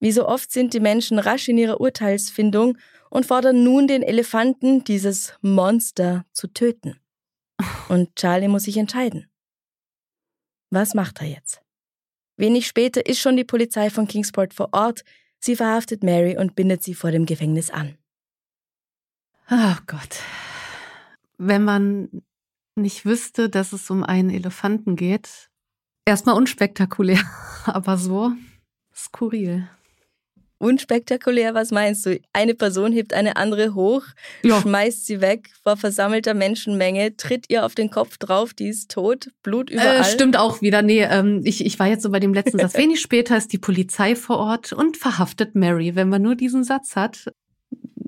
Wie 0.00 0.12
so 0.12 0.28
oft 0.28 0.52
sind 0.52 0.74
die 0.74 0.80
Menschen 0.80 1.18
rasch 1.18 1.48
in 1.48 1.58
ihrer 1.58 1.80
Urteilsfindung 1.80 2.78
und 3.10 3.26
fordern 3.26 3.64
nun 3.64 3.86
den 3.86 4.02
Elefanten, 4.02 4.84
dieses 4.84 5.34
Monster, 5.40 6.24
zu 6.32 6.48
töten. 6.48 7.00
Und 7.88 8.14
Charlie 8.16 8.48
muss 8.48 8.64
sich 8.64 8.76
entscheiden. 8.76 9.30
Was 10.70 10.94
macht 10.94 11.20
er 11.20 11.28
jetzt? 11.28 11.62
Wenig 12.36 12.66
später 12.66 13.04
ist 13.06 13.18
schon 13.18 13.36
die 13.36 13.44
Polizei 13.44 13.90
von 13.90 14.06
Kingsport 14.06 14.54
vor 14.54 14.68
Ort. 14.72 15.02
Sie 15.40 15.56
verhaftet 15.56 16.04
Mary 16.04 16.36
und 16.36 16.54
bindet 16.54 16.82
sie 16.82 16.94
vor 16.94 17.10
dem 17.10 17.26
Gefängnis 17.26 17.70
an. 17.70 17.96
Oh 19.50 19.76
Gott. 19.86 20.20
Wenn 21.38 21.64
man 21.64 22.22
nicht 22.76 23.04
wüsste, 23.06 23.48
dass 23.48 23.72
es 23.72 23.90
um 23.90 24.04
einen 24.04 24.30
Elefanten 24.30 24.94
geht, 24.94 25.50
erstmal 26.04 26.36
unspektakulär, 26.36 27.20
aber 27.64 27.96
so 27.96 28.32
skurril 28.94 29.68
unspektakulär. 30.58 31.54
Was 31.54 31.70
meinst 31.70 32.04
du? 32.06 32.20
Eine 32.32 32.54
Person 32.54 32.92
hebt 32.92 33.14
eine 33.14 33.36
andere 33.36 33.74
hoch, 33.74 34.02
ja. 34.42 34.60
schmeißt 34.60 35.06
sie 35.06 35.20
weg 35.20 35.50
vor 35.62 35.76
versammelter 35.76 36.34
Menschenmenge, 36.34 37.16
tritt 37.16 37.46
ihr 37.48 37.64
auf 37.64 37.74
den 37.74 37.90
Kopf 37.90 38.18
drauf, 38.18 38.54
die 38.54 38.68
ist 38.68 38.90
tot, 38.90 39.30
Blut 39.42 39.70
äh, 39.70 39.74
überall. 39.74 40.00
Äh, 40.00 40.04
stimmt 40.04 40.36
auch 40.36 40.60
wieder. 40.60 40.82
Nee, 40.82 41.02
ähm, 41.02 41.42
ich, 41.44 41.64
ich 41.64 41.78
war 41.78 41.86
jetzt 41.86 42.02
so 42.02 42.10
bei 42.10 42.20
dem 42.20 42.34
letzten 42.34 42.58
Satz. 42.58 42.76
Wenig 42.76 43.00
später 43.00 43.36
ist 43.36 43.52
die 43.52 43.58
Polizei 43.58 44.14
vor 44.14 44.38
Ort 44.38 44.72
und 44.72 44.96
verhaftet 44.96 45.54
Mary. 45.54 45.94
Wenn 45.94 46.08
man 46.08 46.22
nur 46.22 46.34
diesen 46.34 46.64
Satz 46.64 46.96
hat, 46.96 47.32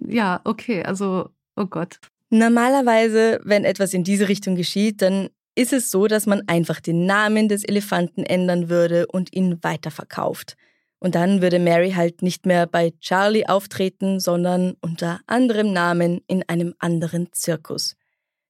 ja, 0.07 0.41
okay, 0.45 0.83
also, 0.83 1.31
oh 1.57 1.67
Gott. 1.67 1.99
Normalerweise, 2.31 3.41
wenn 3.45 3.65
etwas 3.65 3.95
in 3.95 4.05
diese 4.05 4.29
Richtung 4.29 4.55
geschieht, 4.55 5.03
dann 5.03 5.29
ist 5.55 5.73
es 5.73 5.91
so, 5.91 6.07
dass 6.07 6.27
man 6.27 6.43
einfach 6.47 6.81
den 6.81 7.07
Namen 7.07 7.49
des 7.49 7.65
Elefanten 7.65 8.23
ändern 8.23 8.69
würde 8.69 9.07
und 9.07 9.35
ihn 9.35 9.59
weiterverkauft. 9.63 10.57
Und 11.01 11.15
dann 11.15 11.41
würde 11.43 11.59
Mary 11.59 11.93
halt 11.93 12.23
nicht 12.23 12.47
mehr 12.47 12.67
bei 12.67 12.93
Charlie 13.01 13.47
auftreten, 13.47 14.21
sondern 14.21 14.77
unter 14.81 15.21
anderem 15.27 15.73
Namen 15.73 16.21
in 16.27 16.47
einem 16.49 16.75
anderen 16.79 17.33
Zirkus. 17.33 17.97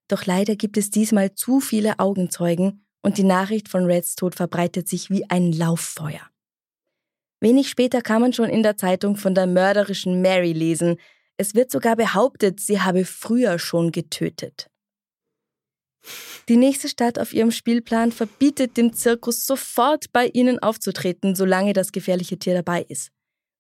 Doch 0.09 0.27
leider 0.27 0.57
gibt 0.57 0.77
es 0.77 0.91
diesmal 0.91 1.35
zu 1.35 1.61
viele 1.61 2.01
Augenzeugen 2.01 2.85
und 3.03 3.17
die 3.17 3.23
Nachricht 3.23 3.69
von 3.69 3.85
Reds 3.85 4.17
Tod 4.17 4.35
verbreitet 4.35 4.89
sich 4.89 5.11
wie 5.11 5.31
ein 5.31 5.53
Lauffeuer. 5.53 6.29
Wenig 7.41 7.71
später 7.71 8.03
kann 8.03 8.21
man 8.21 8.33
schon 8.33 8.51
in 8.51 8.63
der 8.63 8.77
Zeitung 8.77 9.17
von 9.17 9.35
der 9.35 9.47
mörderischen 9.47 10.21
Mary 10.21 10.53
lesen. 10.53 10.97
Es 11.37 11.55
wird 11.55 11.71
sogar 11.71 11.97
behauptet, 11.97 12.61
sie 12.61 12.81
habe 12.81 13.05
früher 13.05 13.59
schon 13.59 13.93
getötet. 13.93 14.70
Die 16.49 16.57
nächste 16.57 16.89
Stadt 16.89 17.19
auf 17.19 17.33
ihrem 17.33 17.51
Spielplan 17.51 18.13
verbietet 18.13 18.77
dem 18.77 18.93
Zirkus 18.93 19.47
sofort 19.47 20.13
bei 20.13 20.27
ihnen 20.29 20.59
aufzutreten, 20.59 21.35
solange 21.35 21.73
das 21.73 21.93
gefährliche 21.93 22.39
Tier 22.39 22.55
dabei 22.55 22.83
ist. 22.83 23.11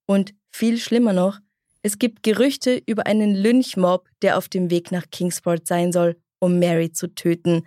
Und 0.06 0.34
viel 0.50 0.78
schlimmer 0.78 1.12
noch, 1.12 1.38
es 1.82 1.98
gibt 1.98 2.22
Gerüchte 2.22 2.82
über 2.86 3.06
einen 3.06 3.34
Lynchmob, 3.34 4.08
der 4.22 4.36
auf 4.36 4.48
dem 4.48 4.70
Weg 4.70 4.92
nach 4.92 5.06
Kingsport 5.10 5.66
sein 5.66 5.92
soll, 5.92 6.20
um 6.38 6.58
Mary 6.58 6.92
zu 6.92 7.14
töten. 7.14 7.66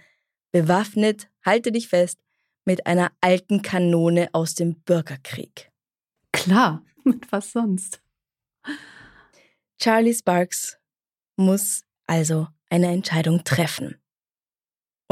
Bewaffnet, 0.51 1.29
halte 1.43 1.71
dich 1.71 1.87
fest, 1.87 2.19
mit 2.65 2.85
einer 2.85 3.11
alten 3.21 3.61
Kanone 3.61 4.29
aus 4.33 4.53
dem 4.53 4.75
Bürgerkrieg. 4.81 5.71
Klar, 6.31 6.83
mit 7.03 7.31
was 7.31 7.51
sonst? 7.51 8.01
Charlie 9.79 10.13
Sparks 10.13 10.77
muss 11.35 11.83
also 12.05 12.47
eine 12.69 12.87
Entscheidung 12.87 13.43
treffen. 13.43 13.95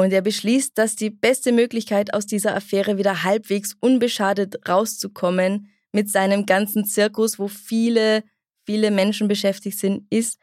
Und 0.01 0.11
er 0.13 0.23
beschließt, 0.23 0.75
dass 0.79 0.95
die 0.95 1.11
beste 1.11 1.51
Möglichkeit, 1.51 2.15
aus 2.15 2.25
dieser 2.25 2.55
Affäre 2.55 2.97
wieder 2.97 3.21
halbwegs 3.21 3.75
unbeschadet 3.79 4.67
rauszukommen, 4.67 5.69
mit 5.91 6.09
seinem 6.09 6.47
ganzen 6.47 6.85
Zirkus, 6.85 7.37
wo 7.37 7.47
viele, 7.47 8.23
viele 8.65 8.89
Menschen 8.89 9.27
beschäftigt 9.27 9.77
sind, 9.77 10.07
ist, 10.09 10.39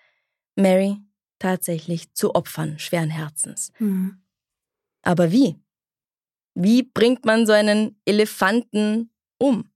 Mary 0.54 0.98
tatsächlich 1.40 2.14
zu 2.14 2.36
opfern, 2.36 2.78
schweren 2.78 3.10
Herzens. 3.10 3.72
Mhm. 3.80 4.22
Aber 5.02 5.32
wie? 5.32 5.56
Wie 6.54 6.84
bringt 6.84 7.24
man 7.24 7.44
so 7.44 7.52
einen 7.52 8.00
Elefanten 8.04 9.10
um? 9.38 9.68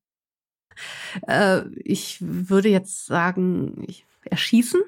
Äh, 1.27 1.63
ich 1.83 2.19
würde 2.21 2.69
jetzt 2.69 3.07
sagen, 3.07 3.85
erschießen. 4.27 4.81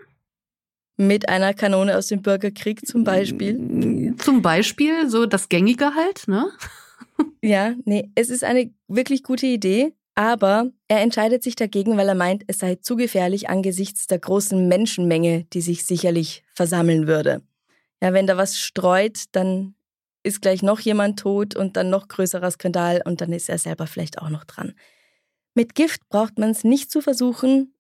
Mit 0.97 1.28
einer 1.28 1.55
Kanone 1.55 1.97
aus 1.97 2.07
dem 2.07 2.22
Bürgerkrieg 2.22 2.86
zum 2.86 3.03
Beispiel? 3.03 4.14
Zum 4.18 4.42
Beispiel, 4.42 5.09
so 5.11 5.26
das 5.26 5.49
Gängige 5.49 5.95
halt, 5.95 6.28
ne? 6.28 6.51
Ja, 7.42 7.74
nee, 7.84 8.11
es 8.14 8.30
ist 8.30 8.42
eine 8.42 8.72
wirklich 8.88 9.22
gute 9.22 9.47
Idee, 9.47 9.92
aber 10.14 10.70
er 10.88 11.01
entscheidet 11.01 11.42
sich 11.42 11.55
dagegen, 11.55 11.97
weil 11.97 12.09
er 12.09 12.14
meint, 12.14 12.42
es 12.47 12.59
sei 12.59 12.76
zu 12.76 12.97
gefährlich 12.97 13.49
angesichts 13.49 14.07
der 14.07 14.18
großen 14.18 14.66
Menschenmenge, 14.66 15.45
die 15.53 15.61
sich 15.61 15.84
sicherlich 15.84 16.42
versammeln 16.55 17.07
würde. 17.07 17.42
Ja, 18.03 18.12
wenn 18.12 18.26
da 18.26 18.36
was 18.36 18.59
streut, 18.59 19.24
dann 19.32 19.74
ist 20.22 20.40
gleich 20.40 20.62
noch 20.62 20.80
jemand 20.80 21.20
tot 21.20 21.55
und 21.55 21.76
dann 21.76 21.90
noch 21.90 22.09
größerer 22.09 22.51
Skandal 22.51 23.03
und 23.05 23.20
dann 23.20 23.32
ist 23.32 23.49
er 23.49 23.59
selber 23.59 23.86
vielleicht 23.86 24.18
auch 24.18 24.30
noch 24.30 24.45
dran. 24.45 24.74
Mit 25.55 25.74
Gift 25.74 26.09
braucht 26.09 26.38
man 26.38 26.51
es 26.51 26.64
nicht 26.64 26.90
zu 26.90 27.01
versuchen. 27.01 27.74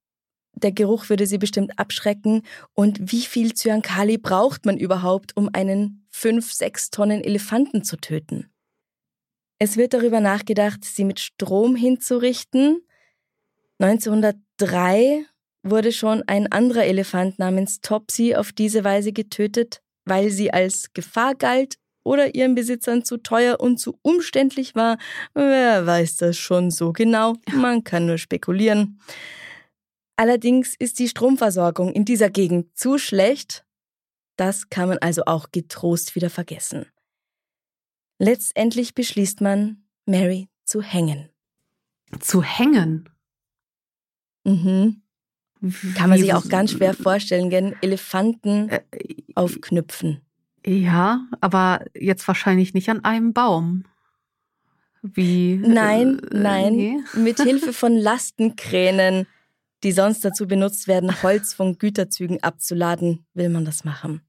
Der 0.56 0.72
Geruch 0.72 1.08
würde 1.08 1.26
sie 1.26 1.38
bestimmt 1.38 1.78
abschrecken. 1.78 2.42
Und 2.74 3.12
wie 3.12 3.22
viel 3.22 3.54
Zyankali 3.54 4.18
braucht 4.18 4.66
man 4.66 4.78
überhaupt, 4.78 5.36
um 5.36 5.50
einen 5.52 6.06
5, 6.10 6.52
6 6.52 6.90
Tonnen 6.90 7.22
Elefanten 7.22 7.84
zu 7.84 7.96
töten? 7.96 8.50
Es 9.58 9.76
wird 9.76 9.94
darüber 9.94 10.20
nachgedacht, 10.20 10.84
sie 10.84 11.04
mit 11.04 11.20
Strom 11.20 11.76
hinzurichten. 11.76 12.82
1903 13.78 15.24
wurde 15.62 15.92
schon 15.92 16.22
ein 16.26 16.50
anderer 16.50 16.84
Elefant 16.84 17.38
namens 17.38 17.80
Topsy 17.80 18.34
auf 18.34 18.52
diese 18.52 18.84
Weise 18.84 19.12
getötet, 19.12 19.80
weil 20.04 20.30
sie 20.30 20.52
als 20.52 20.92
Gefahr 20.92 21.34
galt 21.34 21.76
oder 22.04 22.34
ihren 22.34 22.54
Besitzern 22.54 23.04
zu 23.04 23.16
teuer 23.16 23.58
und 23.60 23.78
zu 23.78 23.98
umständlich 24.02 24.74
war. 24.74 24.98
Wer 25.32 25.86
weiß 25.86 26.16
das 26.18 26.36
schon 26.36 26.70
so 26.70 26.92
genau? 26.92 27.34
Man 27.52 27.82
kann 27.82 28.06
nur 28.06 28.18
spekulieren. 28.18 29.00
Allerdings 30.16 30.74
ist 30.74 30.98
die 30.98 31.08
Stromversorgung 31.08 31.92
in 31.92 32.04
dieser 32.04 32.30
Gegend 32.30 32.76
zu 32.76 32.98
schlecht. 32.98 33.64
Das 34.36 34.68
kann 34.68 34.88
man 34.88 34.98
also 34.98 35.24
auch 35.26 35.50
getrost 35.52 36.14
wieder 36.14 36.30
vergessen. 36.30 36.86
Letztendlich 38.18 38.94
beschließt 38.94 39.40
man, 39.40 39.84
Mary 40.06 40.48
zu 40.64 40.82
hängen. 40.82 41.30
Zu 42.20 42.42
hängen? 42.42 43.08
Mhm. 44.44 45.02
Kann 45.94 46.10
man 46.10 46.18
sich 46.18 46.34
auch 46.34 46.48
ganz 46.48 46.72
schwer 46.72 46.94
vorstellen, 46.94 47.50
gell? 47.50 47.74
Elefanten 47.80 48.68
äh, 48.68 48.82
aufknüpfen. 49.34 50.20
Ja, 50.66 51.26
aber 51.40 51.84
jetzt 51.94 52.26
wahrscheinlich 52.28 52.74
nicht 52.74 52.88
an 52.88 53.04
einem 53.04 53.32
Baum. 53.32 53.84
Wie? 55.02 55.56
Nein, 55.56 56.18
äh, 56.30 56.38
nein. 56.38 56.76
Nee. 56.76 56.98
Mit 57.14 57.40
Hilfe 57.42 57.72
von 57.72 57.96
Lastenkränen, 57.96 59.26
die 59.84 59.92
sonst 59.92 60.24
dazu 60.24 60.48
benutzt 60.48 60.88
werden, 60.88 61.22
Holz 61.22 61.52
von 61.52 61.78
Güterzügen 61.78 62.42
abzuladen, 62.42 63.26
will 63.34 63.50
man 63.50 63.64
das 63.64 63.84
machen. 63.84 64.22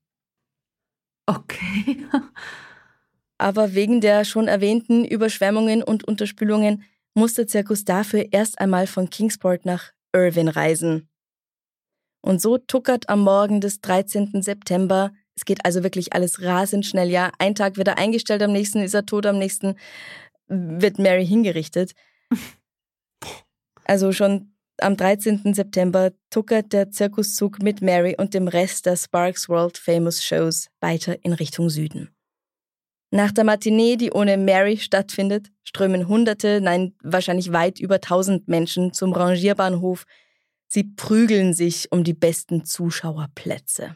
Okay. 1.26 2.06
aber 3.38 3.74
wegen 3.74 4.02
der 4.02 4.26
schon 4.26 4.48
erwähnten 4.48 5.06
Überschwemmungen 5.06 5.82
und 5.82 6.04
Unterspülungen 6.04 6.84
muss 7.14 7.34
der 7.34 7.48
Zirkus 7.48 7.86
dafür 7.86 8.26
erst 8.32 8.60
einmal 8.60 8.88
von 8.88 9.10
Kingsport 9.10 9.66
nach 9.66 9.92
Irvine 10.14 10.56
reisen. 10.56 11.10
Und 12.22 12.42
so 12.42 12.58
tuckert 12.58 13.10
am 13.10 13.22
Morgen 13.22 13.62
des 13.62 13.82
13. 13.82 14.42
September, 14.42 15.12
es 15.36 15.46
geht 15.46 15.64
also 15.66 15.84
wirklich 15.84 16.14
alles 16.14 16.42
rasend 16.42 16.86
schnell, 16.86 17.10
ja, 17.10 17.32
ein 17.40 17.56
Tag 17.56 17.78
wird 17.78 17.88
er 17.88 17.98
eingestellt, 17.98 18.42
am 18.42 18.52
nächsten 18.52 18.80
ist 18.80 18.94
er 18.94 19.06
tot, 19.06 19.26
am 19.26 19.38
nächsten 19.38 19.76
wird 20.48 21.00
Mary 21.00 21.26
hingerichtet. 21.26 21.94
Also 23.88 24.12
schon 24.12 24.55
am 24.82 24.98
13. 24.98 25.54
September 25.54 26.12
tuckert 26.30 26.74
der 26.74 26.92
Zirkuszug 26.92 27.62
mit 27.62 27.82
Mary 27.82 28.16
und 28.18 28.34
dem 28.34 28.48
Rest 28.48 28.86
der 28.86 28.96
Sparks 28.96 29.50
World 29.50 29.78
Famous 29.78 30.24
Shows 30.24 30.70
weiter 30.80 31.24
in 31.24 31.34
Richtung 31.34 31.70
Süden. 31.70 32.10
Nach 33.12 33.32
der 33.32 33.44
Matinee, 33.44 33.96
die 33.96 34.12
ohne 34.12 34.38
Mary 34.38 34.78
stattfindet, 34.78 35.52
strömen 35.64 36.08
Hunderte, 36.08 36.60
nein, 36.62 36.94
wahrscheinlich 37.02 37.54
weit 37.54 37.80
über 37.80 38.02
tausend 38.02 38.48
Menschen 38.48 38.94
zum 38.94 39.14
Rangierbahnhof. 39.14 40.06
Sie 40.68 40.84
prügeln 40.84 41.54
sich 41.54 41.92
um 41.92 42.04
die 42.04 42.14
besten 42.14 42.66
Zuschauerplätze. 42.66 43.96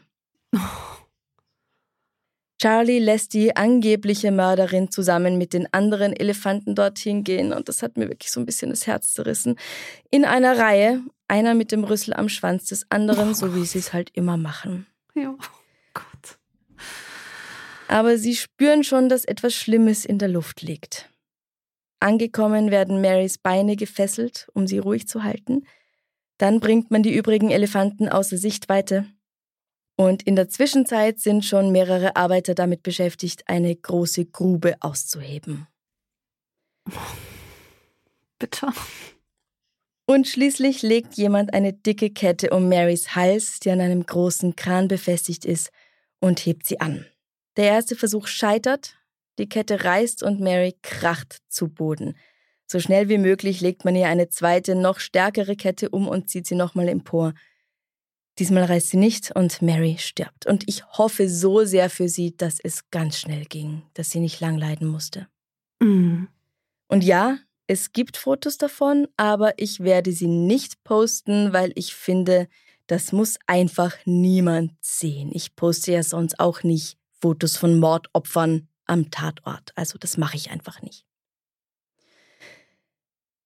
Charlie 2.60 2.98
lässt 2.98 3.32
die 3.32 3.56
angebliche 3.56 4.30
Mörderin 4.30 4.90
zusammen 4.90 5.38
mit 5.38 5.54
den 5.54 5.72
anderen 5.72 6.12
Elefanten 6.12 6.74
dorthin 6.74 7.24
gehen 7.24 7.54
und 7.54 7.70
das 7.70 7.82
hat 7.82 7.96
mir 7.96 8.10
wirklich 8.10 8.30
so 8.30 8.38
ein 8.38 8.44
bisschen 8.44 8.68
das 8.68 8.86
Herz 8.86 9.14
zerrissen. 9.14 9.56
In 10.10 10.26
einer 10.26 10.58
Reihe, 10.58 11.00
einer 11.26 11.54
mit 11.54 11.72
dem 11.72 11.84
Rüssel 11.84 12.12
am 12.12 12.28
Schwanz 12.28 12.66
des 12.66 12.84
anderen, 12.90 13.34
so 13.34 13.54
wie 13.54 13.64
sie 13.64 13.78
es 13.78 13.94
halt 13.94 14.10
immer 14.12 14.36
machen. 14.36 14.86
Ja. 15.14 15.34
Aber 17.88 18.18
sie 18.18 18.36
spüren 18.36 18.84
schon, 18.84 19.08
dass 19.08 19.24
etwas 19.24 19.54
Schlimmes 19.54 20.04
in 20.04 20.18
der 20.18 20.28
Luft 20.28 20.60
liegt. 20.60 21.08
Angekommen 21.98 22.70
werden 22.70 23.00
Marys 23.00 23.38
Beine 23.38 23.74
gefesselt, 23.74 24.48
um 24.52 24.66
sie 24.66 24.78
ruhig 24.78 25.08
zu 25.08 25.24
halten. 25.24 25.64
Dann 26.36 26.60
bringt 26.60 26.90
man 26.90 27.02
die 27.02 27.16
übrigen 27.16 27.50
Elefanten 27.50 28.10
außer 28.10 28.36
Sichtweite. 28.36 29.06
Und 30.00 30.22
in 30.22 30.34
der 30.34 30.48
Zwischenzeit 30.48 31.20
sind 31.20 31.44
schon 31.44 31.72
mehrere 31.72 32.16
Arbeiter 32.16 32.54
damit 32.54 32.82
beschäftigt, 32.82 33.42
eine 33.48 33.76
große 33.76 34.24
Grube 34.24 34.76
auszuheben. 34.80 35.66
Bitte. 38.38 38.68
Und 40.06 40.26
schließlich 40.26 40.80
legt 40.80 41.16
jemand 41.16 41.52
eine 41.52 41.74
dicke 41.74 42.08
Kette 42.08 42.48
um 42.48 42.70
Marys 42.70 43.14
Hals, 43.14 43.60
die 43.60 43.70
an 43.70 43.82
einem 43.82 44.06
großen 44.06 44.56
Kran 44.56 44.88
befestigt 44.88 45.44
ist, 45.44 45.70
und 46.18 46.46
hebt 46.46 46.64
sie 46.64 46.80
an. 46.80 47.04
Der 47.58 47.66
erste 47.66 47.94
Versuch 47.94 48.26
scheitert, 48.26 48.96
die 49.38 49.50
Kette 49.50 49.84
reißt 49.84 50.22
und 50.22 50.40
Mary 50.40 50.78
kracht 50.80 51.42
zu 51.50 51.68
Boden. 51.68 52.16
So 52.66 52.80
schnell 52.80 53.10
wie 53.10 53.18
möglich 53.18 53.60
legt 53.60 53.84
man 53.84 53.94
ihr 53.94 54.08
eine 54.08 54.30
zweite, 54.30 54.76
noch 54.76 54.98
stärkere 54.98 55.56
Kette 55.56 55.90
um 55.90 56.08
und 56.08 56.30
zieht 56.30 56.46
sie 56.46 56.54
nochmal 56.54 56.88
empor. 56.88 57.34
Diesmal 58.38 58.64
reißt 58.64 58.90
sie 58.90 58.96
nicht 58.96 59.34
und 59.34 59.60
Mary 59.60 59.96
stirbt. 59.98 60.46
Und 60.46 60.68
ich 60.68 60.86
hoffe 60.86 61.28
so 61.28 61.64
sehr 61.64 61.90
für 61.90 62.08
sie, 62.08 62.36
dass 62.36 62.58
es 62.60 62.90
ganz 62.90 63.18
schnell 63.18 63.44
ging, 63.44 63.82
dass 63.94 64.10
sie 64.10 64.20
nicht 64.20 64.40
lang 64.40 64.56
leiden 64.56 64.88
musste. 64.88 65.26
Mhm. 65.80 66.28
Und 66.88 67.04
ja, 67.04 67.38
es 67.66 67.92
gibt 67.92 68.16
Fotos 68.16 68.58
davon, 68.58 69.06
aber 69.16 69.54
ich 69.58 69.80
werde 69.80 70.12
sie 70.12 70.26
nicht 70.26 70.82
posten, 70.84 71.52
weil 71.52 71.72
ich 71.76 71.94
finde, 71.94 72.48
das 72.86 73.12
muss 73.12 73.38
einfach 73.46 73.94
niemand 74.06 74.72
sehen. 74.80 75.30
Ich 75.32 75.54
poste 75.54 75.92
ja 75.92 76.02
sonst 76.02 76.40
auch 76.40 76.62
nicht 76.64 76.98
Fotos 77.20 77.56
von 77.56 77.78
Mordopfern 77.78 78.66
am 78.86 79.10
Tatort. 79.10 79.70
Also 79.76 79.98
das 79.98 80.16
mache 80.16 80.36
ich 80.36 80.50
einfach 80.50 80.82
nicht. 80.82 81.04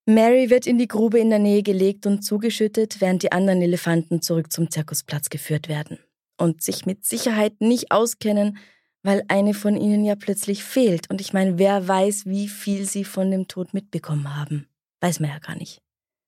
Mary 0.07 0.51
wird 0.51 0.67
in 0.67 0.77
die 0.77 0.89
Grube 0.89 1.19
in 1.19 1.31
der 1.31 1.39
Nähe 1.39 1.63
gelegt 1.63 2.07
und 2.07 2.23
zugeschüttet, 2.23 3.01
während 3.01 3.23
die 3.23 3.33
anderen 3.33 3.63
Elefanten 3.63 4.21
zurück 4.21 4.53
zum 4.53 4.71
Zirkusplatz 4.71 5.31
geführt 5.31 5.69
werden 5.69 5.99
und 6.37 6.63
sich 6.63 6.85
mit 6.85 7.05
Sicherheit 7.07 7.61
nicht 7.61 7.91
auskennen, 7.91 8.59
weil 9.03 9.25
eine 9.29 9.55
von 9.55 9.77
ihnen 9.77 10.05
ja 10.05 10.15
plötzlich 10.15 10.63
fehlt. 10.63 11.11
Und 11.11 11.21
ich 11.21 11.33
meine, 11.33 11.59
wer 11.59 11.87
weiß, 11.87 12.27
wie 12.27 12.49
viel 12.49 12.85
sie 12.87 13.05
von 13.05 13.31
dem 13.31 13.49
Tod 13.49 13.73
mitbekommen 13.73 14.37
haben. 14.37 14.67
Weiß 15.01 15.21
man 15.21 15.31
ja 15.31 15.39
gar 15.39 15.57
nicht. 15.57 15.81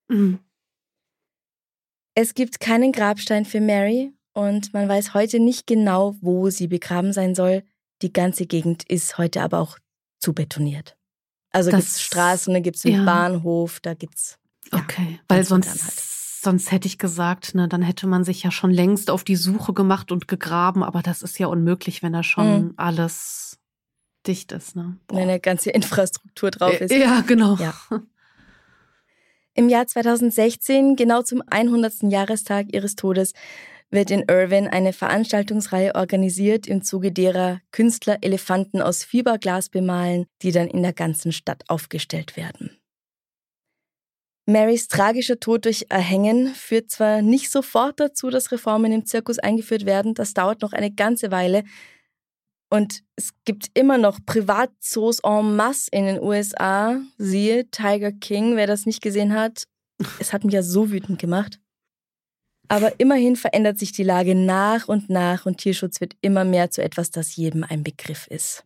Mhm. 0.08 0.38
Es 2.14 2.34
gibt 2.34 2.60
keinen 2.60 2.92
Grabstein 2.92 3.44
für 3.44 3.60
Mary 3.60 4.12
und 4.32 4.72
man 4.72 4.88
weiß 4.88 5.12
heute 5.12 5.38
nicht 5.38 5.66
genau, 5.66 6.16
wo 6.20 6.48
sie 6.48 6.66
begraben 6.66 7.12
sein 7.12 7.34
soll. 7.34 7.62
Die 8.02 8.12
ganze 8.12 8.46
Gegend 8.46 8.88
ist 8.88 9.18
heute 9.18 9.42
aber 9.42 9.60
auch 9.60 9.78
zu 10.18 10.32
betoniert. 10.32 10.96
Also 11.56 11.70
gibt 11.70 11.82
es 11.82 12.02
Straßen, 12.02 12.52
da 12.52 12.60
gibt 12.60 12.76
es 12.76 12.84
einen 12.84 12.96
ja. 12.96 13.04
Bahnhof, 13.04 13.80
da 13.80 13.94
gibt's. 13.94 14.38
Ja, 14.72 14.78
okay, 14.78 15.20
weil 15.28 15.44
sonst, 15.44 15.68
halt. 15.68 15.94
sonst 16.42 16.70
hätte 16.70 16.86
ich 16.86 16.98
gesagt, 16.98 17.54
ne, 17.54 17.66
dann 17.66 17.82
hätte 17.82 18.06
man 18.06 18.24
sich 18.24 18.42
ja 18.42 18.50
schon 18.50 18.70
längst 18.70 19.10
auf 19.10 19.24
die 19.24 19.36
Suche 19.36 19.72
gemacht 19.72 20.12
und 20.12 20.28
gegraben, 20.28 20.82
aber 20.82 21.02
das 21.02 21.22
ist 21.22 21.38
ja 21.38 21.46
unmöglich, 21.46 22.02
wenn 22.02 22.12
da 22.12 22.22
schon 22.22 22.64
mhm. 22.64 22.74
alles 22.76 23.58
dicht 24.26 24.52
ist. 24.52 24.76
Ne? 24.76 24.98
Wenn 25.08 25.20
eine 25.20 25.40
ganze 25.40 25.70
Infrastruktur 25.70 26.50
drauf 26.50 26.80
ist. 26.80 26.92
Ja, 26.92 27.22
genau. 27.22 27.56
Ja. 27.56 27.74
Im 29.54 29.70
Jahr 29.70 29.86
2016, 29.86 30.96
genau 30.96 31.22
zum 31.22 31.42
100. 31.48 32.02
Jahrestag 32.02 32.74
ihres 32.74 32.96
Todes, 32.96 33.32
wird 33.90 34.10
in 34.10 34.24
Irvine 34.28 34.72
eine 34.72 34.92
Veranstaltungsreihe 34.92 35.94
organisiert, 35.94 36.66
im 36.66 36.82
Zuge 36.82 37.12
derer 37.12 37.60
Künstler 37.70 38.18
Elefanten 38.20 38.82
aus 38.82 39.04
Fiberglas 39.04 39.68
bemalen, 39.68 40.26
die 40.42 40.52
dann 40.52 40.68
in 40.68 40.82
der 40.82 40.92
ganzen 40.92 41.32
Stadt 41.32 41.64
aufgestellt 41.68 42.36
werden. 42.36 42.76
Marys 44.48 44.86
tragischer 44.86 45.40
Tod 45.40 45.64
durch 45.64 45.86
Erhängen 45.88 46.54
führt 46.54 46.90
zwar 46.90 47.20
nicht 47.20 47.50
sofort 47.50 47.98
dazu, 47.98 48.30
dass 48.30 48.52
Reformen 48.52 48.92
im 48.92 49.04
Zirkus 49.04 49.40
eingeführt 49.40 49.86
werden, 49.86 50.14
das 50.14 50.34
dauert 50.34 50.62
noch 50.62 50.72
eine 50.72 50.92
ganze 50.92 51.32
Weile. 51.32 51.64
Und 52.70 53.02
es 53.16 53.30
gibt 53.44 53.70
immer 53.74 53.98
noch 53.98 54.18
Privatzoos 54.24 55.20
en 55.20 55.56
masse 55.56 55.88
in 55.92 56.04
den 56.06 56.20
USA. 56.20 57.00
Siehe 57.16 57.70
Tiger 57.70 58.12
King, 58.12 58.56
wer 58.56 58.66
das 58.66 58.86
nicht 58.86 59.02
gesehen 59.02 59.34
hat. 59.34 59.64
Es 60.18 60.32
hat 60.32 60.44
mich 60.44 60.54
ja 60.54 60.62
so 60.62 60.90
wütend 60.90 61.18
gemacht. 61.18 61.60
Aber 62.68 62.98
immerhin 62.98 63.36
verändert 63.36 63.78
sich 63.78 63.92
die 63.92 64.02
Lage 64.02 64.34
nach 64.34 64.88
und 64.88 65.08
nach 65.08 65.46
und 65.46 65.58
Tierschutz 65.58 66.00
wird 66.00 66.16
immer 66.20 66.44
mehr 66.44 66.70
zu 66.70 66.82
etwas, 66.82 67.10
das 67.10 67.36
jedem 67.36 67.64
ein 67.64 67.82
Begriff 67.82 68.26
ist. 68.26 68.64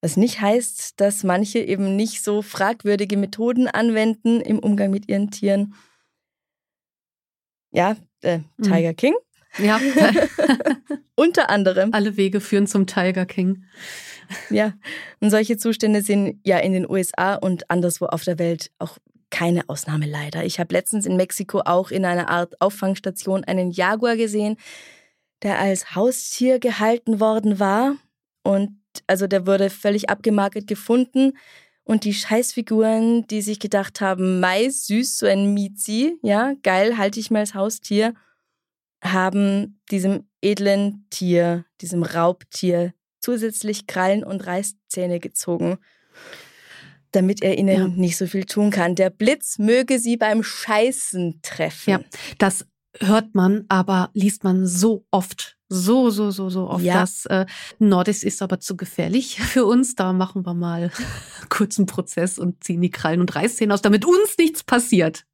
Was 0.00 0.16
nicht 0.16 0.40
heißt, 0.40 1.00
dass 1.00 1.24
manche 1.24 1.58
eben 1.58 1.96
nicht 1.96 2.22
so 2.22 2.42
fragwürdige 2.42 3.16
Methoden 3.16 3.66
anwenden 3.66 4.40
im 4.40 4.60
Umgang 4.60 4.90
mit 4.90 5.08
ihren 5.08 5.30
Tieren. 5.30 5.74
Ja, 7.72 7.96
äh, 8.22 8.38
mhm. 8.38 8.62
Tiger 8.62 8.90
mhm. 8.90 8.96
King. 8.96 9.14
Ja. 9.58 9.80
Unter 11.16 11.50
anderem. 11.50 11.92
Alle 11.92 12.16
Wege 12.16 12.40
führen 12.40 12.68
zum 12.68 12.86
Tiger 12.86 13.26
King. 13.26 13.64
Ja, 14.50 14.74
und 15.20 15.30
solche 15.30 15.56
Zustände 15.56 16.02
sind 16.02 16.38
ja 16.44 16.58
in 16.58 16.72
den 16.72 16.88
USA 16.88 17.34
und 17.34 17.70
anderswo 17.70 18.06
auf 18.06 18.24
der 18.24 18.38
Welt 18.38 18.70
auch 18.78 18.98
keine 19.30 19.68
Ausnahme 19.68 20.06
leider. 20.06 20.44
Ich 20.44 20.58
habe 20.58 20.74
letztens 20.74 21.06
in 21.06 21.16
Mexiko 21.16 21.60
auch 21.64 21.90
in 21.90 22.04
einer 22.04 22.28
Art 22.30 22.60
Auffangstation 22.60 23.44
einen 23.44 23.70
Jaguar 23.70 24.16
gesehen, 24.16 24.56
der 25.42 25.58
als 25.58 25.94
Haustier 25.94 26.58
gehalten 26.58 27.20
worden 27.20 27.58
war. 27.60 27.96
Und 28.42 28.78
also 29.06 29.26
der 29.26 29.46
wurde 29.46 29.70
völlig 29.70 30.08
abgemarket 30.08 30.66
gefunden. 30.66 31.32
Und 31.84 32.04
die 32.04 32.14
Scheißfiguren, 32.14 33.26
die 33.28 33.40
sich 33.40 33.60
gedacht 33.60 34.00
haben, 34.00 34.40
Mai, 34.40 34.68
süß, 34.68 35.18
so 35.18 35.26
ein 35.26 35.54
Miezi, 35.54 36.18
ja, 36.22 36.54
geil, 36.62 36.98
halte 36.98 37.18
ich 37.18 37.30
mal 37.30 37.40
als 37.40 37.54
Haustier, 37.54 38.14
haben 39.02 39.80
diesem 39.90 40.28
edlen 40.42 41.06
Tier, 41.10 41.64
diesem 41.80 42.02
Raubtier 42.02 42.92
zusätzlich 43.20 43.86
Krallen 43.86 44.22
und 44.24 44.46
Reißzähne 44.46 45.20
gezogen 45.20 45.78
damit 47.12 47.42
er 47.42 47.58
ihnen 47.58 47.76
ja. 47.76 47.88
nicht 47.88 48.16
so 48.16 48.26
viel 48.26 48.44
tun 48.44 48.70
kann. 48.70 48.94
Der 48.94 49.10
Blitz 49.10 49.58
möge 49.58 49.98
sie 49.98 50.16
beim 50.16 50.42
Scheißen 50.42 51.40
treffen. 51.42 51.90
Ja, 51.90 52.00
das 52.38 52.66
hört 53.00 53.34
man, 53.34 53.64
aber 53.68 54.10
liest 54.14 54.44
man 54.44 54.66
so 54.66 55.04
oft. 55.10 55.56
So, 55.70 56.08
so, 56.08 56.30
so, 56.30 56.48
so 56.48 56.68
oft. 56.68 56.82
Ja. 56.82 57.00
Das 57.00 57.26
äh, 57.26 57.44
Nordis 57.78 58.22
ist 58.22 58.40
aber 58.40 58.58
zu 58.58 58.76
gefährlich 58.76 59.40
für 59.40 59.66
uns. 59.66 59.94
Da 59.94 60.12
machen 60.12 60.46
wir 60.46 60.54
mal 60.54 60.90
kurzen 61.48 61.86
Prozess 61.86 62.38
und 62.38 62.64
ziehen 62.64 62.80
die 62.80 62.90
Krallen 62.90 63.20
und 63.20 63.34
Reißzähne 63.34 63.72
aus, 63.72 63.82
damit 63.82 64.04
uns 64.04 64.36
nichts 64.38 64.64
passiert. 64.64 65.24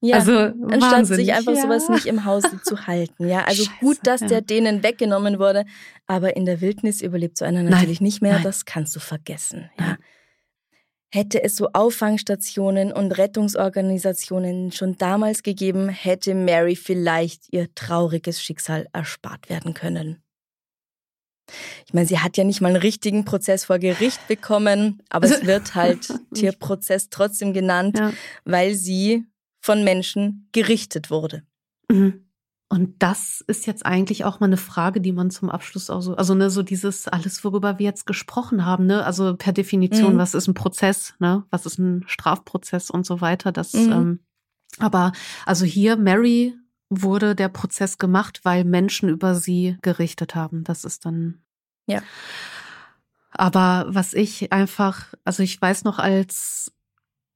Ja, 0.00 0.16
also, 0.16 0.32
anstatt 0.32 0.80
wahnsinnig. 0.92 1.26
sich 1.26 1.34
einfach 1.34 1.54
ja. 1.54 1.62
sowas 1.62 1.88
nicht 1.88 2.04
im 2.04 2.26
Hause 2.26 2.60
zu 2.62 2.86
halten. 2.86 3.26
Ja, 3.26 3.44
also 3.44 3.64
Scheiße, 3.64 3.78
gut, 3.80 3.98
dass 4.02 4.20
ja. 4.20 4.26
der 4.26 4.40
denen 4.42 4.82
weggenommen 4.82 5.38
wurde, 5.38 5.64
aber 6.06 6.36
in 6.36 6.44
der 6.44 6.60
Wildnis 6.60 7.00
überlebt 7.00 7.38
so 7.38 7.46
einer 7.46 7.62
natürlich 7.62 8.00
nein, 8.00 8.06
nicht 8.06 8.20
mehr. 8.20 8.34
Nein. 8.34 8.42
Das 8.42 8.66
kannst 8.66 8.94
du 8.94 9.00
vergessen. 9.00 9.70
Ja 9.78 9.96
hätte 11.14 11.42
es 11.42 11.56
so 11.56 11.68
Auffangstationen 11.72 12.92
und 12.92 13.12
Rettungsorganisationen 13.12 14.72
schon 14.72 14.96
damals 14.98 15.42
gegeben, 15.42 15.88
hätte 15.88 16.34
Mary 16.34 16.76
vielleicht 16.76 17.52
ihr 17.52 17.72
trauriges 17.74 18.42
Schicksal 18.42 18.88
erspart 18.92 19.48
werden 19.48 19.74
können. 19.74 20.22
Ich 21.86 21.92
meine, 21.92 22.06
sie 22.06 22.18
hat 22.18 22.36
ja 22.36 22.44
nicht 22.44 22.60
mal 22.60 22.68
einen 22.68 22.76
richtigen 22.76 23.24
Prozess 23.24 23.66
vor 23.66 23.78
Gericht 23.78 24.26
bekommen, 24.28 25.02
aber 25.10 25.26
es 25.26 25.46
wird 25.46 25.74
halt 25.74 26.08
Tierprozess 26.34 27.10
trotzdem 27.10 27.52
genannt, 27.52 27.98
ja. 27.98 28.12
weil 28.44 28.74
sie 28.74 29.26
von 29.60 29.84
Menschen 29.84 30.48
gerichtet 30.52 31.10
wurde. 31.10 31.42
Mhm. 31.90 32.23
Und 32.74 33.00
das 33.00 33.40
ist 33.46 33.66
jetzt 33.66 33.86
eigentlich 33.86 34.24
auch 34.24 34.40
mal 34.40 34.46
eine 34.46 34.56
Frage, 34.56 35.00
die 35.00 35.12
man 35.12 35.30
zum 35.30 35.48
Abschluss 35.48 35.90
auch 35.90 36.00
so, 36.00 36.16
also 36.16 36.34
ne, 36.34 36.50
so 36.50 36.64
dieses 36.64 37.06
alles, 37.06 37.44
worüber 37.44 37.78
wir 37.78 37.86
jetzt 37.86 38.04
gesprochen 38.04 38.66
haben, 38.66 38.86
ne, 38.86 39.04
also 39.04 39.36
per 39.36 39.52
Definition, 39.52 40.14
mhm. 40.14 40.18
was 40.18 40.34
ist 40.34 40.48
ein 40.48 40.54
Prozess, 40.54 41.14
ne, 41.20 41.44
was 41.50 41.66
ist 41.66 41.78
ein 41.78 42.02
Strafprozess 42.08 42.90
und 42.90 43.06
so 43.06 43.20
weiter. 43.20 43.52
Das, 43.52 43.74
mhm. 43.74 43.92
ähm, 43.92 44.20
aber 44.78 45.12
also 45.46 45.64
hier 45.64 45.96
Mary 45.96 46.56
wurde 46.90 47.36
der 47.36 47.48
Prozess 47.48 47.96
gemacht, 47.98 48.40
weil 48.42 48.64
Menschen 48.64 49.08
über 49.08 49.36
sie 49.36 49.78
gerichtet 49.82 50.34
haben. 50.34 50.64
Das 50.64 50.84
ist 50.84 51.06
dann 51.06 51.44
ja. 51.86 52.02
Aber 53.30 53.86
was 53.86 54.14
ich 54.14 54.52
einfach, 54.52 55.14
also 55.24 55.44
ich 55.44 55.62
weiß 55.62 55.84
noch, 55.84 56.00
als 56.00 56.72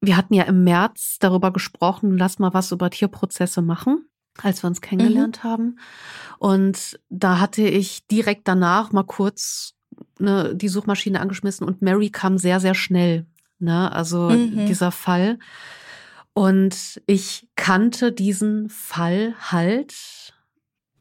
wir 0.01 0.17
hatten 0.17 0.35
ja 0.35 0.45
im 0.45 0.65
März 0.65 1.19
darüber 1.21 1.53
gesprochen, 1.53 2.19
lass 2.19 2.41
mal 2.41 2.55
was 2.55 2.73
über 2.73 2.91
Tierprozesse 2.91 3.63
machen 3.63 4.08
als 4.43 4.63
wir 4.63 4.69
uns 4.69 4.81
kennengelernt 4.81 5.41
mhm. 5.43 5.49
haben. 5.49 5.79
Und 6.39 7.01
da 7.09 7.41
hatte 7.41 7.63
ich 7.63 8.07
direkt 8.07 8.47
danach 8.47 8.93
mal 8.93 9.05
kurz 9.05 9.75
ne, 10.19 10.55
die 10.55 10.69
Suchmaschine 10.69 11.21
angeschmissen 11.21 11.67
und 11.67 11.83
Mary 11.83 12.11
kam 12.11 12.39
sehr, 12.39 12.61
sehr 12.61 12.75
schnell. 12.75 13.27
Ne? 13.59 13.93
Also 13.93 14.31
mhm. 14.31 14.67
dieser 14.67 14.93
Fall. 14.93 15.39
Und 16.33 17.03
ich 17.07 17.49
kannte 17.57 18.13
diesen 18.13 18.69
Fall 18.69 19.35
halt. 19.41 19.95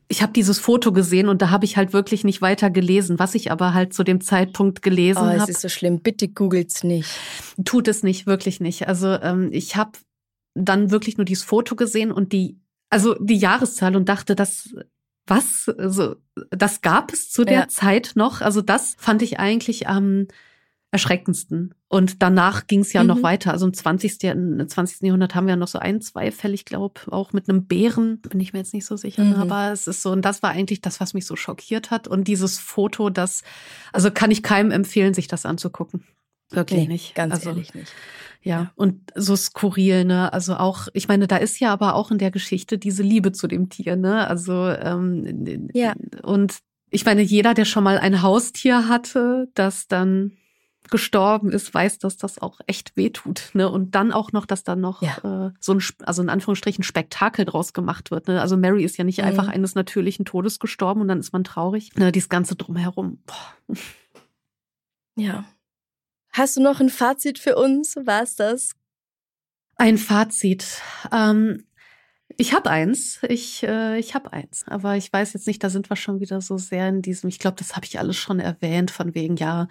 Ich 0.08 0.22
habe 0.22 0.34
dieses 0.34 0.58
Foto 0.58 0.94
gesehen 0.94 1.28
und 1.28 1.42
da 1.42 1.50
habe 1.50 1.66
ich 1.66 1.78
halt 1.78 1.92
wirklich 1.94 2.24
nicht 2.24 2.42
weiter 2.42 2.70
gelesen, 2.70 3.20
was 3.20 3.36
ich 3.36 3.52
aber 3.52 3.74
halt 3.74 3.94
zu 3.94 4.04
dem 4.04 4.22
Zeitpunkt 4.22 4.82
gelesen 4.82 5.20
habe. 5.20 5.32
Oh, 5.32 5.36
es 5.36 5.42
hab. 5.42 5.50
ist 5.50 5.62
so 5.62 5.70
schlimm. 5.70 6.00
Bitte 6.00 6.30
googelt's 6.30 6.84
nicht. 6.84 7.10
Tut 7.66 7.88
es 7.88 8.04
nicht, 8.04 8.26
wirklich 8.26 8.62
nicht. 8.62 8.88
Also 8.88 9.10
ähm, 9.22 9.50
ich 9.52 9.76
habe 9.76 9.92
dann 10.56 10.92
wirklich 10.92 11.18
nur 11.18 11.26
dieses 11.26 11.44
Foto 11.44 11.76
gesehen 11.76 12.12
und 12.12 12.34
die 12.34 12.58
also 12.90 13.16
die 13.20 13.38
Jahreszahl 13.38 13.96
und 13.96 14.08
dachte, 14.10 14.36
das 14.36 14.70
was? 15.28 15.70
Also, 15.78 16.16
das 16.50 16.82
gab 16.82 17.12
es 17.12 17.30
zu 17.30 17.44
der 17.44 17.60
ja. 17.60 17.68
Zeit 17.68 18.14
noch. 18.16 18.42
Also 18.42 18.62
das 18.62 18.96
fand 18.98 19.22
ich 19.22 19.40
eigentlich 19.40 19.88
am 19.88 20.28
erschreckendsten. 20.92 21.76
Und 21.90 22.22
danach 22.22 22.68
ging 22.68 22.80
es 22.80 22.94
ja 22.94 23.02
mhm. 23.04 23.08
noch 23.08 23.24
weiter. 23.24 23.52
Also 23.52 23.66
im 23.66 23.74
20. 23.74 24.20
20. 24.20 25.02
Jahrhundert 25.02 25.36
haben 25.36 25.46
wir 25.46 25.52
ja 25.52 25.58
noch 25.58 25.68
so 25.68 25.80
ein, 25.80 26.00
zwei 26.02 26.32
Fälle, 26.32 26.54
ich 26.54 26.64
glaube, 26.64 27.02
auch 27.12 27.34
mit 27.34 27.50
einem 27.50 27.66
Bären, 27.66 28.20
bin 28.22 28.40
ich 28.40 28.54
mir 28.54 28.60
jetzt 28.60 28.74
nicht 28.74 28.86
so 28.86 28.96
sicher, 28.96 29.24
mhm. 29.24 29.36
aber 29.36 29.72
es 29.74 29.88
ist 29.88 30.02
so, 30.02 30.12
und 30.12 30.24
das 30.24 30.42
war 30.44 30.52
eigentlich 30.52 30.82
das, 30.82 31.02
was 31.02 31.14
mich 31.14 31.26
so 31.26 31.36
schockiert 31.36 31.92
hat. 31.92 32.08
Und 32.08 32.28
dieses 32.28 32.58
Foto, 32.58 33.10
das, 33.10 33.44
also 33.92 34.12
kann 34.12 34.32
ich 34.32 34.44
keinem 34.44 34.72
empfehlen, 34.72 35.14
sich 35.14 35.28
das 35.28 35.46
anzugucken. 35.46 36.04
Wirklich 36.50 36.82
nee, 36.82 36.88
nicht. 36.88 37.16
Ganz 37.16 37.34
also, 37.34 37.50
ehrlich 37.50 37.74
nicht. 37.74 37.94
Ja, 38.42 38.72
und 38.76 39.12
so 39.16 39.36
skurril, 39.36 40.06
ne? 40.06 40.32
Also 40.32 40.56
auch, 40.56 40.88
ich 40.94 41.08
meine, 41.08 41.28
da 41.28 41.38
ist 41.38 41.60
ja 41.60 41.74
aber 41.74 41.96
auch 41.96 42.12
in 42.12 42.18
der 42.18 42.32
Geschichte 42.32 42.78
diese 42.78 43.04
Liebe 43.04 43.32
zu 43.34 43.48
dem 43.48 43.70
Tier, 43.70 43.96
ne? 43.96 44.28
Also, 44.28 44.68
ähm, 44.68 45.70
ja. 45.74 45.94
Und 46.24 46.60
ich 46.90 47.04
meine, 47.04 47.22
jeder, 47.22 47.54
der 47.54 47.66
schon 47.66 47.84
mal 47.84 47.98
ein 47.98 48.22
Haustier 48.22 48.88
hatte, 48.88 49.50
das 49.54 49.88
dann 49.88 50.32
gestorben 50.90 51.52
ist, 51.52 51.74
weiß, 51.74 52.00
dass 52.00 52.16
das 52.16 52.42
auch 52.42 52.60
echt 52.66 52.96
wehtut. 52.96 53.50
Ne? 53.54 53.70
Und 53.70 53.96
dann 53.96 54.14
auch 54.14 54.32
noch, 54.32 54.46
dass 54.46 54.64
dann 54.64 54.80
noch 54.80 55.02
ja. 55.02 55.48
äh, 55.48 55.52
so 55.60 55.74
ein, 55.74 55.84
also 56.06 56.22
in 56.22 56.30
Anführungsstrichen, 56.30 56.84
Spektakel 56.84 57.44
draus 57.44 57.74
gemacht 57.74 58.10
wird. 58.10 58.28
Ne? 58.28 58.42
Also 58.42 58.56
Mary 58.56 58.86
ist 58.86 58.98
ja 58.98 59.04
nicht 59.04 59.20
mhm. 59.20 59.26
einfach 59.26 59.50
eines 59.50 59.76
natürlichen 59.76 60.24
Todes 60.24 60.60
gestorben 60.60 61.02
und 61.02 61.10
dann 61.10 61.20
ist 61.20 61.34
man 61.34 61.44
traurig. 61.44 61.94
Ne? 61.96 62.14
Dieses 62.14 62.30
Ganze 62.30 62.56
drumherum. 62.56 63.20
Boah. 63.26 63.76
Ja. 65.18 65.46
Hast 66.38 66.56
du 66.56 66.62
noch 66.62 66.80
ein 66.80 66.90
Fazit 66.90 67.40
für 67.40 67.56
uns? 67.56 67.96
War 67.96 68.22
es 68.22 68.36
das? 68.36 68.74
Ein 69.76 69.98
Fazit. 69.98 70.84
Ähm, 71.12 71.64
ich 72.38 72.54
habe 72.54 72.70
eins. 72.70 73.20
Ich, 73.28 73.64
äh, 73.64 73.98
ich 73.98 74.14
habe 74.14 74.32
eins. 74.34 74.64
Aber 74.68 74.98
ich 74.98 75.12
weiß 75.12 75.34
jetzt 75.34 75.48
nicht, 75.48 75.64
da 75.64 75.72
sind 75.72 75.90
wir 75.90 75.96
schon 75.96 76.20
wieder 76.20 76.40
so 76.40 76.60
sehr 76.60 76.90
in 76.90 77.02
diesem, 77.02 77.28
ich 77.28 77.40
glaube, 77.40 77.58
das 77.58 77.76
habe 77.76 77.88
ich 77.88 77.98
alles 77.98 78.18
schon 78.18 78.40
erwähnt, 78.40 78.92
von 78.92 79.16
wegen, 79.16 79.36
ja. 79.38 79.68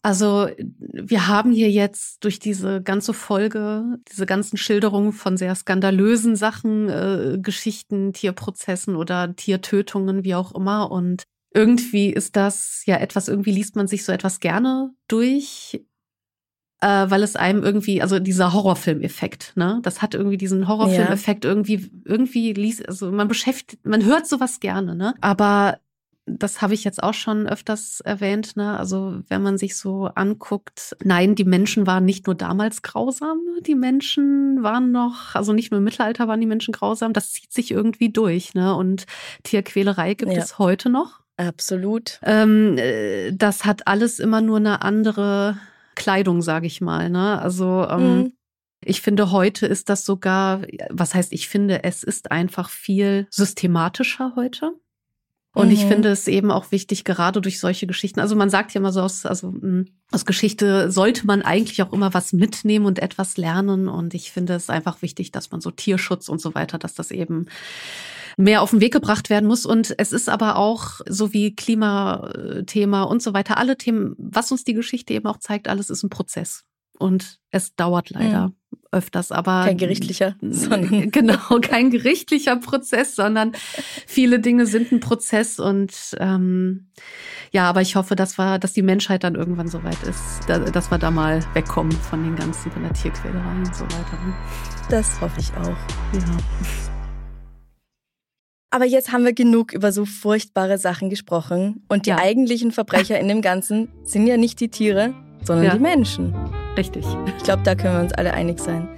Also 0.00 0.48
wir 0.58 1.26
haben 1.26 1.50
hier 1.50 1.70
jetzt 1.72 2.22
durch 2.22 2.38
diese 2.38 2.80
ganze 2.80 3.12
Folge, 3.12 3.98
diese 4.12 4.26
ganzen 4.26 4.56
Schilderungen 4.56 5.12
von 5.12 5.36
sehr 5.36 5.56
skandalösen 5.56 6.36
Sachen, 6.36 6.88
äh, 6.88 7.38
Geschichten, 7.42 8.12
Tierprozessen 8.12 8.94
oder 8.94 9.34
Tiertötungen, 9.34 10.22
wie 10.22 10.36
auch 10.36 10.54
immer. 10.54 10.92
Und 10.92 11.24
irgendwie 11.54 12.10
ist 12.10 12.36
das 12.36 12.82
ja 12.84 12.96
etwas, 12.96 13.28
irgendwie 13.28 13.52
liest 13.52 13.76
man 13.76 13.86
sich 13.86 14.04
so 14.04 14.12
etwas 14.12 14.40
gerne 14.40 14.92
durch, 15.08 15.80
äh, 16.80 16.86
weil 17.08 17.22
es 17.22 17.36
einem 17.36 17.62
irgendwie, 17.62 18.02
also 18.02 18.18
dieser 18.18 18.52
Horrorfilmeffekt, 18.52 19.52
ne? 19.56 19.78
Das 19.82 20.02
hat 20.02 20.14
irgendwie 20.14 20.36
diesen 20.36 20.68
Horrorfilmeffekt 20.68 21.44
ja. 21.44 21.50
irgendwie, 21.50 21.90
irgendwie 22.04 22.52
liest, 22.52 22.86
also 22.88 23.10
man 23.10 23.28
beschäftigt, 23.28 23.86
man 23.86 24.04
hört 24.04 24.26
sowas 24.26 24.60
gerne, 24.60 24.94
ne? 24.94 25.14
Aber 25.20 25.78
das 26.26 26.62
habe 26.62 26.72
ich 26.72 26.84
jetzt 26.84 27.02
auch 27.02 27.12
schon 27.14 27.46
öfters 27.46 28.00
erwähnt, 28.00 28.56
ne? 28.56 28.78
Also 28.78 29.22
wenn 29.28 29.42
man 29.42 29.56
sich 29.56 29.76
so 29.76 30.06
anguckt, 30.06 30.96
nein, 31.04 31.36
die 31.36 31.44
Menschen 31.44 31.86
waren 31.86 32.04
nicht 32.04 32.26
nur 32.26 32.34
damals 32.34 32.82
grausam, 32.82 33.38
die 33.64 33.76
Menschen 33.76 34.62
waren 34.62 34.90
noch, 34.90 35.34
also 35.34 35.52
nicht 35.52 35.70
nur 35.70 35.78
im 35.78 35.84
Mittelalter 35.84 36.26
waren 36.26 36.40
die 36.40 36.46
Menschen 36.46 36.72
grausam, 36.72 37.12
das 37.12 37.32
zieht 37.32 37.52
sich 37.52 37.70
irgendwie 37.70 38.10
durch, 38.10 38.54
ne? 38.54 38.74
Und 38.74 39.06
Tierquälerei 39.44 40.14
gibt 40.14 40.32
ja. 40.32 40.38
es 40.38 40.58
heute 40.58 40.90
noch. 40.90 41.23
Absolut. 41.36 42.20
Ähm, 42.22 42.78
äh, 42.78 43.32
das 43.32 43.64
hat 43.64 43.86
alles 43.86 44.20
immer 44.20 44.40
nur 44.40 44.58
eine 44.58 44.82
andere 44.82 45.58
Kleidung, 45.94 46.42
sage 46.42 46.66
ich 46.66 46.80
mal. 46.80 47.10
Ne? 47.10 47.40
Also 47.40 47.86
ähm, 47.88 48.16
mhm. 48.16 48.32
ich 48.84 49.00
finde, 49.00 49.30
heute 49.30 49.66
ist 49.66 49.88
das 49.88 50.04
sogar, 50.04 50.62
was 50.90 51.14
heißt, 51.14 51.32
ich 51.32 51.48
finde, 51.48 51.82
es 51.84 52.02
ist 52.02 52.30
einfach 52.30 52.70
viel 52.70 53.26
systematischer 53.30 54.34
heute. 54.36 54.72
Und 55.54 55.68
mhm. 55.68 55.72
ich 55.72 55.86
finde 55.86 56.08
es 56.10 56.26
eben 56.26 56.50
auch 56.50 56.72
wichtig, 56.72 57.04
gerade 57.04 57.40
durch 57.40 57.60
solche 57.60 57.86
Geschichten. 57.86 58.18
Also 58.18 58.34
man 58.34 58.50
sagt 58.50 58.74
ja 58.74 58.80
immer 58.80 58.92
so 58.92 59.00
aus, 59.00 59.24
also 59.24 59.52
hm, 59.52 59.86
aus 60.10 60.26
Geschichte 60.26 60.90
sollte 60.90 61.26
man 61.26 61.42
eigentlich 61.42 61.80
auch 61.82 61.92
immer 61.92 62.12
was 62.12 62.32
mitnehmen 62.32 62.86
und 62.86 62.98
etwas 62.98 63.36
lernen. 63.36 63.88
Und 63.88 64.14
ich 64.14 64.32
finde 64.32 64.54
es 64.54 64.68
einfach 64.68 65.00
wichtig, 65.00 65.30
dass 65.30 65.52
man 65.52 65.60
so 65.60 65.70
Tierschutz 65.70 66.28
und 66.28 66.40
so 66.40 66.56
weiter, 66.56 66.76
dass 66.76 66.94
das 66.94 67.12
eben 67.12 67.46
mehr 68.36 68.62
auf 68.62 68.70
den 68.70 68.80
Weg 68.80 68.92
gebracht 68.92 69.30
werden 69.30 69.46
muss. 69.46 69.64
Und 69.64 69.94
es 69.96 70.12
ist 70.12 70.28
aber 70.28 70.56
auch 70.56 71.00
so 71.08 71.32
wie 71.32 71.54
Klimathema 71.54 73.04
und 73.04 73.22
so 73.22 73.32
weiter, 73.32 73.56
alle 73.56 73.78
Themen, 73.78 74.16
was 74.18 74.50
uns 74.50 74.64
die 74.64 74.74
Geschichte 74.74 75.14
eben 75.14 75.26
auch 75.26 75.38
zeigt, 75.38 75.68
alles 75.68 75.88
ist 75.88 76.02
ein 76.02 76.10
Prozess. 76.10 76.64
Und 76.98 77.38
es 77.50 77.76
dauert 77.76 78.10
leider 78.10 78.48
mhm. 78.48 78.54
Öfters, 78.94 79.32
aber. 79.32 79.64
Kein 79.64 79.76
gerichtlicher, 79.78 80.36
sondern. 80.40 81.10
Genau, 81.10 81.38
kein 81.60 81.90
gerichtlicher 81.90 82.56
Prozess, 82.56 83.14
sondern 83.14 83.52
viele 84.06 84.40
Dinge 84.40 84.66
sind 84.66 84.92
ein 84.92 85.00
Prozess 85.00 85.58
und 85.58 85.92
ähm, 86.18 86.86
ja, 87.52 87.68
aber 87.68 87.82
ich 87.82 87.96
hoffe, 87.96 88.16
dass 88.16 88.38
wir, 88.38 88.58
dass 88.58 88.72
die 88.72 88.82
Menschheit 88.82 89.22
dann 89.22 89.34
irgendwann 89.34 89.68
so 89.68 89.82
weit 89.84 90.02
ist, 90.02 90.48
dass 90.48 90.90
wir 90.90 90.98
da 90.98 91.10
mal 91.10 91.40
wegkommen 91.54 91.92
von 91.92 92.22
den 92.22 92.36
ganzen, 92.36 92.72
von 92.72 92.82
der 92.82 92.92
Tierquälerei 92.92 93.56
und 93.58 93.74
so 93.74 93.84
weiter. 93.84 94.18
Ne? 94.26 94.34
Das 94.88 95.20
hoffe 95.20 95.40
ich 95.40 95.50
auch. 95.52 95.76
Ja. 96.14 96.36
Aber 98.70 98.86
jetzt 98.86 99.12
haben 99.12 99.24
wir 99.24 99.32
genug 99.32 99.72
über 99.72 99.92
so 99.92 100.04
furchtbare 100.04 100.78
Sachen 100.78 101.10
gesprochen. 101.10 101.84
Und 101.88 102.06
die 102.06 102.10
ja. 102.10 102.18
eigentlichen 102.18 102.72
Verbrecher 102.72 103.20
in 103.20 103.28
dem 103.28 103.40
Ganzen 103.40 103.88
sind 104.02 104.26
ja 104.26 104.36
nicht 104.36 104.58
die 104.58 104.68
Tiere, 104.68 105.14
sondern 105.44 105.66
ja. 105.66 105.74
die 105.74 105.80
Menschen. 105.80 106.34
Richtig. 106.76 107.04
Ich 107.38 107.44
glaube, 107.44 107.62
da 107.62 107.74
können 107.74 107.94
wir 107.94 108.02
uns 108.02 108.12
alle 108.12 108.34
einig 108.34 108.58
sein. 108.58 108.88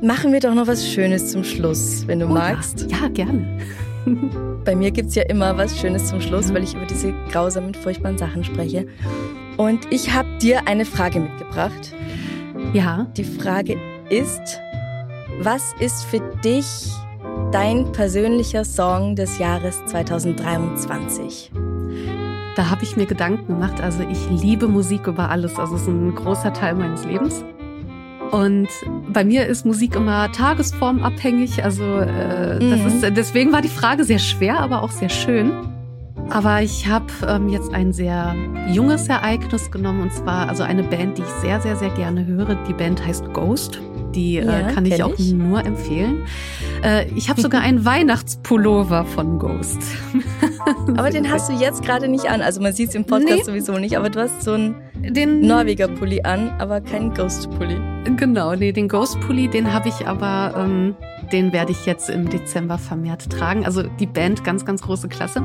Machen 0.00 0.32
wir 0.32 0.40
doch 0.40 0.54
noch 0.54 0.66
was 0.66 0.88
Schönes 0.88 1.32
zum 1.32 1.42
Schluss, 1.42 2.06
wenn 2.06 2.20
du 2.20 2.26
oh, 2.26 2.30
magst. 2.30 2.86
Ja, 2.90 3.02
ja 3.02 3.08
gerne. 3.08 3.58
Bei 4.64 4.76
mir 4.76 4.90
gibt 4.90 5.08
es 5.08 5.14
ja 5.16 5.24
immer 5.24 5.56
was 5.56 5.78
Schönes 5.78 6.06
zum 6.06 6.20
Schluss, 6.20 6.52
weil 6.54 6.62
ich 6.62 6.74
über 6.74 6.86
diese 6.86 7.12
grausamen, 7.30 7.74
furchtbaren 7.74 8.18
Sachen 8.18 8.44
spreche. 8.44 8.86
Und 9.56 9.92
ich 9.92 10.12
habe 10.12 10.28
dir 10.40 10.68
eine 10.68 10.84
Frage 10.84 11.20
mitgebracht. 11.20 11.94
Ja. 12.72 13.06
Die 13.16 13.24
Frage 13.24 13.78
ist, 14.10 14.60
was 15.40 15.74
ist 15.80 16.04
für 16.04 16.20
dich 16.44 16.66
dein 17.52 17.90
persönlicher 17.92 18.64
Song 18.64 19.16
des 19.16 19.38
Jahres 19.38 19.84
2023? 19.86 21.50
Da 22.56 22.70
habe 22.70 22.82
ich 22.82 22.96
mir 22.96 23.06
Gedanken 23.06 23.46
gemacht. 23.46 23.80
Also 23.82 24.02
ich 24.10 24.30
liebe 24.30 24.66
Musik 24.66 25.06
über 25.06 25.30
alles. 25.30 25.58
Also 25.58 25.76
es 25.76 25.82
ist 25.82 25.88
ein 25.88 26.14
großer 26.14 26.52
Teil 26.52 26.74
meines 26.74 27.04
Lebens. 27.04 27.44
Und 28.30 28.68
bei 29.12 29.24
mir 29.24 29.46
ist 29.46 29.66
Musik 29.66 29.94
immer 29.94 30.32
tagesformabhängig. 30.32 31.62
Also 31.62 31.84
äh, 31.84 32.58
mhm. 32.58 32.70
das 32.70 32.94
ist, 32.94 33.16
deswegen 33.16 33.52
war 33.52 33.60
die 33.60 33.68
Frage 33.68 34.04
sehr 34.04 34.18
schwer, 34.18 34.58
aber 34.58 34.82
auch 34.82 34.90
sehr 34.90 35.10
schön. 35.10 35.52
Aber 36.30 36.62
ich 36.62 36.88
habe 36.88 37.06
ähm, 37.28 37.50
jetzt 37.50 37.72
ein 37.72 37.92
sehr 37.92 38.34
junges 38.72 39.06
Ereignis 39.08 39.70
genommen 39.70 40.00
und 40.00 40.12
zwar 40.12 40.48
also 40.48 40.64
eine 40.64 40.82
Band, 40.82 41.18
die 41.18 41.22
ich 41.22 41.28
sehr, 41.40 41.60
sehr, 41.60 41.76
sehr 41.76 41.90
gerne 41.90 42.26
höre. 42.26 42.56
Die 42.66 42.72
Band 42.72 43.06
heißt 43.06 43.32
Ghost. 43.32 43.80
Die 44.16 44.38
äh, 44.38 44.44
ja, 44.44 44.68
äh, 44.68 44.72
kann 44.72 44.84
ich 44.86 45.02
auch 45.02 45.14
ich. 45.16 45.32
nur 45.32 45.64
empfehlen. 45.64 46.26
Äh, 46.82 47.06
ich 47.14 47.28
habe 47.28 47.40
sogar 47.40 47.60
einen 47.60 47.84
Weihnachtspullover 47.84 49.04
von 49.04 49.38
Ghost. 49.38 49.78
aber 50.96 51.10
den 51.10 51.30
hast 51.30 51.50
du 51.50 51.52
jetzt 51.52 51.82
gerade 51.82 52.08
nicht 52.08 52.26
an. 52.26 52.40
Also 52.40 52.60
man 52.60 52.72
sieht 52.72 52.88
es 52.88 52.94
im 52.94 53.04
Podcast 53.04 53.30
nee. 53.30 53.42
sowieso 53.44 53.78
nicht, 53.78 53.96
aber 53.96 54.10
du 54.10 54.20
hast 54.20 54.42
so 54.42 54.52
einen 54.52 54.74
den 55.02 55.40
Norweger 55.40 55.88
Pulli 55.88 56.22
an, 56.22 56.50
aber 56.58 56.80
keinen 56.80 57.12
Ghost 57.14 57.50
Pulli. 57.58 57.78
Genau, 58.16 58.54
nee, 58.54 58.72
den 58.72 58.88
Ghost 58.88 59.20
Pulli, 59.20 59.48
den 59.48 59.72
habe 59.72 59.88
ich 59.88 60.06
aber 60.06 60.54
ähm, 60.56 60.94
den 61.32 61.52
werde 61.52 61.72
ich 61.72 61.86
jetzt 61.86 62.08
im 62.08 62.28
Dezember 62.28 62.78
vermehrt 62.78 63.30
tragen. 63.30 63.64
Also 63.64 63.82
die 63.82 64.06
Band, 64.06 64.44
ganz, 64.44 64.64
ganz 64.64 64.82
große 64.82 65.08
Klasse. 65.08 65.42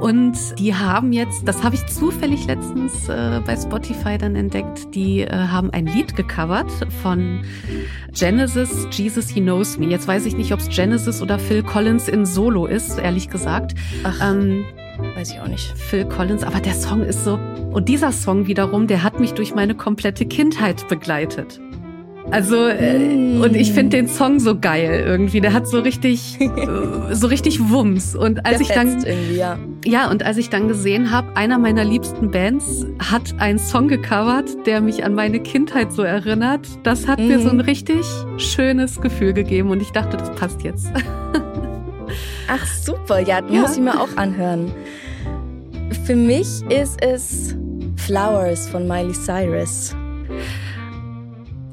Und 0.00 0.36
die 0.58 0.74
haben 0.74 1.12
jetzt, 1.12 1.46
das 1.46 1.62
habe 1.62 1.74
ich 1.74 1.86
zufällig 1.86 2.46
letztens 2.46 3.08
äh, 3.08 3.40
bei 3.44 3.56
Spotify 3.56 4.18
dann 4.18 4.34
entdeckt, 4.34 4.94
die 4.94 5.20
äh, 5.20 5.30
haben 5.30 5.70
ein 5.70 5.86
Lied 5.86 6.16
gecovert 6.16 6.70
von 7.02 7.42
Genesis, 8.12 8.86
Jesus 8.90 9.28
He 9.28 9.40
Knows 9.40 9.78
Me. 9.78 9.86
Jetzt 9.86 10.08
weiß 10.08 10.26
ich 10.26 10.36
nicht, 10.36 10.52
ob 10.52 10.60
es 10.60 10.68
Genesis 10.68 11.20
oder 11.20 11.38
Phil 11.38 11.62
Collins 11.62 12.08
in 12.08 12.24
Solo 12.24 12.66
ist, 12.66 12.98
ehrlich 12.98 13.28
gesagt. 13.28 13.74
Ach. 14.04 14.30
Ähm, 14.30 14.64
Weiß 15.14 15.32
ich 15.32 15.40
auch 15.40 15.48
nicht. 15.48 15.72
Phil 15.76 16.04
Collins, 16.04 16.42
aber 16.42 16.60
der 16.60 16.74
Song 16.74 17.02
ist 17.02 17.24
so. 17.24 17.38
Und 17.72 17.88
dieser 17.88 18.12
Song 18.12 18.46
wiederum, 18.46 18.86
der 18.86 19.02
hat 19.02 19.20
mich 19.20 19.34
durch 19.34 19.54
meine 19.54 19.74
komplette 19.74 20.26
Kindheit 20.26 20.88
begleitet. 20.88 21.60
Also 22.30 22.68
äh, 22.68 23.38
und 23.42 23.56
ich 23.56 23.72
finde 23.72 23.96
den 23.96 24.08
Song 24.08 24.38
so 24.38 24.58
geil 24.58 25.02
irgendwie. 25.04 25.40
Der 25.40 25.52
hat 25.52 25.66
so 25.66 25.80
richtig 25.80 26.38
äh, 26.40 27.14
so 27.14 27.26
richtig 27.26 27.70
Wumms 27.70 28.14
und 28.14 28.46
als 28.46 28.58
Der 28.58 28.60
ich 28.60 28.68
dann 28.68 29.04
ja. 29.34 29.58
ja 29.84 30.10
und 30.10 30.22
als 30.22 30.36
ich 30.36 30.48
dann 30.48 30.68
gesehen 30.68 31.10
habe, 31.10 31.36
einer 31.36 31.58
meiner 31.58 31.84
liebsten 31.84 32.30
Bands 32.30 32.86
hat 32.98 33.34
einen 33.38 33.58
Song 33.58 33.88
gecovert, 33.88 34.48
der 34.66 34.80
mich 34.80 35.04
an 35.04 35.14
meine 35.14 35.40
Kindheit 35.40 35.92
so 35.92 36.02
erinnert. 36.02 36.66
Das 36.82 37.08
hat 37.08 37.18
mhm. 37.18 37.28
mir 37.28 37.40
so 37.40 37.50
ein 37.50 37.60
richtig 37.60 38.06
schönes 38.36 39.00
Gefühl 39.00 39.32
gegeben 39.32 39.70
und 39.70 39.82
ich 39.82 39.90
dachte, 39.90 40.16
das 40.16 40.30
passt 40.34 40.62
jetzt. 40.62 40.90
Ach 42.52 42.66
super, 42.66 43.20
ja, 43.20 43.40
ja. 43.48 43.60
muss 43.60 43.76
ich 43.76 43.82
mir 43.82 44.00
auch 44.00 44.16
anhören. 44.16 44.72
Für 46.04 46.16
mich 46.16 46.62
ist 46.68 47.00
es 47.00 47.54
Flowers 47.96 48.68
von 48.68 48.88
Miley 48.88 49.12
Cyrus. 49.12 49.94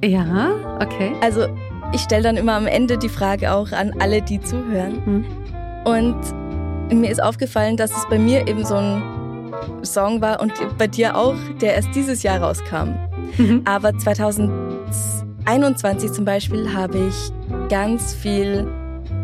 Ja, 0.03 0.51
okay. 0.79 1.13
Also 1.21 1.47
ich 1.93 2.01
stelle 2.01 2.21
dann 2.21 2.37
immer 2.37 2.53
am 2.53 2.67
Ende 2.67 2.99
die 2.99 3.09
Frage 3.09 3.51
auch 3.51 3.71
an 3.71 3.91
alle, 3.99 4.21
die 4.21 4.39
zuhören. 4.39 5.03
Hm. 5.03 5.25
Und 5.85 6.15
mir 6.93 7.09
ist 7.09 7.23
aufgefallen, 7.23 7.75
dass 7.75 7.89
es 7.91 8.07
bei 8.09 8.19
mir 8.19 8.47
eben 8.47 8.63
so 8.63 8.75
ein 8.75 9.01
Song 9.83 10.21
war 10.21 10.39
und 10.41 10.53
bei 10.77 10.85
dir 10.85 11.17
auch, 11.17 11.33
der 11.59 11.73
erst 11.73 11.89
dieses 11.95 12.21
Jahr 12.21 12.39
rauskam. 12.41 12.89
Mhm. 13.37 13.63
Aber 13.65 13.97
2021 13.97 16.11
zum 16.11 16.25
Beispiel 16.25 16.71
habe 16.73 16.99
ich 16.99 17.31
ganz 17.69 18.13
viel 18.13 18.67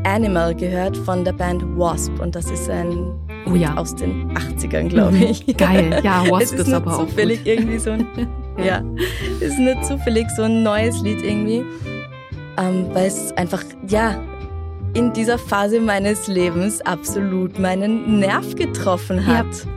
Animal 0.05 0.55
gehört 0.55 0.97
von 0.97 1.23
der 1.23 1.33
Band 1.33 1.63
Wasp 1.77 2.11
und 2.19 2.35
das 2.35 2.49
ist 2.51 2.69
ein 2.69 3.13
oh 3.45 3.55
ja. 3.55 3.75
aus 3.75 3.95
den 3.95 4.31
80ern, 4.35 4.89
glaube 4.89 5.15
mhm. 5.15 5.23
ich. 5.23 5.45
Geil, 5.57 5.99
ja, 6.03 6.23
Wasp 6.29 6.43
es 6.43 6.51
ist, 6.53 6.67
ist 6.67 6.73
aber 6.73 6.93
auch 6.93 7.07
zufällig 7.07 7.39
gut. 7.39 7.47
irgendwie 7.47 7.79
so 7.79 7.91
ein 7.91 8.07
ja, 8.57 8.83
ist 9.39 9.57
nicht 9.59 9.85
zufällig 9.85 10.27
so 10.35 10.43
ein 10.43 10.63
neues 10.63 11.01
Lied 11.01 11.23
irgendwie, 11.23 11.63
ähm, 12.57 12.87
weil 12.93 13.07
es 13.07 13.31
einfach, 13.33 13.63
ja, 13.87 14.19
in 14.93 15.11
dieser 15.13 15.39
Phase 15.39 15.79
meines 15.79 16.27
Lebens 16.27 16.81
absolut 16.81 17.57
meinen 17.57 18.19
Nerv 18.19 18.55
getroffen 18.55 19.25
hat. 19.25 19.45
Ja. 19.45 19.72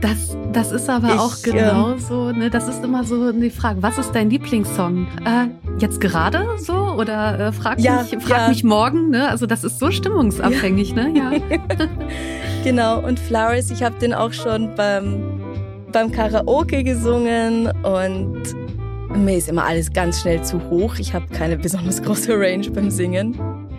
Das, 0.00 0.36
das 0.52 0.72
ist 0.72 0.90
aber 0.90 1.14
ich, 1.14 1.20
auch 1.20 1.42
genau 1.42 1.92
ähm, 1.92 1.98
so, 1.98 2.30
ne, 2.32 2.50
das 2.50 2.68
ist 2.68 2.84
immer 2.84 3.04
so 3.04 3.32
die 3.32 3.50
Frage, 3.50 3.82
was 3.82 3.98
ist 3.98 4.12
dein 4.12 4.28
Lieblingssong? 4.28 5.06
Äh, 5.24 5.46
jetzt 5.78 6.00
gerade 6.00 6.46
so 6.58 6.74
oder 6.74 7.38
äh, 7.38 7.52
frag, 7.52 7.80
ja, 7.80 8.02
mich, 8.02 8.22
frag 8.22 8.42
ja. 8.42 8.48
mich 8.48 8.62
morgen, 8.62 9.10
ne? 9.10 9.28
Also 9.28 9.46
das 9.46 9.64
ist 9.64 9.78
so 9.78 9.90
stimmungsabhängig, 9.90 10.90
ja. 10.90 11.08
ne? 11.08 11.18
Ja. 11.18 11.30
genau, 12.64 13.00
und 13.00 13.18
Flowers, 13.18 13.70
ich 13.70 13.82
habe 13.82 13.98
den 13.98 14.12
auch 14.12 14.32
schon 14.32 14.74
beim 14.74 15.40
beim 15.92 16.12
Karaoke 16.12 16.84
gesungen 16.84 17.68
und 17.82 18.42
mir 19.16 19.38
ist 19.38 19.48
immer 19.48 19.64
alles 19.64 19.90
ganz 19.92 20.20
schnell 20.20 20.42
zu 20.42 20.60
hoch. 20.68 20.96
Ich 20.98 21.14
habe 21.14 21.26
keine 21.28 21.56
besonders 21.56 22.02
große 22.02 22.38
Range 22.38 22.68
beim 22.70 22.90
Singen. 22.90 23.34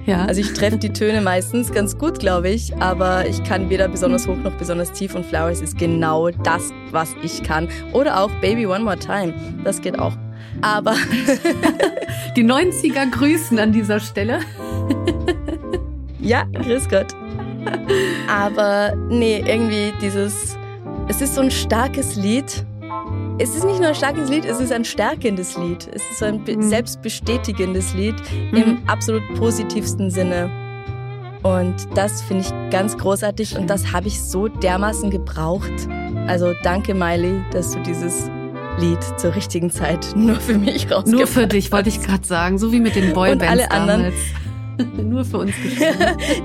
Ja. 0.07 0.23
Also 0.25 0.39
ich 0.39 0.53
treffe 0.53 0.77
die 0.77 0.93
Töne 0.93 1.19
meistens 1.21 1.71
ganz 1.71 1.97
gut, 1.97 2.19
glaube 2.19 2.49
ich, 2.49 2.73
aber 2.77 3.27
ich 3.27 3.43
kann 3.43 3.69
weder 3.69 3.89
besonders 3.89 4.25
hoch 4.25 4.37
noch 4.37 4.53
besonders 4.53 4.93
tief 4.93 5.13
und 5.15 5.25
Flowers 5.25 5.59
ist 5.59 5.77
genau 5.77 6.29
das, 6.29 6.71
was 6.91 7.13
ich 7.21 7.43
kann. 7.43 7.67
Oder 7.91 8.21
auch 8.21 8.31
Baby 8.39 8.65
One 8.65 8.85
More 8.85 8.97
Time, 8.97 9.33
das 9.65 9.81
geht 9.81 9.99
auch. 9.99 10.13
Aber 10.61 10.95
die 12.37 12.43
90er 12.43 13.11
grüßen 13.11 13.59
an 13.59 13.73
dieser 13.73 13.99
Stelle. 13.99 14.39
ja, 16.21 16.45
grüß 16.53 16.87
Gott. 16.87 17.13
Aber 18.29 18.95
nee, 19.09 19.43
irgendwie 19.45 19.93
dieses 20.01 20.57
es 21.09 21.21
ist 21.21 21.35
so 21.35 21.41
ein 21.41 21.51
starkes 21.51 22.15
Lied. 22.15 22.65
Es 23.39 23.55
ist 23.55 23.65
nicht 23.65 23.79
nur 23.79 23.89
ein 23.89 23.95
starkes 23.95 24.31
Lied, 24.31 24.45
es 24.45 24.59
ist 24.59 24.71
ein 24.71 24.83
stärkendes 24.83 25.57
Lied. 25.57 25.87
Es 25.93 26.01
ist 26.09 26.23
ein 26.23 26.41
mhm. 26.43 26.63
selbstbestätigendes 26.63 27.93
Lied 27.93 28.15
mhm. 28.51 28.57
im 28.57 28.81
absolut 28.87 29.21
positivsten 29.35 30.09
Sinne. 30.09 30.49
Und 31.43 31.75
das 31.93 32.23
finde 32.23 32.45
ich 32.45 32.71
ganz 32.71 32.97
großartig 32.97 33.55
und 33.55 33.69
das 33.69 33.91
habe 33.91 34.07
ich 34.07 34.19
so 34.23 34.47
dermaßen 34.47 35.11
gebraucht. 35.11 35.71
Also 36.25 36.55
danke 36.63 36.95
Miley, 36.95 37.39
dass 37.51 37.73
du 37.73 37.79
dieses 37.83 38.31
Lied 38.79 39.03
zur 39.17 39.35
richtigen 39.35 39.69
Zeit 39.69 40.15
nur 40.15 40.37
für 40.37 40.57
mich 40.57 40.89
rausgebracht 40.91 41.07
Nur 41.07 41.27
für 41.27 41.45
dich, 41.45 41.71
wollte 41.71 41.89
ich 41.89 42.01
gerade 42.01 42.25
sagen. 42.25 42.57
So 42.57 42.71
wie 42.71 42.79
mit 42.79 42.95
den 42.95 43.13
Boybands 43.13 43.43
Und 43.43 43.49
alle 43.49 43.69
anderen. 43.69 44.13
Nur 45.03 45.25
für 45.25 45.39
uns 45.39 45.53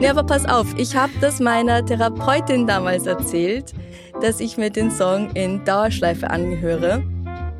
nee, 0.00 0.08
aber 0.08 0.22
pass 0.24 0.46
auf, 0.46 0.66
ich 0.76 0.96
habe 0.96 1.12
das 1.20 1.40
meiner 1.40 1.84
Therapeutin 1.84 2.66
damals 2.66 3.06
erzählt, 3.06 3.72
dass 4.20 4.40
ich 4.40 4.56
mir 4.56 4.70
den 4.70 4.90
Song 4.90 5.30
in 5.34 5.64
Dauerschleife 5.64 6.30
anhöre 6.30 7.02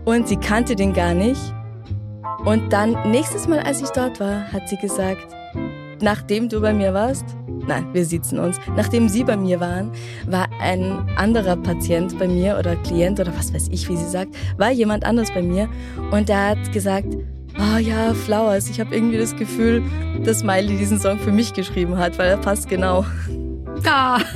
und 0.04 0.28
sie 0.28 0.36
kannte 0.36 0.76
den 0.76 0.92
gar 0.92 1.14
nicht. 1.14 1.40
Und 2.44 2.72
dann 2.72 3.10
nächstes 3.10 3.46
Mal, 3.46 3.60
als 3.60 3.80
ich 3.82 3.90
dort 3.90 4.18
war, 4.18 4.52
hat 4.52 4.68
sie 4.68 4.76
gesagt, 4.76 5.26
nachdem 6.00 6.48
du 6.48 6.60
bei 6.60 6.72
mir 6.72 6.92
warst, 6.92 7.24
nein, 7.66 7.86
wir 7.92 8.04
sitzen 8.04 8.38
uns, 8.38 8.58
nachdem 8.76 9.08
sie 9.08 9.24
bei 9.24 9.36
mir 9.36 9.60
waren, 9.60 9.92
war 10.26 10.48
ein 10.60 11.08
anderer 11.16 11.56
Patient 11.56 12.18
bei 12.18 12.26
mir 12.26 12.58
oder 12.58 12.76
Klient 12.76 13.20
oder 13.20 13.32
was 13.36 13.54
weiß 13.54 13.68
ich, 13.70 13.88
wie 13.88 13.96
sie 13.96 14.08
sagt, 14.08 14.34
war 14.58 14.70
jemand 14.70 15.04
anders 15.04 15.32
bei 15.32 15.42
mir. 15.42 15.68
Und 16.10 16.28
der 16.28 16.48
hat 16.48 16.72
gesagt, 16.72 17.16
oh 17.58 17.78
ja, 17.78 18.14
Flowers, 18.14 18.68
ich 18.68 18.80
habe 18.80 18.94
irgendwie 18.94 19.18
das 19.18 19.36
Gefühl, 19.36 19.82
dass 20.24 20.42
Miley 20.42 20.76
diesen 20.76 20.98
Song 20.98 21.18
für 21.18 21.32
mich 21.32 21.52
geschrieben 21.52 21.98
hat, 21.98 22.18
weil 22.18 22.28
er 22.28 22.36
passt 22.36 22.68
genau. 22.68 23.04
Ah. 23.84 24.20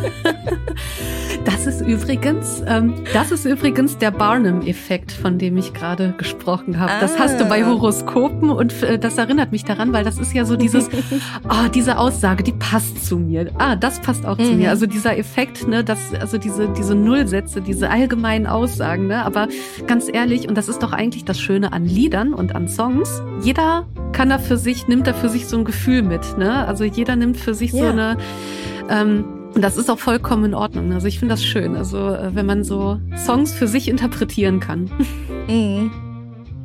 Das 1.47 1.65
ist 1.67 1.81
übrigens, 1.81 2.63
ähm, 2.67 2.93
das 3.13 3.31
ist 3.31 3.45
übrigens 3.47 3.97
der 3.99 4.11
Barnum-Effekt, 4.11 5.13
von 5.13 5.39
dem 5.39 5.57
ich 5.57 5.73
gerade 5.73 6.13
gesprochen 6.19 6.79
habe. 6.81 6.91
Das 7.01 7.19
hast 7.21 7.41
du 7.41 7.45
bei 7.45 7.63
Ah. 7.63 7.69
Horoskopen 7.69 8.51
und 8.51 8.83
äh, 8.83 8.99
das 8.99 9.17
erinnert 9.17 9.53
mich 9.53 9.65
daran, 9.65 9.93
weil 9.93 10.03
das 10.05 10.19
ist 10.19 10.35
ja 10.35 10.45
so 10.45 10.57
dieses, 10.57 10.89
ah, 11.49 11.69
diese 11.73 11.99
Aussage, 11.99 12.43
die 12.43 12.53
passt 12.53 13.07
zu 13.07 13.17
mir. 13.19 13.51
Ah, 13.59 13.77
das 13.77 14.01
passt 14.01 14.27
auch 14.27 14.37
zu 14.37 14.43
Mhm. 14.53 14.59
mir. 14.59 14.71
Also 14.71 14.87
dieser 14.87 15.17
Effekt, 15.19 15.69
ne, 15.69 15.85
das, 15.85 15.99
also 16.21 16.37
diese, 16.37 16.69
diese 16.71 16.97
Nullsätze, 16.97 17.61
diese 17.61 17.91
allgemeinen 17.91 18.47
Aussagen, 18.47 19.07
ne, 19.07 19.25
aber 19.25 19.47
ganz 19.87 20.09
ehrlich, 20.13 20.49
und 20.49 20.59
das 20.59 20.69
ist 20.69 20.83
doch 20.83 20.93
eigentlich 20.93 21.25
das 21.25 21.41
Schöne 21.41 21.73
an 21.73 21.87
Liedern 21.87 22.35
und 22.35 22.57
an 22.57 22.67
Songs. 22.69 23.23
Jeder 23.41 23.87
kann 24.13 24.31
da 24.31 24.39
für 24.39 24.57
sich, 24.57 24.89
nimmt 24.89 25.07
da 25.07 25.13
für 25.13 25.29
sich 25.29 25.47
so 25.47 25.57
ein 25.59 25.65
Gefühl 25.65 26.03
mit, 26.03 26.39
ne? 26.39 26.67
Also 26.67 26.85
jeder 26.85 27.15
nimmt 27.17 27.37
für 27.37 27.55
sich 27.55 27.71
so 27.73 27.85
Ja. 27.85 27.91
eine, 27.91 28.17
ähm, 28.91 29.25
und 29.57 29.63
das 29.63 29.79
ist 29.79 29.91
auch 29.91 29.99
vollkommen 29.99 30.45
in 30.45 30.55
Ordnung. 30.55 30.93
Also 30.93 31.07
ich 31.09 31.19
finde 31.19 31.33
das 31.33 31.43
schön. 31.43 31.77
Also 31.77 32.11
äh, 32.11 32.35
wenn 32.35 32.45
man 32.45 32.63
so 32.63 33.01
Songs 33.17 33.53
für 33.55 33.67
sich 33.67 33.89
interpretieren 33.89 34.61
kann. 34.61 34.91
Mhm. 35.49 35.93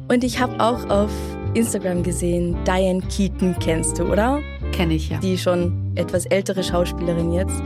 Und 0.07 0.23
ich 0.23 0.39
habe 0.41 0.59
auch 0.59 0.89
auf 0.89 1.11
Instagram 1.53 2.01
gesehen, 2.01 2.57
Diane 2.65 3.01
Keaton 3.15 3.55
kennst 3.59 3.99
du, 3.99 4.05
oder? 4.05 4.39
Kenne 4.71 4.95
ich 4.95 5.09
ja. 5.09 5.19
Die 5.19 5.37
schon 5.37 5.91
etwas 5.93 6.25
ältere 6.25 6.63
Schauspielerin 6.63 7.31
jetzt. 7.31 7.61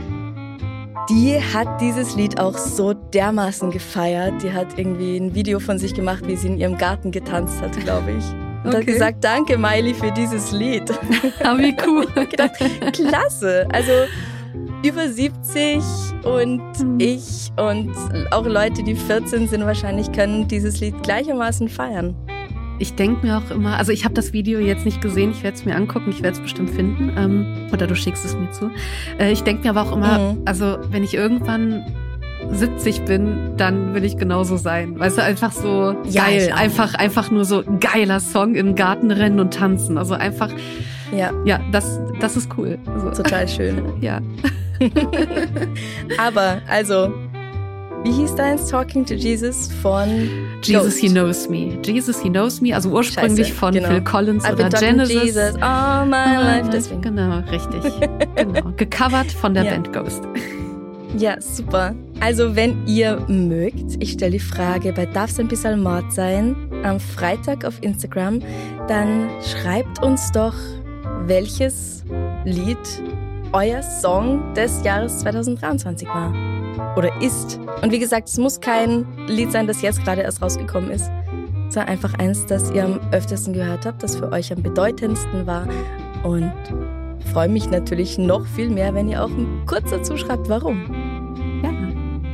Die 1.08 1.38
hat 1.54 1.80
dieses 1.80 2.16
Lied 2.16 2.38
auch 2.38 2.58
so 2.58 2.92
dermaßen 2.92 3.70
gefeiert. 3.70 4.42
Die 4.42 4.52
hat 4.52 4.78
irgendwie 4.78 5.16
ein 5.16 5.34
Video 5.34 5.58
von 5.58 5.78
sich 5.78 5.94
gemacht, 5.94 6.24
wie 6.26 6.36
sie 6.36 6.48
in 6.48 6.58
ihrem 6.58 6.76
Garten 6.76 7.12
getanzt 7.12 7.62
hat, 7.62 7.72
glaube 7.80 8.10
ich. 8.10 8.24
Und 8.64 8.74
hat 8.74 8.82
Okay. 8.82 8.92
gesagt, 8.92 9.24
danke 9.24 9.56
Miley 9.56 9.94
für 9.94 10.12
dieses 10.12 10.52
Lied. 10.52 10.84
Ah, 11.42 11.56
wie 11.56 11.74
cool. 11.86 12.06
gedacht, 12.30 12.52
klasse. 12.92 13.66
Also 13.72 13.92
über 14.84 15.08
70 15.08 15.78
und 16.24 16.60
Mhm. 16.82 17.00
ich 17.00 17.50
und 17.56 17.92
auch 18.30 18.46
Leute, 18.46 18.82
die 18.82 18.94
14 18.94 19.48
sind 19.48 19.64
wahrscheinlich, 19.64 20.12
können 20.12 20.48
dieses 20.48 20.80
Lied 20.80 21.02
gleichermaßen 21.02 21.68
feiern. 21.68 22.14
Ich 22.78 22.94
denke 22.94 23.26
mir 23.26 23.38
auch 23.38 23.50
immer, 23.50 23.78
also 23.78 23.90
ich 23.90 24.04
habe 24.04 24.12
das 24.14 24.34
Video 24.34 24.58
jetzt 24.60 24.84
nicht 24.84 25.00
gesehen, 25.00 25.30
ich 25.30 25.42
werde 25.42 25.56
es 25.56 25.64
mir 25.64 25.74
angucken, 25.74 26.10
ich 26.10 26.22
werde 26.22 26.36
es 26.36 26.40
bestimmt 26.42 26.68
finden. 26.70 27.10
Ähm, 27.16 27.46
oder 27.72 27.86
du 27.86 27.96
schickst 27.96 28.22
es 28.24 28.36
mir 28.36 28.50
zu. 28.50 28.70
Äh, 29.18 29.32
ich 29.32 29.42
denke 29.42 29.62
mir 29.64 29.70
aber 29.70 29.88
auch 29.88 29.96
immer, 29.96 30.34
Mhm. 30.34 30.42
also 30.44 30.76
wenn 30.90 31.02
ich 31.02 31.14
irgendwann 31.14 31.82
70 32.50 33.00
bin, 33.06 33.54
dann 33.56 33.94
will 33.94 34.04
ich 34.04 34.18
genauso 34.18 34.58
sein. 34.58 34.98
Weißt 35.00 35.16
du, 35.16 35.22
einfach 35.22 35.52
so 35.52 35.96
Ja, 36.08 36.24
geil. 36.24 36.52
Einfach, 36.54 36.94
einfach 36.94 37.30
nur 37.30 37.46
so 37.46 37.64
geiler 37.80 38.20
Song 38.20 38.54
im 38.54 38.74
Garten 38.74 39.10
rennen 39.10 39.40
und 39.40 39.54
tanzen. 39.54 39.96
Also 39.96 40.12
einfach, 40.14 40.50
Ja, 41.14 41.32
ja, 41.44 41.60
das, 41.72 42.00
das 42.20 42.36
ist 42.36 42.50
cool. 42.56 42.78
Also, 42.86 43.22
total 43.22 43.46
schön. 43.48 43.82
ja. 44.00 44.20
Aber 46.18 46.60
also, 46.68 47.12
wie 48.04 48.12
hieß 48.12 48.34
deins? 48.34 48.68
Talking 48.68 49.04
to 49.06 49.14
Jesus 49.14 49.70
von 49.82 50.08
Jesus, 50.62 50.84
Ghost. 50.84 50.98
He 50.98 51.08
Knows 51.08 51.48
Me. 51.48 51.78
Jesus, 51.84 52.20
He 52.22 52.28
Knows 52.30 52.60
Me, 52.60 52.74
also 52.74 52.90
ursprünglich 52.90 53.48
Scheiße, 53.48 53.58
von 53.58 53.72
genau. 53.74 53.88
Phil 53.88 54.00
Collins 54.02 54.44
I've 54.44 54.52
oder 54.54 54.68
Genesis. 54.68 55.22
Jesus 55.22 55.54
all 55.62 56.06
my 56.06 56.36
life. 56.36 56.68
Deswegen. 56.70 57.00
Genau, 57.02 57.38
richtig. 57.50 57.82
genau. 58.36 58.72
Gecovert 58.76 59.32
von 59.32 59.54
der 59.54 59.64
Ja. 59.64 59.70
Band 59.72 59.92
Ghost. 59.92 60.22
Ja, 61.16 61.40
super. 61.40 61.94
Also, 62.20 62.54
wenn 62.54 62.86
ihr 62.86 63.18
mögt, 63.28 63.96
ich 64.02 64.12
stelle 64.12 64.32
die 64.32 64.38
Frage 64.38 64.92
bei 64.92 65.06
Darf's 65.06 65.38
ein 65.40 65.48
bisschen 65.48 65.82
Mord 65.82 66.12
sein 66.12 66.54
am 66.84 67.00
Freitag 67.00 67.64
auf 67.64 67.74
Instagram, 67.82 68.40
dann 68.88 69.28
schreibt 69.42 70.02
uns 70.02 70.30
doch, 70.32 70.54
welches 71.24 72.04
Lied 72.44 72.78
euer 73.52 73.82
Song 73.82 74.54
des 74.54 74.82
Jahres 74.84 75.20
2023 75.20 76.08
war 76.08 76.32
oder 76.96 77.10
ist. 77.20 77.58
Und 77.82 77.92
wie 77.92 77.98
gesagt, 77.98 78.28
es 78.28 78.38
muss 78.38 78.60
kein 78.60 79.06
Lied 79.26 79.52
sein, 79.52 79.66
das 79.66 79.82
jetzt 79.82 80.04
gerade 80.04 80.22
erst 80.22 80.42
rausgekommen 80.42 80.90
ist, 80.90 81.10
sondern 81.68 81.88
einfach 81.88 82.14
eins, 82.14 82.46
das 82.46 82.70
ihr 82.70 82.84
am 82.84 83.00
öftesten 83.12 83.52
gehört 83.52 83.86
habt, 83.86 84.02
das 84.02 84.16
für 84.16 84.30
euch 84.32 84.52
am 84.52 84.62
bedeutendsten 84.62 85.46
war. 85.46 85.66
Und 86.22 86.52
freue 87.32 87.48
mich 87.48 87.70
natürlich 87.70 88.18
noch 88.18 88.46
viel 88.46 88.70
mehr, 88.70 88.94
wenn 88.94 89.08
ihr 89.08 89.22
auch 89.22 89.30
kurz 89.66 89.90
dazu 89.90 90.16
schreibt, 90.16 90.48
warum. 90.48 90.86
Ja, 91.62 91.70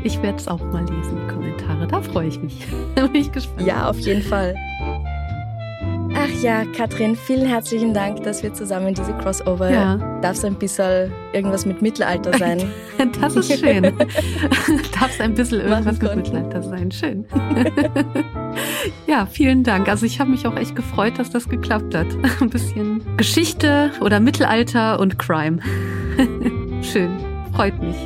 ich 0.04 0.22
werde 0.22 0.38
es 0.38 0.48
auch 0.48 0.62
mal 0.72 0.82
lesen, 0.82 1.18
die 1.22 1.32
Kommentare. 1.32 1.86
Da 1.86 2.00
freue 2.02 2.28
ich 2.28 2.40
mich. 2.40 2.66
da 2.94 3.06
bin 3.06 3.20
ich 3.20 3.32
gespannt. 3.32 3.66
Ja, 3.66 3.88
auf 3.88 3.98
jeden 3.98 4.22
Fall. 4.22 4.54
Ach 6.24 6.42
ja, 6.42 6.64
Katrin, 6.66 7.16
vielen 7.16 7.46
herzlichen 7.46 7.92
Dank, 7.92 8.22
dass 8.22 8.44
wir 8.44 8.54
zusammen 8.54 8.94
diese 8.94 9.12
Crossover. 9.14 9.70
Ja. 9.70 9.96
Darf 10.20 10.36
es 10.36 10.44
ein 10.44 10.54
bisschen 10.54 11.10
irgendwas 11.32 11.66
mit 11.66 11.82
Mittelalter 11.82 12.32
sein? 12.38 12.62
Das 13.20 13.34
ist 13.34 13.58
schön. 13.58 13.82
Darf 15.00 15.10
es 15.10 15.20
ein 15.20 15.34
bisschen 15.34 15.62
irgendwas 15.62 16.00
mit. 16.00 16.14
Mittelalter 16.16 16.62
sein. 16.62 16.92
Schön. 16.92 17.24
ja, 19.08 19.26
vielen 19.26 19.64
Dank. 19.64 19.88
Also 19.88 20.06
ich 20.06 20.20
habe 20.20 20.30
mich 20.30 20.46
auch 20.46 20.56
echt 20.56 20.76
gefreut, 20.76 21.18
dass 21.18 21.30
das 21.30 21.48
geklappt 21.48 21.92
hat. 21.96 22.06
Ein 22.40 22.50
bisschen 22.50 23.02
Geschichte 23.16 23.90
oder 24.00 24.20
Mittelalter 24.20 25.00
und 25.00 25.18
Crime. 25.18 25.58
Schön. 26.82 27.10
Freut 27.52 27.82
mich. 27.82 27.96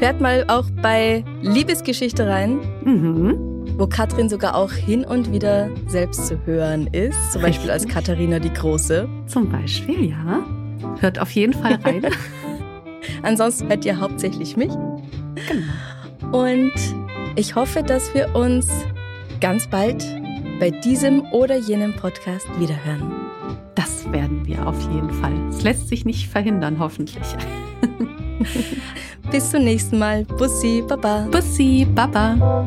Hört 0.00 0.20
mal 0.20 0.44
auch 0.48 0.66
bei 0.82 1.24
Liebesgeschichte 1.40 2.26
rein, 2.26 2.58
Mhm. 2.84 3.47
Wo 3.78 3.86
Katrin 3.86 4.28
sogar 4.28 4.56
auch 4.56 4.72
hin 4.72 5.04
und 5.04 5.32
wieder 5.32 5.70
selbst 5.86 6.26
zu 6.26 6.38
hören 6.44 6.88
ist. 6.88 7.32
Zum 7.32 7.42
Beispiel 7.42 7.70
als. 7.70 7.86
Katharina 7.86 8.38
die 8.40 8.52
Große. 8.52 9.08
Zum 9.26 9.48
Beispiel, 9.48 10.10
ja. 10.10 10.44
Hört 11.00 11.18
auf 11.20 11.30
jeden 11.30 11.54
Fall 11.54 11.78
rein. 11.84 12.04
Ansonsten 13.22 13.68
hört 13.68 13.84
ihr 13.84 13.98
hauptsächlich 13.98 14.56
mich. 14.56 14.72
genau. 15.48 16.38
Und 16.38 16.72
ich 17.36 17.54
hoffe, 17.54 17.82
dass 17.82 18.12
wir 18.14 18.34
uns 18.34 18.68
ganz 19.40 19.66
bald 19.68 20.04
bei 20.58 20.70
diesem 20.70 21.22
oder 21.32 21.56
jenem 21.56 21.94
Podcast 21.94 22.46
wiederhören. 22.58 23.12
Das 23.76 24.10
werden 24.10 24.44
wir 24.44 24.66
auf 24.66 24.80
jeden 24.92 25.10
Fall. 25.10 25.32
Es 25.50 25.62
lässt 25.62 25.88
sich 25.88 26.04
nicht 26.04 26.28
verhindern, 26.28 26.78
hoffentlich. 26.80 27.22
Bis 29.30 29.50
zum 29.50 29.62
nächsten 29.62 29.98
Mal. 29.98 30.24
Bussi, 30.24 30.82
Baba. 30.86 31.28
Bussi, 31.30 31.86
Baba. 31.94 32.66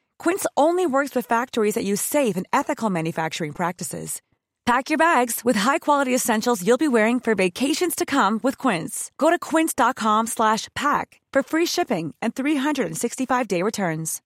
Quince 0.23 0.45
only 0.55 0.85
works 0.85 1.15
with 1.15 1.25
factories 1.25 1.73
that 1.73 1.83
use 1.83 1.99
safe 1.99 2.37
and 2.37 2.45
ethical 2.53 2.91
manufacturing 2.91 3.53
practices. 3.53 4.21
Pack 4.65 4.91
your 4.91 4.99
bags 4.99 5.41
with 5.43 5.55
high-quality 5.55 6.13
essentials 6.13 6.61
you'll 6.61 6.77
be 6.77 6.87
wearing 6.87 7.19
for 7.19 7.33
vacations 7.33 7.95
to 7.95 8.05
come 8.05 8.39
with 8.43 8.59
Quince. 8.59 9.09
Go 9.17 9.31
to 9.31 9.39
quince.com 9.39 10.27
slash 10.27 10.67
pack 10.75 11.19
for 11.33 11.41
free 11.41 11.65
shipping 11.65 12.13
and 12.21 12.35
365-day 12.35 13.63
returns. 13.63 14.21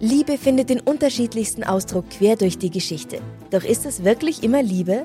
Liebe 0.00 0.38
findet 0.38 0.70
den 0.70 0.80
unterschiedlichsten 0.80 1.64
Ausdruck 1.64 2.08
quer 2.08 2.36
durch 2.36 2.56
die 2.56 2.70
Geschichte. 2.70 3.20
Doch 3.50 3.64
ist 3.64 3.84
es 3.84 4.04
wirklich 4.04 4.42
immer 4.42 4.62
Liebe? 4.62 5.04